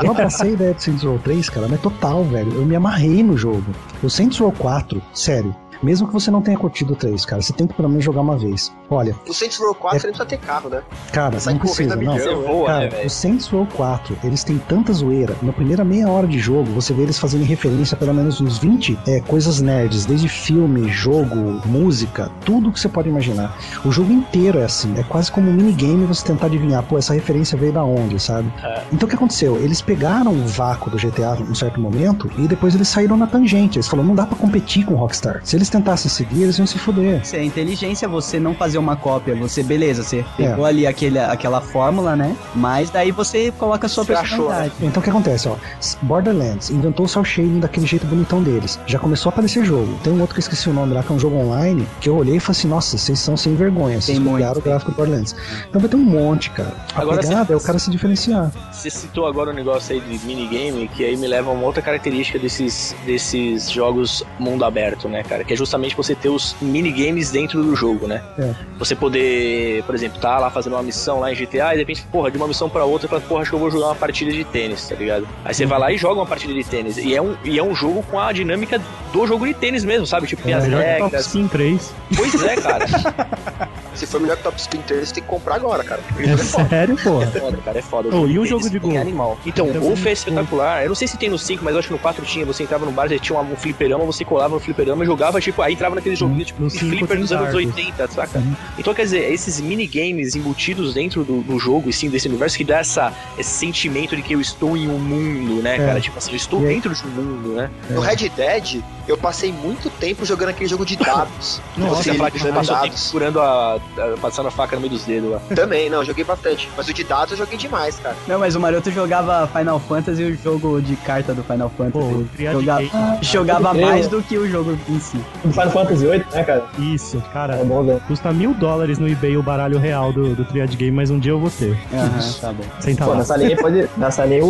Eu 0.02 0.10
abracei 0.10 0.50
a 0.50 0.52
ideia 0.52 0.74
do 0.74 0.80
Saints 0.82 1.02
Row 1.02 1.18
3, 1.18 1.48
cara, 1.50 1.66
mas 1.68 1.80
total, 1.80 2.24
velho. 2.24 2.52
Eu 2.54 2.64
me 2.64 2.76
amarrei 2.76 3.22
no 3.22 3.36
jogo. 3.36 3.64
O 4.02 4.08
Saints 4.10 4.38
Row 4.38 4.52
4, 4.52 5.02
sério. 5.14 5.54
Mesmo 5.82 6.06
que 6.06 6.12
você 6.12 6.30
não 6.30 6.40
tenha 6.42 6.56
curtido 6.58 6.92
o 6.92 6.96
3, 6.96 7.24
cara, 7.24 7.42
você 7.42 7.52
tem 7.52 7.66
que 7.66 7.74
pelo 7.74 7.88
menos 7.88 8.04
jogar 8.04 8.20
uma 8.20 8.36
vez. 8.36 8.72
Olha, 8.88 9.14
O 9.28 9.32
Saints 9.34 9.58
Row 9.58 9.74
4 9.74 9.96
É- 9.96 10.00
você 10.00 10.06
nem 10.06 10.16
precisa 10.16 10.26
ter 10.40 10.46
carro, 10.46 10.68
né? 10.70 10.82
Cara, 11.12 11.40
Sai 11.40 11.54
não 11.54 11.60
precisa, 11.60 11.90
não. 11.90 11.96
milhão, 11.98 12.18
Você 12.18 12.34
voa, 12.34 12.68
né, 12.68 12.74
Cara, 12.86 12.90
velho? 12.90 13.06
o 13.06 13.10
Saints 13.10 13.46
Row 13.48 13.66
4, 13.76 14.16
eles 14.24 14.44
têm 14.44 14.58
tanta 14.58 14.92
zoeira. 14.92 15.34
Na 15.42 15.52
primeira 15.52 15.84
meia 15.84 16.08
hora 16.08 16.26
de 16.26 16.38
jogo, 16.38 16.70
você 16.72 16.92
vê 16.94 17.02
eles 17.02 17.18
fazendo 17.18 17.44
referência 17.44 17.94
a 17.94 17.98
pelo 17.98 18.14
menos 18.14 18.40
uns 18.40 18.58
20 18.58 18.98
é, 19.06 19.20
coisas 19.20 19.60
nerds, 19.60 20.06
desde 20.06 20.28
filme, 20.28 20.88
jogo, 20.88 21.60
música, 21.66 22.30
tudo 22.44 22.70
que 22.72 22.78
você 22.80 22.88
pode 22.88 23.08
imaginar. 23.08 23.56
O 23.84 23.90
jogo 23.90 24.12
inteiro 24.12 24.58
é 24.60 24.64
assim, 24.64 24.94
é 24.98 25.02
quase 25.02 25.30
como 25.32 25.50
um 25.50 25.52
minigame 25.54 26.04
você 26.06 26.24
tentar 26.24 26.46
adivinhar, 26.46 26.82
pô, 26.82 26.96
essa 26.98 27.12
referência 27.14 27.58
veio 27.58 27.72
da 27.72 27.84
onde, 27.84 28.18
sabe? 28.20 28.52
Então 28.92 29.06
o 29.06 29.08
que 29.10 29.16
aconteceu? 29.16 29.56
Eles 29.56 29.80
pegaram 29.80 30.32
o 30.32 30.46
vácuo 30.46 30.90
do 30.90 30.96
GTA 30.96 31.36
em 31.40 31.50
um 31.50 31.54
certo 31.54 31.80
momento 31.80 32.30
e 32.38 32.46
depois 32.46 32.74
eles 32.74 32.88
saíram 32.88 33.16
na 33.16 33.26
tangente. 33.26 33.78
Eles 33.78 33.88
falaram, 33.88 34.08
não 34.08 34.14
dá 34.14 34.26
pra 34.26 34.36
competir 34.36 34.84
com 34.84 34.94
o 34.94 34.96
Rockstar. 34.96 35.40
Se 35.44 35.56
eles 35.56 35.65
tentassem 35.68 36.10
seguir, 36.10 36.42
eles 36.42 36.58
iam 36.58 36.66
se 36.66 36.78
foder. 36.78 37.24
Se 37.24 37.36
é 37.36 37.44
inteligência 37.44 38.08
você 38.08 38.38
não 38.40 38.54
fazer 38.54 38.78
uma 38.78 38.96
cópia, 38.96 39.34
você, 39.34 39.62
beleza, 39.62 40.02
você 40.02 40.24
pegou 40.36 40.64
ali 40.64 40.86
aquele, 40.86 41.18
aquela 41.18 41.60
fórmula, 41.60 42.14
né? 42.16 42.36
Mas 42.54 42.90
daí 42.90 43.10
você 43.10 43.52
coloca 43.52 43.86
a 43.86 43.88
sua 43.88 44.04
Você 44.04 44.12
achou, 44.12 44.46
personalidade. 44.46 44.74
Então 44.82 45.00
o 45.00 45.04
que 45.04 45.10
acontece, 45.10 45.48
ó? 45.48 45.56
Borderlands 46.02 46.70
inventou 46.70 47.06
o 47.06 47.08
cel 47.08 47.24
shading 47.24 47.60
daquele 47.60 47.86
jeito 47.86 48.06
bonitão 48.06 48.42
deles. 48.42 48.78
Já 48.86 48.98
começou 48.98 49.30
a 49.30 49.32
aparecer 49.32 49.64
jogo. 49.64 49.98
Tem 50.02 50.12
um 50.12 50.20
outro 50.20 50.34
que 50.34 50.40
eu 50.40 50.42
esqueci 50.42 50.68
o 50.68 50.72
nome 50.72 50.94
lá, 50.94 51.02
que 51.02 51.12
é 51.12 51.14
um 51.14 51.18
jogo 51.18 51.36
online, 51.36 51.86
que 52.00 52.08
eu 52.08 52.16
olhei 52.16 52.36
e 52.36 52.40
falei 52.40 52.58
assim, 52.58 52.68
nossa, 52.68 52.96
vocês 52.98 53.18
são 53.18 53.36
sem 53.36 53.54
vergonha. 53.54 54.00
Vocês 54.00 54.18
copiaram 54.18 54.58
o 54.60 54.62
gráfico 54.62 54.90
do 54.92 54.96
Borderlands. 54.96 55.34
Então 55.68 55.80
vai 55.80 55.90
ter 55.90 55.96
um 55.96 56.04
monte, 56.04 56.50
cara. 56.50 56.72
A 56.94 57.00
Agora, 57.02 57.20
pegada 57.20 57.44
você- 57.44 57.52
é 57.52 57.56
o 57.56 57.60
cara 57.60 57.78
se 57.78 57.90
diferenciar. 57.90 58.50
Você 58.72 58.90
citou 58.90 59.26
agora 59.26 59.50
um 59.50 59.54
negócio 59.54 59.94
aí 59.94 60.00
de 60.00 60.24
minigame, 60.26 60.88
que 60.88 61.04
aí 61.04 61.16
me 61.16 61.26
leva 61.26 61.50
a 61.50 61.52
uma 61.52 61.64
outra 61.64 61.82
característica 61.82 62.38
desses, 62.38 62.94
desses 63.04 63.70
jogos 63.70 64.22
mundo 64.38 64.64
aberto, 64.64 65.08
né, 65.08 65.22
cara? 65.22 65.44
Que 65.44 65.55
é 65.56 65.58
justamente 65.58 65.96
você 65.96 66.14
ter 66.14 66.28
os 66.28 66.54
minigames 66.60 67.30
dentro 67.30 67.62
do 67.62 67.74
jogo, 67.74 68.06
né? 68.06 68.22
É. 68.38 68.54
Você 68.78 68.94
poder, 68.94 69.82
por 69.84 69.94
exemplo, 69.94 70.20
tá 70.20 70.38
lá 70.38 70.50
fazendo 70.50 70.74
uma 70.74 70.82
missão 70.82 71.18
lá 71.20 71.32
em 71.32 71.34
GTA 71.34 71.70
e 71.70 71.72
de 71.72 71.78
repente, 71.78 72.06
porra, 72.12 72.30
de 72.30 72.36
uma 72.36 72.46
missão 72.46 72.68
pra 72.68 72.84
outra, 72.84 73.08
fala, 73.08 73.20
porra, 73.22 73.42
acho 73.42 73.50
que 73.50 73.56
eu 73.56 73.60
vou 73.60 73.70
jogar 73.70 73.86
uma 73.86 73.94
partida 73.94 74.30
de 74.30 74.44
tênis, 74.44 74.86
tá 74.88 74.94
ligado? 74.94 75.26
Aí 75.44 75.54
você 75.54 75.66
vai 75.66 75.78
lá 75.78 75.90
e 75.92 75.96
joga 75.98 76.20
uma 76.20 76.26
partida 76.26 76.52
de 76.52 76.62
tênis. 76.64 76.98
E 76.98 77.14
é 77.14 77.22
um, 77.22 77.36
e 77.44 77.58
é 77.58 77.62
um 77.62 77.74
jogo 77.74 78.02
com 78.04 78.20
a 78.20 78.32
dinâmica 78.32 78.80
do 79.12 79.26
jogo 79.26 79.46
de 79.46 79.54
tênis 79.54 79.84
mesmo, 79.84 80.06
sabe? 80.06 80.26
Tipo, 80.26 80.42
tem 80.42 80.52
É 80.52 80.56
as 80.56 80.64
que 80.64 80.70
Top 80.70 80.82
regras. 80.82 81.26
Spin 81.26 81.48
3. 81.48 81.94
Pois 82.16 82.42
é, 82.42 82.56
cara. 82.56 82.86
Se 83.96 84.06
for 84.06 84.20
melhor 84.20 84.36
que 84.36 84.42
Top 84.42 84.60
Spin 84.60 84.80
3, 84.82 85.08
você 85.08 85.14
tem 85.14 85.22
que 85.22 85.28
comprar 85.28 85.54
agora, 85.56 85.82
cara. 85.82 86.00
Porque 86.06 86.28
É 86.28 86.32
é 86.32 86.36
foda. 86.36 86.68
sério, 86.68 86.96
pô. 87.02 87.22
É 87.22 87.26
foda, 87.26 87.56
cara, 87.64 87.78
é 87.78 87.82
foda. 87.82 88.08
Oh, 88.12 88.26
e 88.26 88.38
o 88.38 88.42
de 88.44 88.48
jogo 88.50 88.68
de 88.70 88.76
é 88.76 88.80
gol? 88.80 88.96
animal. 88.98 89.38
Então, 89.46 89.66
Então, 89.68 89.80
o 89.82 89.84
golfe 89.86 90.08
é 90.08 90.12
espetacular. 90.12 90.82
Eu 90.82 90.88
não 90.88 90.94
sei 90.94 91.08
se 91.08 91.16
tem 91.16 91.28
no 91.30 91.38
5, 91.38 91.64
mas 91.64 91.72
eu 91.72 91.78
acho 91.78 91.88
que 91.88 91.94
no 91.94 91.98
4 92.00 92.24
tinha. 92.24 92.44
Você 92.46 92.62
entrava 92.62 92.84
no 92.84 92.92
bar, 92.92 93.08
já 93.08 93.18
tinha 93.18 93.38
um 93.38 93.56
fliperama, 93.56 94.04
você 94.04 94.24
colava 94.24 94.54
no 94.54 94.60
fliperama 94.60 95.02
e 95.02 95.06
jogava, 95.06 95.40
tipo, 95.40 95.62
aí 95.62 95.72
entrava 95.74 95.94
naquele 95.94 96.14
joguinho, 96.16 96.44
tipo, 96.44 96.62
no 96.62 96.70
flipper 96.70 97.18
dos 97.18 97.32
anos 97.32 97.44
dardos. 97.52 97.54
80, 97.76 98.08
saca? 98.08 98.42
Então, 98.78 98.92
quer 98.94 99.02
dizer, 99.04 99.32
esses 99.32 99.60
minigames 99.60 100.34
embutidos 100.36 100.94
dentro 100.94 101.24
do, 101.24 101.40
do 101.42 101.58
jogo, 101.58 101.88
e 101.88 101.92
sim, 101.92 102.08
desse 102.10 102.28
universo, 102.28 102.56
que 102.56 102.64
dá 102.64 102.78
essa, 102.78 103.12
esse 103.38 103.50
sentimento 103.50 104.14
de 104.14 104.22
que 104.22 104.34
eu 104.34 104.40
estou 104.40 104.76
em 104.76 104.88
um 104.88 104.98
mundo, 104.98 105.62
né, 105.62 105.76
É. 105.76 105.78
cara? 105.78 106.00
Tipo 106.00 106.18
assim, 106.18 106.30
eu 106.32 106.36
estou 106.36 106.60
dentro 106.60 106.94
de 106.94 107.02
um 107.06 107.10
mundo, 107.10 107.48
né? 107.54 107.70
No 107.90 108.00
Red 108.00 108.28
Dead, 108.36 108.82
eu 109.08 109.16
passei 109.16 109.52
muito 109.52 109.88
tempo 109.90 110.24
jogando 110.24 110.50
aquele 110.50 110.68
jogo 110.68 110.84
de 110.84 110.96
dados. 110.96 111.60
Nossa, 111.76 112.02
você 112.02 112.14
falar 112.14 112.30
que 112.30 112.38
dados. 112.42 113.00
segurando 113.00 113.40
a, 113.40 113.74
a- 113.76 113.80
passando 114.20 114.48
a 114.48 114.50
faca 114.50 114.76
no 114.76 114.80
meio 114.82 114.92
dos 114.92 115.04
dedos 115.04 115.30
lá. 115.30 115.40
Também, 115.54 115.88
não, 115.90 115.98
eu 115.98 116.04
joguei 116.04 116.24
bastante. 116.24 116.68
Mas 116.76 116.88
o 116.88 116.92
de 116.94 117.04
dados 117.04 117.32
eu 117.32 117.38
joguei 117.38 117.56
demais, 117.58 117.98
cara. 117.98 118.16
Não, 118.26 118.38
mas 118.38 118.54
o 118.54 118.60
Maroto 118.60 118.90
jogava 118.90 119.46
Final 119.48 119.78
Fantasy 119.80 120.22
e 120.22 120.32
o 120.32 120.36
jogo 120.42 120.80
de 120.80 120.96
carta 120.96 121.32
do 121.34 121.42
Final 121.44 121.70
Fantasy. 121.76 121.92
Pô, 121.92 122.18
o 122.20 122.24
Triad 122.34 122.52
Joga- 122.54 122.76
Game. 122.78 122.90
jogava 123.22 123.74
mais 123.74 124.08
do 124.08 124.22
que 124.22 124.36
o 124.38 124.48
jogo 124.48 124.76
em 124.88 124.98
si. 125.00 125.18
Do 125.44 125.52
Final 125.52 125.70
Fantasy 125.70 126.06
VIII, 126.06 126.24
né, 126.32 126.44
cara? 126.44 126.64
Isso, 126.78 127.22
cara. 127.32 127.56
É 127.56 127.64
bom, 127.64 127.82
né? 127.82 128.00
Custa 128.08 128.32
mil 128.32 128.54
dólares 128.54 128.98
no 128.98 129.08
eBay 129.08 129.36
o 129.36 129.42
baralho 129.42 129.78
real 129.78 130.12
do, 130.12 130.34
do 130.34 130.44
Triad 130.44 130.74
Game, 130.76 130.90
mas 130.96 131.10
um 131.10 131.18
dia 131.18 131.32
eu 131.32 131.38
vou 131.40 131.50
ter. 131.50 131.76
Aham, 131.92 132.32
tá 132.40 132.52
bom. 132.52 132.64
Senta 132.80 133.04
Pô, 133.04 133.10
lá. 133.12 133.16
nessa 133.18 133.36
linha 133.36 133.56
pode. 133.56 133.88
Nessa 133.96 134.24
linha 134.24 134.44
o. 134.44 134.48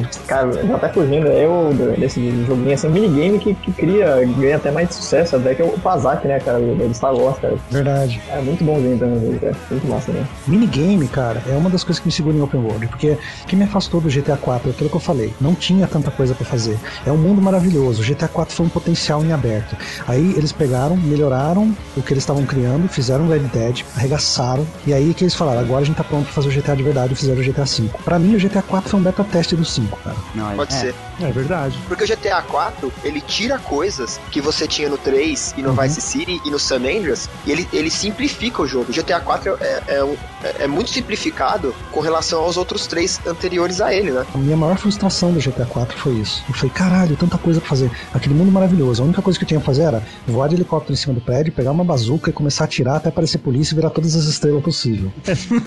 o 0.00 0.26
cara, 0.26 0.52
já 0.52 0.78
tá 0.78 0.88
fugindo 0.90 1.28
aí 1.28 1.46
o, 1.46 1.70
desse 1.98 2.30
joguinho 2.46 2.74
assim, 2.74 2.86
um 2.88 2.90
minigame 2.90 3.38
que, 3.38 3.54
que 3.54 3.71
cria, 3.72 4.24
ganha 4.38 4.56
até 4.56 4.70
mais 4.70 4.94
sucesso, 4.94 5.36
até 5.36 5.54
que 5.54 5.62
é 5.62 5.64
o 5.64 5.78
Pazak, 5.78 6.26
né, 6.26 6.38
cara, 6.40 6.58
do 6.58 6.94
Star 6.94 7.14
Wars, 7.14 7.38
cara. 7.38 7.56
Verdade. 7.70 8.20
É 8.28 8.40
muito 8.40 8.64
bonzinho 8.64 8.98
também, 8.98 9.38
cara. 9.38 9.56
Muito 9.70 9.86
massa, 9.88 10.12
né? 10.12 10.26
Minigame, 10.46 11.08
cara, 11.08 11.42
é 11.48 11.56
uma 11.56 11.70
das 11.70 11.84
coisas 11.84 12.00
que 12.00 12.06
me 12.06 12.12
segura 12.12 12.36
em 12.36 12.40
open 12.40 12.60
world, 12.60 12.86
porque 12.88 13.10
o 13.42 13.46
que 13.46 13.56
me 13.56 13.64
afastou 13.64 14.00
do 14.00 14.08
GTA 14.08 14.36
4 14.36 14.68
é 14.68 14.72
aquilo 14.72 14.90
que 14.90 14.96
eu 14.96 15.00
falei, 15.00 15.32
não 15.40 15.54
tinha 15.54 15.86
tanta 15.86 16.10
coisa 16.10 16.34
pra 16.34 16.44
fazer. 16.44 16.78
É 17.06 17.12
um 17.12 17.16
mundo 17.16 17.40
maravilhoso, 17.40 18.02
o 18.02 18.04
GTA 18.04 18.28
4 18.28 18.54
foi 18.54 18.66
um 18.66 18.68
potencial 18.68 19.24
em 19.24 19.32
aberto. 19.32 19.76
Aí 20.06 20.34
eles 20.36 20.52
pegaram, 20.52 20.96
melhoraram 20.96 21.74
o 21.96 22.02
que 22.02 22.12
eles 22.12 22.22
estavam 22.22 22.44
criando, 22.44 22.88
fizeram 22.88 23.26
o 23.26 23.28
Red 23.28 23.40
Dead, 23.40 23.82
arregaçaram, 23.96 24.66
e 24.86 24.92
aí 24.92 25.14
que 25.14 25.24
eles 25.24 25.34
falaram, 25.34 25.60
agora 25.60 25.82
a 25.82 25.84
gente 25.84 25.96
tá 25.96 26.04
pronto 26.04 26.24
pra 26.24 26.32
fazer 26.32 26.48
o 26.48 26.52
GTA 26.52 26.76
de 26.76 26.82
verdade 26.82 27.12
e 27.12 27.16
fizeram 27.16 27.40
o 27.40 27.44
GTA 27.44 27.66
5. 27.66 28.02
Pra 28.02 28.18
mim, 28.18 28.34
o 28.34 28.38
GTA 28.38 28.62
4 28.62 28.90
foi 28.90 29.00
um 29.00 29.02
beta 29.02 29.24
teste 29.24 29.56
do 29.56 29.64
5, 29.64 29.96
cara. 30.04 30.16
Não, 30.34 30.54
Pode 30.56 30.74
é. 30.74 30.76
ser. 30.76 30.94
É 31.20 31.30
verdade. 31.30 31.78
Porque 31.86 32.04
o 32.04 32.06
GTA 32.06 32.40
4, 32.42 32.92
ele 33.04 33.20
tira 33.20 33.58
coisas 33.58 34.18
que 34.30 34.40
você 34.40 34.66
tinha 34.66 34.88
no 34.88 34.96
3 34.98 35.54
e 35.56 35.62
no 35.62 35.70
Uhum. 35.70 35.76
Vice 35.76 36.00
City 36.00 36.40
e 36.44 36.50
no 36.50 36.58
San 36.58 36.76
Andreas, 36.76 37.28
e 37.46 37.52
ele, 37.52 37.68
ele 37.72 37.90
simplifica 37.90 38.62
o 38.62 38.66
jogo. 38.66 38.86
O 38.90 38.92
GTA 38.92 39.20
4 39.20 39.56
é, 39.60 39.82
é, 39.88 40.04
um- 40.04 40.16
é- 40.42 40.64
é 40.64 40.66
muito 40.66 40.90
simplificado 40.90 41.74
com 41.90 42.00
relação 42.00 42.40
aos 42.42 42.56
outros 42.56 42.86
três 42.86 43.20
anteriores 43.26 43.80
a 43.80 43.94
ele, 43.94 44.10
né? 44.10 44.24
A 44.34 44.38
minha 44.38 44.56
maior 44.56 44.76
frustração 44.78 45.32
do 45.32 45.38
GTA 45.40 45.66
4 45.66 45.96
foi 45.98 46.14
isso. 46.14 46.42
Eu 46.48 46.54
falei, 46.54 46.70
caralho, 46.70 47.16
tanta 47.16 47.38
coisa 47.38 47.60
pra 47.60 47.68
fazer. 47.68 47.90
Aquele 48.12 48.34
mundo 48.34 48.50
maravilhoso. 48.50 49.02
A 49.02 49.04
única 49.06 49.22
coisa 49.22 49.38
que 49.38 49.44
eu 49.44 49.48
tinha 49.48 49.60
que 49.60 49.66
fazer 49.66 49.82
era 49.82 50.02
voar 50.26 50.48
de 50.48 50.56
helicóptero 50.56 50.92
em 50.94 50.96
cima 50.96 51.14
do 51.14 51.20
prédio, 51.20 51.52
pegar 51.52 51.70
uma 51.72 51.84
bazuca 51.84 52.30
e 52.30 52.32
começar 52.32 52.64
a 52.64 52.66
atirar 52.66 52.96
até 52.96 53.08
aparecer 53.10 53.38
polícia 53.38 53.74
e 53.74 53.76
virar 53.76 53.90
todas 53.90 54.14
as 54.16 54.24
estrelas 54.24 54.62
possível. 54.62 55.12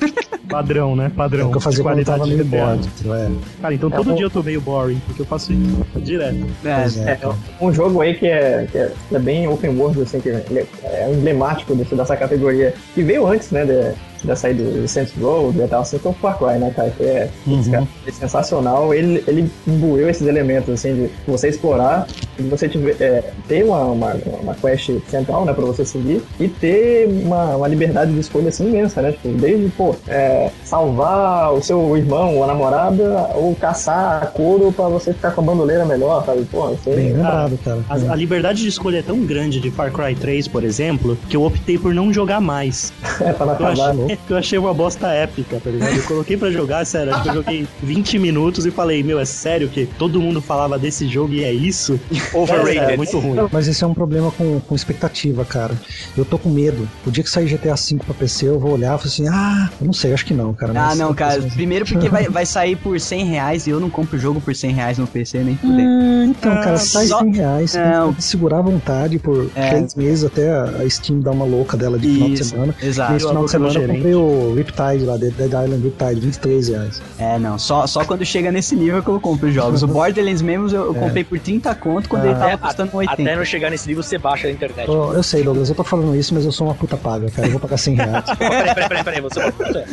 Padrão, 0.50 0.96
né? 0.96 1.08
É 1.08 1.10
Padrão. 1.10 1.48
o 1.48 1.52
que 1.52 1.58
eu 1.58 1.62
fazia 1.62 1.84
quando 1.84 2.00
eu 2.00 2.06
tava 2.06 2.20
qualidade 2.20 2.48
meio 2.56 2.76
entendeu? 2.76 3.14
É. 3.16 3.62
Cara, 3.62 3.74
então 3.74 3.90
É, 3.90 3.96
todo 3.96 4.12
o- 4.12 4.16
dia 4.16 4.26
eu 4.26 4.30
tô 4.30 4.44
meio 4.44 4.62
boring, 4.62 5.02
porque 5.06 5.22
eu 5.22 5.26
faço 5.36 5.54
isso 5.54 6.00
direto. 6.00 6.46
É, 6.64 6.82
Pois 6.82 6.98
é, 6.98 7.20
É, 7.22 7.64
um 7.64 7.74
jogo 7.74 8.02
aí 8.02 8.16
que 8.16 8.28
é, 8.28 8.68
que 8.72 8.78
é, 8.78 8.92
que 9.10 9.16
é 9.16 9.20
bem 9.20 9.48
open 9.48 9.78
world, 9.78 10.02
assim, 10.02 10.20
que 10.20 10.30
é, 10.30 10.66
é 10.84 11.12
emblemático 11.12 11.76
desse, 11.76 11.96
dessa 11.96 12.16
categoria. 12.16 12.74
Que 12.94 13.04
veio 13.04 13.28
antes, 13.28 13.52
né, 13.52 13.66
de, 13.66 13.94
dessa 14.26 14.48
aí 14.48 14.54
do 14.54 14.88
Saints 14.88 15.14
Row, 15.20 15.52
do 15.52 15.64
GTA 15.64 15.82
V, 15.82 16.00
que 16.00 16.08
é 16.08 16.10
o 16.10 16.14
Far 16.14 16.38
Cry, 16.38 16.60
né, 16.60 16.72
cara? 16.76 16.90
Que 16.92 17.04
é, 17.04 17.30
Uhum. 17.48 17.60
esse 17.60 17.70
cara 17.72 17.88
é 18.08 18.12
sensacional. 18.12 18.94
Ele, 18.94 19.24
ele 19.28 19.50
imbuiu 19.68 20.10
esses 20.10 20.28
elementos, 20.28 20.74
assim, 20.74 20.94
de 20.96 21.10
você 21.32 21.50
explorar, 21.50 22.08
de 22.38 22.44
você 22.48 22.68
tiver, 22.68 22.96
é, 23.00 23.24
ter 23.48 23.64
uma, 23.64 23.82
uma, 23.84 24.14
uma 24.42 24.56
quest 24.56 24.92
central, 25.10 25.46
né, 25.46 25.54
pra 25.54 25.64
você 25.66 25.86
seguir, 25.86 26.22
e 26.40 26.48
ter 26.48 27.08
uma, 27.08 27.56
uma 27.56 27.68
liberdade 27.68 28.12
de 28.14 28.20
escolha, 28.20 28.50
assim, 28.50 28.68
imensa, 28.68 29.02
né? 29.02 29.12
Tipo, 29.12 29.30
desde, 29.30 29.70
pô, 29.70 29.96
é, 30.08 30.50
salvar 30.64 31.54
o 31.54 31.62
seu 31.62 31.96
irmão 31.98 32.38
ou 32.38 32.44
a 32.44 32.48
namorada, 32.48 33.30
ou 33.36 33.56
caçar 33.56 34.32
couro 34.34 34.72
pra 34.72 34.88
você 34.88 35.14
ficar 35.14 35.32
com 35.32 35.42
a 35.42 35.44
bandoleira 35.44 35.86
melhor, 35.86 36.26
sabe? 36.26 36.44
Pô, 36.52 36.72
isso 36.72 36.90
aí- 36.90 36.96
Bem 36.96 37.14
lembrado, 37.14 37.58
cara. 37.64 37.80
A, 37.90 37.94
a 38.14 38.16
liberdade 38.16 38.62
de 38.62 38.68
escolha 38.68 39.00
é 39.00 39.02
tão 39.02 39.20
grande 39.26 39.60
de 39.60 39.70
Far 39.72 39.92
Cry 39.92 40.16
3, 40.16 40.48
por 40.48 40.64
exemplo, 40.64 41.18
que 41.30 41.36
eu 41.38 41.44
optei 41.44 41.78
por 41.78 41.94
não 41.94 42.12
jogar 42.12 42.42
mais. 42.42 42.92
É, 43.22 43.32
pra 43.32 43.46
não 43.46 43.54
acabar, 43.54 43.72
achei, 43.92 43.94
né? 44.06 44.15
Eu 44.30 44.38
achei 44.38 44.58
uma 44.58 44.74
bosta 44.74 45.08
épica, 45.08 45.60
tá 45.64 45.70
ligado? 45.70 45.96
Eu 45.96 46.04
coloquei 46.04 46.38
pra 46.38 46.52
jogar, 46.52 46.86
sério, 46.86 47.14
acho 47.14 47.24
que 47.24 47.30
eu 47.30 47.34
joguei 47.36 47.68
20 47.84 48.20
minutos 48.20 48.66
e 48.66 48.72
falei, 48.72 49.04
meu, 49.04 49.20
é 49.20 49.26
sério 49.26 49.70
que 49.70 49.86
todo 49.98 50.20
mundo 50.22 50.42
falava 50.42 50.78
desse 50.80 51.08
jogo 51.08 51.34
e 51.34 51.44
é 51.44 51.52
isso? 51.54 52.00
Overrated. 52.34 52.78
É, 52.78 52.94
é 52.94 52.98
muito 52.98 53.18
ruim. 53.20 53.48
Mas 53.52 53.68
esse 53.68 53.84
é 53.84 53.88
um 53.88 53.94
problema 53.94 54.32
com, 54.32 54.60
com 54.60 54.76
expectativa, 54.76 55.44
cara. 55.46 55.74
Eu 56.18 56.26
tô 56.26 56.38
com 56.38 56.50
medo. 56.50 56.88
O 57.06 57.12
dia 57.12 57.24
que 57.24 57.30
sair 57.30 57.46
GTA 57.48 57.76
V 57.76 57.98
pra 58.06 58.14
PC, 58.14 58.48
eu 58.48 58.60
vou 58.60 58.72
olhar 58.74 58.96
e 58.96 58.98
falar 59.00 59.06
assim, 59.06 59.28
ah, 59.28 59.70
eu 59.80 59.86
não 59.86 59.94
sei, 59.94 60.14
acho 60.14 60.26
que 60.26 60.34
não, 60.34 60.54
cara. 60.54 60.74
Ah, 60.76 60.96
não, 60.96 61.14
cara. 61.14 61.42
Primeiro 61.42 61.86
porque 61.86 62.10
vai, 62.10 62.26
vai 62.30 62.46
sair 62.46 62.76
por 62.76 63.00
100 63.00 63.26
reais 63.26 63.68
e 63.68 63.70
eu 63.70 63.80
não 63.80 63.90
compro 63.90 64.18
o 64.18 64.20
jogo 64.20 64.40
por 64.42 64.56
100 64.56 64.72
reais 64.74 64.98
no 64.98 65.08
PC, 65.08 65.40
nem 65.40 65.56
fuder. 65.58 65.86
Ah, 65.86 66.26
então, 66.26 66.54
cara, 66.56 66.78
sai 66.78 67.08
só- 67.08 67.20
100 67.20 67.32
reais. 67.36 67.76
Não. 67.76 68.06
tem 68.08 68.14
que 68.16 68.24
segurar 68.24 68.60
à 68.60 68.62
vontade 68.62 69.20
por 69.20 69.50
É. 69.56 69.70
três 69.70 69.96
meses 69.96 70.24
até 70.24 70.50
a 70.52 70.90
Steam 70.90 71.20
dar 71.20 71.32
uma 71.32 71.46
louca 71.46 71.76
dela 71.78 71.98
de 71.98 72.08
final 72.08 72.28
de 72.30 72.34
Isso, 72.36 72.50
semana. 72.52 72.76
exato. 72.82 73.14
Nesse 73.14 73.28
final 73.28 73.46
de 73.46 73.52
semana 73.52 73.74
comprei 74.06 74.14
o 74.16 74.54
Riptide 74.54 75.06
lá, 75.06 75.18
Dead 75.18 75.34
Island 75.48 75.82
Riptide, 75.84 76.20
23 76.22 76.68
reais. 76.70 77.02
É, 77.18 77.40
não. 77.40 77.58
Só, 77.58 77.88
só 77.88 78.06
quando 78.06 78.24
chega 78.26 78.52
nesse 78.52 78.76
nível 78.76 79.02
que 79.02 79.10
eu 79.10 79.20
compro 79.20 79.48
os 79.50 79.54
jogos. 79.54 79.82
O 79.84 79.88
Borderlands 79.96 80.42
mesmo 80.42 80.68
eu, 80.70 80.86
eu 80.88 80.94
comprei 80.94 81.24
por 81.24 81.40
30 81.40 81.74
conto 81.76 82.08
quando 82.08 82.24
Ah. 82.26 82.30
ele 82.30 82.36
tava 82.40 82.58
custando 82.58 82.92
80. 82.96 83.22
Até 83.22 83.36
não 83.36 83.46
chegar 83.46 83.70
nesse 83.72 83.88
nível, 83.88 84.04
você 84.04 84.18
baixa 84.18 84.48
a 84.48 84.52
internet. 84.52 84.88
Eu, 84.88 85.14
eu 85.14 85.24
sei, 85.24 85.44
Douglas, 85.44 85.70
eu 85.70 85.76
tô 85.76 85.84
falando 85.84 86.16
isso, 86.16 86.34
mas 86.34 86.46
eu 86.46 86.52
sou 86.52 86.68
uma 86.68 86.76
puta 86.76 86.96
paga, 86.98 87.30
cara. 87.32 87.48
Eu 87.48 87.52
vou 87.52 87.60
pagar 87.60 87.78
100 87.78 87.96
reais. 87.96 88.26
Peraí, 88.38 88.50
peraí, 88.76 88.88
peraí, 88.90 89.04
peraí, 89.04 89.22
você, 89.22 89.40
mora- 89.40 89.86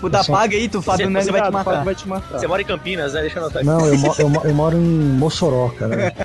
Puta, 0.00 0.22
Só- 0.22 0.32
paga 0.32 0.56
aí, 0.56 0.68
tu 0.68 0.80
Fábio 0.80 1.06
Você- 1.06 1.12
Nani 1.12 1.24
você 1.24 1.32
vai 1.32 1.42
te 1.42 1.50
matar. 1.52 1.84
vai 1.84 1.94
te 1.94 2.08
matar. 2.08 2.38
você 2.38 2.46
mora 2.46 2.62
em 2.62 2.64
Campinas, 2.64 3.12
né? 3.14 3.20
Deixa 3.22 3.38
eu 3.38 3.42
anotar 3.42 3.62
aqui. 3.62 3.66
Não, 3.66 3.86
eu, 3.86 3.98
mo- 3.98 4.14
eu, 4.18 4.28
mo- 4.28 4.40
eu 4.44 4.54
moro 4.54 4.76
em 4.76 4.80
Mossoró, 4.80 5.68
cara. 5.70 6.14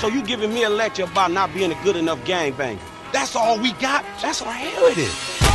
So 0.00 0.08
you 0.08 0.22
giving 0.24 0.48
me 0.54 0.62
a 0.64 0.68
lecture 0.68 1.02
about 1.02 1.32
not 1.32 1.52
being 1.52 1.72
a 1.72 1.74
good 1.84 1.98
enough 1.98 2.18
gangbang. 2.24 2.78
That's 3.12 3.34
all 3.34 3.58
we 3.58 3.72
got? 3.72 4.04
That's 4.20 4.42
what 4.42 4.54
hell 4.54 4.86
it 4.86 4.98
is. 4.98 5.47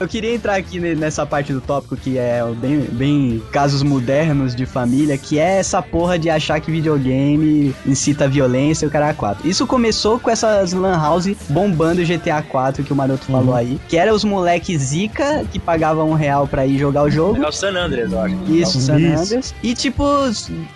Eu 0.00 0.06
queria 0.06 0.34
entrar 0.34 0.54
aqui 0.56 0.78
ne- 0.78 0.94
nessa 0.94 1.26
parte 1.26 1.52
do 1.52 1.60
tópico 1.60 1.96
que 1.96 2.18
é 2.18 2.42
bem, 2.56 2.80
bem 2.92 3.42
casos 3.52 3.82
modernos 3.82 4.54
de 4.54 4.64
família, 4.64 5.18
que 5.18 5.38
é 5.38 5.58
essa 5.58 5.82
porra 5.82 6.18
de 6.18 6.30
achar 6.30 6.60
que 6.60 6.70
videogame 6.70 7.74
incita 7.86 8.28
violência 8.28 8.84
e 8.84 8.88
o 8.88 8.90
cara 8.90 9.12
4. 9.12 9.48
Isso 9.48 9.66
começou 9.66 10.18
com 10.20 10.30
essas 10.30 10.72
lan 10.72 10.96
house 10.96 11.28
bombando 11.48 12.04
GTA 12.04 12.42
4 12.42 12.84
que 12.84 12.92
o 12.92 12.96
Maroto 12.96 13.24
falou 13.24 13.54
aí, 13.54 13.78
que 13.88 13.96
era 13.96 14.14
os 14.14 14.22
moleque 14.24 14.76
zica 14.78 15.44
que 15.50 15.58
pagavam 15.58 16.10
um 16.10 16.14
real 16.14 16.46
pra 16.46 16.64
ir 16.66 16.78
jogar 16.78 17.02
o 17.04 17.10
jogo. 17.10 17.42
É 17.42 17.48
o 17.48 17.52
San 17.52 17.72
Andreas, 17.76 18.12
eu 18.12 18.20
acho. 18.20 18.36
Isso, 18.48 18.80
San 18.80 18.98
Isso. 19.00 19.22
Andreas. 19.24 19.54
E 19.62 19.74
tipo, 19.74 20.04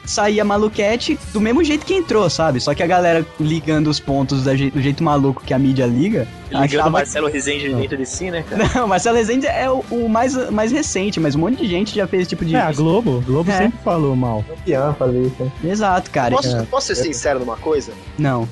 saía 0.04 0.44
maluquete 0.44 1.18
do 1.32 1.40
mesmo 1.40 1.62
jeito 1.62 1.86
que 1.86 1.94
entrou, 1.94 2.28
sabe? 2.28 2.60
Só 2.60 2.74
que 2.74 2.82
a 2.82 2.86
galera 2.86 3.24
ligando 3.38 3.88
os 3.88 4.00
pontos 4.00 4.42
do 4.44 4.80
jeito 4.80 5.02
maluco 5.04 5.42
que 5.44 5.54
a 5.54 5.58
mídia 5.58 5.86
liga. 5.86 6.26
Ligando 6.50 6.60
o 6.60 6.64
achava 6.64 6.90
Marcelo 6.90 7.28
Rezende 7.28 7.72
dentro 7.74 7.96
de 7.96 8.04
si, 8.04 8.30
né, 8.30 8.44
cara? 8.48 8.68
Não, 8.74 8.86
Marcelo 8.86 9.11
Rezende 9.12 9.46
é 9.46 9.70
o, 9.70 9.84
o 9.90 10.08
mais, 10.08 10.34
mais 10.50 10.72
recente, 10.72 11.18
mas 11.20 11.34
um 11.34 11.38
monte 11.40 11.58
de 11.62 11.68
gente 11.68 11.94
já 11.94 12.06
fez 12.06 12.22
esse 12.22 12.30
tipo 12.30 12.44
de. 12.44 12.54
É, 12.56 12.60
a 12.60 12.72
Globo, 12.72 13.20
Globo 13.26 13.50
É. 13.50 13.58
sempre 13.58 13.78
falou 13.84 14.14
mal. 14.16 14.44
Campeão 14.48 14.94
fazer 14.94 15.22
isso. 15.22 15.52
Exato, 15.64 16.10
cara. 16.10 16.34
Posso, 16.34 16.56
É. 16.56 16.62
posso 16.64 16.86
ser 16.88 16.94
sincero 16.96 17.38
numa 17.40 17.56
coisa? 17.56 17.92
Não. 18.18 18.48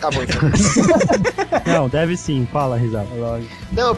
Tá 0.00 0.10
bom, 0.10 0.22
então. 0.22 0.40
Não, 1.66 1.88
deve 1.88 2.16
sim, 2.16 2.46
fala, 2.50 2.76
risada. 2.76 3.06
Não, 3.72 3.96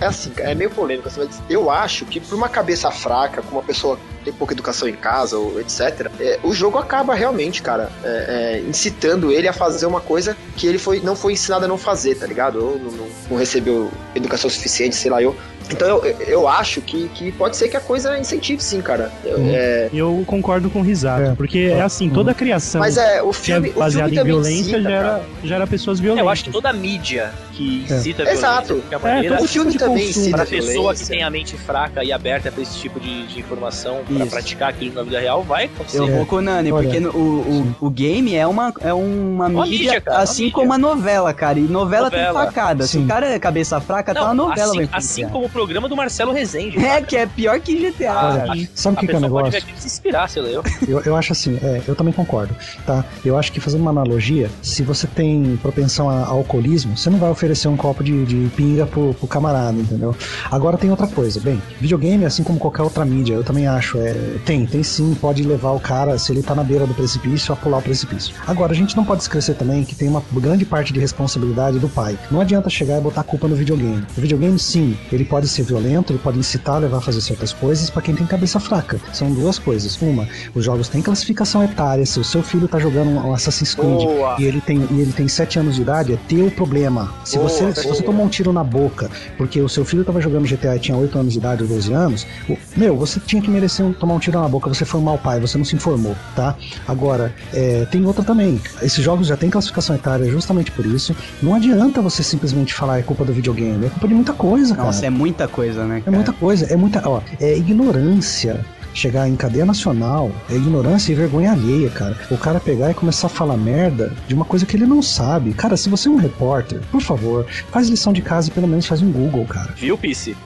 é 0.00 0.06
assim, 0.06 0.32
é 0.38 0.54
meio 0.54 0.70
polêmico, 0.70 1.08
assim, 1.08 1.20
mas 1.24 1.40
eu 1.48 1.70
acho 1.70 2.04
que 2.04 2.20
por 2.20 2.34
uma 2.34 2.48
cabeça 2.48 2.90
fraca, 2.90 3.40
com 3.42 3.52
uma 3.56 3.62
pessoa 3.62 3.96
que 3.96 4.24
tem 4.24 4.32
pouca 4.32 4.52
educação 4.52 4.86
em 4.88 4.92
casa, 4.94 5.38
ou 5.38 5.58
etc., 5.60 6.10
é, 6.20 6.38
o 6.42 6.52
jogo 6.52 6.78
acaba 6.78 7.14
realmente, 7.14 7.62
cara, 7.62 7.90
é, 8.04 8.58
é, 8.58 8.68
incitando 8.68 9.32
ele 9.32 9.48
a 9.48 9.52
fazer 9.52 9.86
uma 9.86 10.00
coisa 10.00 10.36
que 10.56 10.66
ele 10.66 10.78
foi, 10.78 11.00
não 11.00 11.16
foi 11.16 11.32
ensinado 11.32 11.64
a 11.64 11.68
não 11.68 11.78
fazer, 11.78 12.16
tá 12.16 12.26
ligado? 12.26 12.56
Ou 12.62 12.78
não, 12.78 12.90
não- 12.92 13.08
não 13.30 13.36
recebeu 13.38 13.90
educação 14.14 14.50
suficiente, 14.50 14.94
sei 14.96 15.10
lá, 15.10 15.22
eu. 15.22 15.34
Então 15.70 15.88
eu, 15.88 16.04
eu 16.26 16.48
acho 16.48 16.80
que, 16.80 17.08
que 17.14 17.32
pode 17.32 17.56
ser 17.56 17.68
que 17.68 17.76
a 17.76 17.80
coisa 17.80 18.18
incentive 18.18 18.62
sim, 18.62 18.80
cara. 18.80 19.10
Eu- 19.24 19.38
Uhum. 19.38 19.50
é, 19.54 19.88
Eu 19.92 20.24
concordo 20.26 20.68
com 20.70 20.80
o 20.80 20.82
Risato, 20.82 21.22
É. 21.22 21.34
porque 21.34 21.58
é 21.72 21.80
assim, 21.80 22.08
toda 22.10 22.30
a 22.32 22.34
criação 22.34 22.80
mas 22.80 22.96
é, 22.96 23.22
o 23.22 23.30
que 23.30 23.36
é 23.52 23.54
filme, 23.54 23.70
o 23.70 23.78
baseada 23.78 24.08
filme 24.08 24.20
em 24.20 24.24
violência 24.24 24.60
incita, 24.60 24.82
gera, 24.82 25.02
cara. 25.10 25.22
gera 25.44 25.66
pessoas 25.66 25.98
É, 25.98 26.02
violentas. 26.02 26.24
eu 26.24 26.28
acho 26.30 26.44
que 26.44 26.50
toda 26.50 26.70
a 26.70 26.72
mídia 26.72 27.30
que 27.52 27.84
É. 27.88 27.94
incita 27.94 28.22
a 28.24 28.32
Exato. 28.32 28.82
É, 28.90 28.98
maneira, 28.98 29.36
todo 29.36 29.44
O 29.44 29.48
filme 29.48 29.70
de 29.72 29.78
também 29.78 30.06
consumo. 30.06 30.20
incita 30.24 30.36
Pra 30.36 30.44
a 30.44 30.46
pessoa 30.46 30.94
que 30.94 31.06
tem 31.06 31.22
a 31.22 31.30
mente 31.30 31.56
fraca 31.56 32.02
e 32.04 32.12
aberta 32.12 32.50
pra 32.50 32.62
esse 32.62 32.78
tipo 32.78 32.98
de, 33.00 33.26
de 33.26 33.38
informação, 33.40 34.00
pra 34.06 34.16
Isso. 34.24 34.30
praticar 34.30 34.70
aquilo 34.70 34.94
na 34.94 35.02
vida 35.02 35.20
real, 35.20 35.42
vai 35.42 35.64
acontecer. 35.66 35.98
Eu 35.98 36.06
vou 36.08 36.26
com 36.26 36.36
o 36.36 36.40
Nani, 36.40 36.70
porque 36.70 37.00
no- 37.00 37.10
o, 37.10 37.74
o, 37.80 37.86
o 37.86 37.90
game 37.90 38.34
é 38.34 38.46
uma, 38.46 38.72
é 38.80 38.92
uma, 38.92 39.46
Uma 39.48 39.64
mídia, 39.66 39.78
mídia, 39.78 40.00
cara, 40.00 40.16
uma 40.18 40.22
assim 40.22 40.42
mídia. 40.44 40.54
como 40.54 40.72
a 40.72 40.78
novela, 40.78 41.32
cara. 41.34 41.58
E 41.58 41.62
novela, 41.62 42.10
tem 42.10 42.18
Novela. 42.20 42.44
facada. 42.46 42.84
Se 42.84 42.92
Sim. 42.92 43.04
o 43.04 43.06
cara 43.08 43.26
é 43.26 43.38
cabeça 43.38 43.80
fraca, 43.80 44.14
tá 44.14 44.22
uma 44.24 44.34
Não, 44.34 44.48
novela 44.48 44.68
assim, 44.70 44.76
vai 44.76 44.84
assim 44.92 44.98
influenciar. 45.22 45.28
como 45.30 45.46
o 45.46 45.48
programa 45.60 45.88
do 45.90 45.94
Marcelo 45.96 46.32
Rezende. 46.32 46.78
É, 46.78 47.02
que 47.02 47.14
é 47.16 47.26
pior 47.26 47.60
que 47.60 47.74
GTA. 47.76 48.10
Ah, 48.12 48.38
cara. 48.46 48.52
a- 48.54 48.66
Sabe 48.74 48.96
o 48.96 49.00
que, 49.00 49.06
que 49.06 49.12
é 49.12 49.18
o 49.18 49.20
pode 49.20 49.22
negócio? 49.22 49.50
ver 49.52 49.58
aquilo 49.58 49.76
e 49.76 49.80
se 49.80 49.86
inspirar, 49.86 50.28
sei 50.28 50.42
lá, 50.42 50.48
eu. 50.48 50.62
Eu, 50.88 51.00
eu 51.02 51.16
acho 51.16 51.32
assim, 51.32 51.58
é, 51.62 51.82
eu 51.86 51.94
também 51.94 52.12
concordo, 52.12 52.54
tá? 52.86 53.04
Eu 53.24 53.36
acho 53.38 53.52
que 53.52 53.60
fazendo 53.60 53.82
uma 53.82 53.90
analogia, 53.90 54.50
se 54.62 54.82
você 54.82 55.06
tem 55.06 55.58
propensão 55.62 56.08
a, 56.08 56.14
a 56.22 56.26
alcoolismo, 56.28 56.96
você 56.96 57.10
não 57.10 57.18
vai 57.18 57.30
oferecer 57.30 57.68
um 57.68 57.76
copo 57.76 58.02
de, 58.02 58.24
de 58.24 58.48
pinga 58.56 58.86
pro, 58.86 59.12
pro 59.14 59.28
camarada, 59.28 59.76
entendeu? 59.78 60.16
Agora 60.50 60.76
tem 60.78 60.90
outra 60.90 61.06
coisa, 61.06 61.38
bem, 61.40 61.62
videogame, 61.80 62.24
assim 62.24 62.42
como 62.42 62.58
qualquer 62.58 62.82
outra 62.82 63.04
mídia, 63.04 63.34
eu 63.34 63.44
também 63.44 63.66
acho, 63.66 63.98
é, 63.98 64.14
tem, 64.44 64.64
tem 64.66 64.82
sim, 64.82 65.14
pode 65.20 65.42
levar 65.44 65.72
o 65.72 65.80
cara, 65.80 66.18
se 66.18 66.32
ele 66.32 66.42
tá 66.42 66.54
na 66.54 66.64
beira 66.64 66.86
do 66.86 66.94
precipício, 66.94 67.52
a 67.52 67.56
pular 67.56 67.78
o 67.78 67.82
precipício. 67.82 68.34
Agora, 68.46 68.72
a 68.72 68.76
gente 68.76 68.96
não 68.96 69.04
pode 69.04 69.22
esquecer 69.22 69.54
também 69.54 69.84
que 69.84 69.94
tem 69.94 70.08
uma 70.08 70.22
grande 70.32 70.64
parte 70.64 70.92
de 70.92 70.98
responsabilidade 70.98 71.78
do 71.78 71.88
pai. 71.88 72.18
Não 72.30 72.40
adianta 72.40 72.68
chegar 72.70 72.98
e 72.98 73.00
botar 73.00 73.20
a 73.20 73.24
culpa 73.24 73.46
no 73.46 73.54
videogame. 73.54 74.04
O 74.16 74.20
videogame, 74.20 74.58
sim, 74.58 74.96
ele 75.12 75.24
pode 75.24 75.46
ser 75.50 75.62
violento, 75.64 76.12
ele 76.12 76.18
pode 76.18 76.38
incitar, 76.38 76.78
levar 76.78 76.98
a 76.98 77.00
fazer 77.00 77.20
certas 77.20 77.52
coisas 77.52 77.90
para 77.90 78.02
quem 78.02 78.14
tem 78.14 78.26
cabeça 78.26 78.58
fraca. 78.60 78.98
São 79.12 79.30
duas 79.32 79.58
coisas. 79.58 79.98
Uma, 80.00 80.26
os 80.54 80.64
jogos 80.64 80.88
têm 80.88 81.02
classificação 81.02 81.62
etária. 81.64 82.04
Se 82.06 82.18
o 82.20 82.24
seu 82.24 82.42
filho 82.42 82.66
tá 82.68 82.78
jogando 82.78 83.10
um 83.10 83.32
Assassin's 83.34 83.74
Creed 83.74 84.02
Boa. 84.04 84.36
e 84.38 84.44
ele 84.44 84.60
tem 84.60 84.78
e 84.90 85.00
ele 85.00 85.12
tem 85.12 85.28
7 85.28 85.58
anos 85.58 85.74
de 85.76 85.82
idade, 85.82 86.12
é 86.14 86.18
teu 86.28 86.50
problema. 86.50 87.12
Se 87.24 87.36
Boa, 87.36 87.48
você 87.48 87.74
se 87.74 87.86
você 87.86 88.02
tomou 88.02 88.24
um 88.24 88.28
tiro 88.28 88.52
na 88.52 88.64
boca 88.64 89.10
porque 89.36 89.60
o 89.60 89.68
seu 89.68 89.84
filho 89.84 90.04
tava 90.04 90.20
jogando 90.20 90.46
GTA 90.46 90.76
e 90.76 90.78
tinha 90.78 90.96
8 90.96 91.18
anos 91.18 91.32
de 91.32 91.38
idade 91.38 91.62
ou 91.62 91.68
12 91.68 91.92
anos, 91.92 92.26
o- 92.48 92.56
meu, 92.76 92.96
você 92.96 93.18
tinha 93.20 93.40
que 93.42 93.50
merecer 93.50 93.84
um- 93.84 93.92
tomar 93.92 94.14
um 94.14 94.18
tiro 94.18 94.40
na 94.40 94.48
boca, 94.48 94.68
você 94.68 94.84
foi 94.84 95.00
um 95.00 95.04
mau 95.04 95.18
pai, 95.18 95.40
você 95.40 95.56
não 95.58 95.64
se 95.64 95.74
informou, 95.76 96.14
tá? 96.36 96.54
Agora, 96.86 97.34
é, 97.52 97.84
tem 97.90 98.04
outra 98.06 98.24
também. 98.24 98.60
Esses 98.82 99.02
jogos 99.04 99.26
já 99.26 99.36
têm 99.36 99.50
classificação 99.50 99.94
etária 99.96 100.28
justamente 100.30 100.70
por 100.70 100.84
isso. 100.86 101.14
Não 101.42 101.54
adianta 101.54 102.00
você 102.02 102.22
simplesmente 102.22 102.74
falar 102.74 102.98
é 102.98 103.02
culpa 103.02 103.24
do 103.24 103.32
videogame, 103.32 103.86
é 103.86 103.88
culpa 103.88 104.08
de 104.08 104.14
muita 104.14 104.32
coisa, 104.32 104.74
cara. 104.74 104.86
Nossa, 104.86 105.06
é 105.06 105.10
muita 105.10 105.39
coisa, 105.48 105.84
né? 105.84 105.98
É 105.98 106.00
cara? 106.00 106.16
muita 106.16 106.32
coisa, 106.32 106.66
é 106.66 106.76
muita. 106.76 107.08
Ó, 107.08 107.20
é 107.40 107.56
ignorância. 107.56 108.64
Chegar 108.94 109.28
em 109.28 109.36
cadeia 109.36 109.64
nacional 109.64 110.30
é 110.50 110.54
ignorância 110.54 111.12
e 111.12 111.14
vergonha 111.14 111.52
alheia, 111.52 111.90
cara. 111.90 112.16
O 112.30 112.36
cara 112.36 112.60
pegar 112.60 112.90
e 112.90 112.94
começar 112.94 113.26
a 113.26 113.30
falar 113.30 113.56
merda 113.56 114.12
de 114.26 114.34
uma 114.34 114.44
coisa 114.44 114.66
que 114.66 114.76
ele 114.76 114.86
não 114.86 115.02
sabe. 115.02 115.52
Cara, 115.52 115.76
se 115.76 115.88
você 115.88 116.08
é 116.08 116.10
um 116.10 116.16
repórter, 116.16 116.80
por 116.90 117.00
favor, 117.00 117.46
faz 117.70 117.88
lição 117.88 118.12
de 118.12 118.22
casa 118.22 118.48
e 118.48 118.50
pelo 118.52 118.68
menos 118.68 118.86
faz 118.86 119.02
um 119.02 119.10
Google, 119.10 119.46
cara. 119.46 119.72
Viu, 119.76 119.96
Pisse? 119.96 120.36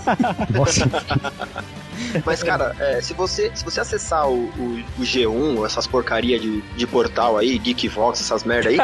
Nossa, 0.50 0.88
Mas, 2.24 2.42
cara, 2.42 2.74
é, 2.78 3.00
se, 3.00 3.14
você, 3.14 3.50
se 3.54 3.64
você 3.64 3.80
acessar 3.80 4.28
o, 4.28 4.44
o, 4.58 4.84
o 4.98 5.02
G1, 5.02 5.64
essas 5.64 5.86
porcaria 5.86 6.38
de, 6.38 6.60
de 6.60 6.86
portal 6.86 7.36
aí, 7.38 7.58
Geekvox, 7.58 8.20
essas 8.20 8.44
merda 8.44 8.70
aí, 8.70 8.78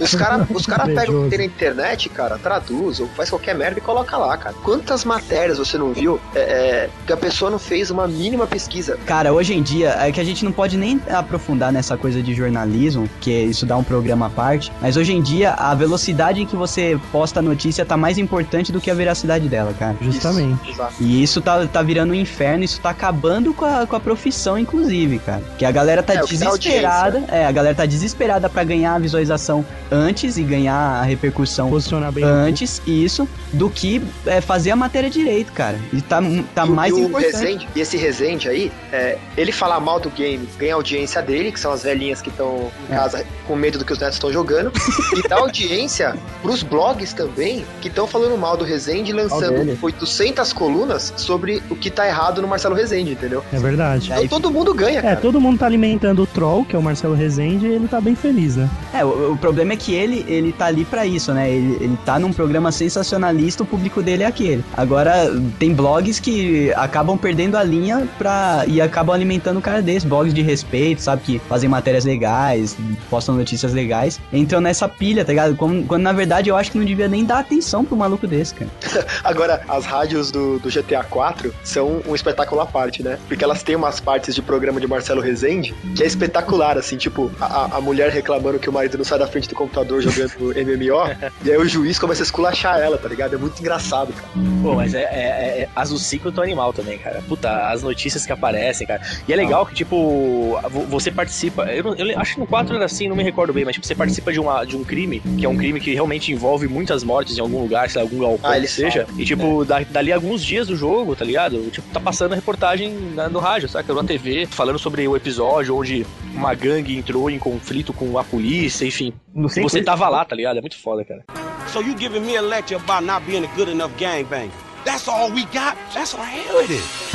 os 0.00 0.14
caras 0.16 0.46
os 0.50 0.66
cara 0.66 0.86
pegam 0.86 1.20
o 1.20 1.24
que 1.24 1.30
tem 1.30 1.38
na 1.38 1.44
internet, 1.44 2.08
cara, 2.08 2.38
traduz 2.38 3.00
ou 3.00 3.08
faz 3.08 3.30
qualquer 3.30 3.54
merda 3.54 3.78
e 3.78 3.82
coloca 3.82 4.16
lá, 4.16 4.36
cara. 4.36 4.54
Quantas 4.62 5.04
matérias 5.04 5.58
você 5.58 5.76
não 5.76 5.92
viu 5.92 6.20
é, 6.34 6.40
é, 6.40 6.90
que 7.06 7.12
a 7.12 7.16
pessoa 7.16 7.50
não 7.50 7.58
fez 7.58 7.90
uma 7.90 7.97
mínima 8.06 8.46
pesquisa? 8.46 8.98
Cara, 9.06 9.32
hoje 9.32 9.54
em 9.54 9.62
dia, 9.62 9.96
é 10.00 10.12
que 10.12 10.20
a 10.20 10.24
gente 10.24 10.44
não 10.44 10.52
pode 10.52 10.76
nem 10.76 11.00
aprofundar 11.10 11.72
nessa 11.72 11.96
coisa 11.96 12.22
de 12.22 12.34
jornalismo, 12.34 13.08
que 13.20 13.30
isso 13.30 13.64
dá 13.66 13.76
um 13.76 13.82
programa 13.82 14.26
à 14.26 14.30
parte, 14.30 14.70
mas 14.80 14.96
hoje 14.96 15.12
em 15.12 15.22
dia 15.22 15.52
a 15.52 15.74
velocidade 15.74 16.42
em 16.42 16.46
que 16.46 16.54
você 16.56 16.98
posta 17.10 17.40
a 17.40 17.42
notícia 17.42 17.84
tá 17.84 17.96
mais 17.96 18.18
importante 18.18 18.70
do 18.70 18.80
que 18.80 18.90
a 18.90 18.94
veracidade 18.94 19.48
dela, 19.48 19.72
cara. 19.78 19.96
Justamente. 20.00 20.70
Exato. 20.70 20.94
E 21.00 21.22
isso 21.22 21.40
tá, 21.40 21.66
tá 21.66 21.82
virando 21.82 22.10
um 22.12 22.14
inferno, 22.14 22.64
isso 22.64 22.80
tá 22.80 22.90
acabando 22.90 23.54
com 23.54 23.64
a, 23.64 23.86
com 23.86 23.96
a 23.96 24.00
profissão, 24.00 24.58
inclusive, 24.58 25.18
cara. 25.20 25.42
Que 25.56 25.64
a 25.64 25.70
galera 25.70 26.02
tá 26.02 26.14
É, 26.14 26.22
desesperada. 26.22 27.24
É, 27.28 27.46
a 27.46 27.52
galera 27.52 27.74
tá 27.74 27.86
desesperada 27.86 28.48
pra 28.48 28.64
ganhar 28.64 28.94
a 28.94 28.98
visualização 28.98 29.64
antes 29.90 30.36
e 30.36 30.42
ganhar 30.42 30.74
a 30.74 31.02
repercussão 31.02 31.70
Posicionar 31.70 32.12
bem. 32.12 32.24
antes, 32.24 32.82
isso, 32.86 33.28
do 33.52 33.70
que 33.70 34.02
é, 34.26 34.40
fazer 34.40 34.70
a 34.70 34.76
matéria 34.76 35.08
direito, 35.08 35.52
cara. 35.52 35.78
E 35.92 36.00
tá, 36.02 36.20
tá 36.54 36.66
E 36.66 36.70
mais 36.70 36.92
o 36.92 36.98
importante. 37.00 37.68
Esse 37.88 37.96
Rezende 37.96 38.48
aí, 38.48 38.70
é, 38.92 39.16
ele 39.36 39.50
falar 39.50 39.80
mal 39.80 39.98
do 39.98 40.10
game, 40.10 40.46
ganha 40.58 40.74
a 40.74 40.76
audiência 40.76 41.22
dele, 41.22 41.50
que 41.50 41.58
são 41.58 41.72
as 41.72 41.82
velhinhas 41.82 42.20
que 42.20 42.28
estão 42.28 42.70
em 42.88 42.92
É. 42.92 42.96
casa 42.96 43.24
com 43.46 43.56
medo 43.56 43.78
do 43.78 43.84
que 43.84 43.92
os 43.92 43.98
netos 43.98 44.16
estão 44.16 44.30
jogando, 44.32 44.70
e 45.16 45.26
dá 45.28 45.36
audiência 45.36 46.14
pros 46.42 46.62
blogs 46.62 47.12
também, 47.14 47.64
que 47.80 47.88
estão 47.88 48.06
falando 48.06 48.36
mal 48.36 48.56
do 48.56 48.64
Rezende, 48.64 49.12
lançando 49.12 49.54
dele. 49.64 49.78
800 49.80 50.52
colunas 50.52 51.12
sobre 51.16 51.62
o 51.70 51.76
que 51.76 51.90
tá 51.90 52.06
errado 52.06 52.42
no 52.42 52.48
Marcelo 52.48 52.74
Rezende, 52.74 53.12
entendeu? 53.12 53.42
É 53.52 53.58
verdade. 53.58 54.10
Então 54.12 54.28
todo 54.40 54.50
mundo 54.50 54.74
ganha, 54.74 54.98
É, 54.98 55.02
cara. 55.02 55.16
todo 55.16 55.40
mundo 55.40 55.58
tá 55.58 55.66
alimentando 55.66 56.22
o 56.22 56.26
troll, 56.26 56.64
que 56.64 56.76
é 56.76 56.78
o 56.78 56.82
Marcelo 56.82 57.14
Rezende, 57.14 57.66
e 57.66 57.72
ele 57.72 57.88
tá 57.88 58.00
bem 58.00 58.14
feliz, 58.14 58.56
né? 58.56 58.68
É, 58.92 59.04
o, 59.04 59.32
o 59.32 59.36
problema 59.38 59.72
é 59.72 59.76
que 59.76 59.94
ele, 59.94 60.24
ele 60.28 60.52
tá 60.52 60.66
ali 60.66 60.84
pra 60.84 61.06
isso, 61.06 61.32
né? 61.32 61.50
Ele, 61.50 61.76
ele 61.80 61.98
tá 62.04 62.18
num 62.18 62.32
programa 62.32 62.70
sensacionalista, 62.70 63.62
o 63.62 63.66
público 63.66 64.02
dele 64.02 64.22
é 64.24 64.26
aquele. 64.26 64.62
Agora, 64.76 65.30
tem 65.58 65.72
blogs 65.72 66.20
que 66.20 66.72
acabam 66.74 67.16
perdendo 67.16 67.56
a 67.56 67.62
linha 67.62 67.77
pra. 68.18 68.64
e 68.66 68.80
acabam 68.80 69.14
alimentando 69.14 69.58
um 69.58 69.62
cara 69.62 69.80
desse. 69.82 70.06
Blogs 70.06 70.32
de 70.34 70.42
respeito, 70.42 71.02
sabe? 71.02 71.22
Que 71.22 71.38
fazem 71.38 71.68
matérias 71.68 72.04
legais, 72.04 72.76
postam 73.10 73.34
notícias 73.36 73.72
legais. 73.72 74.20
Entram 74.32 74.60
nessa 74.60 74.88
pilha, 74.88 75.24
tá 75.24 75.32
ligado? 75.32 75.56
Como- 75.56 75.84
quando 75.84 76.02
na 76.02 76.12
verdade 76.12 76.48
eu 76.48 76.56
acho 76.56 76.70
que 76.72 76.78
não 76.78 76.84
devia 76.84 77.08
nem 77.08 77.24
dar 77.24 77.38
atenção 77.40 77.84
pro 77.84 77.96
maluco 77.96 78.26
desse, 78.26 78.54
cara. 78.54 78.70
Agora, 79.24 79.62
as 79.68 79.84
rádios 79.84 80.30
do, 80.30 80.58
do 80.58 80.68
GTA 80.70 81.04
4 81.04 81.54
são 81.62 82.02
um 82.06 82.14
espetáculo 82.14 82.60
à 82.60 82.66
parte, 82.66 83.02
né? 83.02 83.18
Porque 83.28 83.44
elas 83.44 83.62
têm 83.62 83.76
umas 83.76 84.00
partes 84.00 84.34
de 84.34 84.42
programa 84.42 84.80
de 84.80 84.86
Marcelo 84.86 85.20
Rezende 85.20 85.74
que 85.94 86.02
é 86.02 86.06
espetacular, 86.06 86.76
assim, 86.78 86.96
tipo, 86.96 87.30
a, 87.40 87.76
a 87.76 87.80
mulher 87.80 88.10
reclamando 88.10 88.58
que 88.58 88.68
o 88.68 88.72
marido 88.72 88.96
não 88.98 89.04
sai 89.04 89.18
da 89.18 89.26
frente 89.26 89.48
do 89.48 89.54
computador 89.54 90.00
jogando 90.02 90.32
MMO, 90.54 91.32
e 91.44 91.50
aí 91.50 91.56
o 91.56 91.66
juiz 91.68 91.98
começa 91.98 92.22
a 92.22 92.24
esculachar 92.24 92.78
ela, 92.80 92.96
tá 92.98 93.08
ligado? 93.08 93.34
É 93.34 93.38
muito 93.38 93.58
engraçado, 93.60 94.12
cara. 94.12 94.28
Pô, 94.62 94.74
mas 94.74 94.94
é, 94.94 95.02
é, 95.02 95.62
é 95.62 95.68
as 95.74 95.90
do 95.90 95.98
ciclo 95.98 96.30
do 96.30 96.42
animal 96.42 96.72
também, 96.72 96.98
cara. 96.98 97.22
Puta, 97.28 97.48
as 97.72 97.82
notícias 97.82 98.24
que 98.26 98.32
aparecem, 98.32 98.86
cara. 98.86 99.00
E 99.26 99.32
é 99.32 99.36
legal 99.36 99.64
que, 99.66 99.74
tipo, 99.74 100.58
vo- 100.70 100.84
você 100.86 101.10
participa. 101.10 101.64
Eu, 101.64 101.84
não- 101.84 101.94
eu 101.94 102.18
acho 102.18 102.34
que 102.34 102.40
no 102.40 102.46
4 102.46 102.74
era 102.76 102.84
assim, 102.84 103.08
não 103.08 103.16
me 103.16 103.22
recordo 103.22 103.52
bem, 103.52 103.64
mas 103.64 103.74
tipo, 103.74 103.86
você 103.86 103.94
participa 103.94 104.32
de, 104.32 104.40
uma, 104.40 104.64
de 104.64 104.76
um 104.76 104.84
crime, 104.84 105.20
que 105.20 105.44
é 105.44 105.48
um 105.48 105.56
crime 105.56 105.80
que 105.80 105.92
realmente 105.94 106.32
envolve 106.32 106.66
muitas 106.68 107.02
mortes 107.04 107.36
em 107.38 107.40
algum 107.40 107.60
lugar, 107.60 107.88
sei 107.90 108.00
lá, 108.02 108.06
algum 108.08 108.18
galpão 108.20 108.50
Ah, 108.52 108.60
que 108.60 108.66
seja. 108.68 109.06
E, 109.16 109.24
tipo, 109.24 109.64
da- 109.64 109.80
dali 109.80 110.12
a 110.12 110.16
alguns 110.16 110.44
dias 110.44 110.66
do 110.68 110.76
jogo, 110.76 111.14
tá 111.16 111.24
ligado? 111.24 111.70
Tipo, 111.70 111.88
tá 111.92 112.00
passando 112.00 112.32
a 112.32 112.34
reportagem 112.34 112.92
na- 113.14 113.28
no 113.28 113.38
rádio, 113.38 113.68
saca? 113.68 113.92
Na 113.94 114.04
TV, 114.04 114.46
falando 114.46 114.78
sobre 114.78 115.06
o 115.08 115.16
episódio 115.16 115.76
onde 115.76 116.06
uma 116.34 116.54
gangue 116.54 116.96
entrou 116.96 117.30
em 117.30 117.38
conflito 117.38 117.92
com 117.92 118.18
a 118.18 118.24
polícia, 118.24 118.84
enfim. 118.86 119.12
No 119.34 119.46
E 119.46 119.50
você 119.50 119.60
cinco- 119.78 119.84
tava 119.84 120.08
lá, 120.08 120.24
tá 120.24 120.34
ligado? 120.36 120.58
É 120.58 120.60
muito 120.60 120.78
foda, 120.78 121.04
cara. 121.04 121.24
So 121.72 121.80
you 121.82 121.94
giving 121.98 122.20
me 122.20 122.36
a 122.36 122.40
lecture 122.40 122.80
about 122.82 123.04
not 123.06 123.24
being 123.26 123.44
a 123.44 123.48
good 123.56 123.70
enough 123.70 123.90
gangbang. 123.98 124.50
That's 124.84 125.06
all 125.08 125.30
we 125.30 125.42
got? 125.52 125.76
That's 125.92 126.14
what 126.14 126.26
hell 126.30 126.60
it 126.62 126.72
is. 126.72 127.07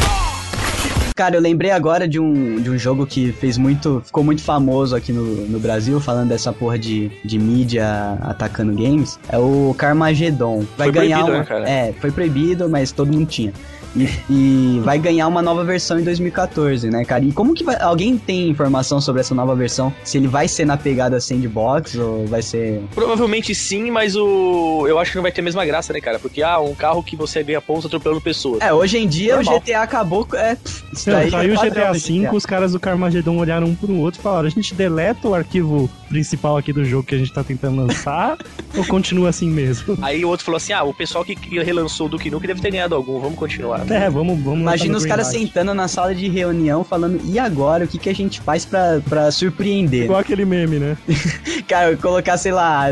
Cara, 1.15 1.35
eu 1.35 1.41
lembrei 1.41 1.71
agora 1.71 2.07
de 2.07 2.19
um, 2.19 2.59
de 2.61 2.69
um 2.69 2.77
jogo 2.77 3.05
que 3.05 3.31
fez 3.33 3.57
muito. 3.57 4.01
ficou 4.05 4.23
muito 4.23 4.41
famoso 4.41 4.95
aqui 4.95 5.13
no, 5.13 5.23
no 5.47 5.59
Brasil, 5.59 5.99
falando 5.99 6.29
dessa 6.29 6.51
porra 6.51 6.77
de, 6.79 7.11
de 7.23 7.37
mídia 7.37 8.17
atacando 8.21 8.73
games. 8.73 9.19
É 9.29 9.37
o 9.37 9.75
Carmageddon. 9.77 10.65
Vai 10.77 10.87
Foi 10.87 10.91
ganhar 10.91 11.23
proibido, 11.23 11.31
uma. 11.31 11.39
né, 11.39 11.45
cara? 11.45 11.69
É, 11.69 11.93
foi 11.93 12.11
proibido, 12.11 12.67
mas 12.69 12.91
todo 12.91 13.11
mundo 13.11 13.27
tinha. 13.27 13.53
E, 13.95 14.09
e 14.29 14.79
vai 14.83 14.97
ganhar 14.97 15.27
uma 15.27 15.41
nova 15.41 15.63
versão 15.63 15.99
em 15.99 16.03
2014, 16.03 16.89
né, 16.89 17.05
cara? 17.05 17.23
E 17.23 17.31
como 17.31 17.53
que 17.53 17.63
vai. 17.63 17.79
Alguém 17.81 18.17
tem 18.17 18.49
informação 18.49 18.99
sobre 18.99 19.21
essa 19.21 19.35
nova 19.35 19.55
versão? 19.55 19.93
Se 20.03 20.17
ele 20.17 20.27
vai 20.27 20.47
ser 20.47 20.65
na 20.65 20.77
pegada 20.77 21.19
sandbox 21.19 21.95
ou 21.95 22.25
vai 22.25 22.41
ser. 22.41 22.81
Provavelmente 22.93 23.53
sim, 23.53 23.91
mas 23.91 24.15
o. 24.15 24.85
Eu 24.87 24.97
acho 24.99 25.11
que 25.11 25.17
não 25.17 25.23
vai 25.23 25.31
ter 25.31 25.41
a 25.41 25.43
mesma 25.43 25.65
graça, 25.65 25.93
né, 25.93 26.01
cara? 26.01 26.17
Porque, 26.17 26.41
ah, 26.41 26.59
um 26.59 26.73
carro 26.73 27.03
que 27.03 27.15
você 27.15 27.43
ganha 27.43 27.61
pontos 27.61 27.85
atropelando 27.85 28.21
pessoas. 28.21 28.61
É, 28.61 28.73
hoje 28.73 28.97
em 28.97 29.07
dia 29.07 29.35
Normal. 29.35 29.57
o 29.57 29.59
GTA 29.59 29.81
acabou. 29.81 30.27
É, 30.33 30.55
pff, 30.55 30.83
Não, 31.09 31.29
saiu 31.29 31.53
é 31.53 31.57
o 31.57 31.61
GTA 31.61 31.91
do 31.91 31.99
V, 31.99 32.29
os 32.35 32.45
caras 32.45 32.71
do 32.71 32.79
Carmageddon 32.79 33.37
olharam 33.37 33.67
um 33.67 33.75
pro 33.75 33.95
outro 33.97 34.19
e 34.19 34.23
falaram: 34.23 34.47
a 34.47 34.51
gente 34.51 34.73
deleta 34.73 35.27
o 35.27 35.35
arquivo 35.35 35.89
principal 36.09 36.57
aqui 36.57 36.73
do 36.73 36.83
jogo 36.83 37.03
que 37.03 37.15
a 37.15 37.17
gente 37.17 37.33
tá 37.33 37.43
tentando 37.43 37.85
lançar 37.85 38.37
ou 38.75 38.85
continua 38.85 39.29
assim 39.29 39.49
mesmo? 39.49 39.97
Aí 40.01 40.23
o 40.25 40.29
outro 40.29 40.45
falou 40.45 40.57
assim: 40.57 40.73
ah, 40.73 40.83
o 40.83 40.93
pessoal 40.93 41.23
que 41.23 41.35
que 41.35 41.61
relançou 41.61 42.07
o 42.07 42.09
Duke 42.09 42.29
Nukem 42.29 42.47
deve 42.47 42.61
ter 42.61 42.71
ganhado 42.71 42.95
algum, 42.95 43.19
vamos 43.19 43.37
continuar. 43.37 43.82
É, 43.89 44.09
vamos, 44.09 44.39
vamos 44.41 44.61
Imagina 44.61 44.93
no 44.93 44.97
os 44.97 45.05
caras 45.05 45.27
sentando 45.27 45.73
na 45.73 45.87
sala 45.87 46.13
de 46.13 46.27
reunião 46.29 46.83
falando, 46.83 47.19
e 47.25 47.37
agora? 47.39 47.85
O 47.85 47.87
que, 47.87 47.97
que 47.97 48.09
a 48.09 48.15
gente 48.15 48.41
faz 48.41 48.65
pra, 48.65 49.01
pra 49.07 49.31
surpreender? 49.31 50.03
Igual 50.05 50.19
aquele 50.19 50.45
meme, 50.45 50.79
né? 50.79 50.97
Cara, 51.67 51.95
colocar, 51.97 52.37
sei 52.37 52.51
lá, 52.51 52.85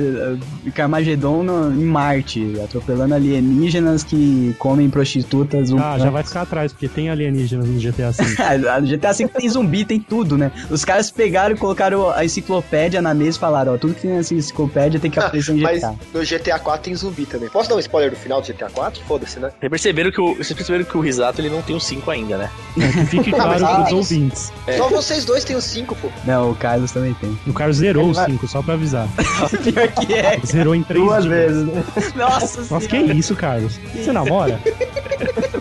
Carmageddon 0.74 1.44
no- 1.44 1.72
em 1.72 1.86
Marte, 1.86 2.56
atropelando 2.64 3.14
alienígenas 3.14 4.04
que 4.04 4.56
comem 4.60 4.90
prostitutas. 4.90 5.72
Ah, 5.74 5.98
já 5.98 6.10
vai 6.10 6.24
ficar 6.24 6.42
atrás, 6.42 6.72
porque 6.72 6.88
tem 6.88 7.10
alienígenas 7.10 7.68
no 7.68 7.80
GTA 7.80 8.12
V. 8.12 8.68
A 8.70 8.80
GTA 8.80 9.12
V 9.14 9.28
tem 9.28 9.50
zumbi, 9.50 9.86
tem 9.86 10.00
tudo, 10.00 10.38
né? 10.38 10.52
Os 10.70 10.86
caras 10.86 11.10
pegaram 11.12 11.56
e 11.56 11.58
colocaram 11.58 12.10
a 12.10 12.24
enciclopédia 12.24 13.02
na 13.02 13.14
mesa 13.14 13.38
e 13.38 13.40
falaram, 13.40 13.74
ó, 13.74 13.78
tudo 13.78 13.94
que 13.94 14.02
tem 14.02 14.12
nessa 14.12 14.34
enciclopédia 14.34 15.00
tem 15.00 15.10
que 15.12 15.20
aparecer 15.20 15.52
em 15.56 15.62
Mas 15.62 15.80
GTA. 15.82 15.96
no 16.14 16.22
GTA 16.24 16.60
4 16.60 16.84
tem 16.84 16.96
zumbi 16.96 17.26
também. 17.26 17.50
Posso 17.50 17.70
dar 17.70 17.76
um 17.76 17.80
spoiler 17.80 18.10
do 18.12 18.16
final 18.18 18.42
do 18.42 18.48
GTA 18.48 18.70
4? 18.70 19.02
Foda-se, 19.06 19.40
né? 19.40 19.50
Vocês 19.60 19.70
perceberam 19.70 20.12
que 20.12 20.22
o, 20.22 20.36
vocês 20.36 20.54
perceberam 20.54 20.81
que 20.86 20.98
o 20.98 21.02
Risato 21.02 21.42
ele 21.42 21.50
não 21.50 21.62
tem 21.62 21.76
o 21.76 21.80
5 21.80 22.10
ainda, 22.12 22.38
né? 22.38 22.50
Que 22.74 23.06
fique 23.06 23.34
Ah, 23.34 23.38
claro 23.38 23.66
ah, 23.66 23.76
pros 23.82 23.92
ouvintes. 23.94 24.52
Só 24.78 24.90
vocês 24.90 25.26
dois 25.26 25.44
têm 25.44 25.56
o 25.56 25.62
5, 25.62 25.96
pô. 25.96 26.10
Não, 26.26 26.52
o 26.52 26.56
Carlos 26.56 26.92
também 26.92 27.14
tem. 27.16 27.38
O 27.48 27.54
cara 27.54 27.72
zerou 27.74 28.10
o 28.10 28.16
5, 28.16 28.48
só 28.48 28.62
pra 28.62 28.74
avisar. 28.76 29.08
Pior 29.64 29.88
que 29.90 30.14
é. 30.14 30.40
Zerou 30.46 30.76
em 30.76 30.84
três 30.84 31.04
Duas 31.04 31.24
dias. 31.24 31.36
vezes, 31.36 31.66
né? 31.68 31.84
Nossa 32.16 32.74
Nossa, 32.74 32.88
que 32.88 32.98
isso, 32.98 33.36
Carlos? 33.36 33.80
Você 33.94 34.12
namora? 34.12 34.60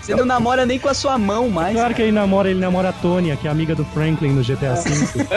Você 0.00 0.14
não 0.14 0.24
namora 0.24 0.64
nem 0.64 0.78
com 0.78 0.88
a 0.88 0.94
sua 0.94 1.18
mão 1.18 1.48
mais. 1.48 1.74
Claro 1.74 1.94
que 1.94 2.02
ele 2.02 2.12
namora, 2.12 2.50
ele 2.50 2.60
namora 2.60 2.88
a 2.88 2.92
Tônia, 2.92 3.36
que 3.36 3.46
é 3.46 3.50
amiga 3.50 3.74
do 3.74 3.84
Franklin 3.86 4.30
no 4.30 4.42
GTA 4.42 4.74
V. 4.74 5.28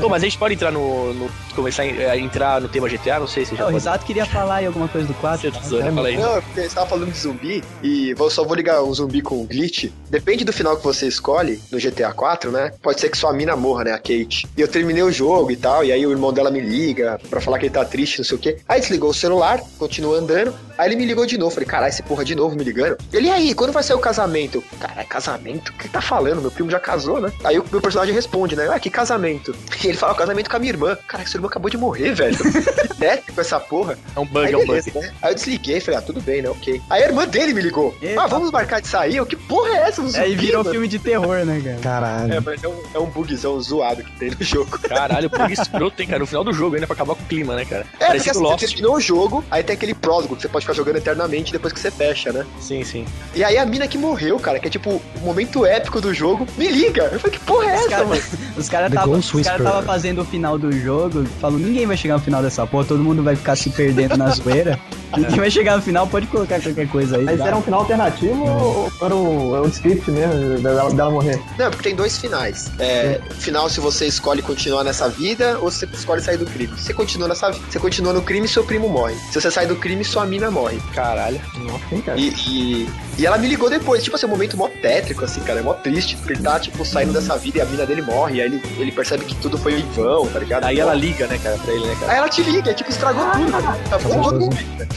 Pô, 0.00 0.08
mas 0.08 0.22
a 0.22 0.26
gente 0.26 0.38
pode 0.38 0.54
entrar 0.54 0.70
no. 0.70 1.12
no- 1.14 1.30
começar 1.58 1.82
a 1.82 2.16
entrar 2.16 2.60
no 2.60 2.68
tema 2.68 2.88
GTA? 2.88 3.18
Não 3.18 3.26
sei 3.26 3.44
se 3.44 3.56
já 3.56 3.62
O 3.62 3.66
pode. 3.66 3.74
Risato 3.78 4.06
queria 4.06 4.24
falar 4.24 4.56
aí 4.56 4.66
alguma 4.66 4.86
coisa 4.86 5.08
do 5.08 5.14
4. 5.14 5.50
Você 5.50 5.58
tesoura, 5.60 5.92
fala 5.92 6.06
aí. 6.06 6.16
Não, 6.16 6.36
é 6.36 6.40
porque 6.40 6.60
você 6.62 6.68
tava 6.74 6.86
falando 6.86 7.10
de 7.10 7.18
zumbi 7.18 7.64
e 7.82 8.14
vou, 8.14 8.30
só 8.30 8.44
vou 8.44 8.54
ligar 8.54 8.80
o 8.80 8.94
zumbi 8.94 9.20
com 9.20 9.42
o 9.42 9.44
glitch. 9.44 9.90
Depende 10.08 10.44
do 10.44 10.52
final 10.52 10.76
que 10.76 10.84
você 10.84 11.08
escolhe 11.08 11.60
no 11.72 11.78
GTA 11.80 12.12
4, 12.12 12.52
né? 12.52 12.70
Pode 12.80 13.00
ser 13.00 13.08
que 13.08 13.18
sua 13.18 13.32
mina 13.32 13.56
morra, 13.56 13.82
né? 13.84 13.90
A 13.92 13.98
Kate. 13.98 14.46
E 14.56 14.60
eu 14.60 14.68
terminei 14.68 15.02
o 15.02 15.10
jogo 15.10 15.50
e 15.50 15.56
tal, 15.56 15.82
e 15.84 15.90
aí 15.90 16.06
o 16.06 16.12
irmão 16.12 16.32
dela 16.32 16.48
me 16.50 16.60
liga 16.60 17.18
pra 17.28 17.40
falar 17.40 17.58
que 17.58 17.66
ele 17.66 17.74
tá 17.74 17.84
triste, 17.84 18.18
não 18.18 18.24
sei 18.24 18.36
o 18.36 18.40
quê. 18.40 18.58
Aí 18.68 18.80
desligou 18.80 19.10
o 19.10 19.14
celular, 19.14 19.60
continuou 19.80 20.14
andando. 20.14 20.54
Aí 20.78 20.88
ele 20.88 20.94
me 20.96 21.06
ligou 21.06 21.26
de 21.26 21.36
novo. 21.36 21.50
Falei, 21.52 21.68
caralho, 21.68 21.90
esse 21.90 22.04
porra 22.04 22.24
de 22.24 22.36
novo 22.36 22.54
me 22.54 22.62
ligando. 22.62 22.96
Ele, 23.12 23.26
e 23.26 23.30
aí, 23.32 23.52
quando 23.52 23.72
vai 23.72 23.82
sair 23.82 23.96
o 23.96 24.00
casamento? 24.00 24.62
Caralho, 24.78 25.08
casamento? 25.08 25.70
O 25.70 25.72
que 25.72 25.88
tá 25.88 26.00
falando? 26.00 26.40
Meu 26.40 26.52
primo 26.52 26.70
já 26.70 26.78
casou, 26.78 27.20
né? 27.20 27.32
Aí 27.42 27.58
o 27.58 27.64
meu 27.68 27.80
personagem 27.80 28.14
responde, 28.14 28.54
né? 28.54 28.68
Ah, 28.72 28.78
que 28.78 28.88
casamento? 28.88 29.52
Ele 29.88 29.96
fala, 29.98 30.12
o 30.12 30.16
casamento 30.16 30.50
com 30.50 30.56
a 30.56 30.58
minha 30.58 30.72
irmã. 30.72 30.96
Caralho, 31.06 31.28
seu 31.28 31.38
irmão 31.38 31.48
acabou 31.48 31.70
de 31.70 31.76
morrer, 31.76 32.14
velho. 32.14 32.36
né? 32.98 33.18
Com 33.34 33.40
essa 33.40 33.58
porra. 33.60 33.96
É 34.14 34.20
um 34.20 34.26
bug, 34.26 34.46
Aí, 34.46 34.52
é 34.52 34.56
um 34.56 34.66
beleza, 34.66 34.90
bug. 34.90 35.04
né? 35.06 35.12
Aí 35.22 35.30
eu 35.30 35.34
desliguei, 35.34 35.80
falei, 35.80 35.98
ah, 35.98 36.02
tudo 36.02 36.20
bem, 36.20 36.42
né? 36.42 36.48
Ok. 36.50 36.80
Aí 36.90 37.02
a 37.02 37.06
irmã 37.06 37.26
dele 37.26 37.54
me 37.54 37.62
ligou. 37.62 37.96
Eita. 38.02 38.22
Ah, 38.22 38.26
vamos 38.26 38.50
marcar 38.50 38.80
de 38.80 38.88
sair? 38.88 39.16
Eu, 39.16 39.26
que 39.26 39.36
porra 39.36 39.70
é 39.70 39.88
essa? 39.88 40.00
Um 40.02 40.06
Aí 40.06 40.10
zumbi, 40.10 40.34
virou 40.36 40.58
mano? 40.62 40.70
filme 40.70 40.88
de 40.88 40.98
terror, 40.98 41.44
né, 41.44 41.60
cara? 41.64 41.78
Caralho. 41.80 42.34
É, 42.34 42.40
mas 42.40 42.62
é 42.62 42.68
um, 42.68 42.82
é 42.94 42.98
um 42.98 43.06
bugzão 43.06 43.60
zoado 43.60 44.02
que 44.02 44.12
tem 44.18 44.30
no 44.30 44.42
jogo. 44.44 44.78
Caralho, 44.80 45.28
bug 45.30 45.52
escroto, 45.52 46.00
hein, 46.02 46.08
cara? 46.08 46.18
No 46.18 46.26
final 46.26 46.44
do 46.44 46.52
jogo 46.52 46.74
ainda 46.74 46.86
pra 46.86 46.94
acabar 46.94 47.14
com 47.14 47.22
o 47.22 47.26
clima, 47.26 47.54
né, 47.56 47.64
cara? 47.64 47.82
É, 47.82 47.84
porque 47.84 48.04
Parecido 48.06 48.30
assim, 48.46 48.58
você 48.58 48.66
terminou 48.66 48.96
o 48.96 49.00
jogo, 49.00 49.44
aí 49.50 49.62
tem 49.62 49.74
aquele 49.74 49.94
prólogo 49.94 50.36
que 50.36 50.42
você 50.42 50.48
pode 50.48 50.64
ficar 50.64 50.74
jogando 50.74 50.96
eternamente 50.96 51.52
depois 51.52 51.72
que 51.72 51.80
você 51.80 51.90
fecha, 51.90 52.32
né? 52.32 52.44
Sim, 52.60 52.84
sim. 52.84 53.06
E 53.34 53.42
aí 53.44 53.56
a 53.58 53.64
mina 53.64 53.86
que 53.88 53.96
morreu, 53.98 54.38
cara, 54.38 54.58
que 54.58 54.66
é 54.66 54.70
tipo 54.70 54.90
o 55.16 55.20
momento 55.20 55.64
épico 55.64 56.00
do 56.00 56.12
jogo, 56.12 56.46
me 56.56 56.68
liga. 56.68 57.04
Eu 57.12 57.20
falei, 57.20 57.38
que 57.38 57.44
porra 57.44 57.64
é 57.70 57.74
Os 57.74 57.80
essa, 57.80 57.88
caras 57.90 58.08
mano? 58.08 58.22
os 58.56 58.68
cara 58.68 58.88
Ghost 58.88 59.36
os 59.36 59.46
cara. 59.46 59.58
Tava 59.68 59.82
fazendo 59.82 60.22
o 60.22 60.24
final 60.24 60.58
do 60.58 60.72
jogo, 60.72 61.24
falou, 61.40 61.58
ninguém 61.58 61.86
vai 61.86 61.96
chegar 61.96 62.14
no 62.14 62.20
final 62.20 62.42
dessa 62.42 62.66
porra, 62.66 62.84
todo 62.84 63.02
mundo 63.02 63.22
vai 63.22 63.36
ficar 63.36 63.56
se 63.56 63.70
perdendo 63.70 64.16
na 64.16 64.30
zoeira. 64.30 64.78
Ninguém 65.16 65.36
vai 65.36 65.50
chegar 65.50 65.76
no 65.76 65.82
final, 65.82 66.06
pode 66.06 66.26
colocar 66.26 66.60
qualquer 66.60 66.88
coisa 66.88 67.16
aí. 67.16 67.24
Mas 67.24 67.38
dá. 67.38 67.46
era 67.46 67.56
um 67.56 67.62
final 67.62 67.80
alternativo 67.80 68.44
ou 68.44 68.92
era 69.00 69.14
o, 69.14 69.54
era 69.56 69.64
o 69.64 69.68
script 69.68 70.10
mesmo 70.10 70.58
dela, 70.60 70.90
dela 70.92 71.10
morrer? 71.10 71.40
Não, 71.58 71.70
porque 71.70 71.84
tem 71.84 71.94
dois 71.94 72.18
finais. 72.18 72.70
É, 72.78 73.20
final 73.30 73.68
se 73.68 73.80
você 73.80 74.06
escolhe 74.06 74.42
continuar 74.42 74.84
nessa 74.84 75.08
vida 75.08 75.58
ou 75.60 75.70
se 75.70 75.86
você 75.86 75.94
escolhe 75.94 76.20
sair 76.20 76.36
do 76.36 76.46
crime. 76.46 76.76
Se 76.76 76.84
você 76.84 76.94
continua 76.94 77.28
nessa 77.28 77.50
você 77.50 77.78
continua 77.78 78.12
no 78.12 78.22
crime, 78.22 78.46
seu 78.46 78.64
primo 78.64 78.88
morre. 78.88 79.14
Se 79.30 79.40
você 79.40 79.50
sai 79.50 79.66
do 79.66 79.76
crime, 79.76 80.04
sua 80.04 80.26
mina 80.26 80.50
morre. 80.50 80.78
Caralho. 80.94 81.40
Nossa, 81.58 81.94
hein, 81.94 82.02
cara? 82.02 82.18
E, 82.18 82.28
e, 82.48 82.88
e 83.18 83.26
ela 83.26 83.38
me 83.38 83.48
ligou 83.48 83.68
depois, 83.68 84.02
tipo 84.04 84.16
assim, 84.16 84.26
um 84.26 84.30
momento 84.30 84.56
mó 84.56 84.68
tétrico, 84.68 85.24
assim, 85.24 85.40
cara, 85.40 85.60
é 85.60 85.62
mó 85.62 85.74
triste, 85.74 86.16
porque 86.16 86.34
ele 86.34 86.42
tá, 86.42 86.60
tipo, 86.60 86.84
saindo 86.84 87.12
dessa 87.12 87.36
vida 87.36 87.58
e 87.58 87.60
a 87.60 87.64
mina 87.64 87.84
dele 87.84 88.02
morre, 88.02 88.36
e 88.36 88.40
aí 88.40 88.46
ele, 88.46 88.62
ele 88.78 88.92
percebe 88.92 89.24
que 89.24 89.34
tudo 89.36 89.58
foi 89.58 89.80
em 89.80 89.86
vão, 89.92 90.26
tá 90.28 90.38
ligado? 90.38 90.64
Aí 90.64 90.78
ela 90.78 90.94
liga, 90.94 91.26
né, 91.26 91.38
cara, 91.42 91.56
pra 91.58 91.72
ele, 91.72 91.86
né, 91.86 91.96
cara? 91.98 92.12
Aí 92.12 92.18
ela 92.18 92.28
te 92.28 92.42
liga, 92.42 92.72
tipo, 92.74 92.90
estragou 92.90 93.24
tudo, 93.32 93.50
cara. 93.50 93.78
Tá 93.90 93.98
bom, 93.98 94.22
Gostoso. 94.22 94.50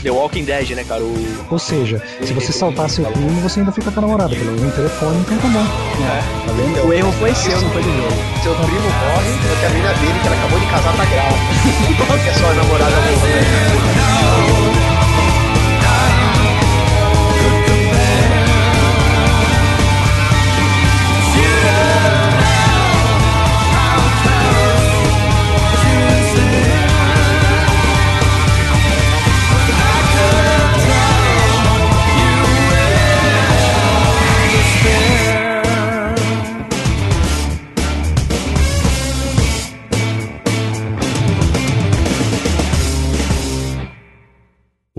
The 0.04 0.10
Walking 0.10 0.46
Dead, 0.46 0.72
né, 0.72 0.84
cara? 0.84 1.04
O... 1.04 1.46
Ou 1.50 1.60
seja, 1.60 2.02
se 2.24 2.34
você 2.34 2.52
saltar 2.52 2.90
seu 2.90 3.06
primo, 3.06 3.42
você 3.42 3.60
ainda 3.60 3.72
fica 3.72 3.92
com 3.92 4.00
a 4.00 4.02
namorada 4.02 4.30
pelo 4.36 4.46
menos 4.46 4.62
no 4.62 4.72
telefone, 4.72 5.20
então 5.22 5.38
tá 5.38 5.48
bom. 5.48 5.66
Tá 6.46 6.54
vendo? 6.54 6.88
O 6.88 6.94
erro 6.94 7.12
foi 7.14 7.34
seu, 7.36 7.62
não 7.62 7.70
foi 7.70 7.84
do 7.84 7.90
jogo. 7.90 8.14
Seu 8.42 8.56
primo 8.56 8.82
morre, 8.82 9.32
só 9.48 9.60
que 9.60 9.66
a 9.66 9.70
mina 9.70 9.94
dele, 9.94 10.20
que 10.22 10.28
ela 10.28 10.36
acabou 10.38 10.60
de 10.60 10.66
casar, 10.66 10.98
tá 10.98 11.06
grávida. 11.06 11.40
Porque 12.08 12.30
a 12.30 12.34
sua 12.34 12.54
namorada 12.54 12.96
morreu. 12.96 14.72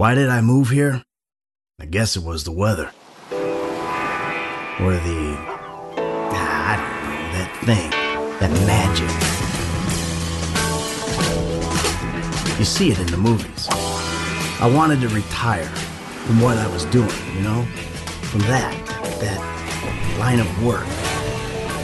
Why 0.03 0.15
did 0.17 0.31
I 0.31 0.41
move 0.41 0.71
here? 0.71 1.05
I 1.79 1.85
guess 1.87 2.17
it 2.17 2.25
was 2.25 2.43
the 2.43 2.51
weather. 2.51 2.91
Or 3.31 4.95
the. 4.99 5.37
ah, 6.35 6.73
I 6.73 6.77
don't 6.77 6.91
know, 7.07 7.31
that 7.39 7.51
thing. 7.63 7.91
That 8.41 8.51
magic. 8.67 9.13
You 12.59 12.65
see 12.65 12.91
it 12.91 12.99
in 12.99 13.07
the 13.07 13.17
movies. 13.17 13.69
I 14.61 14.69
wanted 14.75 15.01
to 15.03 15.09
retire 15.11 15.71
from 16.27 16.41
what 16.41 16.59
I 16.59 16.67
was 16.67 16.85
doing, 16.87 17.09
you 17.37 17.43
know? 17.43 17.63
From 18.23 18.41
that, 18.41 18.75
that 19.21 19.39
line 20.19 20.41
of 20.41 20.65
work. 20.65 20.89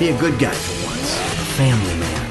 Be 0.00 0.08
a 0.08 0.18
good 0.18 0.40
guy 0.40 0.54
for 0.54 0.86
once. 0.88 1.14
A 1.14 1.44
family 1.54 1.94
man. 2.00 2.30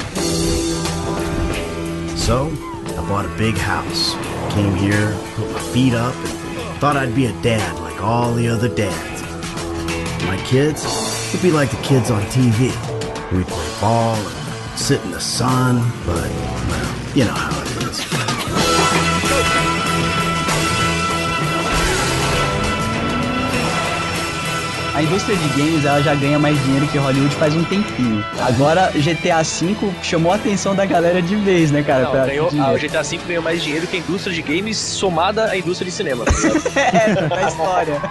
So, 2.18 2.52
I 2.98 3.08
bought 3.08 3.26
a 3.26 3.38
big 3.38 3.56
house. 3.56 4.14
Came 4.54 4.74
here, 4.76 5.16
put 5.36 5.52
my 5.52 5.60
feet 5.72 5.94
up, 5.94 6.16
and 6.16 6.80
thought 6.80 6.98
I'd 6.98 7.14
be 7.14 7.28
a 7.28 7.42
dad 7.42 7.80
like 7.80 8.02
all 8.02 8.34
the 8.34 8.48
other 8.48 8.68
dads. 8.68 9.22
My 10.24 10.38
kids 10.46 10.84
would 11.32 11.42
be 11.42 11.52
like 11.52 11.70
the 11.70 11.82
kids 11.84 12.10
on 12.10 12.22
TV. 12.24 12.72
We'd 13.32 13.48
play 13.48 13.82
ball 13.82 14.16
and 14.16 14.80
sit 14.80 15.02
in 15.04 15.12
the 15.12 15.22
sun, 15.22 15.92
but, 16.06 16.30
well, 16.70 17.16
you 17.16 17.26
know 17.26 17.34
how 17.34 17.62
it 17.62 17.84
is. 17.84 18.27
A 24.98 25.04
indústria 25.04 25.38
de 25.38 25.48
games 25.50 25.86
ela 25.86 26.02
já 26.02 26.16
ganha 26.16 26.40
mais 26.40 26.60
dinheiro 26.64 26.88
que 26.88 26.98
Hollywood 26.98 27.36
faz 27.36 27.56
um 27.56 27.64
tempinho. 27.66 28.26
Agora 28.40 28.92
GTA 28.96 29.44
V 29.44 29.76
chamou 30.02 30.32
a 30.32 30.36
atenção 30.36 30.76
da 30.76 30.88
galera 30.88 31.22
de 31.22 31.36
vez, 31.36 31.70
né, 31.70 31.84
cara? 31.84 32.06
Não, 32.06 32.12
pra 32.12 32.26
ganhou, 32.26 32.50
ah, 32.60 32.72
o 32.74 32.80
GTA 32.80 33.04
V 33.04 33.20
ganhou 33.28 33.44
mais 33.44 33.62
dinheiro 33.62 33.86
que 33.86 33.98
a 33.98 34.00
indústria 34.00 34.34
de 34.34 34.42
games 34.42 34.76
somada 34.76 35.52
à 35.52 35.56
indústria 35.56 35.86
de 35.86 35.96
cinema. 35.96 36.26
é, 36.76 37.14
da 37.28 37.48
história. 37.48 38.02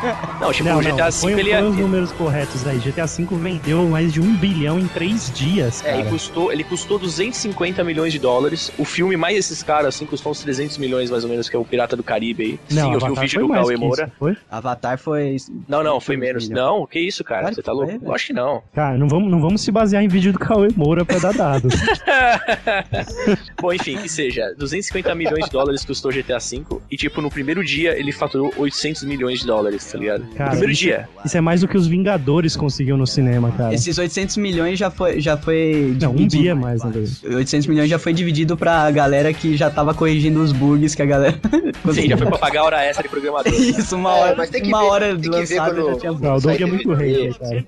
Não, 0.41 0.53
tipo, 0.53 0.69
não, 0.69 0.79
o 0.79 0.81
GTA 0.81 1.11
não, 1.11 1.11
V 1.11 1.33
ele 1.33 1.51
é. 1.51 1.61
os 1.61 1.77
números 1.77 2.13
corretos 2.13 2.65
aí. 2.65 2.79
GTA 2.79 3.07
V 3.07 3.27
vendeu 3.33 3.89
mais 3.89 4.13
de 4.13 4.21
um 4.21 4.37
bilhão 4.37 4.79
em 4.79 4.87
três 4.87 5.29
dias, 5.35 5.85
É, 5.85 5.91
cara. 5.91 6.03
e 6.03 6.05
custou, 6.05 6.53
ele 6.53 6.63
custou 6.63 7.01
250 7.01 7.83
milhões 7.83 8.13
de 8.13 8.21
dólares. 8.21 8.71
O 8.79 8.85
filme 8.85 9.17
mais 9.17 9.37
esses 9.37 9.61
caras, 9.61 9.97
assim, 9.97 10.07
custou 10.07 10.31
uns 10.31 10.39
300 10.41 10.79
milhões 10.79 11.11
mais 11.11 11.25
ou 11.25 11.31
menos, 11.31 11.49
que 11.49 11.57
é 11.57 11.59
o 11.59 11.65
Pirata 11.65 11.97
do 11.97 12.05
Caribe 12.05 12.45
aí. 12.45 12.61
Não, 12.71 12.85
Sim, 12.85 12.93
eu 12.93 12.99
vi 13.01 13.05
o 13.05 13.07
Avatar 13.07 13.23
vídeo 13.25 13.41
foi 13.41 13.49
do 13.49 13.55
Cauê 13.55 13.75
isso, 13.75 13.83
Moura. 13.83 14.13
foi? 14.17 14.37
Avatar 14.49 14.99
foi. 14.99 15.37
Não, 15.67 15.83
não, 15.83 15.99
foi 16.01 16.17
menos. 16.17 16.49
milhão. 16.49 16.76
Não, 16.79 16.87
que 16.87 16.99
isso, 17.01 17.25
cara? 17.25 17.41
Claro 17.43 17.55
Você 17.55 17.63
tá 17.63 17.73
louco? 17.73 17.99
Eu 18.03 18.15
acho 18.15 18.27
que 18.27 18.33
não. 18.33 18.63
Cara, 18.75 18.97
não 18.99 19.09
vamos, 19.09 19.31
não 19.31 19.41
vamos 19.41 19.61
se 19.63 19.71
basear 19.73 20.03
em 20.03 20.09
vídeo 20.09 20.33
do 20.33 20.39
Cauê 20.39 20.69
Moura 20.77 21.05
pra 21.05 21.19
dar 21.19 21.33
dados. 21.33 21.73
Bom, 23.61 23.73
enfim, 23.73 23.97
que 23.97 24.09
seja, 24.09 24.55
250 24.59 25.15
milhões 25.15 25.45
de 25.47 25.51
dólares 25.51 25.85
custou 25.85 26.13
GTA 26.13 26.39
V 26.39 26.65
e, 26.91 26.97
tipo, 26.97 27.21
no 27.21 27.31
primeiro 27.31 27.65
dia 27.65 27.99
ele 27.99 28.13
faturou 28.13 28.53
800 28.57 29.05
milhões 29.05 29.41
de 29.41 29.47
dólares, 29.47 29.85
tá 29.91 29.99
ligado? 29.99 30.25
Cara, 30.37 30.51
primeiro 30.51 30.73
isso- 30.73 30.83
dia. 30.83 31.09
Isso 31.25 31.37
é 31.37 31.41
mais 31.41 31.61
do 31.61 31.69
que 31.69 31.77
os 31.77 31.87
Vingadores 31.87 32.57
conseguiu 32.57 32.97
no 32.97 33.07
cinema, 33.07 33.51
cara. 33.53 33.75
Esses 33.75 33.97
800 33.99 34.37
milhões 34.37 34.79
já 34.79 34.91
foi. 34.91 35.21
Já 35.21 35.37
foi 35.37 35.97
Não, 36.01 36.13
um 36.13 36.27
dia 36.27 36.55
mais, 36.55 36.83
verdade. 36.83 37.19
800 37.25 37.67
milhões 37.67 37.89
já 37.89 37.99
foi 37.99 38.13
dividido 38.13 38.57
pra 38.57 38.91
galera 38.91 39.33
que 39.33 39.57
já 39.57 39.71
tava 39.71 39.95
corrigindo 39.95 40.41
os 40.43 40.53
bugs 40.53 40.95
que 40.95 41.03
a 41.03 41.07
galera. 41.07 41.39
Sim, 41.93 42.09
já 42.09 42.17
foi 42.17 42.27
pra 42.27 42.39
pagar 42.39 42.61
a 42.61 42.65
hora 42.65 42.85
extra 42.85 43.03
de 43.03 43.09
programador. 43.09 43.53
Isso, 43.53 43.97
uma 43.97 44.17
É, 44.17 44.21
hora, 44.21 44.35
mas 44.37 44.51
tem 44.51 44.63
que 44.63 44.69
uma 44.69 44.81
ver- 44.81 44.87
hora 44.87 45.19
tem 45.19 45.31
que 45.31 45.45
ver 45.45 45.57
quando- 45.57 45.87
já 45.87 45.97
tinha 45.97 46.13
Não, 46.13 46.37
o 46.37 46.41
Doug 46.41 46.61
é 46.67 46.71
muito 46.71 46.93
rei, 46.95 47.33
cara. 47.35 47.65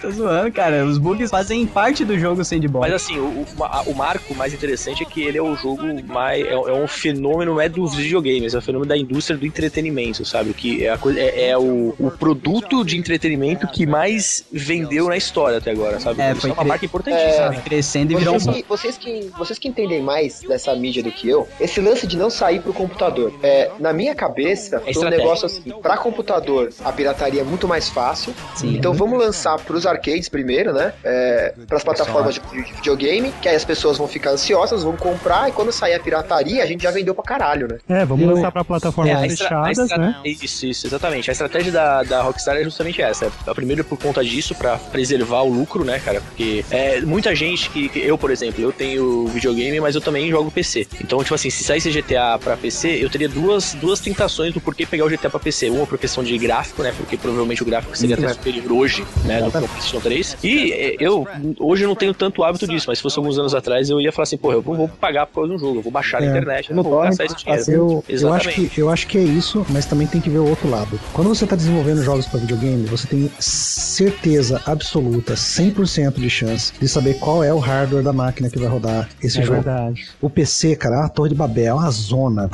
Tô 0.00 0.10
zoando, 0.10 0.52
cara. 0.52 0.84
Os 0.84 0.98
bugs 0.98 1.30
fazem 1.30 1.66
parte 1.66 2.04
do 2.04 2.18
jogo 2.18 2.44
sandbox. 2.44 2.88
Mas 2.88 3.02
assim, 3.02 3.18
o, 3.18 3.24
o, 3.24 3.90
o 3.90 3.94
marco 3.94 4.34
mais 4.34 4.52
interessante 4.52 5.02
é 5.02 5.06
que 5.06 5.22
ele 5.22 5.38
é 5.38 5.42
o 5.42 5.54
jogo 5.56 5.82
mais. 6.06 6.44
É, 6.44 6.52
é 6.52 6.72
um 6.72 6.86
fenômeno, 6.86 7.54
não 7.54 7.60
é 7.60 7.68
dos 7.68 7.94
videogames, 7.94 8.54
é 8.54 8.58
um 8.58 8.60
fenômeno 8.60 8.88
da 8.88 8.96
indústria 8.96 9.38
do 9.38 9.46
entretenimento, 9.46 10.24
sabe? 10.24 10.52
Que 10.52 10.84
é, 10.84 10.90
a 10.90 10.98
coisa, 10.98 11.20
é, 11.20 11.48
é 11.50 11.58
o, 11.58 11.94
o 11.98 12.10
produto 12.10 12.84
de 12.84 12.98
entretenimento 12.98 13.66
que 13.68 13.86
mais 13.86 14.44
vendeu 14.52 15.08
na 15.08 15.16
história 15.16 15.58
até 15.58 15.70
agora, 15.70 16.00
sabe? 16.00 16.20
É, 16.20 16.32
Isso 16.32 16.42
foi 16.42 16.50
é 16.50 16.52
uma 16.52 16.64
marca 16.64 16.84
importantíssima. 16.84 17.52
Foi 17.52 17.62
crescendo 17.62 18.12
e 18.12 18.16
virou 18.16 18.34
um. 18.34 18.38
Vocês 18.38 18.56
que, 18.56 18.68
vocês, 18.68 18.98
que, 18.98 19.30
vocês 19.38 19.58
que 19.58 19.68
entendem 19.68 20.02
mais 20.02 20.40
dessa 20.40 20.74
mídia 20.74 21.02
do 21.02 21.10
que 21.10 21.28
eu, 21.28 21.48
esse 21.60 21.80
lance 21.80 22.06
de 22.06 22.16
não 22.16 22.30
sair 22.30 22.60
pro 22.60 22.72
computador. 22.72 23.32
É, 23.42 23.70
na 23.78 23.92
minha 23.92 24.14
cabeça, 24.14 24.80
foi 24.80 25.06
um 25.06 25.10
negócio 25.10 25.46
assim: 25.46 25.62
pra 25.82 25.96
computador, 25.96 26.70
a 26.84 26.92
pirataria 26.92 27.40
é 27.40 27.44
muito 27.44 27.68
mais 27.68 27.88
fácil. 27.88 28.33
Sim. 28.54 28.76
Então 28.76 28.92
vamos 28.94 29.18
lançar 29.18 29.58
pros 29.60 29.86
arcades 29.86 30.28
primeiro, 30.28 30.72
né? 30.72 30.92
É, 31.04 31.54
pras 31.66 31.82
plataformas 31.82 32.34
de, 32.34 32.40
de 32.40 32.72
videogame, 32.74 33.32
que 33.42 33.48
aí 33.48 33.56
as 33.56 33.64
pessoas 33.64 33.98
vão 33.98 34.06
ficar 34.08 34.30
ansiosas, 34.30 34.82
vão 34.82 34.96
comprar, 34.96 35.48
e 35.48 35.52
quando 35.52 35.72
sair 35.72 35.94
a 35.94 36.00
pirataria, 36.00 36.62
a 36.62 36.66
gente 36.66 36.82
já 36.82 36.90
vendeu 36.90 37.14
pra 37.14 37.24
caralho, 37.24 37.68
né? 37.68 37.78
É, 37.88 38.04
vamos 38.04 38.26
lançar 38.26 38.52
pra 38.52 38.64
plataformas 38.64 39.12
a 39.14 39.20
fechadas, 39.28 39.88
né? 39.98 40.16
Isso, 40.24 40.66
isso, 40.66 40.86
exatamente. 40.86 41.30
A 41.30 41.32
estratégia 41.32 41.72
da, 41.72 42.02
da 42.02 42.22
Rockstar 42.22 42.56
é 42.56 42.64
justamente 42.64 43.00
essa. 43.02 43.30
A 43.46 43.54
primeira 43.54 43.82
por 43.82 43.98
conta 43.98 44.24
disso, 44.24 44.54
pra 44.54 44.76
preservar 44.76 45.42
o 45.42 45.48
lucro, 45.48 45.84
né, 45.84 45.98
cara? 45.98 46.20
Porque 46.20 46.64
é, 46.70 47.00
muita 47.00 47.34
gente 47.34 47.70
que, 47.70 47.88
que- 47.88 48.00
Eu, 48.04 48.16
por 48.18 48.30
exemplo, 48.30 48.62
eu 48.62 48.72
tenho 48.72 49.26
videogame, 49.28 49.80
mas 49.80 49.94
eu 49.94 50.00
também 50.00 50.30
jogo 50.30 50.50
PC. 50.50 50.86
Então, 51.00 51.22
tipo 51.22 51.34
assim, 51.34 51.50
se 51.50 51.64
saísse 51.64 51.90
GTA 51.90 52.38
pra 52.38 52.56
PC, 52.56 52.98
eu 53.02 53.10
teria 53.10 53.28
duas, 53.28 53.74
duas 53.74 54.00
tentações 54.00 54.52
do 54.54 54.60
porquê 54.60 54.86
pegar 54.86 55.04
o 55.04 55.08
GTA 55.08 55.30
pra 55.30 55.40
PC. 55.40 55.70
Uma 55.70 55.86
por 55.86 55.98
questão 55.98 56.22
de 56.22 56.36
gráfico, 56.38 56.82
né? 56.82 56.92
Porque 56.96 57.16
provavelmente 57.16 57.62
o 57.62 57.66
gráfico 57.66 57.96
seria 57.96 58.16
até 58.24 58.34
superior 58.34 58.72
hoje, 58.72 59.04
né? 59.24 59.40
Do 59.42 59.50
que 59.50 59.56
o 59.58 59.60
PlayStation 59.68 60.00
3. 60.00 60.36
E 60.42 60.72
é, 60.72 60.96
eu, 61.00 61.26
hoje, 61.58 61.84
eu 61.84 61.88
não 61.88 61.96
tenho 61.96 62.12
tanto 62.14 62.42
hábito 62.44 62.66
disso, 62.66 62.86
mas 62.88 62.98
se 62.98 63.02
fosse 63.02 63.18
alguns 63.18 63.38
anos 63.38 63.54
atrás, 63.54 63.88
eu 63.90 64.00
ia 64.00 64.12
falar 64.12 64.24
assim, 64.24 64.36
porra, 64.36 64.54
eu 64.54 64.62
vou 64.62 64.88
pagar 64.88 65.26
por 65.26 65.34
causa 65.34 65.50
de 65.50 65.56
um 65.56 65.58
jogo, 65.58 65.78
eu 65.78 65.82
vou 65.82 65.92
baixar 65.92 66.20
na 66.20 66.26
É, 66.26 66.30
internet, 66.30 66.70
eu 66.70 66.76
no 66.76 66.82
não 66.82 66.90
vou 66.90 67.00
gastar 67.02 67.24
esse 67.24 67.36
dinheiro. 67.36 67.64
Eu, 67.68 68.04
eu, 68.08 68.32
acho 68.32 68.48
que, 68.50 68.70
eu 68.80 68.90
acho 68.90 69.06
que 69.06 69.18
é 69.18 69.22
isso, 69.22 69.64
mas 69.70 69.86
também 69.86 70.06
tem 70.06 70.20
que 70.20 70.30
ver 70.30 70.38
o 70.38 70.48
outro 70.48 70.68
lado. 70.68 70.98
Quando 71.12 71.28
você 71.28 71.44
está 71.44 71.56
desenvolvendo 71.56 72.02
jogos 72.02 72.26
para 72.26 72.40
videogame, 72.40 72.84
você 72.86 73.06
tem 73.06 73.30
certeza 73.38 74.60
absoluta, 74.66 75.34
100% 75.34 76.14
de 76.14 76.30
chance 76.30 76.72
de 76.80 76.88
saber 76.88 77.14
qual 77.18 77.42
é 77.44 77.52
o 77.52 77.58
hardware 77.58 78.02
da 78.02 78.12
máquina 78.12 78.48
que 78.50 78.58
vai 78.58 78.68
rodar 78.68 79.08
esse 79.22 79.38
É 79.40 79.42
jogo. 79.42 79.54
verdade. 79.62 80.06
O 80.20 80.28
PC, 80.30 80.76
cara, 80.76 80.96
é 80.96 80.98
uma 81.00 81.08
torre 81.08 81.28
de 81.30 81.34
Babel, 81.34 81.66
é 81.66 81.74
uma 81.74 81.90
zona. 81.90 82.48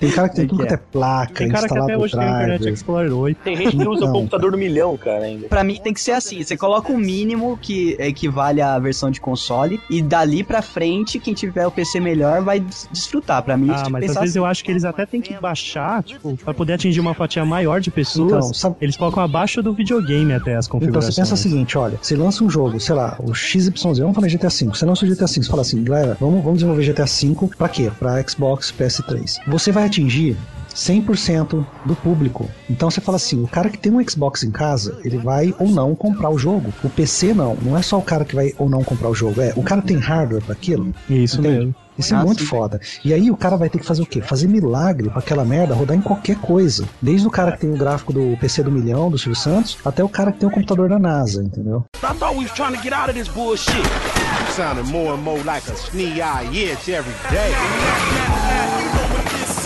Tem 0.00 0.10
cara 0.10 0.28
que 0.28 0.36
tem 0.36 0.44
É 0.48 0.48
tudo 0.48 0.66
que 0.66 0.72
é 0.74 0.76
placa, 0.76 1.34
Tem 1.34 1.48
cara 1.48 1.68
que 1.68 1.78
até 1.78 1.96
hoje 1.98 2.14
tem 2.16 2.22
Internet 2.26 2.58
driver. 2.60 2.72
Explorer 2.72 3.12
8. 3.12 3.38
Tem 3.44 3.56
gente 3.56 3.76
que 3.76 3.86
usa 3.88 4.04
o 4.04 4.06
Não. 4.06 4.12
computador 4.12 4.52
no 4.52 4.58
milhão, 4.58 4.96
cara, 4.96 5.07
ainda. 5.16 5.48
Pra 5.48 5.64
mim 5.64 5.78
tem 5.82 5.92
que 5.92 6.00
ser 6.00 6.12
assim, 6.12 6.42
você 6.42 6.56
coloca 6.56 6.92
o 6.92 6.98
mínimo 6.98 7.58
que 7.58 7.96
equivale 7.98 8.60
à 8.60 8.78
versão 8.78 9.10
de 9.10 9.20
console 9.20 9.80
e 9.90 10.02
dali 10.02 10.42
pra 10.44 10.62
frente 10.62 11.18
quem 11.18 11.34
tiver 11.34 11.66
o 11.66 11.70
PC 11.70 12.00
melhor 12.00 12.42
vai 12.42 12.60
des- 12.60 12.88
desfrutar. 12.92 13.42
Pra 13.42 13.56
mim, 13.56 13.70
Ah, 13.70 13.88
mas 13.90 14.02
às 14.02 14.08
pensar 14.08 14.20
vezes 14.20 14.32
assim. 14.36 14.38
eu 14.38 14.46
acho 14.46 14.64
que 14.64 14.70
eles 14.70 14.84
até 14.84 15.06
têm 15.06 15.20
que 15.20 15.34
baixar, 15.40 16.02
tipo, 16.02 16.36
pra 16.36 16.52
poder 16.54 16.74
atingir 16.74 17.00
uma 17.00 17.14
fatia 17.14 17.44
maior 17.44 17.80
de 17.80 17.90
pessoas. 17.90 18.28
Então, 18.32 18.54
sabe- 18.54 18.76
Eles 18.80 18.96
colocam 18.96 19.22
abaixo 19.22 19.62
do 19.62 19.72
videogame 19.72 20.32
até 20.32 20.56
as 20.56 20.66
Então 20.66 20.78
configurações. 20.78 21.14
você 21.14 21.20
pensa 21.20 21.34
o 21.34 21.36
seguinte, 21.36 21.76
olha, 21.78 21.98
você 22.00 22.14
lança 22.16 22.42
um 22.44 22.50
jogo, 22.50 22.78
sei 22.80 22.94
lá, 22.94 23.16
o 23.20 23.34
XYZ, 23.34 23.98
vamos 23.98 24.14
falar 24.14 24.28
GTA 24.28 24.48
V, 24.48 24.64
você 24.66 24.84
lança 24.86 25.04
o 25.04 25.08
GTA 25.08 25.26
V, 25.26 25.32
você 25.34 25.44
fala 25.48 25.62
assim, 25.62 25.82
galera, 25.84 26.16
vamos, 26.20 26.42
vamos 26.42 26.58
desenvolver 26.58 26.82
GTA 26.84 27.04
V 27.06 27.48
pra 27.56 27.68
quê? 27.68 27.90
Pra 27.98 28.22
Xbox, 28.26 28.72
PS3. 28.72 29.36
Você 29.48 29.72
vai 29.72 29.84
atingir 29.86 30.36
100% 30.78 31.66
do 31.84 31.96
público. 31.96 32.48
Então 32.70 32.88
você 32.90 33.00
fala 33.00 33.16
assim, 33.16 33.42
o 33.42 33.48
cara 33.48 33.68
que 33.68 33.76
tem 33.78 33.92
um 33.92 34.08
Xbox 34.08 34.44
em 34.44 34.50
casa, 34.52 34.98
ele 35.04 35.18
vai 35.18 35.52
ou 35.58 35.68
não 35.68 35.92
comprar 35.94 36.30
o 36.30 36.38
jogo. 36.38 36.72
O 36.84 36.88
PC 36.88 37.34
não, 37.34 37.56
não 37.60 37.76
é 37.76 37.82
só 37.82 37.98
o 37.98 38.02
cara 38.02 38.24
que 38.24 38.34
vai 38.34 38.54
ou 38.58 38.68
não 38.70 38.84
comprar 38.84 39.08
o 39.08 39.14
jogo, 39.14 39.40
é, 39.40 39.52
o 39.56 39.62
cara 39.62 39.82
tem 39.82 39.96
hardware 39.98 40.42
pra 40.42 40.52
aquilo. 40.52 40.94
Isso 41.10 41.40
Entende? 41.40 41.56
mesmo. 41.58 41.74
Isso 41.98 42.14
é 42.14 42.16
Ah, 42.16 42.24
muito 42.24 42.42
sim. 42.42 42.46
foda. 42.48 42.80
E 43.04 43.12
aí 43.12 43.28
o 43.28 43.36
cara 43.36 43.56
vai 43.56 43.68
ter 43.68 43.80
que 43.80 43.84
fazer 43.84 44.02
o 44.02 44.06
quê? 44.06 44.20
Fazer 44.22 44.46
milagre 44.46 45.10
pra 45.10 45.18
aquela 45.18 45.44
merda 45.44 45.74
rodar 45.74 45.96
em 45.96 46.00
qualquer 46.00 46.36
coisa. 46.36 46.84
Desde 47.02 47.26
o 47.26 47.30
cara 47.30 47.50
que 47.50 47.58
tem 47.62 47.70
o 47.72 47.76
gráfico 47.76 48.12
do 48.12 48.36
PC 48.40 48.62
do 48.62 48.70
milhão, 48.70 49.10
do 49.10 49.18
Silvio 49.18 49.34
Santos, 49.34 49.76
até 49.84 50.04
o 50.04 50.08
cara 50.08 50.30
que 50.30 50.38
tem 50.38 50.48
o 50.48 50.52
computador 50.52 50.88
da 50.88 50.96
NASA, 50.98 51.42
entendeu? 51.42 51.84
I 51.96 52.14
thought 52.14 52.36
we 52.36 52.44
was 52.44 52.52
trying 52.52 52.76
to 52.76 52.80
get 52.80 52.92
out 52.92 53.10
of 53.10 53.18
this 53.18 53.26
bullshit. 53.28 53.74
You 53.76 54.52
sounding 54.54 54.88
more 54.92 55.10
and 55.14 55.22
more 55.24 55.42
like 55.44 55.68
a 55.68 55.74
snee-eye 55.74 56.44
itch 56.54 56.88
every 56.88 57.12
day. 57.32 58.67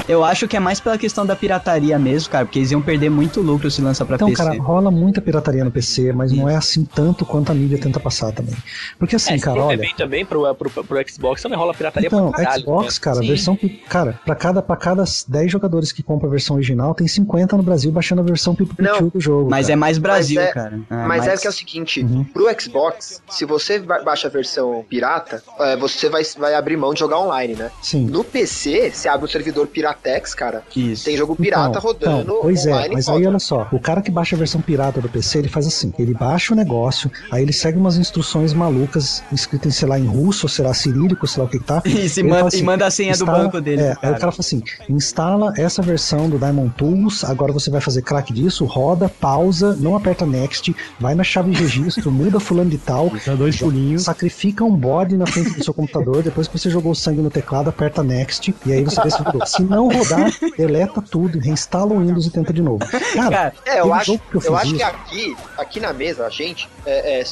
Eu 0.08 0.24
acho 0.24 0.48
que 0.48 0.56
é 0.56 0.60
mais 0.60 0.80
pela 0.80 0.98
questão 0.98 1.24
da 1.24 1.34
pirataria 1.36 1.98
mesmo, 1.98 2.30
cara, 2.30 2.44
porque 2.44 2.58
eles 2.58 2.70
iam 2.70 2.82
perder 2.82 3.08
muito 3.08 3.40
lucro 3.40 3.70
se 3.70 3.80
lançar 3.80 4.04
pra 4.04 4.16
Então, 4.16 4.28
PC. 4.28 4.42
cara, 4.42 4.60
rola 4.60 4.90
muita 4.90 5.20
pirataria 5.20 5.64
no 5.64 5.70
PC, 5.70 6.12
mas 6.12 6.32
não 6.32 6.48
é 6.48 6.56
assim 6.56 6.84
tanto 6.84 7.24
quanto 7.24 7.52
a 7.52 7.54
mídia 7.54 7.78
tenta 7.78 8.00
passar 8.00 8.32
também. 8.32 8.54
Porque 8.98 9.16
assim, 9.16 9.34
É, 9.34 9.38
cara, 9.38 9.60
olha. 9.62 9.78
bem 9.78 9.94
também 9.96 10.24
pro, 10.26 10.52
pro, 10.54 10.70
pro 10.84 11.08
Xbox 11.08 11.40
também 11.42 11.56
rola 11.56 11.72
pirataria 11.72 12.08
Então, 12.08 12.30
pra 12.30 12.42
caralho. 12.44 12.62
Xbox, 12.62 12.94
né? 12.96 13.00
cara, 13.00 13.16
Sim. 13.20 13.26
versão. 13.28 13.58
Cara, 13.88 14.20
pra 14.24 14.34
cada, 14.34 14.60
pra 14.60 14.76
cada 14.76 15.04
10 15.28 15.50
jogadores 15.52 15.92
que 15.92 16.02
compram 16.02 16.28
a 16.28 16.30
versão 16.32 16.56
original, 16.56 16.94
tem 16.94 17.06
50 17.06 17.56
no 17.56 17.62
Brasil 17.62 17.92
baixando 17.92 18.20
a 18.22 18.24
versão 18.24 18.54
pipi 18.54 18.74
Não, 18.82 19.08
do 19.08 19.20
jogo. 19.20 19.48
Mas 19.50 19.66
cara. 19.66 19.72
é 19.72 19.76
mais 19.76 19.98
Brasil, 19.98 20.40
Mas 20.40 20.48
é- 20.48 20.52
cara. 20.52 20.80
Ah, 20.90 21.06
Mas 21.06 21.24
é 21.24 21.28
mais- 21.28 21.40
que 21.40 21.46
é 21.46 21.50
o 21.50 21.52
seguinte, 21.52 22.00
Uhum. 22.04 22.24
pro 22.24 22.46
Xbox, 22.60 23.22
se 23.30 23.44
você 23.44 23.78
ba- 23.78 24.02
baixa 24.02 24.26
a 24.28 24.30
versão 24.30 24.84
pirata, 24.88 25.42
é, 25.60 25.76
você 25.76 26.08
vai, 26.08 26.22
vai 26.38 26.54
abrir 26.54 26.76
mão 26.76 26.92
de 26.92 27.00
jogar 27.00 27.18
online, 27.20 27.54
né? 27.54 27.70
Sim. 27.80 28.06
No 28.06 28.24
PC, 28.24 28.90
você 28.90 29.08
abre 29.08 29.26
o 29.26 29.28
servidor 29.28 29.66
Piratex, 29.94 30.34
cara, 30.34 30.62
Isso. 30.74 31.04
tem 31.04 31.16
jogo 31.16 31.34
pirata 31.36 31.70
Então, 31.70 31.80
rodando 31.82 32.22
então, 32.22 32.38
pois 32.42 32.66
é, 32.66 32.88
mas 32.88 33.08
aí 33.08 33.26
olha 33.26 33.38
só, 33.38 33.68
o 33.72 33.78
cara 33.78 34.00
que 34.00 34.10
baixa 34.10 34.34
a 34.36 34.38
versão 34.38 34.60
pirata 34.60 35.00
do 35.00 35.08
PC, 35.08 35.38
ele 35.38 35.48
faz 35.48 35.66
assim, 35.66 35.92
ele 35.98 36.14
baixa 36.14 36.52
o 36.52 36.56
negócio, 36.56 37.10
aí 37.30 37.42
ele 37.42 37.52
segue 37.52 37.78
umas 37.78 37.96
instruções 37.96 38.52
malucas, 38.52 39.22
escritas, 39.32 39.74
sei 39.76 39.88
lá, 39.88 39.98
em 39.98 40.06
russo, 40.06 40.46
ou 40.46 40.48
sei 40.50 40.64
lá, 40.64 40.74
cirílico, 40.74 41.26
sei 41.26 41.42
lá 41.42 41.46
o 41.48 41.50
que 41.50 41.58
que 41.58 41.64
tá. 41.64 41.82
E, 41.92 42.22
manda, 42.22 42.34
fala 42.36 42.44
e 42.44 42.48
assim, 42.48 42.62
manda 42.62 42.86
a 42.86 42.90
senha 42.90 43.12
do 43.12 43.16
instala- 43.22 43.38
banco 43.38 43.60
dele. 43.60 43.82
É, 43.82 43.90
aí 44.02 44.10
o 44.10 44.18
cara 44.18 44.32
fala 44.32 44.34
assim: 44.40 44.62
instala 44.88 45.52
essa 45.56 45.82
versão 45.82 46.28
do 46.28 46.38
Diamond 46.38 46.70
Tools, 46.76 47.24
agora 47.24 47.52
você 47.52 47.70
vai 47.70 47.80
fazer 47.80 48.02
crack 48.02 48.32
disso, 48.32 48.64
roda, 48.64 49.08
pausa, 49.08 49.76
não 49.78 49.96
aperta 49.96 50.24
next, 50.26 50.74
vai 51.00 51.14
na 51.14 51.24
chave 51.24 51.50
de 51.50 51.56
registro, 51.62 52.10
muda 52.12 52.38
fulano 52.40 52.70
de 52.70 52.78
tal, 52.78 53.10
Dá 53.26 53.34
dois 53.34 53.56
pulinhos. 53.58 54.04
sacrifica 54.04 54.64
um 54.64 54.74
bode 54.74 55.16
na 55.16 55.26
frente 55.26 55.50
do 55.56 55.64
seu 55.64 55.74
computador, 55.74 56.22
depois 56.22 56.48
que 56.48 56.58
você 56.58 56.70
jogou 56.70 56.92
o 56.92 56.96
sangue 56.96 57.20
no 57.20 57.30
teclado, 57.30 57.68
aperta 57.70 58.02
next, 58.02 58.54
e 58.66 58.72
aí 58.72 58.82
você 58.84 59.00
vê 59.02 59.10
se 59.10 59.22
rodou. 59.22 59.46
Se 59.46 59.62
não 59.62 59.81
rodar, 59.88 60.30
deleta 60.56 61.02
tudo, 61.02 61.38
reinstala 61.38 61.92
o 61.92 61.98
Windows 62.00 62.26
e 62.26 62.30
tenta 62.30 62.52
de 62.52 62.62
novo. 62.62 62.78
Cara, 63.14 63.52
É, 63.66 63.80
eu 63.80 63.92
acho, 63.92 64.18
que 64.18 64.36
eu 64.36 64.40
eu 64.42 64.56
acho 64.56 64.74
que 64.74 64.82
aqui, 64.82 65.36
aqui 65.58 65.80
na 65.80 65.92
mesa, 65.92 66.26
a 66.26 66.30
gente 66.30 66.68
é, 66.86 67.20
é, 67.20 67.24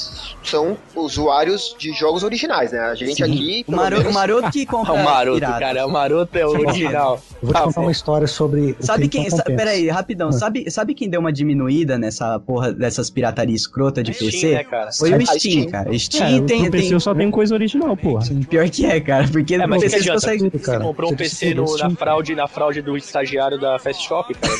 são 0.43 0.77
usuários 0.95 1.75
de 1.79 1.93
jogos 1.93 2.23
originais, 2.23 2.73
né? 2.73 2.79
A 2.81 2.95
gente 2.95 3.17
Sim. 3.17 3.23
aqui. 3.25 3.65
o, 3.67 3.73
maroto, 3.73 4.03
menos- 4.03 4.11
o 4.13 4.15
maroto 4.19 4.51
que 4.51 4.65
compra 4.67 4.93
o 4.93 5.03
maroto, 5.05 5.39
pirata. 5.41 5.59
cara. 5.61 5.87
O 5.87 5.91
maroto 5.91 6.39
é 6.39 6.47
o 6.47 6.51
original. 6.51 7.21
eu 7.43 7.49
vou 7.49 7.53
te 7.55 7.59
Ah, 7.59 7.63
contar 7.65 7.81
uma 7.81 7.91
história 7.93 8.27
sobre 8.27 8.77
o 8.79 8.85
Sabe 8.85 9.09
que 9.09 9.19
quem. 9.21 9.31
Sa, 9.31 9.43
peraí, 9.43 9.89
rapidão. 9.89 10.29
Ah. 10.29 10.33
Sabe, 10.33 10.71
sabe 10.71 10.95
quem 10.95 11.09
deu 11.09 11.21
uma 11.21 11.33
diminuída 11.33 11.99
nessa 11.99 12.39
porra 12.41 12.73
dessas 12.73 13.11
pirataria 13.11 13.55
escrota 13.55 14.03
de 14.03 14.13
Steam, 14.15 14.31
PC? 14.31 14.55
né, 14.55 14.65
cara? 14.65 14.91
Foi 14.93 15.11
o 15.13 15.17
A 15.17 15.21
Steam, 15.21 15.39
Steam. 15.39 15.67
cara. 15.71 15.95
É, 15.95 15.99
Steam 15.99 16.43
o 16.43 16.47
tem. 16.47 16.63
pro 16.63 16.71
PC 16.71 16.89
tem 16.91 17.01
só 17.01 17.15
tem 17.15 17.31
coisa 17.31 17.55
original, 17.55 17.97
porra. 17.97 18.25
Pior 18.49 18.69
que 18.69 18.87
é, 18.87 19.01
cara. 19.01 19.27
Porque 19.29 19.55
É, 19.55 19.59
no 19.59 19.69
mas 19.69 19.83
você 19.83 20.11
consegue. 20.13 20.51
Você 20.51 20.79
comprou 20.79 21.13
um 21.13 21.17
PC 21.17 21.55
no- 21.55 21.77
na 21.77 21.91
fraude 21.91 22.35
na 22.41 22.49
fraude 22.49 22.81
do 22.81 22.97
estagiário 22.97 23.59
da 23.59 23.79
Fast 23.79 24.07
Shop, 24.07 24.35
cara. 24.35 24.55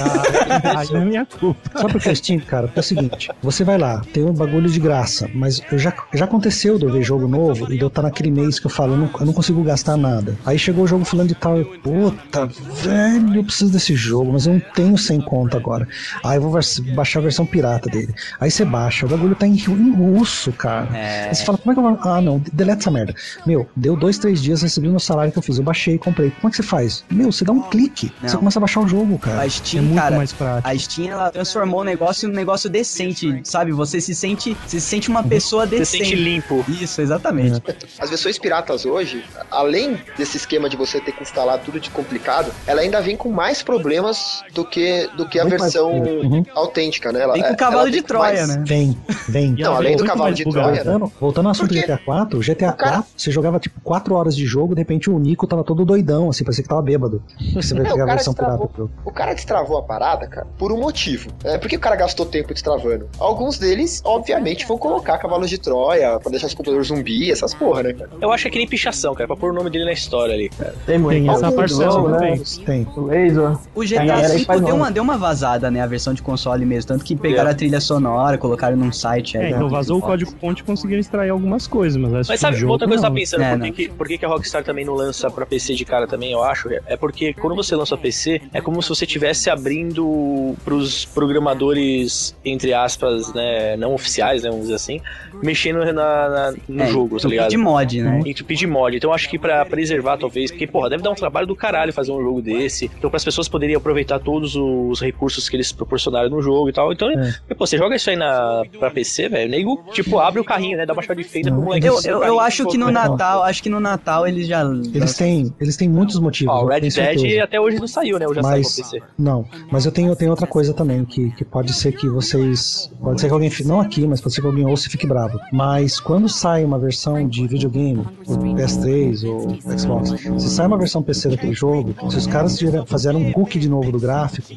Ah, 0.65 0.81
aí 0.81 0.93
não 0.93 1.01
é 1.01 1.05
minha 1.05 1.27
culpa. 1.27 1.61
Sabe 1.75 1.93
por 1.93 2.03
que 2.03 2.09
é 2.11 2.15
Steam, 2.15 2.41
cara? 2.41 2.67
Porque 2.67 2.79
é 2.79 2.83
o 2.83 2.85
seguinte, 2.85 3.31
você 3.43 3.65
vai 3.65 3.79
lá, 3.79 4.03
tem 4.13 4.23
um 4.23 4.35
bagulho 4.35 4.69
de 4.69 4.79
graça, 4.79 5.31
mas 5.35 5.63
eu 5.73 5.79
já, 5.79 5.95
já 6.13 6.27
aconteceu 6.27 6.79
de 6.79 6.85
eu 6.85 6.93
ver 6.93 7.03
jogo 7.03 7.27
novo 7.27 7.73
e 7.73 7.77
de 7.77 7.83
eu 7.83 7.89
estar 7.89 8.03
naquele 8.03 8.31
mês 8.31 8.59
que 8.59 8.67
eu 8.67 8.71
falo, 8.71 8.93
eu 8.93 8.99
não, 8.99 9.11
eu 9.19 9.27
não 9.27 9.33
consigo 9.33 9.63
gastar 9.63 9.97
nada. 9.97 10.37
Aí 10.45 10.59
chegou 10.59 10.85
o 10.85 10.87
jogo 10.87 11.05
fulano 11.07 11.29
de 11.29 11.35
tal, 11.35 11.57
eu, 11.57 11.65
puta, 11.83 12.47
velho, 12.47 13.37
eu 13.37 13.45
preciso 13.45 13.73
desse 13.73 13.95
jogo, 13.95 14.33
mas 14.33 14.47
eu 14.47 14.55
não 14.55 14.61
tenho 14.75 14.99
sem 14.99 15.19
conta 15.19 15.57
agora. 15.57 15.89
Aí 16.23 16.37
eu 16.37 16.43
vou 16.43 16.61
baixar 16.95 17.21
a 17.21 17.23
versão 17.23 17.47
pirata 17.47 17.89
dele. 17.89 18.15
Aí 18.39 18.51
você 18.51 18.65
baixa, 18.65 19.07
o 19.07 19.09
bagulho 19.09 19.35
tá 19.35 19.47
em, 19.47 19.55
em 19.55 19.95
russo, 19.95 20.53
cara. 20.53 20.89
É. 20.95 21.29
Aí 21.29 21.35
você 21.35 21.45
fala, 21.45 21.57
como 21.57 21.73
é 21.73 21.75
que 21.75 21.81
eu 21.81 21.85
vou... 21.85 21.99
Ah, 22.03 22.21
não, 22.21 22.43
deleta 22.53 22.81
essa 22.83 22.91
merda. 22.91 23.15
Meu, 23.47 23.67
deu 23.75 23.97
dois, 23.97 24.19
três 24.19 24.43
dias, 24.43 24.61
recebi 24.61 24.87
o 24.89 24.91
meu 24.91 25.01
salário 25.01 25.33
que 25.33 25.39
eu 25.39 25.43
fiz, 25.43 25.57
eu 25.57 25.65
baixei, 25.65 25.97
comprei. 25.97 26.31
Como 26.31 26.49
é 26.49 26.51
que 26.51 26.57
você 26.57 26.63
faz? 26.63 27.05
Meu, 27.11 27.33
você 27.33 27.45
dá 27.45 27.53
um 27.53 27.63
clique, 27.71 28.13
você 28.21 28.33
Não. 28.33 28.39
começa 28.41 28.59
a 28.59 28.61
baixar 28.61 28.81
o 28.81 28.89
jogo, 28.89 29.19
cara. 29.19 29.41
A 29.43 29.47
É 29.47 29.49
Steam, 29.49 29.85
muito 29.85 29.97
cara, 29.99 30.17
mais 30.17 30.33
prático. 30.33 30.69
a 30.69 30.79
Steam 30.79 31.09
ela 31.13 31.31
transformou 31.31 31.81
o 31.81 31.85
negócio 31.85 32.29
num 32.29 32.35
negócio 32.35 32.69
decente, 32.69 33.41
sabe? 33.45 33.73
Você 33.73 34.01
se 34.01 34.15
sente, 34.15 34.57
você 34.67 34.81
se 34.81 34.87
sente 34.87 35.09
uma 35.09 35.23
pessoa 35.23 35.67
Você 35.67 35.79
decente. 35.79 36.05
sente 36.05 36.17
limpo. 36.17 36.65
Isso, 36.69 37.01
exatamente. 37.01 37.63
As 37.99 38.09
versões 38.11 38.39
piratas 38.39 38.85
hoje, 38.85 39.25
além 39.51 39.99
desse 40.19 40.37
esquema 40.37 40.69
de 40.69 40.77
você 40.77 41.01
ter 41.01 41.13
que 41.13 41.23
instalar 41.23 41.59
tudo 41.61 41.79
de 41.81 41.91
complicado, 41.91 42.53
ela 42.67 42.81
ainda 42.81 43.01
vem 43.01 43.17
com 43.17 43.31
mais 43.31 43.63
problemas 43.63 44.43
do 44.55 44.65
que, 44.65 45.09
do 45.17 45.29
que 45.29 45.39
a 45.39 45.45
versão. 45.45 45.91
Uhum. 46.01 46.45
autêntica, 46.55 47.13
né? 47.13 47.23
Ela, 47.23 47.33
Vem 47.35 47.43
com 47.43 47.49
o 47.49 47.51
ela 47.51 47.57
cavalo 47.57 47.91
de 47.91 48.03
Troia, 48.03 48.47
mais- 48.47 48.57
né? 48.57 48.65
Vem, 48.67 48.99
vem. 49.29 49.53
Não, 49.59 49.77
além 49.77 49.97
do 49.97 50.05
cavalo 50.05 50.35
de 50.35 50.45
bugado. 50.45 50.69
Troia, 50.69 50.85
né? 50.85 50.91
Voltando, 50.91 51.13
voltando 51.21 51.47
ao 51.47 51.51
assunto 51.53 51.69
do 51.69 51.75
Porque 51.75 51.87
GTA 51.87 51.99
4, 52.05 52.39
o 52.39 52.43
GTA 52.43 52.71
o 52.71 52.73
cara- 52.77 52.93
4, 52.97 53.11
você 53.17 53.31
jogava 53.31 53.59
tipo 53.61 53.81
4 53.81 54.15
horas 54.15 54.35
de 54.37 54.45
jogo, 54.47 54.75
de 54.75 54.81
repente 54.81 55.09
o 55.11 55.19
Nico 55.19 55.47
tava 55.47 55.63
todo 55.63 55.85
doidão, 55.85 56.29
assim, 56.31 56.43
parecia 56.45 56.63
que 56.63 56.69
tava 56.69 56.83
bêbado. 56.83 57.23
Você 57.63 57.75
vai 57.75 57.85
É, 57.85 57.89
o 57.89 57.93
pegar 57.93 58.05
a 58.05 58.07
cara 58.07 58.17
versão 58.17 58.35
pirata 58.35 58.53
destravou. 58.53 58.73
do 58.73 58.77
jogo. 58.77 58.91
O 59.05 59.11
cara 59.13 59.35
destravou 59.35 59.79
a 59.79 59.83
parada, 59.83 60.27
cara, 60.27 60.47
por 60.59 60.73
um 60.73 60.79
motivo. 60.81 61.31
É, 61.45 61.59
por 61.59 61.69
que 61.69 61.77
o 61.77 61.81
cara 61.81 61.97
gastou 61.97 62.27
tempo 62.27 62.53
destravando? 62.53 63.09
Alguns 63.19 63.59
deles, 63.59 64.01
obviamente, 64.05 64.67
vão 64.67 64.79
colocar 64.79 65.19
cavalos 65.19 65.49
de 65.51 65.59
Troia 65.59 66.19
pra 66.21 66.31
deixar 66.31 66.47
os 66.47 66.55
computadores 66.55 66.89
zumbi, 66.89 67.31
essas 67.31 67.55
porra, 67.55 67.83
né, 67.85 67.93
cara? 67.93 68.11
Eu 68.21 68.33
acho 68.33 68.43
que 68.45 68.49
é 68.49 68.51
que 68.53 68.59
nem 68.59 68.67
pichação, 68.69 69.15
cara, 69.15 69.27
pra 69.27 69.37
pôr 69.37 69.51
o 69.51 69.55
nome 69.55 69.71
dele 69.71 69.85
na 69.85 69.93
história 69.93 70.35
ali, 70.35 70.49
cara. 70.49 70.75
Tem 70.87 70.99
muito. 70.99 71.21
Tem 71.21 71.29
essa 71.31 71.47
Alguns 71.47 71.57
parcela 71.61 72.13
também. 72.19 72.39
né? 72.39 72.45
Tem. 72.67 72.87
O 72.97 73.01
Laser. 73.03 73.59
O 73.75 73.81
GTA 73.83 74.29
V 74.57 74.61
deu 74.65 74.75
uma, 74.77 74.91
deu 74.91 75.03
uma 75.03 75.17
vazada, 75.19 75.71
né? 75.71 75.81
A 75.81 75.87
versão 75.87 76.15
de 76.15 76.23
console 76.23 76.65
mesmo. 76.65 76.89
Tanto 76.89 77.05
que 77.05 77.15
pegaram 77.17 77.51
É. 77.51 77.53
a 77.53 77.55
trilha 77.55 77.81
sonora, 77.81 78.39
colocaram 78.39 78.77
num 78.77 78.93
site 78.93 79.37
aí. 79.39 79.47
É, 79.47 79.51
então 79.51 79.69
vazou 79.69 79.99
o 79.99 80.01
código 80.01 80.31
fonte 80.41 80.63
e 80.63 80.65
conseguiram 80.65 81.01
extrair 81.01 81.31
algumas 81.31 81.67
coisas, 81.67 81.97
mas 82.01 82.13
acho 82.15 82.31
Mas 82.31 82.41
sabe, 82.41 82.57
jogo 82.57 82.73
outra 82.73 82.87
coisa 82.89 83.01
que 83.03 83.07
eu 83.07 83.11
tava 83.11 83.15
pensando, 83.21 83.43
É, 83.43 83.51
por, 83.57 83.61
que, 83.63 83.73
que, 83.73 83.89
por 83.95 84.09
que, 84.09 84.19
que 84.19 84.25
a 84.25 84.29
Rockstar 84.29 84.65
também 84.65 84.85
não 84.85 84.95
lança 84.95 85.31
pra 85.31 85.45
PC 85.47 85.75
de 85.75 85.85
cara 85.85 86.07
também, 86.07 86.33
eu 86.33 86.43
acho? 86.43 86.69
É 86.87 86.97
porque 86.97 87.33
quando 87.55 87.65
você 87.65 87.75
lança 87.77 87.97
PC, 87.97 88.41
é 88.55 88.61
como 88.61 88.83
se 88.83 88.89
você 88.89 89.05
estivesse 89.05 89.51
abrindo 89.51 90.55
pros 90.65 91.05
programadores, 91.05 92.35
entre 92.45 92.73
aspas, 92.73 93.33
né, 93.35 93.77
não 93.77 93.95
oficiais, 93.95 94.43
né, 94.43 94.49
vamos 94.51 94.65
dizer 94.67 94.77
assim, 94.77 95.01
mexendo 95.43 95.79
na, 95.85 95.93
na- 95.93 96.55
no 96.69 96.83
É, 96.83 96.87
jogo, 96.89 97.19
tá 97.19 97.29
ligado? 97.29 97.51
de 97.51 97.57
mod, 97.57 98.03
né? 98.03 98.21
Em 98.25 98.33
de 98.33 98.67
mod. 98.67 98.97
Então 98.97 99.11
eu 99.11 99.15
acho 99.15 99.29
que 99.29 99.39
pra 99.39 99.65
preservar, 99.65 100.17
talvez, 100.19 100.51
porque, 100.51 100.67
porra, 100.67 100.91
deve 100.91 101.03
dar 101.03 101.11
um 101.11 101.15
trabalho 101.15 101.47
do 101.47 101.57
caralho 101.57 101.93
fazer 101.93 102.13
um 102.13 102.21
jogo 102.23 102.41
desse. 102.43 102.91
Então, 102.99 103.11
as 103.13 103.25
pessoas 103.25 103.49
poderem 103.49 103.75
aproveitar 103.75 104.19
todos 104.19 104.55
os 104.57 105.01
recursos 105.01 105.49
que 105.49 105.57
eles 105.57 105.73
proporcionaram 105.73 106.29
no 106.31 106.41
jogo 106.43 106.69
e 106.69 106.73
tal. 106.73 106.93
Então, 106.93 107.11
É. 107.11 107.55
pô, 107.55 107.67
você 107.67 107.77
joga 107.79 107.97
isso 107.97 108.11
aí 108.11 108.17
na, 108.17 108.63
pra 108.79 108.91
PC, 108.91 109.29
velho, 109.29 109.49
o 109.49 109.51
nego, 109.51 109.85
tipo, 109.93 110.19
abre 110.19 110.41
o 110.41 110.45
carrinho, 110.45 110.77
né? 110.77 110.87
Dá 110.87 110.93
uma 110.93 111.03
chave 111.03 111.23
de 111.23 111.29
feita 111.29 111.51
pro 111.51 111.61
moleque. 111.61 111.87
Eu, 111.87 111.99
eu, 112.05 112.23
eu 112.25 112.41
acho 112.41 112.67
que 112.67 112.77
no 112.79 112.87
pô, 112.87 112.93
Natal, 112.93 113.43
acho 113.43 113.63
que 113.63 113.69
no 113.69 113.81
Natal 113.81 114.27
eles 114.27 114.47
já. 114.47 114.63
Eles 114.95 115.15
têm, 115.15 115.53
eles 115.61 115.77
têm 115.77 115.89
muitos 115.89 116.19
motivos. 116.19 116.53
Ó, 116.55 116.65
Red 116.67 116.81
Dead 116.81 117.40
até 117.41 117.61
hoje 117.61 117.79
não 117.79 117.89
saiu, 117.89 118.19
né? 118.19 118.25
Eu 118.27 118.35
já 118.35 118.43
saiu 118.43 118.59
Mas, 118.63 118.75
pra 118.75 118.85
PC. 118.85 119.03
não, 119.19 119.45
mas 119.71 119.85
eu 119.87 119.93
tenho, 119.93 120.09
eu 120.09 120.17
tenho 120.17 120.31
outra 120.31 120.47
coisa 120.47 120.73
também, 120.75 121.05
que, 121.05 121.31
que 121.33 121.45
pode 121.45 121.73
ser 121.73 121.93
que 121.93 122.09
vocês. 122.09 122.91
Pode 123.01 123.21
ser 123.21 123.29
que 123.29 123.33
alguém. 123.33 123.51
Não 123.65 123.81
aqui, 123.81 124.07
mas 124.07 124.21
pode 124.21 124.35
ser 124.35 124.41
que 124.41 124.47
alguém 124.47 124.67
ouça 124.67 124.87
e 124.87 124.91
fique 124.91 125.07
bravo. 125.07 125.39
Mas 125.53 125.99
quando 126.01 126.29
sai 126.29 126.65
uma 126.65 126.79
versão 126.79 127.27
de 127.29 127.47
videogame, 127.47 128.07
o 128.27 128.37
PS3 128.55 129.25
ou 129.29 129.79
Xbox, 129.79 130.11
se 130.39 130.51
sai 130.51 130.67
uma 130.67 130.79
versão 130.79 131.03
PC 131.03 131.29
daquele 131.31 131.53
jogo, 131.55 131.95
se 132.11 132.17
os 132.17 132.27
caras 132.27 132.59
fizerem 132.87 133.27
um 133.29 133.33
cookie 133.33 133.59
de 133.59 133.69
novo 133.69 133.91
do 133.93 133.99
gráfico, 133.99 134.49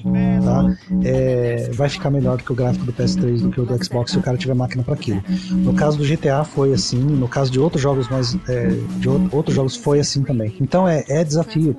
tá? 0.43 0.76
É, 1.03 1.69
vai 1.73 1.89
ficar 1.89 2.10
melhor 2.10 2.38
do 2.38 2.43
que 2.43 2.51
o 2.51 2.55
gráfico 2.55 2.85
do 2.85 2.93
PS3 2.93 3.41
do 3.41 3.49
que 3.51 3.61
o 3.61 3.65
do 3.65 3.84
Xbox 3.84 4.11
se 4.11 4.18
o 4.18 4.22
cara 4.22 4.38
tiver 4.38 4.53
máquina 4.53 4.84
para 4.84 4.93
aquilo. 4.93 5.23
No 5.51 5.73
caso 5.73 5.97
do 5.97 6.03
GTA 6.05 6.43
foi 6.43 6.73
assim, 6.73 6.99
no 6.99 7.27
caso 7.27 7.51
de 7.51 7.60
outros 7.60 7.81
jogos 7.81 8.07
mais. 8.10 8.35
é, 8.47 8.68
de 8.97 9.10
ou- 9.10 9.27
outros 9.31 9.55
jogos 9.55 9.76
foi 9.76 9.99
assim 9.99 10.23
também. 10.23 10.55
Então 10.61 10.88
é, 10.88 11.03
é 11.07 11.23
desafio. 11.23 11.76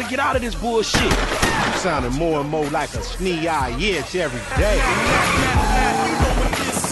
Trying 0.00 0.10
to 0.10 0.16
get 0.16 0.20
out 0.24 0.36
of 0.36 0.42
this 0.42 0.54
bullshit. 0.54 1.02
You 1.02 1.78
sounding 1.78 2.12
more 2.12 2.40
and 2.40 2.48
more 2.48 2.68
like 2.70 2.92
a 2.94 2.98
snee-eye 2.98 3.78
itch 3.78 4.14
every 4.16 4.40
day. 4.56 5.99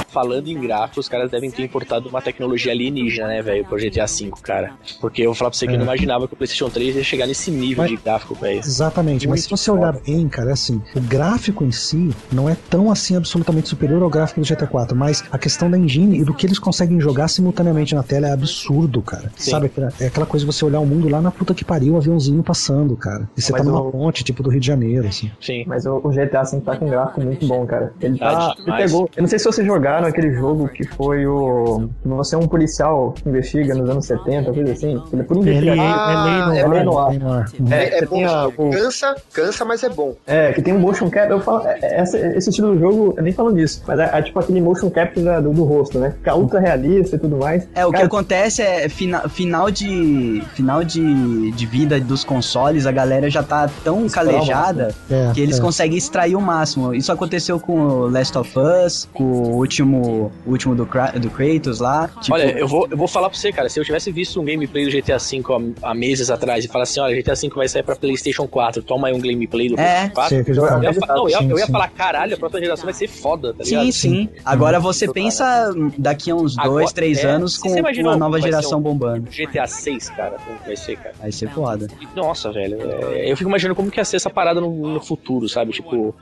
Falando 0.08 0.48
em 0.48 0.58
gráficos, 0.60 1.06
os 1.06 1.08
caras 1.08 1.30
devem 1.30 1.50
ter 1.50 1.62
importado 1.62 2.08
uma 2.08 2.20
tecnologia 2.22 2.72
alienígena, 2.72 3.28
né, 3.28 3.42
velho, 3.42 3.64
pro 3.64 3.76
GTA 3.78 4.06
V, 4.06 4.30
cara. 4.42 4.72
Porque 5.00 5.22
eu 5.22 5.26
vou 5.26 5.34
falar 5.34 5.50
pra 5.50 5.58
você 5.58 5.66
que 5.66 5.74
eu 5.74 5.76
não 5.78 5.84
imaginava 5.84 6.26
que 6.26 6.34
o 6.34 6.36
PlayStation 6.36 6.68
3 6.70 6.96
ia 6.96 7.04
chegar 7.04 7.26
nesse 7.26 7.50
nível 7.50 7.82
Mas- 7.84 7.90
de 7.90 7.96
gráfico, 7.96 8.34
velho. 8.34 8.58
Exatamente, 8.58 9.28
mas 9.28 9.42
se 9.44 9.50
você 9.50 9.70
olhar 9.70 9.92
bem, 10.00 10.28
cara, 10.28 10.50
é 10.50 10.52
assim, 10.52 10.80
o 10.96 11.00
gráfico 11.00 11.64
em 11.64 11.70
si 11.72 12.10
não 12.32 12.48
é 12.48 12.56
tão 12.70 12.90
assim 12.90 13.16
absolutamente 13.16 13.68
superior 13.68 14.02
ao 14.02 14.08
gráfico 14.10 14.40
do 14.40 14.46
GTA 14.46 14.66
4, 14.66 14.96
mas 14.96 15.24
a 15.30 15.38
questão 15.38 15.70
da 15.70 15.78
engine 15.78 16.18
e 16.20 16.24
do 16.24 16.32
que 16.34 16.46
eles 16.46 16.58
conseguem 16.58 17.00
jogar 17.00 17.28
simultaneamente 17.28 17.94
na 17.94 18.02
tela 18.02 18.28
é 18.28 18.32
absurdo, 18.32 19.02
cara. 19.02 19.30
Sim. 19.36 19.50
Sabe, 19.50 19.66
aquela- 19.66 19.92
é 20.00 20.06
aquela 20.06 20.26
coisa 20.26 20.46
de 20.46 20.52
você 20.52 20.64
olhar 20.64 20.80
o 20.80 20.86
mundo 20.86 21.08
lá 21.08 21.20
na 21.20 21.30
puta 21.30 21.54
que 21.54 21.64
pariu, 21.64 21.94
um 21.94 21.96
aviãozinho 21.96 22.42
passando, 22.42 22.96
cara. 22.96 23.28
E 23.36 23.42
você 23.42 23.52
Mas 23.52 23.60
tá 23.62 23.66
numa 23.68 23.80
o- 23.82 23.90
ponte, 23.92 24.24
tipo 24.24 24.42
do 24.42 24.50
Rio 24.50 24.60
de 24.60 24.66
Janeiro, 24.66 25.06
assim. 25.06 25.30
Sim. 25.40 25.64
Mas 25.66 25.84
o, 25.86 25.96
o 26.02 26.10
GTA 26.10 26.42
V 26.44 26.60
tá 26.60 26.76
com 26.76 26.86
um 26.86 26.88
gráfico 26.90 27.20
muito 27.20 27.46
bom, 27.46 27.66
cara. 27.66 27.92
Ele 28.00 28.18
Tá 28.18 28.54
tá. 28.54 28.54
Ele 28.66 28.76
pegou. 28.76 29.10
Eu 29.16 29.22
não 29.22 29.28
sei 29.28 29.38
se 29.38 29.44
vocês 29.44 29.66
jogaram 29.98 30.06
aquele 30.08 30.32
jogo 30.34 30.68
que 30.68 30.84
foi 30.84 31.26
o. 31.26 31.88
que 32.02 32.08
Você 32.08 32.34
é 32.34 32.38
um 32.38 32.46
policial 32.48 33.12
que 33.12 33.28
investiga 33.28 33.74
nos 33.74 33.88
anos 33.90 34.06
70, 34.06 34.52
coisa 34.52 34.72
assim. 34.72 35.02
Ele 35.12 35.22
é 35.22 35.24
por 35.24 35.36
Ele, 35.38 35.50
investigativo. 35.50 35.86
Ah, 35.86 36.48
ele 36.50 36.58
é 36.58 36.62
não 36.62 36.70
bem 36.70 36.84
no 36.84 36.98
ar. 37.32 37.46
É, 37.70 37.98
é 37.98 38.00
você 38.00 38.06
bom 38.06 38.68
o- 38.68 38.70
Cansa, 38.70 39.16
cansa, 39.32 39.64
mas 39.64 39.82
é 39.82 39.88
bom. 39.88 40.14
É, 40.26 40.52
que 40.52 40.62
tem 40.62 40.74
um 40.74 40.78
motion 40.78 41.10
cap. 41.10 41.30
Eu 41.30 41.40
falo, 41.40 41.66
é- 41.66 41.78
é- 41.82 42.00
essa- 42.00 42.18
esse 42.18 42.50
estilo 42.50 42.74
do 42.74 42.78
jogo, 42.80 43.14
eu 43.16 43.22
nem 43.22 43.32
falo 43.32 43.50
nisso, 43.50 43.82
mas 43.86 43.98
é, 43.98 44.10
é 44.12 44.22
tipo 44.22 44.38
aquele 44.38 44.60
motion 44.60 44.90
cap 44.90 45.18
da- 45.20 45.40
do, 45.40 45.52
do 45.52 45.64
rosto, 45.64 45.98
né? 45.98 46.12
Fica 46.18 46.34
ultra 46.34 46.60
realista 46.60 47.16
e 47.16 47.18
tudo 47.18 47.36
mais. 47.36 47.68
É, 47.74 47.84
o 47.84 47.88
que 47.90 47.94
Cara, 47.96 48.06
acontece 48.06 48.62
é 48.62 48.88
fina, 48.88 49.28
final 49.28 49.70
de 49.70 50.42
final 50.54 50.82
de, 50.84 51.50
de 51.52 51.66
vida 51.66 52.00
dos 52.00 52.24
consoles, 52.24 52.86
a 52.86 52.92
galera 52.92 53.28
já 53.30 53.42
tá 53.42 53.68
tão 53.84 54.08
calejada 54.08 54.94
É, 55.10 55.30
que 55.34 55.40
eles 55.40 55.58
é. 55.58 55.60
conseguem 55.62 55.96
extrair 55.98 56.36
o 56.36 56.40
máximo. 56.40 56.94
Isso 56.94 57.10
aconteceu 57.12 57.58
com 57.58 57.80
o 57.80 58.08
Last 58.10 58.36
of 58.38 58.52
Us, 58.58 59.08
com 59.12 59.24
o 59.24 59.56
último, 59.96 60.32
o 60.46 60.50
último 60.50 60.74
do, 60.74 60.84
do 60.84 61.30
Kratos 61.30 61.80
lá. 61.80 62.08
Tipo, 62.20 62.34
Olha, 62.34 62.58
eu 62.58 62.66
vou, 62.68 62.86
eu 62.90 62.96
vou 62.96 63.08
falar 63.08 63.30
pra 63.30 63.38
você, 63.38 63.52
cara, 63.52 63.68
se 63.68 63.78
eu 63.80 63.84
tivesse 63.84 64.10
visto 64.12 64.40
um 64.40 64.44
gameplay 64.44 64.84
do 64.84 64.90
GTA 64.90 65.18
V 65.18 65.42
há, 65.82 65.90
há 65.90 65.94
meses 65.94 66.30
atrás 66.30 66.64
e 66.64 66.68
falar 66.68 66.84
assim, 66.84 67.00
olha, 67.00 67.16
GTA 67.16 67.34
V 67.34 67.48
vai 67.54 67.68
sair 67.68 67.82
pra 67.82 67.96
Playstation 67.96 68.46
4, 68.46 68.82
toma 68.82 69.08
aí 69.08 69.14
um 69.14 69.20
gameplay 69.20 69.68
do 69.68 69.78
É. 69.80 70.08
PlayStation 70.08 70.14
4. 70.14 70.28
Sim, 70.28 70.52
Eu 70.60 70.66
tá. 70.68 70.82
ia, 70.84 70.94
fa- 70.94 71.06
não, 71.14 71.28
eu 71.28 71.40
eu 71.50 71.58
ia 71.58 71.66
falar, 71.66 71.88
caralho, 71.88 72.34
a 72.34 72.36
próxima 72.38 72.60
geração 72.60 72.84
vai 72.84 72.94
ser 72.94 73.08
foda, 73.08 73.54
tá 73.54 73.64
ligado? 73.64 73.84
Sim, 73.84 73.92
sim. 73.92 74.28
Agora 74.44 74.78
você 74.80 75.10
pensa 75.10 75.72
daqui 75.96 76.30
a 76.30 76.34
uns 76.34 76.54
dois, 76.54 76.66
Agora- 76.66 76.86
três 76.92 77.24
é, 77.24 77.28
anos 77.30 77.56
com 77.58 77.68
uma 77.70 78.16
nova 78.16 78.40
geração 78.40 78.78
um- 78.78 78.82
bombando. 78.82 79.30
GTA 79.30 79.66
6, 79.66 80.10
cara, 80.10 80.36
como 80.44 80.58
vai 80.66 80.76
ser, 80.76 80.96
cara? 80.96 81.14
Vai 81.20 81.32
ser 81.32 81.48
foda. 81.50 81.86
Nossa, 82.14 82.52
velho, 82.52 82.78
é, 83.12 83.30
eu 83.30 83.36
fico 83.36 83.48
imaginando 83.48 83.74
como 83.74 83.90
que 83.90 83.98
ia 83.98 84.04
ser 84.04 84.16
essa 84.16 84.30
parada 84.30 84.60
no, 84.60 84.70
no 84.94 85.00
futuro, 85.00 85.48
sabe? 85.48 85.72
Tipo, 85.72 86.14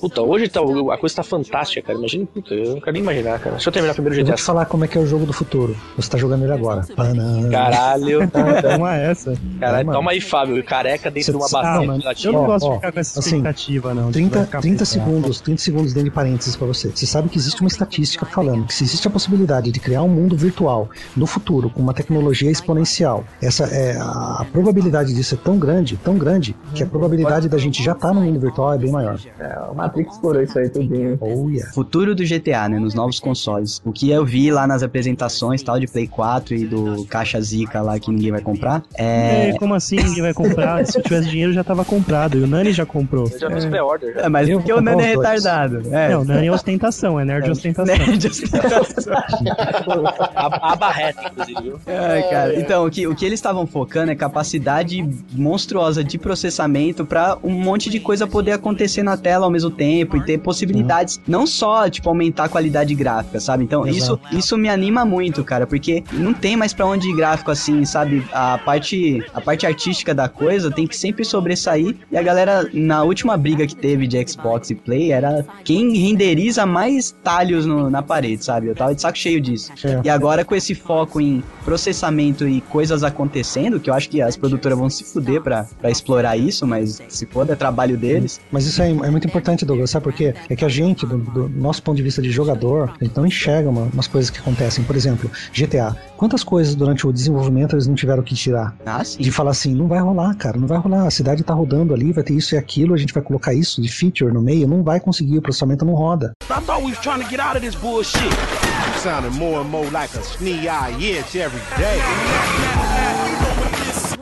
puta, 0.00 0.22
hoje 0.22 0.48
tá, 0.48 0.60
a 0.60 0.98
coisa 0.98 1.16
tá 1.16 1.22
fantástica, 1.22 1.82
cara. 1.82 1.98
Imagina, 1.98 2.26
puta, 2.26 2.54
eu 2.54 2.74
não 2.74 2.80
quero 2.80 2.92
nem 2.92 3.02
imaginar, 3.02 3.38
cara. 3.38 3.52
Deixa 3.52 3.68
eu 3.68 3.72
terminar 3.72 3.94
primeiro 3.94 4.16
o 4.16 4.18
Eu 4.20 4.24
vou 4.24 4.32
GTA 4.34 4.42
te 4.42 4.46
falar 4.46 4.66
como 4.66 4.84
é 4.84 4.88
que 4.88 4.96
é 4.98 5.00
o 5.00 5.06
jogo 5.06 5.26
do 5.26 5.32
futuro. 5.32 5.76
Você 5.96 6.10
tá 6.10 6.18
jogando 6.18 6.44
ele 6.44 6.52
agora. 6.52 6.82
Banana. 6.96 7.48
Caralho, 7.50 8.20
Toma 8.30 8.94
essa. 8.96 9.34
caralho, 9.60 9.92
toma 9.92 10.10
aí, 10.10 10.20
Fábio, 10.20 10.62
careca 10.64 11.10
dentro 11.10 11.32
de 11.32 11.36
uma 11.38 11.46
Ah, 11.46 11.80
bacia 12.04 12.28
eu 12.28 12.32
não 12.32 12.44
gosto 12.46 12.68
de 12.68 12.74
ficar 12.76 12.92
com 12.92 13.00
essa 13.00 13.18
assim, 13.18 13.36
expectativa, 13.36 13.94
não. 13.94 14.06
de 14.06 14.12
30, 14.12 14.36
vai 14.36 14.44
ficar 14.46 14.60
30 14.60 14.78
pensando. 14.78 15.04
segundos, 15.04 15.40
30 15.40 15.62
segundos 15.62 15.92
dentro 15.92 16.10
de 16.10 16.14
parênteses 16.14 16.56
pra 16.56 16.66
você. 16.66 16.90
Você 16.90 17.06
sabe 17.06 17.28
que 17.28 17.38
existe 17.38 17.60
uma 17.60 17.68
estatística 17.68 18.26
falando 18.26 18.66
que 18.66 18.74
se 18.74 18.84
existe 18.84 19.06
a 19.06 19.10
possibilidade 19.10 19.70
de 19.70 19.80
criar 19.80 20.02
um 20.02 20.08
mundo 20.08 20.36
virtual 20.36 20.88
no 21.16 21.26
futuro 21.26 21.70
com 21.70 21.80
uma 21.80 21.94
tecnologia 21.94 22.50
exponencial, 22.50 23.24
essa 23.40 23.64
é 23.64 23.96
a, 23.98 24.44
probabilidade 24.52 25.14
disso 25.14 25.34
é 25.34 25.38
tão 25.38 25.58
grande, 25.58 25.96
tão 25.96 26.16
grande, 26.16 26.54
que 26.74 26.82
a 26.82 26.86
probabilidade 26.86 27.48
da 27.48 27.58
gente 27.58 27.82
já 27.82 27.92
estar 27.92 28.12
no 28.12 28.20
mundo 28.20 28.38
virtual 28.40 28.74
é 28.74 28.78
bem 28.78 28.90
maior. 28.90 29.18
É, 29.38 29.58
o 29.70 29.74
Matrix 29.86 30.14
explorou 30.14 30.42
isso 30.42 30.58
aí 30.58 30.68
tudinho. 30.68 31.16
Oh 31.20 31.48
yeah. 31.48 31.72
Futuro 31.72 32.14
do 32.14 32.24
GTA, 32.24 32.68
né? 32.68 32.78
nos 32.78 32.94
novos 32.94 33.20
consoles. 33.20 33.80
O 33.84 33.92
que 33.92 34.10
eu 34.10 34.24
vi 34.24 34.50
lá 34.50 34.66
nas 34.66 34.82
apresentações 34.82 35.62
tal 35.62 35.78
de 35.78 35.86
Play 35.86 36.06
4 36.06 36.54
e 36.54 36.66
do 36.66 37.04
Caixa 37.06 37.40
Zica 37.40 37.80
lá 37.80 37.98
que 37.98 38.10
ninguém 38.10 38.30
vai 38.30 38.40
comprar 38.40 38.82
é. 38.94 39.50
É, 39.50 39.58
como 39.58 39.74
assim 39.74 39.96
ninguém 39.96 40.22
vai 40.22 40.34
comprar? 40.34 40.84
Se 40.86 40.98
eu 40.98 41.02
tivesse 41.02 41.28
dinheiro 41.28 41.52
já 41.52 41.64
tava 41.64 41.84
comprado. 41.84 42.38
E 42.38 42.42
o 42.42 42.46
Nani 42.46 42.72
já 42.72 42.84
comprou. 42.84 43.28
Eu 43.30 43.38
já 43.38 43.50
fiz 43.50 43.64
pré-order. 43.64 44.14
já. 44.14 44.22
É, 44.22 44.28
mas 44.28 44.48
Eu 44.48 44.58
porque 44.58 44.72
o 44.72 44.80
Nani 44.80 45.02
é 45.02 45.06
retardado. 45.06 45.82
É. 45.90 46.10
Não, 46.10 46.24
Nani 46.24 46.46
é 46.46 46.52
ostentação, 46.52 47.18
é 47.18 47.24
nerd 47.24 47.44
de 47.44 47.50
ostentação. 47.50 47.96
Nerd 47.96 48.26
ostentação. 48.26 48.86
A, 50.34 50.72
a 50.72 50.76
barreta, 50.76 51.22
inclusive, 51.30 51.62
viu? 51.62 51.80
Ai, 51.86 52.22
cara. 52.28 52.60
Então, 52.60 52.86
o 52.86 52.90
que, 52.90 53.06
o 53.06 53.14
que 53.14 53.24
eles 53.24 53.38
estavam 53.38 53.66
focando 53.66 54.10
é 54.12 54.14
capacidade 54.14 55.06
monstruosa 55.32 56.02
de 56.02 56.18
processamento 56.18 57.04
pra 57.04 57.38
um 57.42 57.52
monte 57.52 57.90
de 57.90 58.00
coisa 58.00 58.26
poder 58.26 58.52
acontecer 58.52 59.02
na 59.02 59.16
tela 59.16 59.46
ao 59.46 59.50
mesmo 59.50 59.70
tempo 59.76 60.16
e 60.16 60.24
ter 60.24 60.38
possibilidades, 60.38 61.20
não 61.26 61.46
só, 61.46 61.88
tipo, 61.88 62.08
aumentar 62.08 62.44
a 62.44 62.48
qualidade 62.48 62.94
gráfica, 62.94 63.38
sabe? 63.40 63.64
Então, 63.64 63.86
isso, 63.86 64.18
isso 64.32 64.56
me 64.56 64.68
anima 64.68 65.04
muito, 65.04 65.44
cara, 65.44 65.66
porque 65.66 66.02
não 66.12 66.32
tem 66.32 66.56
mais 66.56 66.72
pra 66.72 66.86
onde 66.86 67.08
ir 67.08 67.16
gráfico 67.16 67.50
assim, 67.50 67.84
sabe? 67.84 68.24
A 68.32 68.58
parte, 68.58 69.22
a 69.34 69.40
parte 69.40 69.66
artística 69.66 70.14
da 70.14 70.28
coisa 70.28 70.70
tem 70.70 70.86
que 70.86 70.96
sempre 70.96 71.24
sobressair. 71.24 71.94
E 72.10 72.16
a 72.16 72.22
galera, 72.22 72.68
na 72.72 73.02
última 73.02 73.36
briga 73.36 73.66
que 73.66 73.76
teve 73.76 74.06
de 74.06 74.26
Xbox 74.28 74.70
e 74.70 74.74
Play, 74.74 75.12
era 75.12 75.44
quem 75.64 75.96
renderiza 75.96 76.64
mais 76.64 77.14
talhos 77.22 77.66
no- 77.66 77.90
na 77.90 78.02
parede, 78.02 78.44
sabe? 78.44 78.68
Eu 78.68 78.74
tava 78.74 78.94
de 78.94 79.00
saco 79.02 79.18
cheio 79.18 79.40
disso. 79.40 79.72
É. 79.84 80.00
E 80.04 80.08
agora 80.08 80.44
com 80.44 80.54
esse 80.54 80.74
foco 80.74 81.20
em 81.20 81.42
processamento 81.64 82.48
e 82.48 82.62
coisas 82.62 83.02
acontecendo, 83.04 83.78
que 83.78 83.90
eu 83.90 83.94
acho 83.94 84.08
que 84.08 84.22
as 84.22 84.34
produtoras 84.36 84.78
vão 84.78 84.88
se 84.88 85.04
fuder 85.04 85.42
pra, 85.42 85.66
pra 85.78 85.90
explorar 85.90 86.36
isso, 86.36 86.66
mas 86.66 87.02
se 87.08 87.26
foda, 87.26 87.52
é 87.52 87.56
trabalho 87.56 87.96
deles. 87.98 88.40
Mas 88.50 88.66
isso 88.66 88.80
é, 88.80 88.88
é 88.90 89.10
muito 89.10 89.26
importante, 89.26 89.65
Douglas, 89.66 89.90
sabe 89.90 90.04
por 90.04 90.12
quê? 90.12 90.34
É 90.48 90.56
que 90.56 90.64
a 90.64 90.68
gente, 90.68 91.04
do, 91.06 91.18
do 91.18 91.48
nosso 91.48 91.82
ponto 91.82 91.96
de 91.96 92.02
vista 92.02 92.22
de 92.22 92.30
jogador, 92.30 92.92
a 93.00 93.04
gente 93.04 93.16
não 93.16 93.26
enxerga 93.26 93.68
uma- 93.68 93.88
umas 93.92 94.06
coisas 94.06 94.30
que 94.30 94.38
acontecem. 94.38 94.84
Por 94.84 94.96
exemplo, 94.96 95.30
GTA. 95.52 95.96
Quantas 96.16 96.42
coisas 96.44 96.74
durante 96.74 97.06
o 97.06 97.12
desenvolvimento 97.12 97.74
eles 97.74 97.86
não 97.86 97.94
tiveram 97.94 98.22
que 98.22 98.34
tirar? 98.34 98.74
Ah, 98.86 99.04
sim. 99.04 99.20
De 99.22 99.30
falar 99.30 99.50
assim, 99.50 99.74
não 99.74 99.86
vai 99.88 99.98
rolar, 100.00 100.34
cara, 100.36 100.56
não 100.58 100.66
vai 100.66 100.78
rolar. 100.78 101.06
A 101.06 101.10
cidade 101.10 101.42
tá 101.42 101.52
rodando 101.54 101.92
ali, 101.92 102.12
vai 102.12 102.24
ter 102.24 102.34
isso 102.34 102.54
e 102.54 102.58
aquilo, 102.58 102.94
a 102.94 102.96
gente 102.96 103.12
vai 103.12 103.22
colocar 103.22 103.52
isso 103.52 103.82
de 103.82 103.88
feature 103.88 104.32
no 104.32 104.40
meio, 104.40 104.66
não 104.66 104.82
vai 104.82 105.00
conseguir, 105.00 105.38
o 105.38 105.42
processamento 105.42 105.84
não 105.84 105.94
roda. 105.94 106.32
I 106.50 106.60
thought 106.60 106.82
we 106.84 106.90
was 106.90 106.98
trying 107.00 107.22
to 107.22 107.28
get 107.28 107.40
out 107.40 107.56
of 107.56 107.60
this 107.60 107.74
bullshit. 107.74 108.22
You 108.22 109.00
sounding 109.02 109.38
more 109.38 109.60
and 109.60 109.68
more 109.70 109.88
like 109.90 110.16
a 110.16 110.22
snee-eye 110.22 110.96
itch 111.00 111.36
every 111.36 111.60
day. 111.76 112.75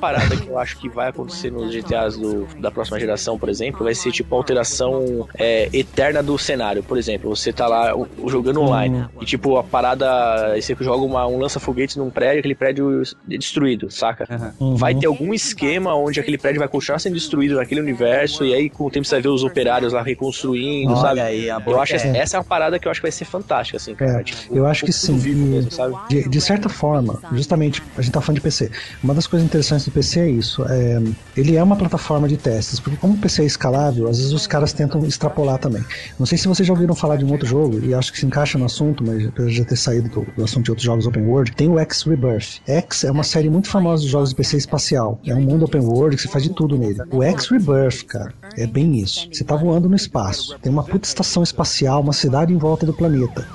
Uma 0.04 0.12
parada 0.12 0.36
que 0.36 0.48
eu 0.48 0.58
acho 0.58 0.76
que 0.78 0.88
vai 0.90 1.08
acontecer 1.08 1.50
nos 1.50 1.72
GTAs 1.72 2.18
do- 2.18 2.46
da 2.58 2.70
próxima 2.70 3.00
geração, 3.00 3.38
por 3.38 3.48
exemplo, 3.48 3.84
vai 3.84 3.94
ser 3.94 4.12
tipo 4.12 4.34
a 4.34 4.38
alteração 4.38 5.26
é, 5.38 5.68
eterna 5.72 6.22
do 6.22 6.36
cenário. 6.36 6.82
Por 6.82 6.98
exemplo, 6.98 7.34
você 7.34 7.52
tá 7.54 7.66
lá 7.66 7.94
jogando 8.26 8.60
online 8.60 9.06
e 9.20 9.24
tipo 9.24 9.56
a 9.56 9.64
parada, 9.64 10.54
você 10.60 10.76
joga 10.80 11.04
uma- 11.04 11.26
um 11.26 11.38
lança-foguete 11.38 11.98
num 11.98 12.10
prédio, 12.10 12.40
aquele 12.40 12.54
prédio 12.54 13.02
é 13.30 13.36
destruído, 13.38 13.90
saca? 13.90 14.26
Uhum. 14.60 14.76
Vai 14.76 14.94
ter 14.94 15.06
algum 15.06 15.32
esquema 15.32 15.94
onde 15.94 16.20
aquele 16.20 16.36
prédio 16.36 16.58
vai 16.58 16.68
continuar 16.68 16.98
sendo 16.98 17.14
destruído 17.14 17.54
naquele 17.56 17.80
universo 17.80 18.44
e 18.44 18.52
aí 18.54 18.68
com 18.68 18.84
o 18.84 18.90
tempo 18.90 19.06
você 19.06 19.14
vai 19.14 19.22
ver 19.22 19.28
os 19.28 19.42
operários 19.42 19.92
lá 19.94 20.02
reconstruindo, 20.02 20.92
Olha 20.92 21.00
sabe? 21.00 21.20
aí, 21.20 21.48
a 21.50 21.58
boa 21.58 21.76
eu 21.78 21.80
acho 21.80 21.94
que 21.94 21.98
ideia. 22.06 22.22
essa 22.22 22.36
é 22.36 22.38
uma 22.40 22.44
parada 22.44 22.78
que 22.78 22.86
eu 22.86 22.90
acho 22.90 23.00
que 23.00 23.04
vai 23.06 23.12
ser 23.12 23.24
fantástica, 23.24 23.76
assim, 23.78 23.94
cara. 23.94 24.20
É, 24.20 24.24
Tipo, 24.24 24.56
eu 24.56 24.66
acho 24.66 24.84
que 24.84 24.92
tudo 24.92 25.00
sim. 25.00 25.16
vivo 25.18 25.46
mesmo, 25.46 25.70
sabe? 25.70 25.94
De, 26.08 26.28
de 26.28 26.40
certa 26.40 26.68
forma, 26.68 27.20
justamente, 27.32 27.82
a 27.96 28.02
gente 28.02 28.12
tá 28.12 28.20
falando 28.20 28.36
de 28.36 28.42
PC. 28.42 28.70
Uma 29.02 29.14
das 29.14 29.26
coisas 29.26 29.46
interessantes 29.46 29.86
do 29.86 29.92
PC 29.94 30.20
é 30.20 30.28
isso. 30.28 30.64
é, 30.68 31.00
ele 31.36 31.56
é 31.56 31.62
uma 31.62 31.76
plataforma 31.76 32.28
de 32.28 32.36
testes, 32.36 32.80
porque 32.80 32.96
como 32.96 33.14
o 33.14 33.18
PC 33.18 33.42
é 33.42 33.46
escalável, 33.46 34.08
às 34.08 34.18
vezes 34.18 34.32
os 34.32 34.46
caras 34.46 34.72
tentam 34.72 35.04
extrapolar 35.04 35.58
também. 35.58 35.84
Não 36.18 36.26
sei 36.26 36.36
se 36.36 36.48
vocês 36.48 36.66
já 36.66 36.72
ouviram 36.72 36.94
falar 36.94 37.16
de 37.16 37.24
um 37.24 37.30
outro 37.30 37.46
jogo, 37.46 37.80
e 37.84 37.94
acho 37.94 38.12
que 38.12 38.18
se 38.18 38.26
encaixa 38.26 38.58
no 38.58 38.64
assunto, 38.64 39.04
mas 39.04 39.26
apesar 39.26 39.48
de 39.48 39.56
já 39.56 39.64
ter 39.64 39.76
saído 39.76 40.08
do, 40.08 40.26
do 40.36 40.44
assunto 40.44 40.64
de 40.64 40.70
outros 40.70 40.84
jogos 40.84 41.06
open 41.06 41.24
world, 41.24 41.52
tem 41.52 41.68
o 41.68 41.78
X 41.78 42.02
Rebirth. 42.02 42.60
X 42.66 43.04
é 43.04 43.10
uma 43.10 43.24
série 43.24 43.48
muito 43.48 43.68
famosa 43.68 44.02
de 44.02 44.08
jogos 44.08 44.30
de 44.30 44.34
PC 44.34 44.58
espacial. 44.58 45.20
É 45.24 45.34
um 45.34 45.42
mundo 45.42 45.64
open 45.64 45.82
world 45.82 46.16
que 46.16 46.22
você 46.22 46.28
faz 46.28 46.44
de 46.44 46.50
tudo 46.50 46.76
nele. 46.76 46.98
O 47.10 47.22
X 47.22 47.48
Rebirth, 47.48 48.04
cara, 48.06 48.32
é 48.56 48.66
bem 48.66 48.98
isso. 48.98 49.28
Você 49.32 49.44
tá 49.44 49.56
voando 49.56 49.88
no 49.88 49.96
espaço, 49.96 50.56
tem 50.60 50.72
uma 50.72 50.82
puta 50.82 51.06
estação 51.06 51.42
espacial, 51.42 52.00
uma 52.00 52.12
cidade 52.12 52.52
em 52.52 52.56
volta 52.56 52.86
do 52.86 52.92
planeta. 52.92 53.46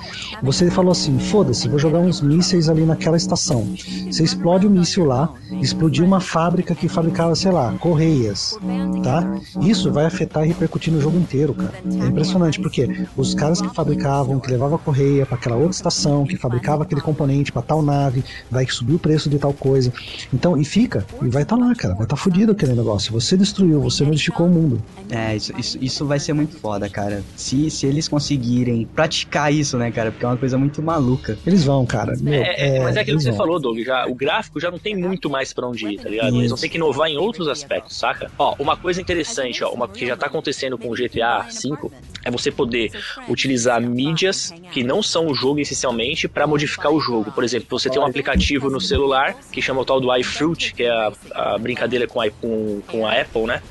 Você 0.42 0.70
falou 0.70 0.92
assim: 0.92 1.18
foda-se, 1.18 1.68
vou 1.68 1.78
jogar 1.78 1.98
uns 1.98 2.20
mísseis 2.20 2.68
ali 2.68 2.84
naquela 2.84 3.16
estação. 3.16 3.66
Você 4.10 4.22
explode 4.22 4.66
o 4.66 4.70
míssil 4.70 5.04
lá, 5.04 5.32
explodiu 5.60 6.04
uma 6.04 6.20
fábrica 6.20 6.74
que 6.74 6.88
fabricava, 6.88 7.34
sei 7.34 7.50
lá, 7.50 7.72
correias, 7.78 8.56
tá? 9.02 9.40
Isso 9.60 9.90
vai 9.92 10.06
afetar 10.06 10.44
e 10.44 10.48
repercutir 10.48 10.92
no 10.92 11.00
jogo 11.00 11.18
inteiro, 11.18 11.54
cara. 11.54 11.74
É 11.84 12.06
impressionante, 12.06 12.60
porque 12.60 13.06
os 13.16 13.34
caras 13.34 13.60
que 13.60 13.68
fabricavam, 13.74 14.40
que 14.40 14.50
levavam 14.50 14.76
a 14.76 14.78
correia 14.78 15.26
para 15.26 15.36
aquela 15.36 15.56
outra 15.56 15.72
estação, 15.72 16.24
que 16.24 16.36
fabricava 16.36 16.82
aquele 16.82 17.00
componente 17.00 17.52
para 17.52 17.62
tal 17.62 17.82
nave, 17.82 18.24
vai 18.50 18.66
subir 18.66 18.94
o 18.94 18.98
preço 18.98 19.28
de 19.28 19.38
tal 19.38 19.52
coisa. 19.52 19.92
Então, 20.32 20.56
e 20.56 20.64
fica, 20.64 21.06
e 21.22 21.28
vai 21.28 21.42
estar 21.42 21.56
lá, 21.56 21.74
cara. 21.74 21.94
Vai 21.94 22.04
estar 22.04 22.16
fudido 22.16 22.52
aquele 22.52 22.74
negócio. 22.74 23.12
Você 23.12 23.36
destruiu, 23.36 23.80
você 23.80 24.04
modificou 24.04 24.46
o 24.46 24.50
mundo. 24.50 24.82
É, 25.10 25.34
isso, 25.34 25.52
isso, 25.58 25.78
isso 25.80 26.06
vai 26.06 26.20
ser 26.20 26.32
muito 26.32 26.56
foda, 26.58 26.88
cara. 26.88 27.22
Se, 27.34 27.68
se 27.70 27.86
eles 27.86 28.06
conseguirem 28.06 28.86
praticar 28.86 29.52
isso, 29.52 29.76
né, 29.76 29.90
cara? 29.90 30.10
Porque 30.12 30.24
é 30.24 30.28
uma 30.28 30.36
coisa 30.36 30.56
muito 30.56 30.80
maluca. 30.82 31.36
Eles 31.44 31.64
vão, 31.64 31.84
cara. 31.84 32.14
Meu, 32.20 32.34
É, 32.34 32.76
é, 32.76 32.80
mas 32.80 32.96
é 32.96 33.00
aquilo 33.00 33.16
eles 33.16 33.24
que 33.24 33.30
você 33.30 33.36
vão. 33.36 33.38
falou, 33.38 33.58
Doug. 33.58 33.78
Já, 33.80 34.06
o 34.06 34.14
gráfico 34.14 34.60
já 34.60 34.70
não 34.70 34.78
tem 34.78 34.96
muito 34.96 35.28
mais 35.28 35.52
pra 35.52 35.66
onde 35.66 35.86
ir, 35.86 35.98
tá 36.00 36.08
ligado? 36.08 36.36
Eles 36.36 36.50
vão 36.50 36.58
ter 36.58 36.68
que 36.68 36.76
inovar 36.76 37.08
em 37.08 37.16
outros 37.16 37.48
aspectos, 37.48 37.96
saca? 37.96 38.30
Ó, 38.38 38.54
uma 38.58 38.76
coisa 38.76 39.00
interessante, 39.00 39.64
ó, 39.64 39.70
uma 39.70 39.88
que 39.88 40.06
já 40.06 40.16
tá 40.16 40.26
acontecendo 40.26 40.78
com 40.78 40.88
o 40.88 40.94
GTA 40.94 41.40
V 41.48 41.90
é 42.24 42.30
você 42.30 42.50
poder 42.50 42.92
utilizar 43.28 43.80
mídias 43.80 44.52
que 44.72 44.84
não 44.84 45.02
são 45.02 45.26
o 45.26 45.34
jogo 45.34 45.60
essencialmente 45.60 46.28
pra 46.28 46.46
modificar 46.46 46.92
o 46.92 47.00
jogo. 47.00 47.32
Por 47.32 47.42
exemplo, 47.42 47.66
você 47.70 47.88
tem 47.90 48.00
um 48.00 48.04
aplicativo 48.06 48.70
no 48.70 48.80
celular 48.80 49.34
que 49.50 49.60
chama 49.62 49.80
o 49.80 49.84
tal 49.84 50.00
do 50.00 50.14
iFruit, 50.16 50.74
que 50.74 50.84
é 50.84 50.90
a, 50.90 51.12
a 51.34 51.58
brincadeira 51.58 52.06
com 52.06 52.20
a, 52.20 52.30
com, 52.30 52.80
com 52.86 53.06
a 53.06 53.20
Apple, 53.20 53.44
né? 53.44 53.62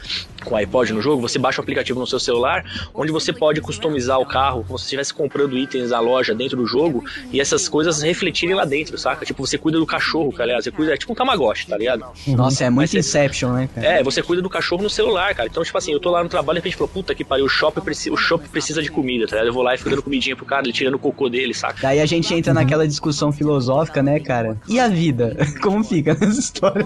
Com 0.44 0.56
o 0.56 0.58
iPod 0.58 0.94
no 0.94 1.02
jogo, 1.02 1.22
você 1.22 1.38
baixa 1.38 1.60
o 1.60 1.64
aplicativo 1.64 2.00
no 2.00 2.08
seu 2.08 2.20
celular, 2.20 2.64
onde 2.94 3.12
você 3.12 3.32
pode 3.34 3.62
customizar 3.62 4.20
o 4.20 4.26
carro, 4.26 4.64
como 4.66 4.78
se 4.80 4.86
estivesse 4.86 5.14
comprando 5.14 5.58
itens 5.58 5.90
da 5.90 6.00
loja 6.00 6.34
dentro 6.34 6.58
do 6.58 6.66
jogo, 6.66 7.04
e 7.32 7.40
essas 7.42 7.68
coisas 7.68 8.02
refletirem 8.02 8.56
lá 8.56 8.66
dentro, 8.66 8.98
saca? 8.98 9.26
Tipo, 9.26 9.46
você 9.46 9.58
cuida 9.58 9.78
do 9.80 9.86
cachorro, 9.86 10.32
cara, 10.32 10.44
aliás, 10.46 10.64
você 10.64 10.72
cuida, 10.72 10.94
é 10.94 10.98
tipo 10.98 11.12
um 11.12 11.16
Tamagotchi, 11.16 11.68
tá 11.68 11.78
ligado? 11.78 12.06
Nossa, 12.28 12.66
é 12.66 12.70
muito 12.70 12.90
você- 12.92 13.00
Inception, 13.00 13.54
né, 13.54 13.70
cara? 13.74 13.88
É, 13.88 14.04
você 14.04 14.22
cuida 14.22 14.42
do 14.42 14.50
cachorro 14.50 14.84
no 14.84 14.90
celular, 14.90 15.34
cara. 15.36 15.48
Então, 15.50 15.64
tipo 15.64 15.78
assim, 15.78 15.92
eu 15.92 16.00
tô 16.00 16.10
lá 16.12 16.24
no 16.24 16.30
trabalho 16.30 16.58
e 16.58 16.62
de 16.62 16.68
repente 16.68 16.78
falou, 16.78 16.90
puta 16.94 17.14
que 17.16 17.24
pariu, 17.24 17.46
o 17.46 17.50
shopping, 17.50 17.82
preci 17.82 18.10
o 18.10 18.18
shopping 18.18 18.48
precisa 18.50 18.82
de 18.82 18.90
comida, 18.90 19.26
tá 19.26 19.36
ligado? 19.36 19.48
Eu 19.48 19.54
vou 19.54 19.64
lá 19.64 19.74
e 19.76 19.78
fico 19.78 19.90
dando 19.90 20.04
comidinha 20.04 20.36
pro 20.36 20.46
cara, 20.46 20.64
ele 20.64 20.74
tirando 20.74 20.96
o 20.96 21.00
cocô 21.00 21.30
dele, 21.30 21.54
saca? 21.54 21.78
Daí 21.82 22.00
a 22.00 22.06
gente 22.06 22.34
entra 22.34 22.54
naquela 22.54 22.88
discussão 22.88 23.32
filosófica, 23.32 24.02
né, 24.04 24.20
cara? 24.20 24.58
E 24.68 24.80
a 24.80 24.88
vida? 24.88 25.36
Como 25.62 25.84
fica 25.84 26.14
nessa 26.14 26.40
história? 26.40 26.86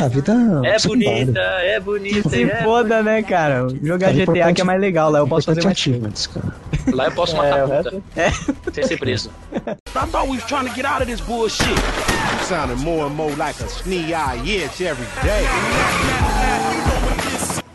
A 0.00 0.08
vida 0.08 0.32
É 0.64 0.78
secundária. 0.78 1.24
bonita, 1.26 1.40
é 1.40 1.80
bonita. 1.80 2.36
É... 2.36 2.62
foda, 2.76 3.02
né, 3.02 3.22
cara? 3.22 3.66
Jogar 3.82 4.12
GTA 4.12 4.52
que 4.52 4.60
é 4.60 4.64
mais 4.64 4.80
legal, 4.80 5.10
lá 5.10 5.18
eu 5.20 5.28
posso 5.28 5.46
fazer 5.46 5.62
mais 5.64 5.76
achievements, 5.76 6.26
cara. 6.26 6.54
Lá 6.92 7.06
eu 7.06 7.12
posso 7.12 7.36
matar 7.36 7.64
a 7.64 7.68
puta. 7.68 8.02
É. 8.16 8.30
Sem 8.72 8.86
ser 8.86 8.98
preso. 8.98 9.30
I 9.54 10.06
thought 10.06 10.28
we 10.28 10.36
was 10.36 10.44
trying 10.44 10.66
to 10.68 10.74
get 10.74 10.84
out 10.84 11.00
of 11.00 11.06
this 11.08 11.20
bullshit. 11.20 11.68
You 11.68 12.44
sounding 12.44 12.78
more 12.78 13.06
and 13.06 13.14
more 13.14 13.34
like 13.36 13.58
a 13.60 13.68
snee-eye 13.68 14.36
itch 14.46 14.80
every 14.82 15.06
day. 15.22 16.95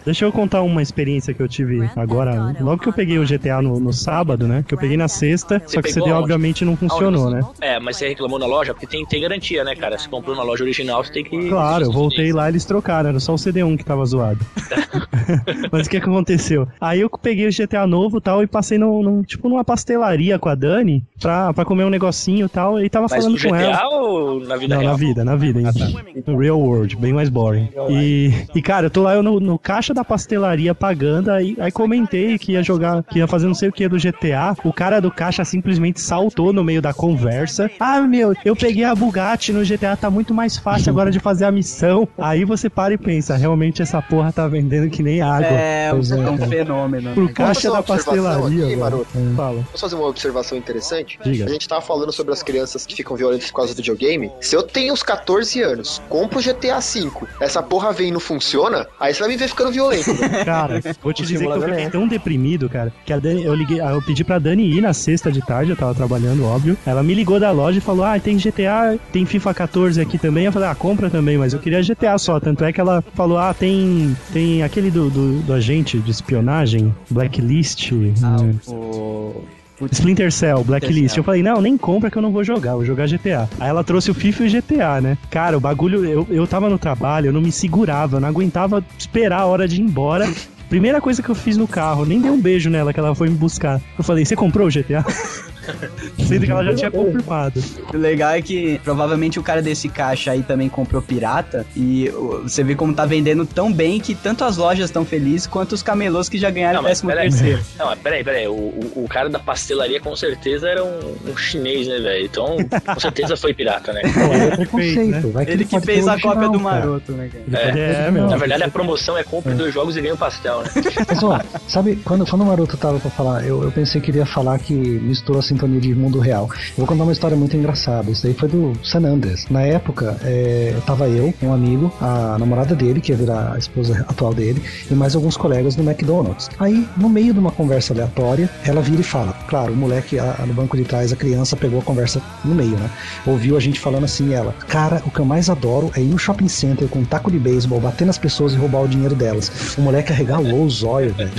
Deixa 0.05 0.25
eu 0.25 0.31
contar 0.31 0.61
uma 0.63 0.81
experiência 0.81 1.33
que 1.33 1.41
eu 1.41 1.47
tive 1.47 1.89
agora, 1.95 2.55
logo 2.59 2.81
que 2.81 2.89
eu 2.89 2.93
peguei 2.93 3.19
o 3.19 3.25
GTA 3.25 3.61
no, 3.61 3.79
no 3.79 3.93
sábado, 3.93 4.47
né? 4.47 4.63
Que 4.67 4.73
eu 4.73 4.77
peguei 4.77 4.97
na 4.97 5.07
sexta, 5.07 5.59
Você 5.59 5.75
só 5.75 5.81
que 5.81 5.89
o 5.89 5.93
CD 5.93 6.11
obviamente 6.11 6.65
não 6.65 6.75
funcionou, 6.75 7.29
né? 7.29 7.41
É, 7.61 7.79
mas 7.79 7.97
você 7.97 8.07
reclamou 8.09 8.39
na 8.39 8.45
loja 8.45 8.73
porque 8.73 8.87
tem, 8.87 9.05
tem 9.05 9.21
garantia, 9.21 9.63
né, 9.63 9.75
cara? 9.75 9.97
Se 9.97 10.09
comprou 10.09 10.35
na 10.35 10.43
loja 10.43 10.63
original, 10.63 11.03
você 11.03 11.11
tem 11.11 11.23
que. 11.23 11.49
Claro, 11.49 11.85
eu 11.85 11.91
voltei 11.91 12.31
lá 12.33 12.49
eles 12.49 12.65
trocaram, 12.65 13.09
era 13.09 13.19
só 13.19 13.33
o 13.33 13.37
CD1 13.37 13.77
que 13.77 13.85
tava 13.85 14.05
zoado. 14.05 14.43
Mas 15.71 15.87
o 15.87 15.89
que 15.89 15.99
que 15.99 16.05
aconteceu? 16.09 16.67
Aí 16.79 17.01
eu 17.01 17.09
peguei 17.09 17.47
o 17.47 17.51
GTA 17.51 17.85
novo 17.87 18.17
e 18.17 18.21
tal 18.21 18.43
e 18.43 18.47
passei 18.47 18.77
no, 18.77 19.01
no- 19.01 19.23
tipo 19.23 19.47
numa 19.49 19.63
pastelaria 19.63 20.37
com 20.39 20.49
a 20.49 20.55
Dani 20.55 21.03
pra, 21.19 21.53
pra 21.53 21.65
comer 21.65 21.85
um 21.85 21.89
negocinho 21.89 22.45
e 22.45 22.49
tal, 22.49 22.79
e 22.79 22.89
tava 22.89 23.07
Mas 23.09 23.23
falando 23.23 23.41
no 23.41 23.49
com 23.49 23.55
ela. 23.55 23.87
Ou 23.87 24.39
na 24.41 24.55
vida 24.57 24.75
Não, 24.75 24.81
real? 24.81 24.91
na 24.91 24.97
vida, 24.97 25.25
na 25.25 25.35
vida, 25.35 25.59
em, 25.61 26.23
no 26.25 26.37
real 26.37 26.59
world, 26.59 26.95
bem 26.97 27.13
mais 27.13 27.29
boring. 27.29 27.69
E, 27.89 28.31
e 28.55 28.61
cara, 28.61 28.87
eu 28.87 28.89
tô 28.89 29.01
lá 29.03 29.15
eu 29.15 29.23
no, 29.23 29.39
no 29.39 29.57
caixa 29.59 29.90
da 29.93 30.03
pastelaria 30.03 30.73
pagando, 30.73 31.31
aí, 31.31 31.55
aí 31.59 31.71
comentei 31.71 32.37
que 32.37 32.53
ia 32.53 32.63
jogar, 32.63 33.03
que 33.03 33.19
ia 33.19 33.27
fazer 33.27 33.47
não 33.47 33.53
sei 33.53 33.69
o 33.69 33.71
que 33.71 33.87
do 33.87 33.97
GTA. 33.97 34.55
O 34.63 34.73
cara 34.73 34.99
do 34.99 35.11
caixa 35.11 35.43
simplesmente 35.43 35.99
saltou 36.01 36.53
no 36.53 36.63
meio 36.63 36.81
da 36.81 36.93
conversa. 36.93 37.69
Ah, 37.79 38.01
meu, 38.01 38.33
eu 38.45 38.55
peguei 38.55 38.83
a 38.83 38.95
Bugatti 38.95 39.51
no 39.51 39.63
GTA, 39.63 39.95
tá 39.95 40.09
muito 40.09 40.33
mais 40.33 40.57
fácil 40.57 40.89
agora 40.89 41.11
de 41.11 41.19
fazer 41.19 41.45
a 41.45 41.51
missão. 41.51 42.07
Aí 42.17 42.45
você 42.45 42.69
para 42.69 42.93
e 42.93 42.97
pensa, 42.97 43.35
realmente 43.35 43.81
essa 43.81 44.01
porra 44.01 44.31
tá 44.31 44.47
vendendo 44.47 44.89
que 44.89 45.03
nem 45.03 45.21
água. 45.21 45.47
É, 45.47 45.89
Pois 45.91 46.11
é, 46.11 46.15
um 46.15 46.37
cara. 46.37 46.49
fenômeno. 46.49 47.13
Pro 47.13 47.23
Posso 47.23 47.33
caixa 47.33 47.71
da 47.71 47.83
pastelaria, 47.83 48.65
aqui. 48.65 48.75
Maroto? 48.75 49.07
É. 49.15 49.35
Fala. 49.35 49.63
Posso 49.71 49.81
fazer 49.81 49.95
uma 49.95 50.07
observação 50.07 50.57
interessante? 50.57 51.19
Diga. 51.23 51.45
A 51.45 51.49
gente 51.49 51.67
tava 51.67 51.81
falando 51.81 52.11
sobre 52.11 52.33
as 52.33 52.41
crianças 52.43 52.85
que 52.85 52.95
ficam 52.95 53.15
violentas 53.15 53.49
por 53.49 53.57
causa 53.57 53.73
do 53.73 53.77
videogame. 53.77 54.31
Se 54.39 54.55
eu 54.55 54.63
tenho 54.63 54.93
uns 54.93 55.03
14 55.03 55.61
anos, 55.61 56.01
compro 56.09 56.39
o 56.39 56.41
GTA 56.41 56.79
V, 56.79 57.11
essa 57.39 57.61
porra 57.61 57.91
vem 57.91 58.09
e 58.09 58.11
não 58.11 58.19
funciona, 58.19 58.87
aí 58.99 59.13
você 59.13 59.19
vai 59.19 59.29
me 59.29 59.37
ver 59.37 59.47
ficando 59.47 59.71
violento. 59.71 59.80
Né? 59.89 60.43
Cara, 60.45 60.81
vou 61.01 61.13
te 61.13 61.23
O 61.23 61.25
dizer 61.25 61.45
que 61.45 61.51
eu 61.51 61.61
fiquei 61.61 61.83
é. 61.83 61.89
tão 61.89 62.07
deprimido, 62.07 62.69
cara, 62.69 62.91
que 63.05 63.13
a 63.13 63.19
Dani, 63.19 63.43
eu 63.43 63.53
liguei, 63.53 63.81
eu 63.81 64.01
pedi 64.01 64.23
pra 64.23 64.39
Dani 64.39 64.63
ir 64.69 64.81
na 64.81 64.93
sexta 64.93 65.31
de 65.31 65.41
tarde, 65.41 65.71
eu 65.71 65.75
tava 65.75 65.93
trabalhando, 65.95 66.45
óbvio. 66.45 66.77
Ela 66.85 67.03
me 67.03 67.13
ligou 67.13 67.39
da 67.39 67.51
loja 67.51 67.77
e 67.77 67.81
falou: 67.81 68.05
Ah, 68.05 68.19
tem 68.19 68.37
GTA, 68.37 68.97
tem 69.11 69.25
FIFA 69.25 69.53
14 69.53 70.01
aqui 70.01 70.17
também. 70.17 70.45
Eu 70.45 70.51
falei, 70.51 70.69
ah, 70.69 70.75
compra 70.75 71.09
também, 71.09 71.37
mas 71.37 71.53
eu 71.53 71.59
queria 71.59 71.81
GTA 71.81 72.17
só. 72.17 72.39
Tanto 72.39 72.63
é 72.63 72.71
que 72.71 72.79
ela 72.81 73.03
falou: 73.13 73.37
Ah, 73.37 73.53
tem. 73.53 74.15
Tem 74.31 74.63
aquele 74.63 74.91
do, 74.91 75.09
do, 75.09 75.39
do 75.41 75.53
agente 75.53 75.99
de 75.99 76.11
espionagem, 76.11 76.93
Blacklist. 77.09 77.91
né? 77.91 78.55
O... 78.67 79.43
Splinter 79.91 80.31
Cell, 80.31 80.63
Blacklist. 80.63 81.17
Eu 81.17 81.23
falei, 81.23 81.41
não, 81.41 81.61
nem 81.61 81.77
compra 81.77 82.09
que 82.09 82.17
eu 82.17 82.21
não 82.21 82.31
vou 82.31 82.43
jogar, 82.43 82.73
vou 82.73 82.85
jogar 82.85 83.07
GTA. 83.07 83.49
Aí 83.59 83.69
ela 83.69 83.83
trouxe 83.83 84.11
o 84.11 84.13
FIFA 84.13 84.43
e 84.43 84.47
o 84.47 84.51
GTA, 84.51 85.01
né? 85.01 85.17
Cara, 85.29 85.57
o 85.57 85.59
bagulho, 85.59 86.05
eu, 86.05 86.27
eu 86.29 86.47
tava 86.47 86.69
no 86.69 86.77
trabalho, 86.77 87.27
eu 87.27 87.33
não 87.33 87.41
me 87.41 87.51
segurava, 87.51 88.17
eu 88.17 88.21
não 88.21 88.27
aguentava 88.27 88.83
esperar 88.97 89.41
a 89.41 89.45
hora 89.45 89.67
de 89.67 89.81
ir 89.81 89.83
embora. 89.83 90.31
Primeira 90.69 91.01
coisa 91.01 91.21
que 91.21 91.29
eu 91.29 91.35
fiz 91.35 91.57
no 91.57 91.67
carro, 91.67 92.05
nem 92.05 92.21
dei 92.21 92.31
um 92.31 92.39
beijo 92.39 92.69
nela 92.69 92.93
que 92.93 92.99
ela 92.99 93.13
foi 93.13 93.29
me 93.29 93.35
buscar. 93.35 93.81
Eu 93.97 94.03
falei, 94.03 94.23
você 94.23 94.35
comprou 94.35 94.67
o 94.67 94.71
GTA? 94.71 95.03
Sendo 96.27 96.45
que 96.45 96.51
ela 96.51 96.63
já 96.63 96.73
tinha 96.75 96.91
confirmado. 96.91 97.61
O 97.93 97.97
legal 97.97 98.31
é 98.31 98.41
que 98.41 98.79
provavelmente 98.83 99.39
o 99.39 99.43
cara 99.43 99.61
desse 99.61 99.89
caixa 99.89 100.31
aí 100.31 100.43
também 100.43 100.69
comprou 100.69 101.01
pirata 101.01 101.65
e 101.75 102.09
você 102.43 102.63
vê 102.63 102.75
como 102.75 102.93
tá 102.93 103.05
vendendo 103.05 103.45
tão 103.45 103.71
bem 103.71 103.99
que 103.99 104.15
tanto 104.15 104.43
as 104.43 104.57
lojas 104.57 104.85
estão 104.85 105.05
felizes 105.05 105.47
quanto 105.47 105.73
os 105.73 105.83
camelôs 105.83 106.29
que 106.29 106.37
já 106.37 106.49
ganharam 106.49 106.75
Não, 106.75 106.81
o 106.81 106.83
mas 106.89 107.01
13 107.01 107.07
peraí. 107.15 107.29
terceiro. 107.29 107.61
Não, 107.77 107.85
mas 107.87 107.99
peraí, 107.99 108.23
peraí. 108.23 108.47
O, 108.47 108.51
o, 108.53 108.91
o 109.03 109.07
cara 109.07 109.29
da 109.29 109.39
pastelaria 109.39 109.99
com 109.99 110.15
certeza 110.15 110.67
era 110.69 110.83
um, 110.83 111.15
um 111.31 111.37
chinês, 111.37 111.87
né, 111.87 111.99
velho? 111.99 112.25
Então, 112.25 112.57
com 112.93 112.99
certeza 112.99 113.35
foi 113.37 113.53
pirata, 113.53 113.91
né? 113.93 114.01
É 114.51 114.55
preconceito. 114.55 115.27
né? 115.27 115.31
Vai 115.33 115.45
que 115.45 115.51
Ele 115.51 115.65
que 115.65 115.71
pode 115.71 115.85
fez 115.85 116.07
a 116.07 116.13
original, 116.13 116.33
cópia 116.35 116.49
do 116.49 116.59
cara. 116.63 116.75
maroto, 116.79 117.11
né, 117.13 117.29
cara? 117.31 117.65
Pode- 117.65 117.79
é, 117.79 118.11
meu. 118.11 118.27
Na 118.27 118.37
verdade, 118.37 118.63
a 118.63 118.69
promoção 118.69 119.17
é 119.17 119.23
compra 119.23 119.53
dois 119.53 119.73
jogos 119.73 119.95
e 119.97 120.01
ganha 120.01 120.13
um 120.13 120.17
pastel, 120.17 120.61
né? 120.61 120.69
Mas 121.07 121.23
ó, 121.23 121.39
sabe, 121.67 121.95
quando, 122.03 122.25
quando 122.25 122.41
o 122.41 122.45
Maroto 122.45 122.77
tava 122.77 122.99
pra 122.99 123.09
falar, 123.11 123.45
eu, 123.45 123.63
eu 123.63 123.71
pensei 123.71 123.99
que 124.01 124.11
ele 124.11 124.17
ia 124.19 124.25
falar 124.25 124.57
que 124.59 124.73
misturou 124.73 125.39
a 125.39 125.43
sintonia 125.51 125.79
de 125.79 125.93
mundo 125.93 126.19
real. 126.19 126.49
Eu 126.51 126.77
vou 126.77 126.85
contar 126.87 127.03
uma 127.03 127.11
história 127.11 127.35
muito 127.37 127.55
engraçada. 127.55 128.09
Isso 128.11 128.23
daí 128.23 128.33
foi 128.33 128.49
do 128.49 128.73
San 128.83 128.99
Andreas. 129.05 129.45
Na 129.49 129.61
época, 129.61 130.17
é, 130.23 130.73
tava 130.85 131.07
eu, 131.07 131.33
um 131.41 131.53
amigo, 131.53 131.91
a 132.01 132.37
namorada 132.39 132.75
dele, 132.75 133.01
que 133.01 133.11
ia 133.11 133.17
virar 133.17 133.53
a 133.53 133.57
esposa 133.57 134.05
atual 134.07 134.33
dele, 134.33 134.61
e 134.89 134.93
mais 134.93 135.15
alguns 135.15 135.35
colegas 135.37 135.75
no 135.75 135.83
McDonald's. 135.83 136.49
Aí, 136.59 136.87
no 136.97 137.09
meio 137.09 137.33
de 137.33 137.39
uma 137.39 137.51
conversa 137.51 137.93
aleatória, 137.93 138.49
ela 138.65 138.81
vira 138.81 139.01
e 139.01 139.03
fala. 139.03 139.33
Claro, 139.47 139.73
o 139.73 139.75
moleque 139.75 140.17
a- 140.19 140.43
no 140.47 140.53
banco 140.53 140.77
de 140.77 140.83
trás, 140.83 141.11
a 141.11 141.15
criança, 141.15 141.55
pegou 141.55 141.79
a 141.79 141.83
conversa 141.83 142.21
no 142.45 142.55
meio, 142.55 142.77
né? 142.77 142.89
Ouviu 143.25 143.57
a 143.57 143.59
gente 143.59 143.79
falando 143.79 144.05
assim, 144.05 144.33
ela, 144.33 144.53
cara, 144.67 145.01
o 145.05 145.11
que 145.11 145.19
eu 145.19 145.25
mais 145.25 145.49
adoro 145.49 145.91
é 145.95 146.01
ir 146.01 146.05
no 146.07 146.17
shopping 146.17 146.47
center 146.47 146.87
com 146.87 146.99
um 146.99 147.05
taco 147.05 147.29
de 147.31 147.37
beisebol, 147.39 147.79
bater 147.79 148.05
nas 148.05 148.17
pessoas 148.17 148.53
e 148.53 148.55
roubar 148.57 148.81
o 148.83 148.87
dinheiro 148.87 149.15
delas. 149.15 149.75
O 149.77 149.81
moleque 149.81 150.11
arregalou 150.11 150.63
os 150.65 150.83
olhos, 150.83 151.15
velho. 151.15 151.31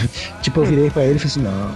Tipo, 0.43 0.61
eu 0.61 0.65
virei 0.67 0.91
pra 0.91 1.03
ele 1.05 1.17
e 1.17 1.19
falei 1.19 1.27
assim, 1.33 1.41
não, 1.43 1.71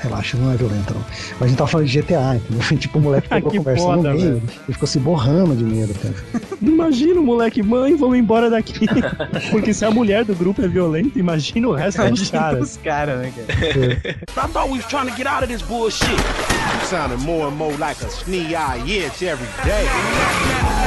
relaxa, 0.00 0.36
não 0.36 0.52
é 0.52 0.56
violento, 0.56 0.94
não. 0.94 1.00
Mas 1.32 1.42
a 1.42 1.46
gente 1.48 1.58
tava 1.58 1.70
falando 1.78 1.86
de 1.86 2.00
GTA, 2.00 2.36
entendeu? 2.36 2.78
Tipo, 2.78 2.98
o 2.98 3.02
moleque 3.02 3.28
pegou 3.28 3.50
a 3.50 3.56
conversa 3.56 3.84
foda, 3.84 3.96
no 3.96 4.02
meio 4.02 4.34
velho. 4.34 4.42
e 4.68 4.72
ficou 4.72 4.88
se 4.88 4.98
borrando 4.98 5.54
de 5.56 5.64
medo, 5.64 5.94
cara. 5.94 6.14
Imagina 6.60 7.20
o 7.20 7.24
moleque, 7.24 7.62
mãe, 7.62 7.94
vamos 7.96 8.18
embora 8.18 8.50
daqui. 8.50 8.86
Porque 9.50 9.72
se 9.72 9.84
a 9.84 9.90
mulher 9.90 10.24
do 10.24 10.34
grupo 10.34 10.62
é 10.62 10.68
violenta, 10.68 11.18
imagina 11.18 11.68
o 11.68 11.72
resto 11.72 12.02
dos 12.10 12.30
caras. 12.30 12.70
os 12.72 12.76
caras, 12.78 13.18
né, 13.20 13.32
cara? 13.34 14.18
I 14.36 14.48
thought 14.50 14.70
we 14.70 14.78
was 14.78 14.86
trying 14.86 15.08
to 15.08 15.16
get 15.16 15.26
out 15.26 15.42
of 15.42 15.48
this 15.48 15.62
bullshit. 15.62 16.08
You 16.08 16.86
sounding 16.86 17.24
more 17.24 17.48
and 17.48 17.56
more 17.56 17.76
like 17.78 18.02
a 18.02 18.08
snee-eye 18.08 18.78
itch 18.86 19.22
every 19.22 19.48
day. 19.64 20.77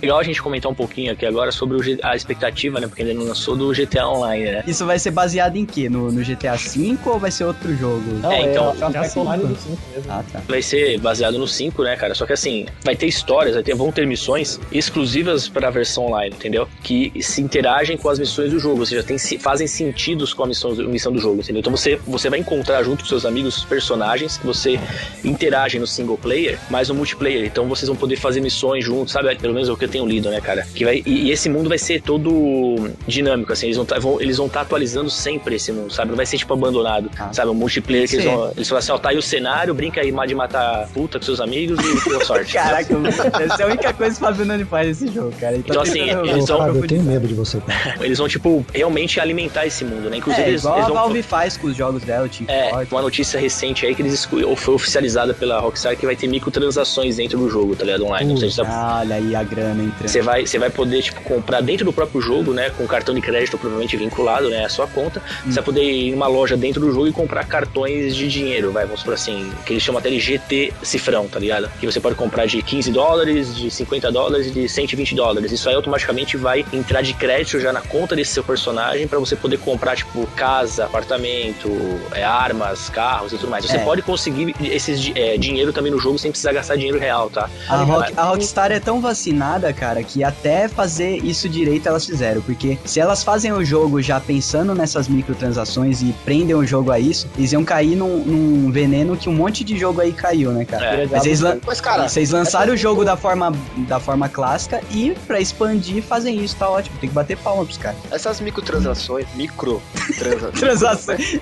Legal 0.00 0.18
a 0.18 0.22
gente 0.22 0.40
comentar 0.42 0.70
um 0.70 0.74
pouquinho 0.74 1.12
aqui 1.12 1.26
agora 1.26 1.50
sobre 1.50 1.82
G- 1.82 1.98
a 2.02 2.14
expectativa, 2.14 2.78
né? 2.80 2.86
Porque 2.86 3.02
ainda 3.02 3.14
não 3.14 3.24
lançou 3.24 3.56
do 3.56 3.72
GTA 3.72 4.06
Online, 4.08 4.44
né? 4.44 4.64
Isso 4.66 4.86
vai 4.86 4.98
ser 4.98 5.10
baseado 5.10 5.56
em 5.56 5.64
quê? 5.66 5.88
No, 5.88 6.12
no 6.12 6.22
GTA 6.22 6.54
V 6.56 6.96
ou 7.06 7.18
vai 7.18 7.30
ser 7.30 7.44
outro 7.44 7.74
jogo? 7.76 8.02
Não, 8.22 8.32
É, 8.32 8.42
é, 8.42 8.50
então, 8.50 8.66
é 8.66 8.70
aspecto 8.70 8.98
assim, 8.98 9.20
online 9.20 9.44
do 9.46 9.56
5 9.56 9.78
mesmo. 9.94 10.12
Ah, 10.12 10.24
tá. 10.32 10.42
Vai 10.48 10.62
ser 10.62 10.98
baseado 11.00 11.38
no 11.38 11.46
5, 11.48 11.82
né, 11.82 11.96
cara? 11.96 12.14
Só 12.14 12.26
que 12.26 12.32
assim, 12.32 12.66
vai 12.84 12.94
ter 12.94 13.06
histórias, 13.06 13.54
vai 13.54 13.62
ter, 13.64 13.74
vão 13.74 13.90
ter 13.90 14.06
missões 14.06 14.60
exclusivas 14.70 15.48
para 15.48 15.68
a 15.68 15.70
versão 15.70 16.06
online, 16.06 16.34
entendeu? 16.34 16.68
Que 16.82 17.12
se 17.20 17.40
interagem 17.42 17.96
com 17.96 18.08
as 18.08 18.18
missões 18.18 18.50
do 18.52 18.58
jogo, 18.58 18.80
ou 18.80 18.86
seja, 18.86 19.02
tem, 19.02 19.18
se- 19.18 19.38
fazem 19.38 19.66
sentidos 19.66 20.32
com 20.32 20.44
a 20.44 20.46
missão, 20.46 20.74
missão 20.74 21.12
do 21.12 21.18
jogo, 21.18 21.40
entendeu? 21.40 21.60
Então 21.60 21.74
você, 21.76 21.96
você 22.06 22.30
vai 22.30 22.38
encontrar 22.38 22.82
junto 22.84 23.02
com 23.02 23.08
seus 23.08 23.24
amigos 23.26 23.64
personagens 23.64 24.36
que 24.38 24.46
você 24.46 24.78
interage 25.24 25.78
no 25.78 25.86
single 25.86 26.16
player, 26.16 26.58
mas 26.70 26.88
no 26.88 26.94
multiplayer. 26.94 27.44
Então 27.44 27.66
vocês 27.68 27.88
vão 27.88 27.96
poder 27.96 28.16
fazer 28.16 28.40
missões 28.40 28.84
juntos, 28.84 29.12
sabe? 29.12 29.34
Pelo 29.36 29.54
menos 29.54 29.68
é 29.68 29.72
o 29.72 29.76
que 29.76 29.87
eu 29.88 29.92
tenho 29.92 30.06
lido, 30.06 30.30
né, 30.30 30.40
cara? 30.40 30.66
Que 30.74 30.84
vai, 30.84 31.02
e, 31.04 31.26
e 31.28 31.30
esse 31.32 31.48
mundo 31.48 31.68
vai 31.68 31.78
ser 31.78 32.00
todo 32.02 32.90
dinâmico, 33.06 33.52
assim, 33.52 33.66
eles 33.66 33.76
vão 33.76 33.84
estar 33.84 33.98
vão, 33.98 34.20
eles 34.20 34.36
vão 34.36 34.48
tá 34.48 34.60
atualizando 34.60 35.10
sempre 35.10 35.56
esse 35.56 35.72
mundo, 35.72 35.92
sabe? 35.92 36.10
Não 36.10 36.16
vai 36.16 36.26
ser 36.26 36.36
tipo 36.38 36.52
abandonado, 36.54 37.10
Ah. 37.18 37.32
sabe? 37.32 37.50
O 37.50 37.54
multiplayer 37.54 38.08
que 38.08 38.16
eles 38.16 38.24
Sim. 38.24 38.34
vão, 38.34 38.52
eles 38.56 38.68
falam 38.68 38.78
assim, 38.78 38.92
ó, 38.92 38.98
tá 38.98 39.08
aí 39.10 39.18
o 39.18 39.22
cenário, 39.22 39.74
brinca 39.74 40.00
aí 40.00 40.12
de 40.26 40.34
matar 40.34 40.88
puta 40.92 41.18
com 41.18 41.24
seus 41.24 41.40
amigos 41.40 41.78
e 41.80 42.08
boa 42.08 42.24
sorte. 42.24 42.52
Caraca, 42.58 42.94
essa 43.42 43.62
é 43.62 43.64
a 43.64 43.68
única 43.68 43.92
coisa 43.92 44.16
que 44.18 44.24
o 44.24 44.26
Fabiano 44.34 44.66
faz 44.66 44.88
nesse 44.88 45.14
jogo, 45.14 45.32
cara. 45.40 45.54
Ele 45.54 45.62
tá 45.62 45.70
Então, 45.70 45.82
assim, 45.82 46.00
eles 46.00 46.46
vão- 46.48 46.66
eu 46.74 46.86
tenho 46.86 47.02
medo 47.02 47.26
de 47.26 47.34
você, 47.34 47.58
cara. 47.60 47.96
Eles 48.04 48.18
vão, 48.18 48.28
tipo, 48.28 48.64
realmente 48.72 49.20
alimentar 49.20 49.66
esse 49.66 49.84
mundo, 49.84 50.08
né? 50.10 50.16
Inclusive, 50.18 50.44
É, 50.44 50.48
eles, 50.48 50.62
igual 50.62 50.76
eles 50.76 50.84
a 50.86 50.92
vão. 50.92 51.02
Valve 51.02 51.22
faz 51.22 51.56
com 51.56 51.66
os 51.68 51.76
jogos 51.76 52.02
dela, 52.02 52.26
o 52.26 52.28
Team 52.28 52.46
É, 52.48 52.70
Fortress. 52.70 52.94
uma 52.94 53.02
notícia 53.02 53.40
recente 53.40 53.86
aí 53.86 53.94
que 53.94 54.02
eles 54.02 54.12
exclu- 54.14 54.46
ou 54.48 54.56
foi 54.56 54.74
oficializada 54.74 55.32
pela 55.34 55.60
Rockstar 55.60 55.96
que 55.96 56.04
vai 56.06 56.16
ter 56.16 56.26
microtransações 56.28 57.16
dentro 57.16 57.38
do 57.38 57.48
jogo, 57.50 57.74
tá 57.76 57.84
ligado? 57.84 58.04
Online. 58.06 58.32
Ou 58.32 58.36
seja, 58.38 58.64
você- 58.64 58.70
Ah, 58.70 58.98
olha 59.00 59.16
aí 59.16 59.34
a 59.34 59.42
grana 59.42 59.77
entrando. 59.84 60.08
você 60.08 60.20
vai, 60.22 60.46
você 60.46 60.58
vai 60.58 60.70
poder, 60.70 61.02
tipo, 61.02 61.20
comprar 61.22 61.60
dentro 61.60 61.84
do 61.84 61.92
próprio 61.92 62.20
jogo, 62.20 62.52
né? 62.52 62.70
Com 62.70 62.86
cartão 62.86 63.14
de 63.14 63.20
crédito 63.20 63.56
provavelmente 63.58 63.96
vinculado, 63.96 64.48
né? 64.48 64.64
À 64.64 64.68
sua 64.68 64.86
conta. 64.86 65.22
Você 65.44 65.54
vai 65.54 65.64
poder 65.64 65.82
ir 65.82 66.12
numa 66.12 66.26
loja 66.26 66.56
dentro 66.56 66.80
do 66.80 66.92
jogo 66.92 67.06
e 67.08 67.12
comprar 67.12 67.44
cartões 67.46 68.14
de 68.14 68.28
dinheiro, 68.28 68.70
vai, 68.72 68.84
vamos 68.84 69.02
por 69.02 69.14
assim, 69.14 69.52
que 69.66 69.72
eles 69.72 69.82
chamam 69.82 69.98
até 69.98 70.10
de 70.10 70.18
GT 70.20 70.72
cifrão, 70.82 71.26
tá 71.28 71.38
ligado? 71.38 71.70
Que 71.80 71.86
você 71.86 72.00
pode 72.00 72.14
comprar 72.16 72.46
de 72.46 72.62
15 72.62 72.90
dólares, 72.92 73.54
de 73.54 73.70
50 73.70 74.10
dólares 74.12 74.46
e 74.48 74.50
de 74.50 74.68
120 74.68 75.14
dólares. 75.14 75.52
Isso 75.52 75.68
aí 75.68 75.74
automaticamente 75.74 76.36
vai 76.36 76.64
entrar 76.72 77.02
de 77.02 77.14
crédito 77.14 77.60
já 77.60 77.72
na 77.72 77.80
conta 77.80 78.14
desse 78.16 78.32
seu 78.32 78.44
personagem 78.44 79.06
pra 79.08 79.18
você 79.18 79.36
poder 79.36 79.58
comprar, 79.58 79.96
tipo, 79.96 80.26
casa, 80.36 80.86
apartamento, 81.22 81.70
é, 82.12 82.22
armas, 82.24 82.88
carros 82.88 83.32
e 83.32 83.36
tudo 83.38 83.50
mais. 83.50 83.64
Você 83.64 83.76
É. 83.76 83.84
pode 83.84 84.02
conseguir 84.02 84.54
esses 84.60 85.10
é, 85.14 85.36
dinheiro 85.36 85.72
também 85.72 85.90
no 85.90 85.98
jogo 85.98 86.18
sem 86.18 86.30
precisar 86.30 86.52
gastar 86.52 86.76
dinheiro 86.76 86.98
real, 86.98 87.28
tá? 87.30 87.48
A, 87.68 87.76
Rock- 87.76 88.12
a 88.16 88.22
Rockstar 88.24 88.72
é 88.72 88.80
tão 88.80 89.00
vacinada, 89.00 89.67
cara, 89.72 90.02
que 90.02 90.22
até 90.24 90.68
fazer 90.68 91.16
isso 91.24 91.48
direito 91.48 91.88
elas 91.88 92.04
fizeram. 92.06 92.40
Porque 92.42 92.78
se 92.84 93.00
elas 93.00 93.22
fazem 93.22 93.52
o 93.52 93.64
jogo 93.64 94.00
já 94.02 94.20
pensando 94.20 94.74
nessas 94.74 95.08
microtransações 95.08 96.02
e 96.02 96.14
prendem 96.24 96.54
o 96.54 96.66
jogo 96.66 96.90
a 96.90 96.98
isso, 96.98 97.26
eles 97.36 97.52
iam 97.52 97.64
cair 97.64 97.96
num, 97.96 98.18
num 98.24 98.70
veneno 98.70 99.16
que 99.16 99.28
um 99.28 99.32
monte 99.34 99.64
de 99.64 99.76
jogo 99.78 100.00
aí 100.00 100.12
caiu, 100.12 100.52
né, 100.52 100.64
cara? 100.64 100.84
É. 100.84 101.06
Mas 101.06 101.22
vocês, 101.22 101.40
lan- 101.40 101.58
Mas, 101.66 101.80
cara, 101.80 102.08
vocês 102.08 102.30
lançaram 102.30 102.72
o 102.74 102.76
jogo 102.76 103.04
da 103.04 103.16
forma, 103.16 103.52
da 103.88 103.98
forma 104.00 104.28
clássica 104.28 104.80
e 104.90 105.10
pra 105.26 105.40
expandir 105.40 106.02
fazem 106.02 106.42
isso, 106.42 106.56
tá 106.56 106.68
ótimo. 106.68 106.96
Tem 107.00 107.08
que 107.08 107.14
bater 107.14 107.36
palma 107.36 107.64
pros 107.64 107.78
caras. 107.78 107.98
essas 108.10 108.40
microtransações, 108.40 109.26
microtransações, 109.34 110.52
Transações. 110.58 111.40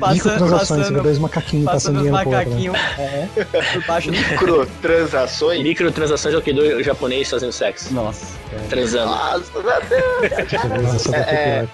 Passando, 0.00 0.14
Microtransações, 0.14 0.80
passando, 0.82 1.02
dois 1.02 1.18
macaquinhos 1.18 1.64
passando 1.64 1.76
passando 1.76 1.98
os 1.98 2.04
né? 2.04 2.10
macaquinhos 2.10 2.76
por 3.72 3.86
baixo 3.86 4.10
do... 4.10 4.16
microtransações. 4.16 5.62
Microtransações 5.62 6.34
é 6.34 6.38
o 6.38 6.42
que? 6.42 6.52
Do 6.52 6.82
japonês 6.82 7.28
fazendo 7.30 7.52
sexo. 7.56 7.92
Nossa, 7.92 8.26
cara. 8.50 8.62
Transando. 8.68 9.10
Nossa, 9.10 9.52
meu 9.54 10.82
Deus. 10.82 11.06
É, 11.14 11.66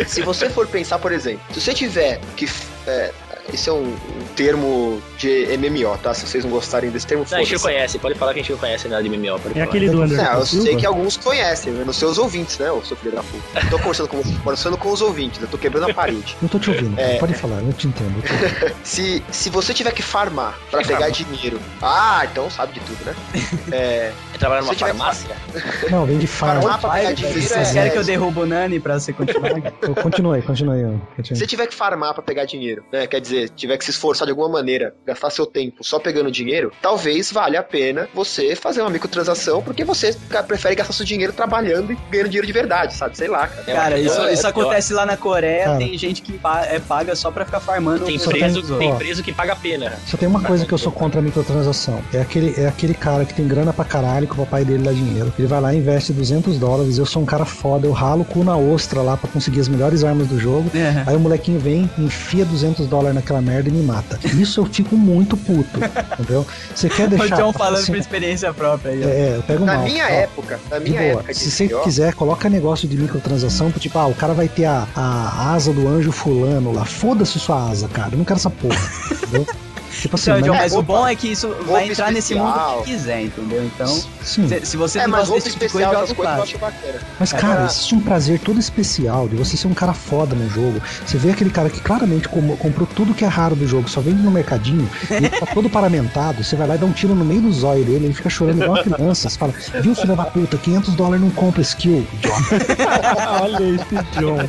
é. 0.00 0.04
Se 0.04 0.22
você 0.22 0.48
for 0.50 0.66
pensar, 0.66 0.98
por 0.98 1.12
exemplo, 1.12 1.40
se 1.52 1.60
você 1.60 1.72
tiver 1.74 2.20
que. 2.36 2.48
É, 2.86 3.12
esse 3.52 3.68
é 3.68 3.72
um, 3.72 3.82
um 3.88 4.24
termo 4.36 5.02
de 5.18 5.46
MMO, 5.58 5.98
tá? 5.98 6.14
Se 6.14 6.24
vocês 6.26 6.44
não 6.44 6.52
gostarem 6.52 6.88
desse 6.90 7.06
termo, 7.06 7.24
Não, 7.28 7.38
a 7.38 7.40
gente 7.40 7.54
não 7.54 7.60
conhece, 7.60 7.98
pode 7.98 8.14
falar 8.16 8.32
que 8.32 8.40
a 8.40 8.42
gente 8.42 8.52
não 8.52 8.58
conhece 8.58 8.86
nada 8.86 9.02
de 9.02 9.08
MMO. 9.08 9.38
Pode 9.40 9.48
É 9.48 9.52
falar. 9.54 9.64
aquele 9.64 9.90
do 9.90 10.02
Anderson 10.02 10.22
Não, 10.24 10.32
eu 10.38 10.46
sei 10.46 10.76
que 10.76 10.86
alguns 10.86 11.16
conhecem, 11.16 11.72
né? 11.72 11.84
nos 11.84 11.96
seus 11.96 12.16
ouvintes, 12.18 12.58
né, 12.58 12.70
ô 12.70 12.80
seu 12.82 12.96
filho 12.96 13.12
da 13.16 13.22
puta. 13.22 13.66
Tô 13.68 13.78
conversando 13.78 14.08
com, 14.08 14.22
conversando 14.22 14.76
com 14.76 14.90
os 14.92 15.00
ouvintes, 15.00 15.42
eu 15.42 15.48
tô 15.48 15.58
quebrando 15.58 15.90
a 15.90 15.94
parede. 15.94 16.36
Não 16.40 16.48
tô 16.48 16.58
te 16.60 16.70
ouvindo. 16.70 16.98
É. 16.98 17.18
pode 17.18 17.34
falar, 17.34 17.60
eu 17.62 17.72
te 17.72 17.88
entendo. 17.88 18.14
eu 18.16 18.22
te 18.22 18.34
entendo. 18.34 18.74
Se, 18.84 19.22
se 19.32 19.50
você 19.50 19.74
tiver 19.74 19.92
que 19.92 20.02
farmar 20.02 20.56
pra 20.70 20.82
pegar 20.82 21.08
dinheiro. 21.10 21.60
Ah, 21.82 22.22
então 22.30 22.48
sabe 22.50 22.74
de 22.74 22.80
tudo, 22.80 23.04
né? 23.04 23.14
É, 23.72 24.12
É 24.40 24.48
trabalhar 24.50 24.62
numa 24.62 24.72
Se 24.72 24.78
tiver 24.78 24.90
farmácia? 24.94 25.36
Não, 25.90 26.06
vem 26.06 26.18
de 26.18 26.26
farm. 26.26 26.62
farmar 26.62 26.80
vocês 26.80 27.52
é, 27.52 27.72
querem 27.72 27.92
que 27.92 27.98
eu 27.98 28.04
derrubo 28.04 28.40
o 28.42 28.46
Nani 28.46 28.80
pra 28.80 28.98
você 28.98 29.12
continuar? 29.12 29.50
Continue, 30.02 30.40
continue. 30.42 30.78
Se 30.80 31.16
continue. 31.16 31.38
você 31.40 31.46
tiver 31.46 31.66
que 31.66 31.74
farmar 31.74 32.14
pra 32.14 32.22
pegar 32.22 32.44
dinheiro, 32.44 32.84
né? 32.92 33.06
Quer 33.06 33.20
dizer, 33.20 33.50
tiver 33.50 33.76
que 33.76 33.84
se 33.84 33.90
esforçar 33.90 34.26
de 34.26 34.30
alguma 34.30 34.48
maneira, 34.48 34.94
gastar 35.06 35.30
seu 35.30 35.44
tempo 35.46 35.84
só 35.84 35.98
pegando 35.98 36.30
dinheiro, 36.30 36.72
talvez 36.80 37.30
valha 37.30 37.60
a 37.60 37.62
pena 37.62 38.08
você 38.14 38.54
fazer 38.56 38.80
uma 38.80 38.90
microtransação, 38.90 39.62
porque 39.62 39.84
você 39.84 40.16
prefere 40.46 40.74
gastar 40.76 40.92
seu 40.94 41.04
dinheiro 41.04 41.32
trabalhando 41.32 41.92
e 41.92 41.98
ganhando 42.10 42.28
dinheiro 42.28 42.46
de 42.46 42.52
verdade, 42.52 42.94
sabe? 42.94 43.16
Sei 43.16 43.28
lá, 43.28 43.46
cara. 43.46 43.64
Cara, 43.64 43.98
isso, 43.98 44.18
eu- 44.20 44.32
isso 44.32 44.46
eu- 44.46 44.50
acontece 44.50 44.92
lá 44.94 45.04
na 45.04 45.16
Coreia, 45.16 45.64
Cara. 45.64 45.78
tem 45.78 45.96
gente 45.98 46.22
que 46.22 46.38
é, 46.68 46.78
paga 46.78 47.14
só 47.14 47.30
pra 47.30 47.44
ficar 47.44 47.60
farmando. 47.60 48.04
Tem 48.06 48.18
preso, 48.18 48.62
tem 48.78 48.92
ó. 48.92 48.96
preso 48.96 49.22
que 49.22 49.32
paga 49.32 49.52
a 49.52 49.56
pena. 49.56 49.92
Só 50.06 50.16
tem 50.16 50.28
uma 50.28 50.40
coisa 50.42 50.64
que 50.64 50.72
eu 50.72 50.78
sou 50.78 50.92
contra 50.92 51.20
a 51.20 51.22
microtransação. 51.22 52.02
É 52.14 52.20
aquele, 52.20 52.54
é 52.60 52.66
aquele 52.66 52.94
cara 52.94 53.24
que 53.24 53.34
tem 53.34 53.46
grana 53.46 53.72
pra 53.72 53.84
caralho, 53.84 54.26
que 54.30 54.40
o 54.40 54.44
papai 54.44 54.64
dele 54.64 54.82
dá 54.82 54.92
dinheiro. 54.92 55.32
Ele 55.38 55.46
vai 55.48 55.60
lá 55.60 55.74
e 55.74 55.78
investe 55.78 56.12
200 56.12 56.58
dólares. 56.58 56.98
Eu 56.98 57.06
sou 57.06 57.22
um 57.22 57.26
cara 57.26 57.44
foda, 57.44 57.86
eu 57.86 57.92
ralo 57.92 58.22
o 58.22 58.24
cu 58.24 58.42
na 58.44 58.56
ostra 58.56 59.02
lá 59.02 59.16
pra 59.16 59.28
conseguir 59.28 59.60
as 59.60 59.68
melhores 59.68 60.04
armas 60.04 60.26
do 60.28 60.38
jogo. 60.38 60.70
É. 60.74 61.02
Aí 61.06 61.16
o 61.16 61.20
molequinho 61.20 61.58
vem, 61.58 61.90
enfia 61.98 62.44
200 62.44 62.86
dólares 62.86 63.14
naquela 63.14 63.40
merda 63.40 63.68
e 63.68 63.72
me 63.72 63.82
mata. 63.82 64.18
Isso 64.24 64.60
eu 64.60 64.64
fico 64.66 64.96
muito 64.96 65.36
puto, 65.36 65.78
entendeu? 66.18 66.46
Você 66.74 66.88
quer 66.88 67.06
O 67.06 67.10
deixar. 67.10 67.36
John 67.36 67.52
falando 67.54 67.80
assim, 67.80 67.92
por 67.92 67.98
experiência 67.98 68.52
própria 68.54 68.92
aí. 68.92 69.02
é, 69.02 69.34
eu 69.36 69.42
pego 69.42 69.64
Na 69.64 69.74
mal. 69.74 69.84
minha 69.84 70.04
Ó, 70.04 70.08
época, 70.08 70.60
na 70.70 70.78
de 70.78 70.90
minha 70.90 71.00
boa. 71.00 71.12
época 71.12 71.34
Se 71.34 71.50
você 71.50 71.64
MMO, 71.68 71.82
quiser, 71.82 72.14
coloca 72.14 72.48
negócio 72.48 72.88
de 72.88 72.96
microtransação, 72.96 73.70
tipo, 73.72 73.98
ah, 73.98 74.06
o 74.06 74.14
cara 74.14 74.32
vai 74.34 74.48
ter 74.48 74.64
a, 74.66 74.86
a 74.94 75.52
asa 75.52 75.72
do 75.72 75.88
anjo 75.88 76.12
fulano 76.12 76.72
lá. 76.72 76.84
Foda-se 76.84 77.38
sua 77.38 77.70
asa, 77.70 77.88
cara. 77.88 78.10
Eu 78.12 78.18
não 78.18 78.24
quero 78.24 78.38
essa 78.38 78.50
porra. 78.50 78.76
entendeu? 79.22 79.46
Tipo 79.90 80.16
assim, 80.16 80.30
Então, 80.30 80.54
mas- 80.54 80.62
mas 80.62 80.72
o 80.74 80.82
bom 80.82 81.06
é 81.06 81.14
que 81.16 81.28
isso 81.32 81.48
vai 81.66 81.88
entrar 81.88 82.12
nesse 82.12 82.34
mundo 82.34 82.48
especial. 82.50 82.82
que 82.82 82.90
quiser, 82.92 83.22
entendeu? 83.22 83.64
Então, 83.64 83.86
sim. 84.22 84.48
se, 84.48 84.66
se 84.66 84.76
você 84.76 84.98
É, 85.00 85.02
não 85.02 85.10
mas 85.10 85.28
gosta 85.28 85.34
desse 85.34 85.50
tipo 85.50 85.66
de 85.66 85.72
coisa, 85.72 85.86
especial, 85.88 86.06
joga 86.06 86.12
o 86.12 86.16
coisas 86.16 86.34
eu 86.34 86.58
clássico. 86.60 86.64
acho 86.64 86.82
bacana. 86.82 87.00
Mas, 87.18 87.32
É, 87.34 87.36
cara, 87.38 87.64
existe 87.64 87.94
um 87.94 88.00
prazer 88.00 88.38
todo 88.40 88.58
especial 88.60 89.28
de 89.28 89.36
você 89.36 89.56
ser 89.56 89.66
um 89.66 89.74
cara 89.74 89.92
foda 89.92 90.34
no 90.36 90.48
jogo. 90.48 90.80
Você 91.04 91.18
vê 91.18 91.30
aquele 91.30 91.50
cara 91.50 91.68
que 91.68 91.80
claramente 91.80 92.28
com- 92.28 92.56
comprou 92.56 92.86
tudo 92.86 93.12
que 93.14 93.24
é 93.24 93.28
raro 93.28 93.56
do 93.56 93.66
jogo, 93.66 93.88
só 93.88 94.00
vende 94.00 94.22
no 94.22 94.30
mercadinho, 94.30 94.88
e 95.10 95.14
ele 95.14 95.28
tá 95.28 95.46
todo 95.46 95.68
paramentado, 95.70 96.42
você 96.44 96.54
vai 96.56 96.66
lá 96.68 96.74
e 96.76 96.78
dá 96.78 96.86
um 96.86 96.92
tiro 96.92 97.14
no 97.14 97.24
meio 97.24 97.40
do 97.42 97.52
zóio 97.52 97.84
dele, 97.84 98.06
ele 98.06 98.14
fica 98.14 98.30
chorando 98.30 98.62
igual 98.62 98.76
uma 98.76 98.82
criança. 98.82 99.28
Você 99.28 99.38
fala, 99.38 99.52
viu, 99.82 99.94
filho 99.94 100.14
da 100.16 100.24
puta, 100.24 100.56
500 100.56 100.94
dólares 100.94 101.20
não 101.22 101.30
compra 101.30 101.60
skill, 101.62 102.06
idiota. 102.14 102.40
Olha 103.42 103.62
esse 103.74 104.20
John. 104.20 104.48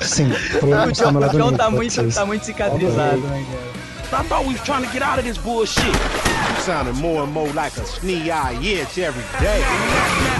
Sim, 0.00 0.30
O 0.62 0.92
John, 0.92 1.18
o 1.18 1.28
John 1.38 1.52
tá, 1.52 1.70
muito, 1.70 2.12
tá 2.14 2.24
muito 2.26 2.44
cicatrizado, 2.44 3.18
né, 3.18 3.44
cara? 3.50 3.67
I 4.10 4.22
thought 4.22 4.46
we 4.46 4.54
was 4.54 4.62
trying 4.62 4.84
to 4.84 4.92
get 4.92 5.02
out 5.02 5.18
of 5.18 5.24
this 5.26 5.36
bullshit. 5.36 5.84
You 5.84 6.56
sounding 6.62 6.96
more 6.96 7.24
and 7.24 7.32
more 7.32 7.48
like 7.52 7.76
a 7.76 7.82
snee-eye 7.82 8.58
itch 8.62 8.98
every 8.98 9.22
day. 9.38 10.37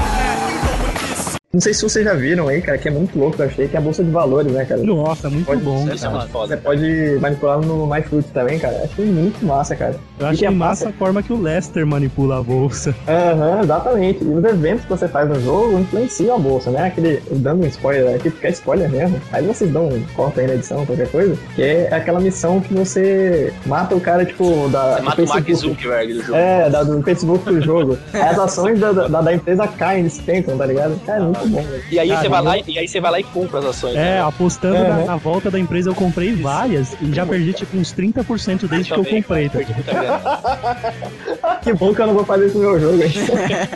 Não 1.51 1.63
sei 1.63 1.73
se 1.73 1.81
vocês 1.83 2.05
já 2.05 2.13
viram 2.13 2.47
aí, 2.47 2.61
cara, 2.61 2.77
que 2.77 2.89
é 2.89 2.91
muito 2.91 3.19
louco, 3.19 3.41
eu 3.41 3.47
achei, 3.47 3.67
que 3.67 3.75
é 3.75 3.79
a 3.79 3.81
bolsa 3.83 4.05
de 4.05 4.11
valores, 4.11 4.53
né, 4.53 4.67
cara? 4.67 4.83
Nossa, 4.83 5.31
muito 5.31 5.47
Pode 5.47 5.63
bom. 5.63 5.83
Isso 5.89 6.05
é 6.05 6.09
cara. 6.09 6.19
muito 6.19 6.29
foda. 6.31 6.55
Você 6.55 6.63
pode 6.63 7.19
manipular 7.23 7.59
no 7.63 7.87
MyFruit 7.87 8.29
também, 8.35 8.59
cara. 8.59 8.83
Achei 8.85 9.07
muito 9.07 9.43
massa, 9.47 9.75
cara. 9.75 9.95
Eu 10.21 10.27
E 10.27 10.29
acho 10.29 10.39
que 10.41 10.45
é 10.47 10.51
massa 10.51 10.91
a 10.91 10.93
forma 10.93 11.23
que 11.23 11.33
o 11.33 11.41
Lester 11.41 11.87
manipula 11.87 12.41
a 12.41 12.43
bolsa. 12.43 12.95
Aham, 13.09 13.63
exatamente. 13.63 14.23
E 14.23 14.29
os 14.29 14.45
eventos 14.45 14.83
que 14.85 14.91
você 14.91 15.09
faz 15.09 15.27
no 15.27 15.41
jogo 15.41 15.79
influenciam 15.79 16.37
a 16.37 16.39
bolsa, 16.39 16.71
né? 16.71 16.89
Aquele, 16.89 17.23
dando 17.31 17.65
um 17.65 17.67
spoiler 17.69 18.17
aqui, 18.17 18.29
porque 18.29 18.47
é 18.47 18.51
spoiler 18.51 18.91
mesmo. 18.91 19.19
Aí 19.33 19.43
vocês 19.47 19.71
dão 19.73 19.89
um 19.89 20.03
corte 20.15 20.41
aí 20.41 20.47
na 20.49 20.53
edição, 20.55 20.85
qualquer 20.85 21.09
coisa. 21.09 21.35
Que 21.55 21.63
é 21.63 21.95
aquela 21.95 22.21
missão 22.21 22.61
que 22.61 22.75
você 22.75 23.55
mata 23.65 23.97
o 23.97 24.01
cara, 24.03 24.23
tipo, 24.27 24.69
da. 24.69 24.97
Você 24.97 25.03
mata 25.03 25.23
o 25.23 25.27
Mark 25.29 25.47
Facebook. 25.47 25.83
Zuckerberg 25.83 26.13
do 26.13 26.23
jogo. 26.25 26.39
É, 26.39 26.69
da, 26.69 26.83
do 26.83 27.03
Facebook 27.03 27.45
do 27.47 27.61
jogo. 27.63 27.99
As 28.13 28.39
ações 28.39 28.79
da, 28.79 28.93
da, 28.93 29.23
da 29.23 29.33
empresa 29.33 29.67
caem, 29.67 30.01
eles 30.01 30.19
tentam, 30.19 30.59
tá 30.59 30.67
ligado? 30.67 30.95
Cara, 31.07 31.21
é 31.21 31.23
muito 31.23 31.38
bom, 31.47 31.63
velho. 31.63 31.83
E 31.91 31.99
aí 31.99 32.09
Cara, 32.09 32.21
você 32.23 32.29
vai 32.29 32.41
eu- 32.41 32.45
lá 32.45 32.59
e 32.59 32.65
e 32.69 32.79
aí 32.79 32.89
você 32.89 33.01
vai 33.01 33.11
lá 33.11 33.21
e 33.21 33.25
compra 33.25 33.59
as 33.61 33.65
ações. 33.67 33.97
É, 33.97 34.17
né? 34.17 34.23
apostando 34.23 34.77
Uhum. 34.77 34.89
na, 34.89 35.05
na 35.05 35.17
volta 35.17 35.51
da 35.51 35.59
empresa 35.59 35.91
eu 35.91 35.95
comprei 35.95 36.35
várias 36.35 36.95
e 37.01 37.13
já 37.13 37.25
perdi 37.27 37.53
tipo 37.53 37.77
uns 37.77 37.93
30% 37.93 38.69
desde 38.69 38.93
que 38.93 38.99
eu 38.99 39.05
comprei. 39.05 39.49
Tá? 39.49 39.59
Que 41.63 41.73
bom 41.75 41.93
que 41.95 42.01
eu 42.01 42.07
não 42.07 42.15
vou 42.15 42.25
fazer 42.25 42.47
isso 42.47 42.59
no 42.59 42.71
meu 42.71 42.81
jogo? 42.81 42.99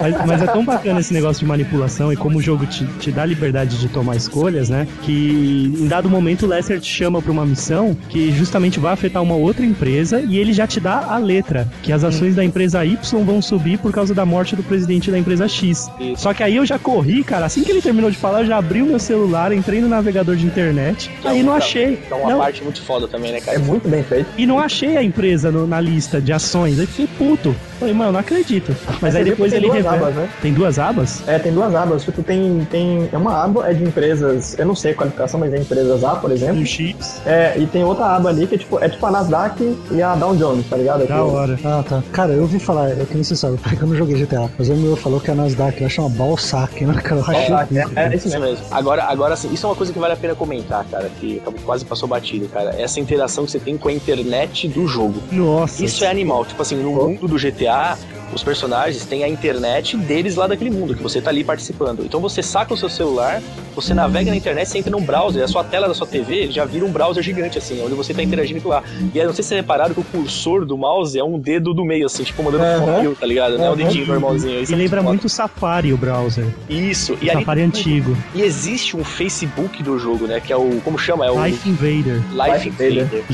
Mas, 0.00 0.26
mas 0.26 0.42
é 0.42 0.46
tão 0.46 0.64
bacana 0.64 1.00
esse 1.00 1.12
negócio 1.12 1.40
de 1.40 1.46
manipulação 1.46 2.12
e 2.12 2.16
como 2.16 2.38
o 2.38 2.42
jogo 2.42 2.66
te, 2.66 2.84
te 2.98 3.10
dá 3.10 3.24
liberdade 3.24 3.78
de 3.78 3.88
tomar 3.88 4.16
escolhas, 4.16 4.68
né? 4.68 4.86
Que 5.02 5.72
em 5.78 5.86
dado 5.86 6.08
momento 6.08 6.46
o 6.46 6.48
Lester 6.48 6.80
te 6.80 6.90
chama 6.90 7.20
pra 7.20 7.30
uma 7.30 7.44
missão 7.44 7.96
que 8.08 8.30
justamente 8.32 8.80
vai 8.80 8.92
afetar 8.92 9.22
uma 9.22 9.34
outra 9.34 9.64
empresa 9.64 10.20
e 10.20 10.38
ele 10.38 10.52
já 10.52 10.66
te 10.66 10.80
dá 10.80 11.04
a 11.08 11.18
letra, 11.18 11.68
que 11.82 11.92
as 11.92 12.02
ações 12.04 12.34
da 12.34 12.44
empresa 12.44 12.84
Y 12.84 12.96
vão 13.24 13.42
subir 13.42 13.78
por 13.78 13.92
causa 13.92 14.14
da 14.14 14.24
morte 14.24 14.56
do 14.56 14.62
presidente 14.62 15.10
da 15.10 15.18
empresa 15.18 15.48
X. 15.48 15.90
Isso. 16.00 16.22
Só 16.22 16.32
que 16.32 16.42
aí 16.42 16.56
eu 16.56 16.64
já 16.66 16.78
corri, 16.78 17.22
cara, 17.22 17.46
assim 17.52 17.62
que 17.62 17.70
ele 17.70 17.82
terminou 17.82 18.10
de 18.10 18.16
falar, 18.16 18.40
eu 18.40 18.46
já 18.46 18.56
abri 18.56 18.80
o 18.82 18.86
meu 18.86 18.98
celular, 18.98 19.52
entrei 19.52 19.80
no 19.80 19.88
navegador 19.88 20.36
de 20.36 20.46
internet, 20.46 21.10
aí 21.24 21.42
não 21.42 21.52
achei. 21.52 22.00
Então 22.06 22.18
uma 22.20 22.30
Não, 22.30 22.38
parte 22.38 22.62
muito 22.64 22.80
foda 22.82 23.06
também, 23.06 23.30
né, 23.32 23.38
É 23.38 23.40
cara? 23.42 23.58
muito 23.58 23.86
bem 23.88 24.02
feito. 24.02 24.26
e 24.38 24.46
não 24.46 24.58
achei 24.58 24.96
a 24.96 25.02
empresa 25.02 25.50
no- 25.52 25.66
na 25.66 25.80
lista 25.80 26.20
de 26.20 26.32
ações. 26.32 26.78
Aí 26.80 26.86
fiquei 26.86 27.06
puto. 27.18 27.54
Falei, 27.78 27.94
mano, 27.94 28.12
não 28.12 28.20
acredito. 28.20 28.74
Mas 29.00 29.14
aí 29.16 29.24
depois 29.24 29.52
ele 29.52 29.66
duas 29.66 29.76
revela. 29.78 29.96
abas, 29.96 30.14
né? 30.14 30.28
Tem 30.40 30.52
duas 30.52 30.78
abas? 30.78 31.22
É, 31.26 31.36
tem 31.38 31.52
duas 31.52 31.74
abas. 31.74 32.04
Tipo, 32.04 32.22
tem, 32.22 32.64
tem. 32.70 33.08
É 33.12 33.16
uma 33.18 33.42
aba 33.44 33.68
é 33.68 33.74
de 33.74 33.82
empresas. 33.82 34.56
Eu 34.56 34.66
não 34.66 34.74
sei 34.76 34.92
a 34.92 34.94
qualificação, 34.94 35.40
mas 35.40 35.52
é 35.52 35.58
empresas 35.58 36.04
A, 36.04 36.10
por 36.14 36.30
exemplo. 36.30 36.60
Um 36.60 36.64
chips. 36.64 37.20
É, 37.26 37.54
e 37.58 37.66
tem 37.66 37.82
outra 37.82 38.06
aba 38.16 38.28
ali 38.28 38.46
que 38.46 38.54
é 38.54 38.58
tipo, 38.58 38.78
é 38.78 38.88
tipo 38.88 39.04
a 39.04 39.10
Nasdaq 39.10 39.76
e 39.90 40.00
a 40.00 40.14
Dow 40.14 40.36
Jones, 40.36 40.64
tá 40.70 40.76
ligado? 40.76 41.00
Da 41.00 41.06
Que- 41.06 41.12
hora. 41.14 41.58
Ah, 41.64 41.84
tá. 41.88 42.02
Cara, 42.12 42.32
eu 42.32 42.42
ouvi 42.42 42.60
falar, 42.60 42.90
é 42.90 43.04
que 43.04 43.14
nem 43.14 43.24
você 43.24 43.34
sabe, 43.34 43.56
porque 43.62 43.82
eu 43.82 43.88
não 43.88 43.96
joguei 43.96 44.16
GTA, 44.16 44.48
mas 44.56 44.68
o 44.68 44.74
meu 44.76 44.94
falou 44.96 45.18
que 45.20 45.30
a 45.32 45.34
Nasdaq 45.34 45.80
ela 45.80 45.90
chama 45.90 46.08
Balsac, 46.10 46.84
né, 46.84 46.94
cara? 47.02 47.20
Eu. 47.20 47.24
é, 47.96 48.04
é 48.12 48.16
isso 48.16 48.28
Isso 48.28 48.38
mesmo. 48.40 48.56
mesmo. 48.60 48.66
Agora, 48.70 49.04
agora 49.04 49.34
assim, 49.34 49.52
isso 49.52 49.66
é 49.66 49.68
uma 49.68 49.76
coisa 49.76 49.92
que 49.92 49.98
vale 49.98 50.12
a 50.14 50.16
pena 50.16 50.34
comentar, 50.34 50.84
cara, 50.90 51.10
que 51.20 51.42
quase 51.64 51.84
passou 51.84 52.08
batido, 52.08 52.48
cara. 52.48 52.74
Essa 52.80 53.00
interação 53.00 53.44
que 53.44 53.50
você 53.50 53.58
tem 53.58 53.76
com 53.76 53.88
a 53.88 53.92
internet 53.92 54.68
do 54.68 54.86
jogo. 54.86 55.20
Nossa. 55.30 55.84
Isso 55.84 56.04
é 56.04 56.08
animal. 56.08 56.44
Tipo 56.44 56.62
assim, 56.62 56.76
no 56.76 56.90
mundo 56.92 57.26
do 57.28 57.36
GTA, 57.36 57.96
os 58.32 58.42
personagens 58.42 59.04
têm 59.04 59.24
a 59.24 59.28
internet 59.28 59.96
deles 59.96 60.36
lá 60.36 60.46
daquele 60.46 60.70
mundo, 60.70 60.94
que 60.94 61.02
você 61.02 61.20
tá 61.20 61.30
ali 61.30 61.44
participando. 61.44 62.02
Então 62.04 62.18
você 62.20 62.42
saca 62.42 62.72
o 62.72 62.76
seu 62.76 62.88
celular, 62.88 63.42
você 63.74 63.92
navega 63.92 64.30
na 64.30 64.36
internet, 64.36 64.68
você 64.68 64.78
entra 64.78 64.90
num 64.90 65.02
browser, 65.02 65.42
a 65.44 65.48
sua 65.48 65.62
tela 65.62 65.86
da 65.86 65.92
sua 65.94 66.06
TV 66.06 66.50
já 66.50 66.64
vira 66.64 66.84
um 66.84 66.90
browser 66.90 67.22
gigante, 67.22 67.58
assim, 67.58 67.82
onde 67.84 67.94
você 67.94 68.14
tá 68.14 68.22
interagindo 68.22 68.60
com 68.62 68.70
lá. 68.70 68.82
E 69.14 69.20
aí, 69.20 69.26
não 69.26 69.34
sei 69.34 69.42
se 69.42 69.48
vocês 69.48 69.60
repararam 69.60 69.92
que 69.92 70.00
o 70.00 70.04
cursor 70.04 70.64
do 70.64 70.78
mouse 70.78 71.18
é 71.18 71.22
um 71.24 71.38
dedo 71.38 71.74
do 71.74 71.84
meio, 71.84 72.06
assim, 72.06 72.22
tipo, 72.24 72.42
mandando 72.42 72.64
Aham. 72.64 72.96
um 72.96 73.00
fio, 73.00 73.16
tá 73.20 73.26
ligado? 73.26 73.58
Não 73.58 73.64
é 73.66 73.70
o 73.70 73.76
dedinho 73.76 74.06
normalzinho. 74.06 74.60
Isso 74.62 74.72
E 74.72 74.74
é 74.74 74.78
lembra 74.78 75.00
foda. 75.00 75.08
muito 75.10 75.24
o 75.26 75.28
Safari, 75.28 75.92
o 75.92 75.96
browser. 75.98 76.46
Isso. 76.70 77.16
E 77.20 77.28
Safari 77.32 77.62
antigo. 77.62 78.16
E 78.34 78.42
existe 78.42 78.96
um 78.96 79.04
Facebook 79.04 79.82
do 79.82 79.98
jogo, 79.98 80.26
né? 80.26 80.40
Que 80.40 80.52
é 80.52 80.56
o. 80.56 80.80
Como 80.82 80.98
chama? 80.98 81.26
É 81.26 81.30
o 81.30 81.44
Life 81.44 81.68
Invader. 81.68 82.16
Life 82.30 82.52
Life 82.52 82.68
Invader. 82.68 82.92
Invader. 82.92 83.24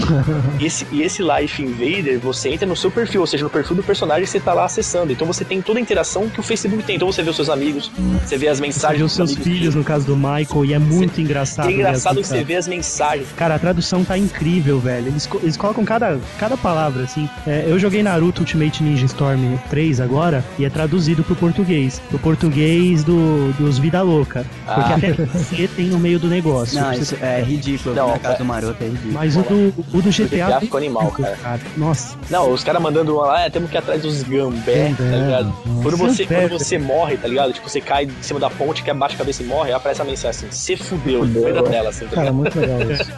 e, 0.60 0.66
esse, 0.66 0.86
e 0.92 1.02
esse 1.02 1.22
Life 1.22 1.62
Invader, 1.62 2.18
você 2.18 2.50
entra 2.50 2.66
no 2.66 2.76
seu 2.76 2.90
perfil, 2.90 3.20
ou 3.20 3.26
seja, 3.26 3.44
no 3.44 3.50
perfil 3.50 3.76
do 3.76 3.82
personagem 3.82 4.24
que 4.24 4.30
você 4.30 4.40
tá 4.40 4.52
lá 4.54 4.64
acessando. 4.64 5.12
Então 5.12 5.26
você 5.26 5.44
tem 5.44 5.60
toda 5.62 5.78
a 5.78 5.82
interação 5.82 6.28
que 6.28 6.40
o 6.40 6.42
Facebook 6.42 6.82
tem. 6.82 6.96
Então 6.96 7.10
você 7.10 7.22
vê 7.22 7.30
os 7.30 7.36
seus 7.36 7.48
amigos, 7.48 7.90
você 8.24 8.36
vê 8.36 8.48
as 8.48 8.58
Você 8.58 8.62
mensagens 8.66 8.98
vê 8.98 9.04
os 9.04 9.10
dos 9.12 9.16
seus 9.16 9.30
amigos. 9.30 9.44
filhos, 9.52 9.74
no 9.74 9.84
caso 9.84 10.06
do 10.06 10.16
Michael, 10.16 10.64
e 10.64 10.74
é 10.74 10.78
muito 10.78 11.20
engraçado. 11.20 11.70
E 11.70 11.74
é 11.74 11.76
engraçado 11.76 12.16
que 12.16 12.24
você 12.26 12.34
mensagens. 12.34 12.46
vê 12.46 12.56
as 12.56 12.68
mensagens. 12.68 13.28
Cara, 13.36 13.54
a 13.54 13.58
tradução 13.58 14.04
tá 14.04 14.16
incrível, 14.18 14.78
velho. 14.78 15.08
Eles, 15.08 15.28
eles 15.42 15.56
colocam 15.56 15.84
cada, 15.84 16.18
cada 16.38 16.56
palavra, 16.56 17.04
assim. 17.04 17.28
É, 17.46 17.64
eu 17.66 17.78
joguei 17.78 18.02
Naruto 18.02 18.42
Ultimate 18.42 18.82
Ninja 18.82 19.06
Storm 19.06 19.56
3 19.70 20.00
agora, 20.00 20.44
e 20.58 20.64
é 20.64 20.70
traduzido 20.70 21.22
pro 21.24 21.34
português. 21.36 22.00
Pro 22.08 22.18
português 22.18 23.02
do, 23.04 23.52
dos 23.58 23.78
Vida 23.88 24.02
Louca. 24.02 24.44
Porque 24.66 24.92
Ah. 24.92 24.96
até 24.96 25.12
você 25.12 25.66
tem 25.68 25.86
no 25.86 25.98
meio 25.98 26.18
do 26.18 26.28
negócio. 26.28 26.78
Não, 26.78 26.92
Você- 26.92 27.00
isso 27.00 27.16
é 27.22 27.40
ridículo. 27.42 27.94
Não, 27.94 28.08
na 28.10 28.18
casa 28.18 28.34
é- 28.34 28.38
do 28.38 28.44
Maroto 28.44 28.76
é 28.82 28.86
ridículo. 28.86 29.12
Mas 29.14 29.34
o 29.36 29.42
do, 29.42 29.74
o 29.94 30.02
do 30.02 30.10
GTA. 30.10 30.28
GTA 30.28 30.50
tem 30.52 30.60
ficou 30.60 30.78
animal, 30.78 31.10
tudo, 31.10 31.26
cara. 31.42 31.60
Nossa. 31.76 32.16
Não, 32.28 32.52
os 32.52 32.62
caras 32.62 32.82
mandando 32.82 33.14
uma 33.16 33.26
lá, 33.26 33.40
é, 33.46 33.50
temos 33.50 33.70
que 33.70 33.76
ir 33.76 33.78
atrás 33.78 34.02
dos 34.02 34.22
gambé, 34.22 34.92
tá 34.96 35.02
ligado? 35.04 35.46
nossa. 35.64 35.82
Quando 35.82 35.96
você, 35.96 36.26
quando 36.26 36.48
você 36.58 36.78
morre, 36.78 37.16
tá 37.16 37.26
ligado? 37.28 37.52
Tipo, 37.52 37.68
você 37.68 37.80
cai 37.80 38.04
de 38.06 38.12
cima 38.20 38.38
da 38.38 38.50
ponte, 38.50 38.82
que 38.82 38.90
abaixa 38.90 39.14
a 39.14 39.18
cabeça 39.18 39.42
e 39.42 39.46
morre, 39.46 39.72
aparece 39.72 40.02
a 40.02 40.04
mensagem 40.04 40.48
assim, 40.48 40.50
se 40.50 40.76
fudeu, 40.76 41.24
no 41.24 41.40
meio 41.40 41.54
da 41.54 41.62
tela, 41.62 41.88
assim, 41.88 42.04
tá 42.06 42.16
Cara, 42.16 42.32
muito 42.32 42.58
legal 42.58 42.78
isso. 42.92 43.10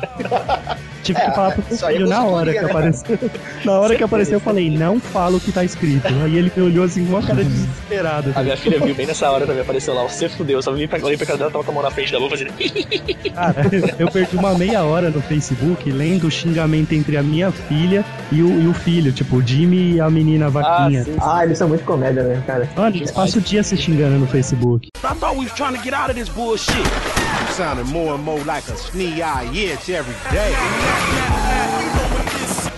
Tive 1.10 1.20
É, 1.20 1.28
que 1.28 1.34
falar 1.34 1.52
pro 1.52 1.64
meu 1.68 1.78
filho 1.78 2.06
na 2.08 2.24
hora 2.24 2.52
que 2.52 2.60
né, 2.60 2.70
apareceu. 2.70 3.18
Na 3.64 3.72
hora 3.80 3.96
que 3.96 4.04
apareceu, 4.04 4.34
eu 4.34 4.40
falei, 4.40 4.70
não 4.70 5.00
fala 5.00 5.36
o 5.36 5.40
que 5.40 5.50
tá 5.52 5.64
escrito. 5.64 6.06
Aí 6.22 6.36
ele 6.36 6.52
me 6.56 6.62
olhou 6.62 6.84
assim 6.84 7.04
com 7.04 7.12
uma 7.16 7.22
cara 7.22 7.42
desesperada. 7.42 8.32
A 8.34 8.42
minha 8.42 8.56
filha 8.56 8.78
viu 8.78 8.94
bem 8.94 9.06
nessa 9.06 9.30
hora 9.30 9.46
também, 9.46 9.62
apareceu 9.62 9.92
lá, 9.94 10.02
você 10.04 10.28
fudeu, 10.28 10.58
eu 10.58 10.62
só 10.62 10.72
vim 10.72 10.86
pra, 10.86 10.98
pra 10.98 11.26
cara 11.26 11.38
dela, 11.38 11.50
tava 11.50 11.64
com 11.64 11.70
a 11.70 11.74
mão 11.74 11.82
na 11.82 11.90
frente 11.90 12.12
da 12.12 12.18
boca, 12.18 12.30
fazendo... 12.36 12.52
Cara, 13.34 13.62
eu 13.98 14.10
perdi 14.10 14.36
uma 14.36 14.54
meia 14.54 14.82
hora 14.82 15.10
no 15.10 15.20
Facebook 15.22 15.90
lendo 15.90 16.26
o 16.26 16.30
xingamento 16.30 16.92
entre 16.92 17.16
a 17.16 17.22
minha 17.22 17.50
filha 17.50 18.04
e 18.30 18.42
o, 18.42 18.60
e 18.62 18.66
o 18.66 18.74
filho, 18.74 19.12
tipo, 19.12 19.36
o 19.36 19.46
Jimmy 19.46 19.94
e 19.94 20.00
a 20.00 20.08
menina 20.10 20.48
vaquinha. 20.48 21.04
sim, 21.04 21.16
Ah, 21.20 21.44
eles 21.44 21.58
são 21.58 21.68
muito 21.68 21.84
comédia, 21.84 22.22
né, 22.22 22.42
cara? 22.46 22.68
Mano, 22.76 22.96
eles 22.96 23.10
passam 23.10 23.40
o 23.40 23.44
dia 23.44 23.62
se 23.62 23.76
xingando 23.76 24.18
no 24.18 24.26
Facebook. 24.26 24.88
I 25.02 25.14
thought 25.14 25.36
we 25.36 25.44
was 25.44 25.52
trying 25.52 25.74
to 25.74 25.82
get 25.82 25.94
out 25.94 26.10
of 26.10 26.14
this 26.14 26.28
bullshit. 26.28 27.19
Sounding 27.60 27.92
more 27.92 28.14
and 28.14 28.24
more 28.24 28.42
like 28.44 28.66
a 28.68 28.72
snee-eye 28.72 29.52
itch 29.54 29.90
every 29.90 30.14
day. 30.32 31.49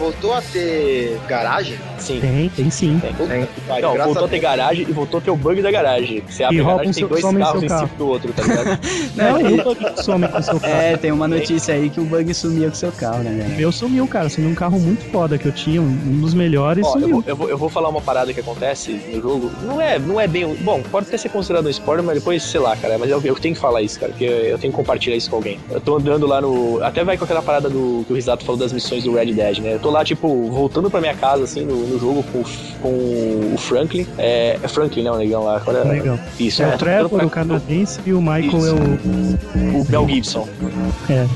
Voltou 0.02 0.34
a 0.34 0.42
ter 0.42 1.16
garagem? 1.28 1.78
Sim. 1.96 2.18
Tem, 2.20 2.48
tem 2.48 2.70
sim. 2.70 2.98
Tem. 2.98 3.12
Puta 3.14 3.46
que 3.46 3.60
pariu, 3.60 3.94
Não, 3.94 4.04
voltou 4.04 4.24
a 4.24 4.26
a 4.26 4.28
ter 4.28 4.40
garagem 4.40 4.86
e 4.88 4.92
voltou 4.92 5.18
a 5.18 5.20
ter 5.20 5.30
o 5.30 5.36
bug 5.36 5.62
da 5.62 5.70
garagem. 5.70 6.20
Você 6.28 6.42
abre 6.42 6.56
E 6.56 6.60
a 6.60 6.64
garagem 6.64 6.92
tem 6.92 7.06
dois 7.06 7.22
carros 7.22 7.62
em 7.62 7.68
cima 7.68 7.90
do 7.96 8.08
outro, 8.08 8.32
tá 8.32 8.42
ligado? 8.42 8.80
Não, 9.14 9.40
eu 9.40 10.02
some 10.02 10.26
com 10.26 10.38
o 10.38 10.42
seu 10.42 10.58
carro. 10.58 10.74
É, 10.74 10.96
tem 10.96 11.12
uma 11.12 11.28
notícia 11.28 11.74
aí 11.74 11.88
que 11.88 12.00
o 12.00 12.04
bug 12.04 12.34
sumiu 12.34 12.68
com 12.68 12.74
seu 12.74 12.90
carro, 12.90 13.22
né, 13.22 13.30
O 13.30 13.38
galera? 13.38 13.56
meu 13.56 13.70
sumiu, 13.70 14.08
cara. 14.08 14.28
Sumiu 14.28 14.50
um 14.50 14.54
carro 14.56 14.80
muito 14.80 15.04
foda 15.12 15.38
que 15.38 15.46
eu 15.46 15.52
tinha, 15.52 15.80
um 15.80 16.20
dos 16.20 16.34
melhores, 16.34 16.84
Ó, 16.84 16.88
eu, 16.96 17.00
sumiu. 17.00 17.08
vou, 17.20 17.24
eu, 17.24 17.36
vou, 17.36 17.48
eu 17.50 17.58
vou 17.58 17.68
falar 17.68 17.88
uma 17.88 18.00
parada 18.00 18.32
que 18.34 18.40
acontece 18.40 18.90
no 19.12 19.22
jogo. 19.22 19.52
Não 19.62 19.80
é, 19.80 20.00
não 20.00 20.20
é 20.20 20.26
bem. 20.26 20.52
Bom, 20.56 20.82
pode 20.90 21.06
até 21.06 21.16
ser 21.16 21.28
considerado 21.28 21.66
um 21.66 21.70
spoiler, 21.70 22.04
mas 22.04 22.16
depois, 22.16 22.42
sei 22.42 22.58
lá, 22.58 22.74
cara. 22.76 22.98
Mas 22.98 23.08
eu, 23.08 23.20
eu 23.24 23.36
tenho 23.36 23.54
que 23.54 23.60
falar 23.60 23.82
isso, 23.82 24.00
cara, 24.00 24.10
porque 24.10 24.24
eu, 24.24 24.32
eu 24.32 24.58
tenho 24.58 24.72
que 24.72 24.76
compartilhar 24.76 25.14
isso 25.14 25.30
com 25.30 25.36
alguém. 25.36 25.60
Eu 25.70 25.80
tô 25.80 25.96
andando 25.96 26.26
lá 26.26 26.40
no. 26.40 26.82
Até 26.82 27.04
vai 27.04 27.16
com 27.16 27.24
aquela 27.24 27.42
parada 27.42 27.70
do 27.70 28.02
que 28.04 28.12
o 28.12 28.16
Risato 28.16 28.44
falou 28.44 28.58
das 28.58 28.72
missões 28.72 29.04
do 29.04 29.14
Red 29.14 29.32
Dead, 29.32 29.58
né? 29.58 29.74
Eu 29.74 29.78
tô 29.78 29.91
lá, 29.92 30.04
tipo, 30.04 30.50
voltando 30.50 30.90
pra 30.90 31.00
minha 31.00 31.14
casa, 31.14 31.44
assim, 31.44 31.64
no, 31.64 31.76
no 31.86 31.98
jogo 31.98 32.22
com, 32.32 32.38
o 32.40 32.44
com 32.82 33.54
o 33.54 33.58
Franklin. 33.58 34.06
É, 34.18 34.58
é 34.62 34.68
Franklin, 34.68 35.02
né, 35.04 35.10
o 35.10 35.16
negão 35.18 35.44
lá? 35.44 35.56
Agora, 35.56 35.84
Legal. 35.84 36.18
Isso, 36.40 36.62
É 36.62 36.64
é. 36.64 36.68
o 36.68 36.70
voltando 36.70 36.88
Trevor, 36.90 37.18
pra- 37.18 37.26
o 37.26 37.30
canadense 37.30 38.00
e 38.04 38.12
o 38.12 38.20
Michael 38.20 38.58
Isso. 38.58 38.66
é 38.68 38.72
o. 38.72 39.80
o 39.82 39.86
Mel 39.90 40.08
Gibson. 40.08 40.48
É. 41.10 41.26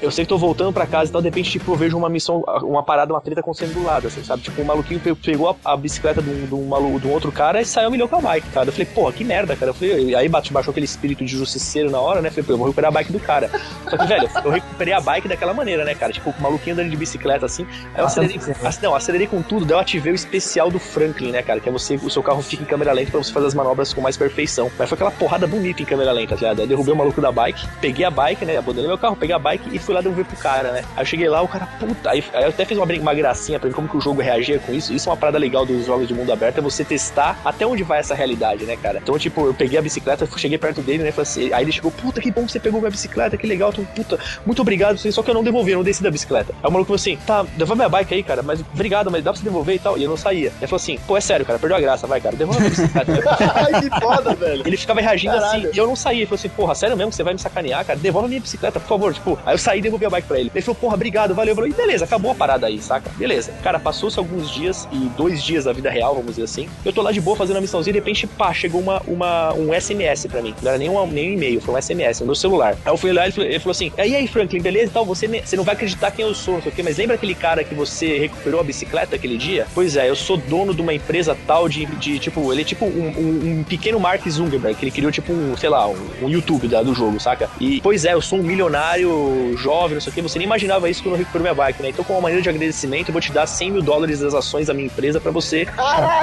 Eu 0.00 0.10
sei 0.10 0.24
que 0.24 0.28
tô 0.28 0.36
voltando 0.38 0.72
pra 0.72 0.86
casa 0.86 1.10
e 1.10 1.12
tal, 1.12 1.20
de 1.22 1.28
repente, 1.28 1.50
tipo, 1.50 1.72
eu 1.72 1.76
vejo 1.76 1.96
uma 1.96 2.08
missão, 2.08 2.44
uma 2.62 2.82
parada, 2.82 3.12
uma 3.12 3.20
treta 3.20 3.40
acontecendo 3.40 3.74
do 3.74 3.84
lado, 3.84 4.06
assim, 4.08 4.22
sabe? 4.24 4.42
Tipo, 4.42 4.60
um 4.62 4.64
maluquinho 4.64 4.98
pe- 5.00 5.14
pegou 5.14 5.56
a, 5.64 5.72
a 5.72 5.76
bicicleta 5.76 6.20
de 6.20 6.28
um, 6.28 6.46
de, 6.46 6.54
um 6.54 6.66
malu, 6.66 6.98
de 6.98 7.06
um 7.06 7.10
outro 7.12 7.30
cara 7.30 7.60
e 7.60 7.64
saiu 7.64 7.90
milhão 7.90 8.08
com 8.08 8.16
a 8.16 8.20
bike, 8.20 8.48
cara. 8.50 8.68
Eu 8.68 8.72
falei, 8.72 8.86
porra, 8.86 9.12
que 9.12 9.22
merda, 9.24 9.54
cara. 9.54 9.70
Eu 9.70 9.74
falei, 9.74 10.14
aí 10.14 10.28
bate, 10.28 10.52
baixou 10.52 10.72
aquele 10.72 10.86
espírito 10.86 11.24
de 11.24 11.30
justiceiro 11.36 11.90
na 11.90 12.00
hora, 12.00 12.20
né? 12.20 12.30
Falei, 12.30 12.44
pô, 12.44 12.52
eu 12.52 12.56
vou 12.58 12.66
recuperar 12.66 12.88
a 12.88 12.92
bike 12.92 13.12
do 13.12 13.20
cara. 13.20 13.48
Só 13.88 13.96
que, 13.96 14.06
velho, 14.06 14.28
eu 14.44 14.50
recuperei 14.50 14.92
a 14.94 15.00
bike 15.00 15.28
daquela 15.28 15.54
maneira, 15.54 15.84
né, 15.84 15.94
cara? 15.94 16.12
Tipo, 16.12 16.30
o 16.30 16.42
maluquinho 16.42 16.74
andando 16.74 16.90
de 16.90 16.96
bicicleta 16.96 17.46
assim. 17.46 17.64
Aí 17.94 18.01
eu 18.02 18.06
acelerei, 18.06 18.36
ac- 18.64 18.82
não, 18.82 18.94
acelerei 18.94 19.26
com 19.26 19.42
tudo, 19.42 19.64
daí 19.64 19.76
eu 19.76 19.80
ativei 19.80 20.12
o 20.12 20.14
especial 20.14 20.70
do 20.70 20.78
Franklin, 20.78 21.30
né, 21.32 21.42
cara? 21.42 21.60
Que 21.60 21.68
é 21.68 21.72
você, 21.72 21.96
o 21.96 22.10
seu 22.10 22.22
carro 22.22 22.42
fica 22.42 22.62
em 22.62 22.66
câmera 22.66 22.92
lenta 22.92 23.10
pra 23.10 23.22
você 23.22 23.32
fazer 23.32 23.46
as 23.46 23.54
manobras 23.54 23.92
com 23.92 24.00
mais 24.00 24.16
perfeição. 24.16 24.70
Mas 24.78 24.88
foi 24.88 24.96
aquela 24.96 25.10
porrada 25.10 25.46
bonita 25.46 25.82
em 25.82 25.84
câmera 25.84 26.12
lenta, 26.12 26.34
tá 26.36 26.40
ligado? 26.42 26.60
Eu 26.60 26.66
derrubei 26.66 26.92
o 26.94 26.96
maluco 26.96 27.20
da 27.20 27.32
bike, 27.32 27.66
peguei 27.80 28.04
a 28.04 28.10
bike, 28.10 28.44
né? 28.44 28.56
Abandonei 28.56 28.88
meu 28.88 28.98
carro, 28.98 29.16
peguei 29.16 29.34
a 29.34 29.38
bike 29.38 29.68
e 29.72 29.78
fui 29.78 29.94
lá 29.94 30.00
devolver 30.00 30.24
pro 30.24 30.36
cara, 30.36 30.72
né? 30.72 30.84
Aí 30.96 31.02
eu 31.02 31.06
cheguei 31.06 31.28
lá, 31.28 31.42
o 31.42 31.48
cara, 31.48 31.66
puta. 31.78 32.10
Aí, 32.10 32.22
aí 32.32 32.42
eu 32.44 32.48
até 32.50 32.64
fiz 32.64 32.76
uma, 32.78 32.86
uma 32.86 33.14
gracinha 33.14 33.58
pra 33.58 33.68
ver 33.68 33.74
como 33.74 33.88
que 33.88 33.96
o 33.96 34.00
jogo 34.00 34.20
reagia 34.20 34.58
com 34.58 34.72
isso. 34.72 34.92
Isso 34.92 35.08
é 35.08 35.12
uma 35.12 35.16
parada 35.16 35.38
legal 35.38 35.64
dos 35.66 35.86
jogos 35.86 36.08
de 36.08 36.14
mundo 36.14 36.32
aberto, 36.32 36.58
é 36.58 36.60
você 36.60 36.84
testar 36.84 37.38
até 37.44 37.66
onde 37.66 37.82
vai 37.82 38.00
essa 38.00 38.14
realidade, 38.14 38.64
né, 38.64 38.76
cara? 38.76 38.98
Então, 39.02 39.18
tipo, 39.18 39.46
eu 39.46 39.54
peguei 39.54 39.78
a 39.78 39.82
bicicleta, 39.82 40.26
cheguei 40.36 40.58
perto 40.58 40.80
dele, 40.82 41.02
né? 41.04 41.12
Assim, 41.16 41.52
aí 41.52 41.64
ele 41.64 41.72
chegou, 41.72 41.90
puta, 41.90 42.20
que 42.20 42.30
bom 42.30 42.44
que 42.46 42.52
você 42.52 42.58
pegou 42.60 42.80
minha 42.80 42.90
bicicleta, 42.90 43.36
que 43.36 43.46
legal, 43.46 43.72
tu, 43.72 43.86
puta, 43.94 44.18
muito 44.44 44.60
obrigado, 44.62 44.98
só 44.98 45.22
que 45.22 45.30
eu 45.30 45.34
não 45.34 45.44
devolvi, 45.44 45.70
eu 45.72 45.78
não 45.78 45.84
desci 45.84 46.02
da 46.02 46.10
bicicleta. 46.10 46.52
Aí 46.62 46.68
o 46.68 46.72
maluco 46.72 46.88
falou 46.88 46.96
assim, 46.96 47.16
tá, 47.26 47.44
devolve 47.56 47.76
minha 47.76 47.88
bike 47.92 48.14
aí, 48.14 48.22
cara, 48.22 48.42
mas 48.42 48.60
obrigado, 48.74 49.10
mas 49.10 49.22
dá 49.22 49.32
pra 49.32 49.38
você 49.38 49.44
devolver 49.44 49.76
e 49.76 49.78
tal. 49.78 49.98
E 49.98 50.02
eu 50.02 50.08
não 50.10 50.16
saía. 50.16 50.52
Ele 50.58 50.66
falou 50.66 50.76
assim, 50.76 50.98
pô, 51.06 51.16
é 51.16 51.20
sério, 51.20 51.44
cara, 51.46 51.58
perdeu 51.58 51.76
a 51.76 51.80
graça, 51.80 52.06
vai, 52.06 52.20
cara, 52.20 52.34
devolve 52.34 52.58
a 52.58 52.60
minha 52.62 52.70
bicicleta. 52.70 53.12
Ai, 53.54 53.80
que 53.80 54.00
foda, 54.00 54.34
velho. 54.34 54.62
Ele 54.66 54.76
ficava 54.76 55.00
reagindo 55.00 55.34
Caralho. 55.34 55.68
assim, 55.68 55.76
e 55.76 55.78
eu 55.78 55.86
não 55.86 55.94
saía. 55.96 56.20
Ele 56.20 56.26
falou 56.26 56.38
assim, 56.38 56.48
porra, 56.48 56.74
sério 56.74 56.96
mesmo 56.96 57.10
que 57.10 57.16
você 57.16 57.22
vai 57.22 57.34
me 57.34 57.38
sacanear, 57.38 57.84
cara? 57.84 57.98
Devolve 57.98 58.26
a 58.26 58.28
minha 58.28 58.40
bicicleta, 58.40 58.80
por 58.80 58.88
favor. 58.88 59.14
Tipo, 59.14 59.38
aí 59.44 59.54
eu 59.54 59.58
saí 59.58 59.78
e 59.78 59.82
devolvi 59.82 60.06
a 60.06 60.10
bike 60.10 60.26
pra 60.28 60.38
ele. 60.40 60.50
Ele 60.54 60.62
falou, 60.62 60.76
porra, 60.80 60.94
obrigado, 60.94 61.34
valeu. 61.34 61.52
Eu 61.52 61.56
falei, 61.56 61.72
beleza, 61.72 62.04
acabou 62.04 62.32
a 62.32 62.34
parada 62.34 62.66
aí, 62.66 62.80
saca? 62.80 63.10
Beleza. 63.16 63.52
Cara, 63.62 63.78
passou-se 63.78 64.18
alguns 64.18 64.50
dias, 64.50 64.88
e 64.92 64.96
dois 65.16 65.42
dias 65.42 65.64
da 65.64 65.72
vida 65.72 65.90
real, 65.90 66.14
vamos 66.14 66.30
dizer 66.32 66.44
assim. 66.44 66.68
Eu 66.84 66.92
tô 66.92 67.02
lá 67.02 67.12
de 67.12 67.20
boa 67.20 67.36
fazendo 67.36 67.56
a 67.56 67.60
missãozinha, 67.60 67.90
e 67.90 67.94
de 67.94 67.98
repente, 67.98 68.26
pá, 68.26 68.52
chegou 68.52 68.80
uma, 68.80 69.00
uma, 69.06 69.52
um 69.54 69.72
SMS 69.78 70.26
pra 70.26 70.40
mim. 70.40 70.54
Não 70.62 70.70
era 70.70 70.78
nem 70.78 70.88
um, 70.88 71.06
nem 71.06 71.30
um 71.30 71.34
e-mail, 71.34 71.60
foi 71.60 71.74
um 71.74 71.80
SMS 71.82 72.20
no 72.20 72.26
meu 72.26 72.34
celular. 72.34 72.76
Aí 72.84 72.92
eu 72.92 72.96
fui 72.96 73.12
lá 73.12 73.22
e 73.22 73.24
ele 73.26 73.32
falou, 73.32 73.50
ele 73.50 73.58
falou 73.58 73.70
assim, 73.72 73.92
e 73.96 74.00
aí, 74.00 74.26
Franklin, 74.26 74.60
beleza 74.60 74.86
e 74.86 74.90
tal? 74.90 75.04
Você, 75.04 75.26
você 75.28 75.56
não 75.56 75.64
vai 75.64 75.74
acreditar 75.74 76.10
quem 76.10 76.24
eu 76.24 76.34
sou, 76.34 76.54
não 76.54 76.62
sei 76.62 76.72
o 76.72 76.74
quê, 76.74 76.82
mas 76.82 76.96
lembra 76.96 77.14
aquele 77.16 77.34
cara 77.34 77.62
que 77.64 77.71
você 77.72 78.18
recuperou 78.18 78.60
a 78.60 78.64
bicicleta 78.64 79.16
aquele 79.16 79.36
dia? 79.36 79.66
Pois 79.74 79.96
é, 79.96 80.08
eu 80.08 80.16
sou 80.16 80.36
dono 80.36 80.74
de 80.74 80.80
uma 80.82 80.92
empresa 80.94 81.36
tal 81.46 81.68
de, 81.68 81.86
de 81.86 82.18
tipo, 82.18 82.52
ele 82.52 82.62
é 82.62 82.64
tipo 82.64 82.84
um, 82.84 82.88
um- 83.16 83.58
um 83.60 83.64
pequeno 83.64 83.98
Mark 84.00 84.26
Zuckerberg, 84.28 84.76
que 84.78 84.84
ele 84.84 84.90
criou 84.92 85.10
tipo 85.12 85.32
um, 85.32 85.56
sei 85.56 85.68
lá, 85.68 85.86
um, 85.88 85.96
um 86.22 86.28
YouTube 86.28 86.68
da- 86.68 86.82
do 86.82 86.94
jogo, 86.94 87.18
saca? 87.20 87.48
E, 87.60 87.80
pois 87.80 88.04
é, 88.04 88.14
eu 88.14 88.20
sou 88.20 88.38
um 88.38 88.42
milionário 88.42 89.54
jovem, 89.56 89.94
não 89.94 90.00
sei 90.00 90.10
o 90.10 90.14
que, 90.14 90.22
você 90.22 90.38
nem 90.38 90.46
imaginava 90.46 90.88
isso 90.88 91.02
quando 91.02 91.14
eu 91.14 91.18
recuperei 91.18 91.42
minha 91.42 91.54
bike, 91.54 91.82
né? 91.82 91.88
Então, 91.90 92.04
como 92.04 92.18
uma 92.18 92.22
maneira 92.22 92.42
de 92.42 92.48
agradecimento, 92.48 93.08
eu 93.08 93.12
vou 93.12 93.20
te 93.20 93.32
dar 93.32 93.46
100 93.46 93.70
mil 93.72 93.82
dólares 93.82 94.20
das 94.20 94.34
ações 94.34 94.66
da 94.66 94.74
minha 94.74 94.86
empresa 94.86 95.20
pra 95.20 95.30
você 95.30 95.66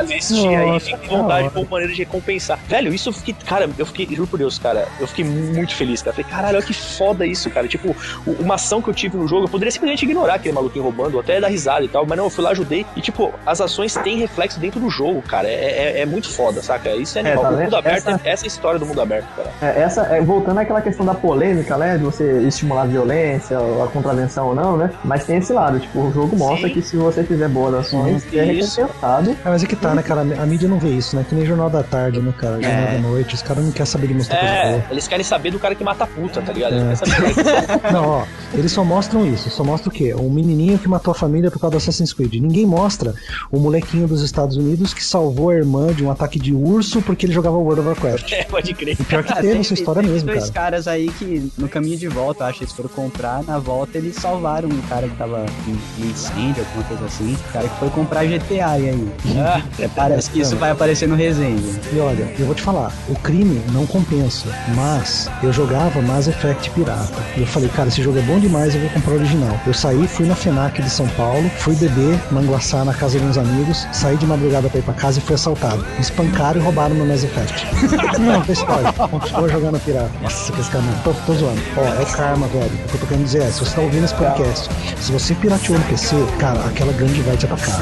investir 0.03 0.47
aí, 0.57 0.79
fique 0.79 0.97
que 0.99 1.07
vontade 1.07 1.49
como 1.49 1.67
maneira 1.69 1.93
de 1.93 1.99
recompensar. 1.99 2.59
Velho, 2.67 2.93
isso 2.93 3.09
eu 3.09 3.13
fiquei, 3.13 3.33
cara, 3.45 3.69
eu 3.77 3.85
fiquei, 3.85 4.07
juro 4.15 4.27
por 4.27 4.37
Deus, 4.37 4.57
cara, 4.59 4.87
eu 4.99 5.07
fiquei 5.07 5.25
muito 5.25 5.73
feliz, 5.75 6.01
cara. 6.01 6.15
Falei, 6.15 6.29
caralho, 6.29 6.57
olha 6.57 6.65
que 6.65 6.73
foda 6.73 7.25
isso, 7.25 7.49
cara. 7.49 7.67
Tipo, 7.67 7.95
uma 8.39 8.55
ação 8.55 8.81
que 8.81 8.89
eu 8.89 8.93
tive 8.93 9.17
no 9.17 9.27
jogo, 9.27 9.45
eu 9.45 9.49
poderia 9.49 9.71
simplesmente 9.71 10.03
ignorar 10.03 10.35
aquele 10.35 10.53
maluquinho 10.53 10.83
roubando, 10.83 11.15
ou 11.15 11.19
até 11.21 11.38
dar 11.41 11.47
risada 11.49 11.83
e 11.83 11.87
tal, 11.87 12.05
mas 12.05 12.17
não, 12.17 12.25
eu 12.25 12.29
fui 12.29 12.43
lá, 12.43 12.51
ajudei. 12.51 12.85
E, 12.95 13.01
tipo, 13.01 13.31
as 13.45 13.61
ações 13.61 13.93
têm 13.95 14.17
reflexo 14.17 14.59
dentro 14.59 14.79
do 14.79 14.89
jogo, 14.89 15.21
cara. 15.21 15.47
É, 15.47 15.97
é, 15.97 16.01
é 16.01 16.05
muito 16.05 16.29
foda, 16.29 16.61
saca? 16.61 16.89
Isso 16.95 17.17
é 17.17 17.21
É, 17.21 17.25
animal. 17.33 17.43
tá 17.43 17.49
o 17.57 17.61
mundo 17.63 17.75
aberto, 17.75 17.97
Essa- 18.09 18.21
é 18.23 18.29
essa 18.31 18.45
é 18.45 18.45
a 18.45 18.47
história 18.47 18.79
do 18.79 18.85
mundo 18.85 19.01
aberto, 19.01 19.27
cara. 19.35 19.49
É, 19.61 19.81
essa, 19.81 20.01
é, 20.03 20.21
voltando 20.21 20.57
àquela 20.59 20.81
questão 20.81 21.05
da 21.05 21.13
polêmica, 21.13 21.77
né? 21.77 21.97
De 21.97 22.03
você 22.03 22.41
estimular 22.47 22.83
a 22.83 22.85
violência, 22.85 23.57
a 23.57 23.87
contravenção 23.87 24.47
ou 24.47 24.55
não, 24.55 24.77
né? 24.77 24.89
Mas 25.03 25.25
tem 25.25 25.37
esse 25.37 25.53
lado, 25.53 25.79
tipo, 25.79 25.99
o 25.99 26.11
jogo 26.13 26.35
mostra 26.35 26.67
Sim. 26.67 26.73
que 26.73 26.81
se 26.81 26.97
você 26.97 27.23
fizer 27.23 27.47
boas 27.49 27.73
ações, 27.75 28.23
você 28.23 28.39
é 28.39 28.53
Isso. 28.53 28.79
recompensado. 28.81 29.31
É, 29.45 29.49
mas 29.49 29.63
é 29.63 29.67
que 29.67 29.75
tá, 29.75 29.93
né, 29.95 30.01
cara? 30.03 30.21
A 30.21 30.45
mídia 30.45 30.67
não 30.67 30.79
vê 30.79 30.89
isso, 30.89 31.15
né? 31.15 31.25
Que 31.27 31.35
nem 31.35 31.45
Jornal 31.45 31.69
da 31.69 31.83
Tarde, 31.83 32.19
né, 32.21 32.33
cara? 32.37 32.61
Jornal 32.61 32.71
É. 32.71 32.91
da 32.93 32.99
Noite. 32.99 33.35
Os 33.35 33.41
caras 33.41 33.63
não 33.63 33.71
querem 33.71 33.85
saber 33.85 34.07
de 34.07 34.13
mostrar 34.13 34.37
coisa 34.39 34.53
É, 34.53 34.69
boa. 34.71 34.83
eles 34.91 35.07
querem 35.07 35.23
saber 35.23 35.51
do 35.51 35.59
cara 35.59 35.75
que 35.75 35.83
mata 35.83 36.03
a 36.03 36.07
puta, 36.07 36.41
tá 36.41 36.51
ligado? 36.53 36.73
Eles 36.75 37.01
É. 37.01 37.05
querem 37.05 37.33
saber. 37.33 37.79
Não, 37.93 38.07
ó, 38.07 38.23
eles 38.53 38.71
só 38.71 38.83
mostram 38.83 39.25
isso. 39.25 39.49
Só 39.49 39.63
mostra 39.63 39.89
o 39.89 39.91
quê? 39.91 40.13
Um 40.15 40.29
menininho 40.29 40.77
que 40.77 40.87
matou 40.87 41.11
a 41.11 41.15
família 41.15 41.28
por 41.51 41.59
causa 41.59 41.71
do 41.71 41.77
Assassin's 41.77 42.11
Creed. 42.13 42.33
Ninguém 42.35 42.65
mostra 42.65 43.13
o 43.51 43.59
molequinho 43.59 44.07
dos 44.07 44.21
Estados 44.21 44.57
Unidos 44.57 44.93
que 44.93 45.03
salvou 45.03 45.49
a 45.49 45.55
irmã 45.55 45.93
de 45.93 46.03
um 46.03 46.11
ataque 46.11 46.39
de 46.39 46.53
urso 46.53 47.01
porque 47.01 47.25
ele 47.25 47.33
jogava 47.33 47.55
World 47.57 47.81
of 47.81 47.89
Warcraft. 47.89 48.31
é, 48.33 48.43
pode 48.43 48.73
crer. 48.73 48.97
E 48.99 49.03
pior 49.03 49.23
que 49.23 49.31
Ah, 49.31 49.35
teve 49.37 49.51
tem- 49.51 49.61
essa 49.61 49.73
história 49.73 50.01
tem 50.01 50.11
mesmo, 50.11 50.27
dois 50.27 50.49
cara. 50.49 50.53
caras 50.71 50.87
aí 50.87 51.09
que 51.19 51.51
no 51.57 51.67
caminho 51.69 51.97
de 51.97 52.07
volta, 52.07 52.43
eu 52.43 52.47
acho 52.47 52.57
que 52.59 52.63
eles 52.65 52.73
foram 52.73 52.89
comprar, 52.89 53.43
na 53.43 53.59
volta 53.59 53.97
eles 53.97 54.15
salvaram 54.15 54.67
um 54.69 54.81
cara 54.83 55.07
que 55.07 55.15
tava 55.15 55.45
em 55.67 55.79
em 56.03 56.09
incêndio, 56.11 56.63
alguma 56.65 56.83
coisa 56.85 57.05
assim. 57.05 57.33
O 57.49 57.53
cara 57.53 57.67
que 57.67 57.79
foi 57.79 57.89
comprar 57.89 58.25
GTA 58.25 58.79
e 58.79 58.89
aí. 58.89 59.09
Ah, 59.37 59.61
Parece 59.95 60.29
que 60.31 60.39
isso 60.41 60.55
vai 60.55 60.71
aparecer 60.71 61.07
no 61.07 61.15
resenha. 61.15 61.59
E 61.93 61.99
olha, 61.99 62.33
eu 62.39 62.45
vou 62.45 62.55
te 62.55 62.61
falar, 62.61 62.91
o 63.09 63.15
crime 63.15 63.61
não 63.73 63.85
compensa, 63.85 64.47
mas 64.75 65.29
eu 65.43 65.51
jogava 65.51 66.01
Mass 66.01 66.27
Effect 66.27 66.69
pirata. 66.71 67.13
E 67.37 67.41
eu 67.41 67.47
falei, 67.47 67.69
cara, 67.69 67.89
esse 67.89 68.01
jogo 68.01 68.17
é 68.17 68.21
bom 68.21 68.39
demais, 68.39 68.73
eu 68.75 68.81
vou 68.81 68.89
comprar 68.91 69.13
o 69.13 69.15
original. 69.17 69.59
Eu 69.67 69.73
saí, 69.73 70.07
fui 70.07 70.25
na 70.25 70.35
FENAC 70.35 70.81
de 70.81 70.89
São 70.89 71.07
Paulo, 71.09 71.18
fui 71.57 71.75
beber, 71.75 72.19
manguaçar 72.31 72.85
na 72.85 72.93
casa 72.93 73.19
de 73.19 73.25
uns 73.25 73.37
amigos, 73.37 73.85
saí 73.91 74.15
de 74.17 74.25
madrugada 74.25 74.69
pra 74.69 74.79
ir 74.79 74.83
pra 74.83 74.93
casa 74.93 75.19
e 75.19 75.21
fui 75.21 75.35
assaltado. 75.35 75.85
Me 75.95 76.01
espancaram 76.01 76.61
e 76.61 76.63
roubaram 76.63 76.95
meu 76.95 77.05
Mass 77.05 77.23
Effect. 77.23 77.67
não, 78.19 78.43
foi 78.43 78.53
história. 78.53 78.93
Continua 78.93 79.49
jogando 79.49 79.79
pirata. 79.81 80.09
Nossa, 80.21 80.51
que 80.51 80.61
esse 80.61 80.71
cara 80.71 80.83
não. 80.83 80.93
Tô, 81.03 81.13
tô 81.25 81.33
zoando. 81.33 81.61
Ó, 81.77 81.81
é 81.81 82.01
o 82.01 82.05
karma, 82.05 82.47
velho. 82.47 82.65
O 82.65 82.87
que 82.87 82.95
eu 82.95 82.99
tô 83.01 83.07
querendo 83.07 83.25
dizer 83.25 83.43
é, 83.43 83.51
se 83.51 83.59
você 83.59 83.75
tá 83.75 83.81
ouvindo 83.81 84.05
esse 84.05 84.15
podcast, 84.15 84.69
se 84.99 85.11
você 85.11 85.35
pirateou 85.35 85.77
no 85.77 85.85
PC, 85.85 86.15
cara, 86.39 86.59
aquela 86.65 86.93
gangue 86.93 87.21
vai 87.21 87.35
te 87.35 87.45
atacar. 87.45 87.81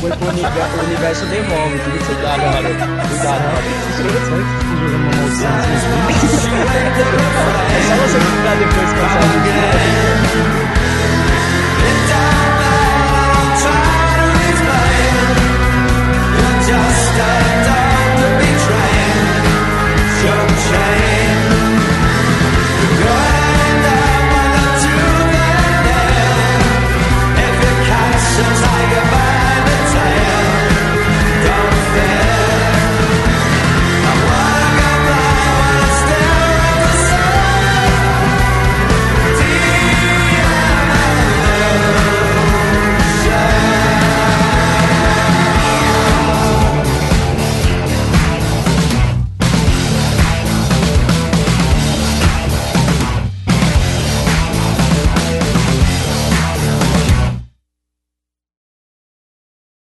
Foi 0.00 0.10
pro 0.10 0.28
universo, 0.28 0.76
o 0.76 0.84
universo 0.84 1.26
devolve 1.26 1.78
tudo 1.78 1.98
que 1.98 2.04
você 2.04 2.14
Cuidado, 2.16 2.40
mano. 2.40 2.68
Cuidado, 3.08 3.42
mano. 3.44 3.86
jogando 4.80 4.96
uma 4.96 5.12
maldição. 5.16 5.48
É 7.70 7.80
só 7.86 7.94
você 8.02 8.18
comprar 8.18 8.56
depois 8.56 8.92
que 8.92 8.98
você 8.98 10.75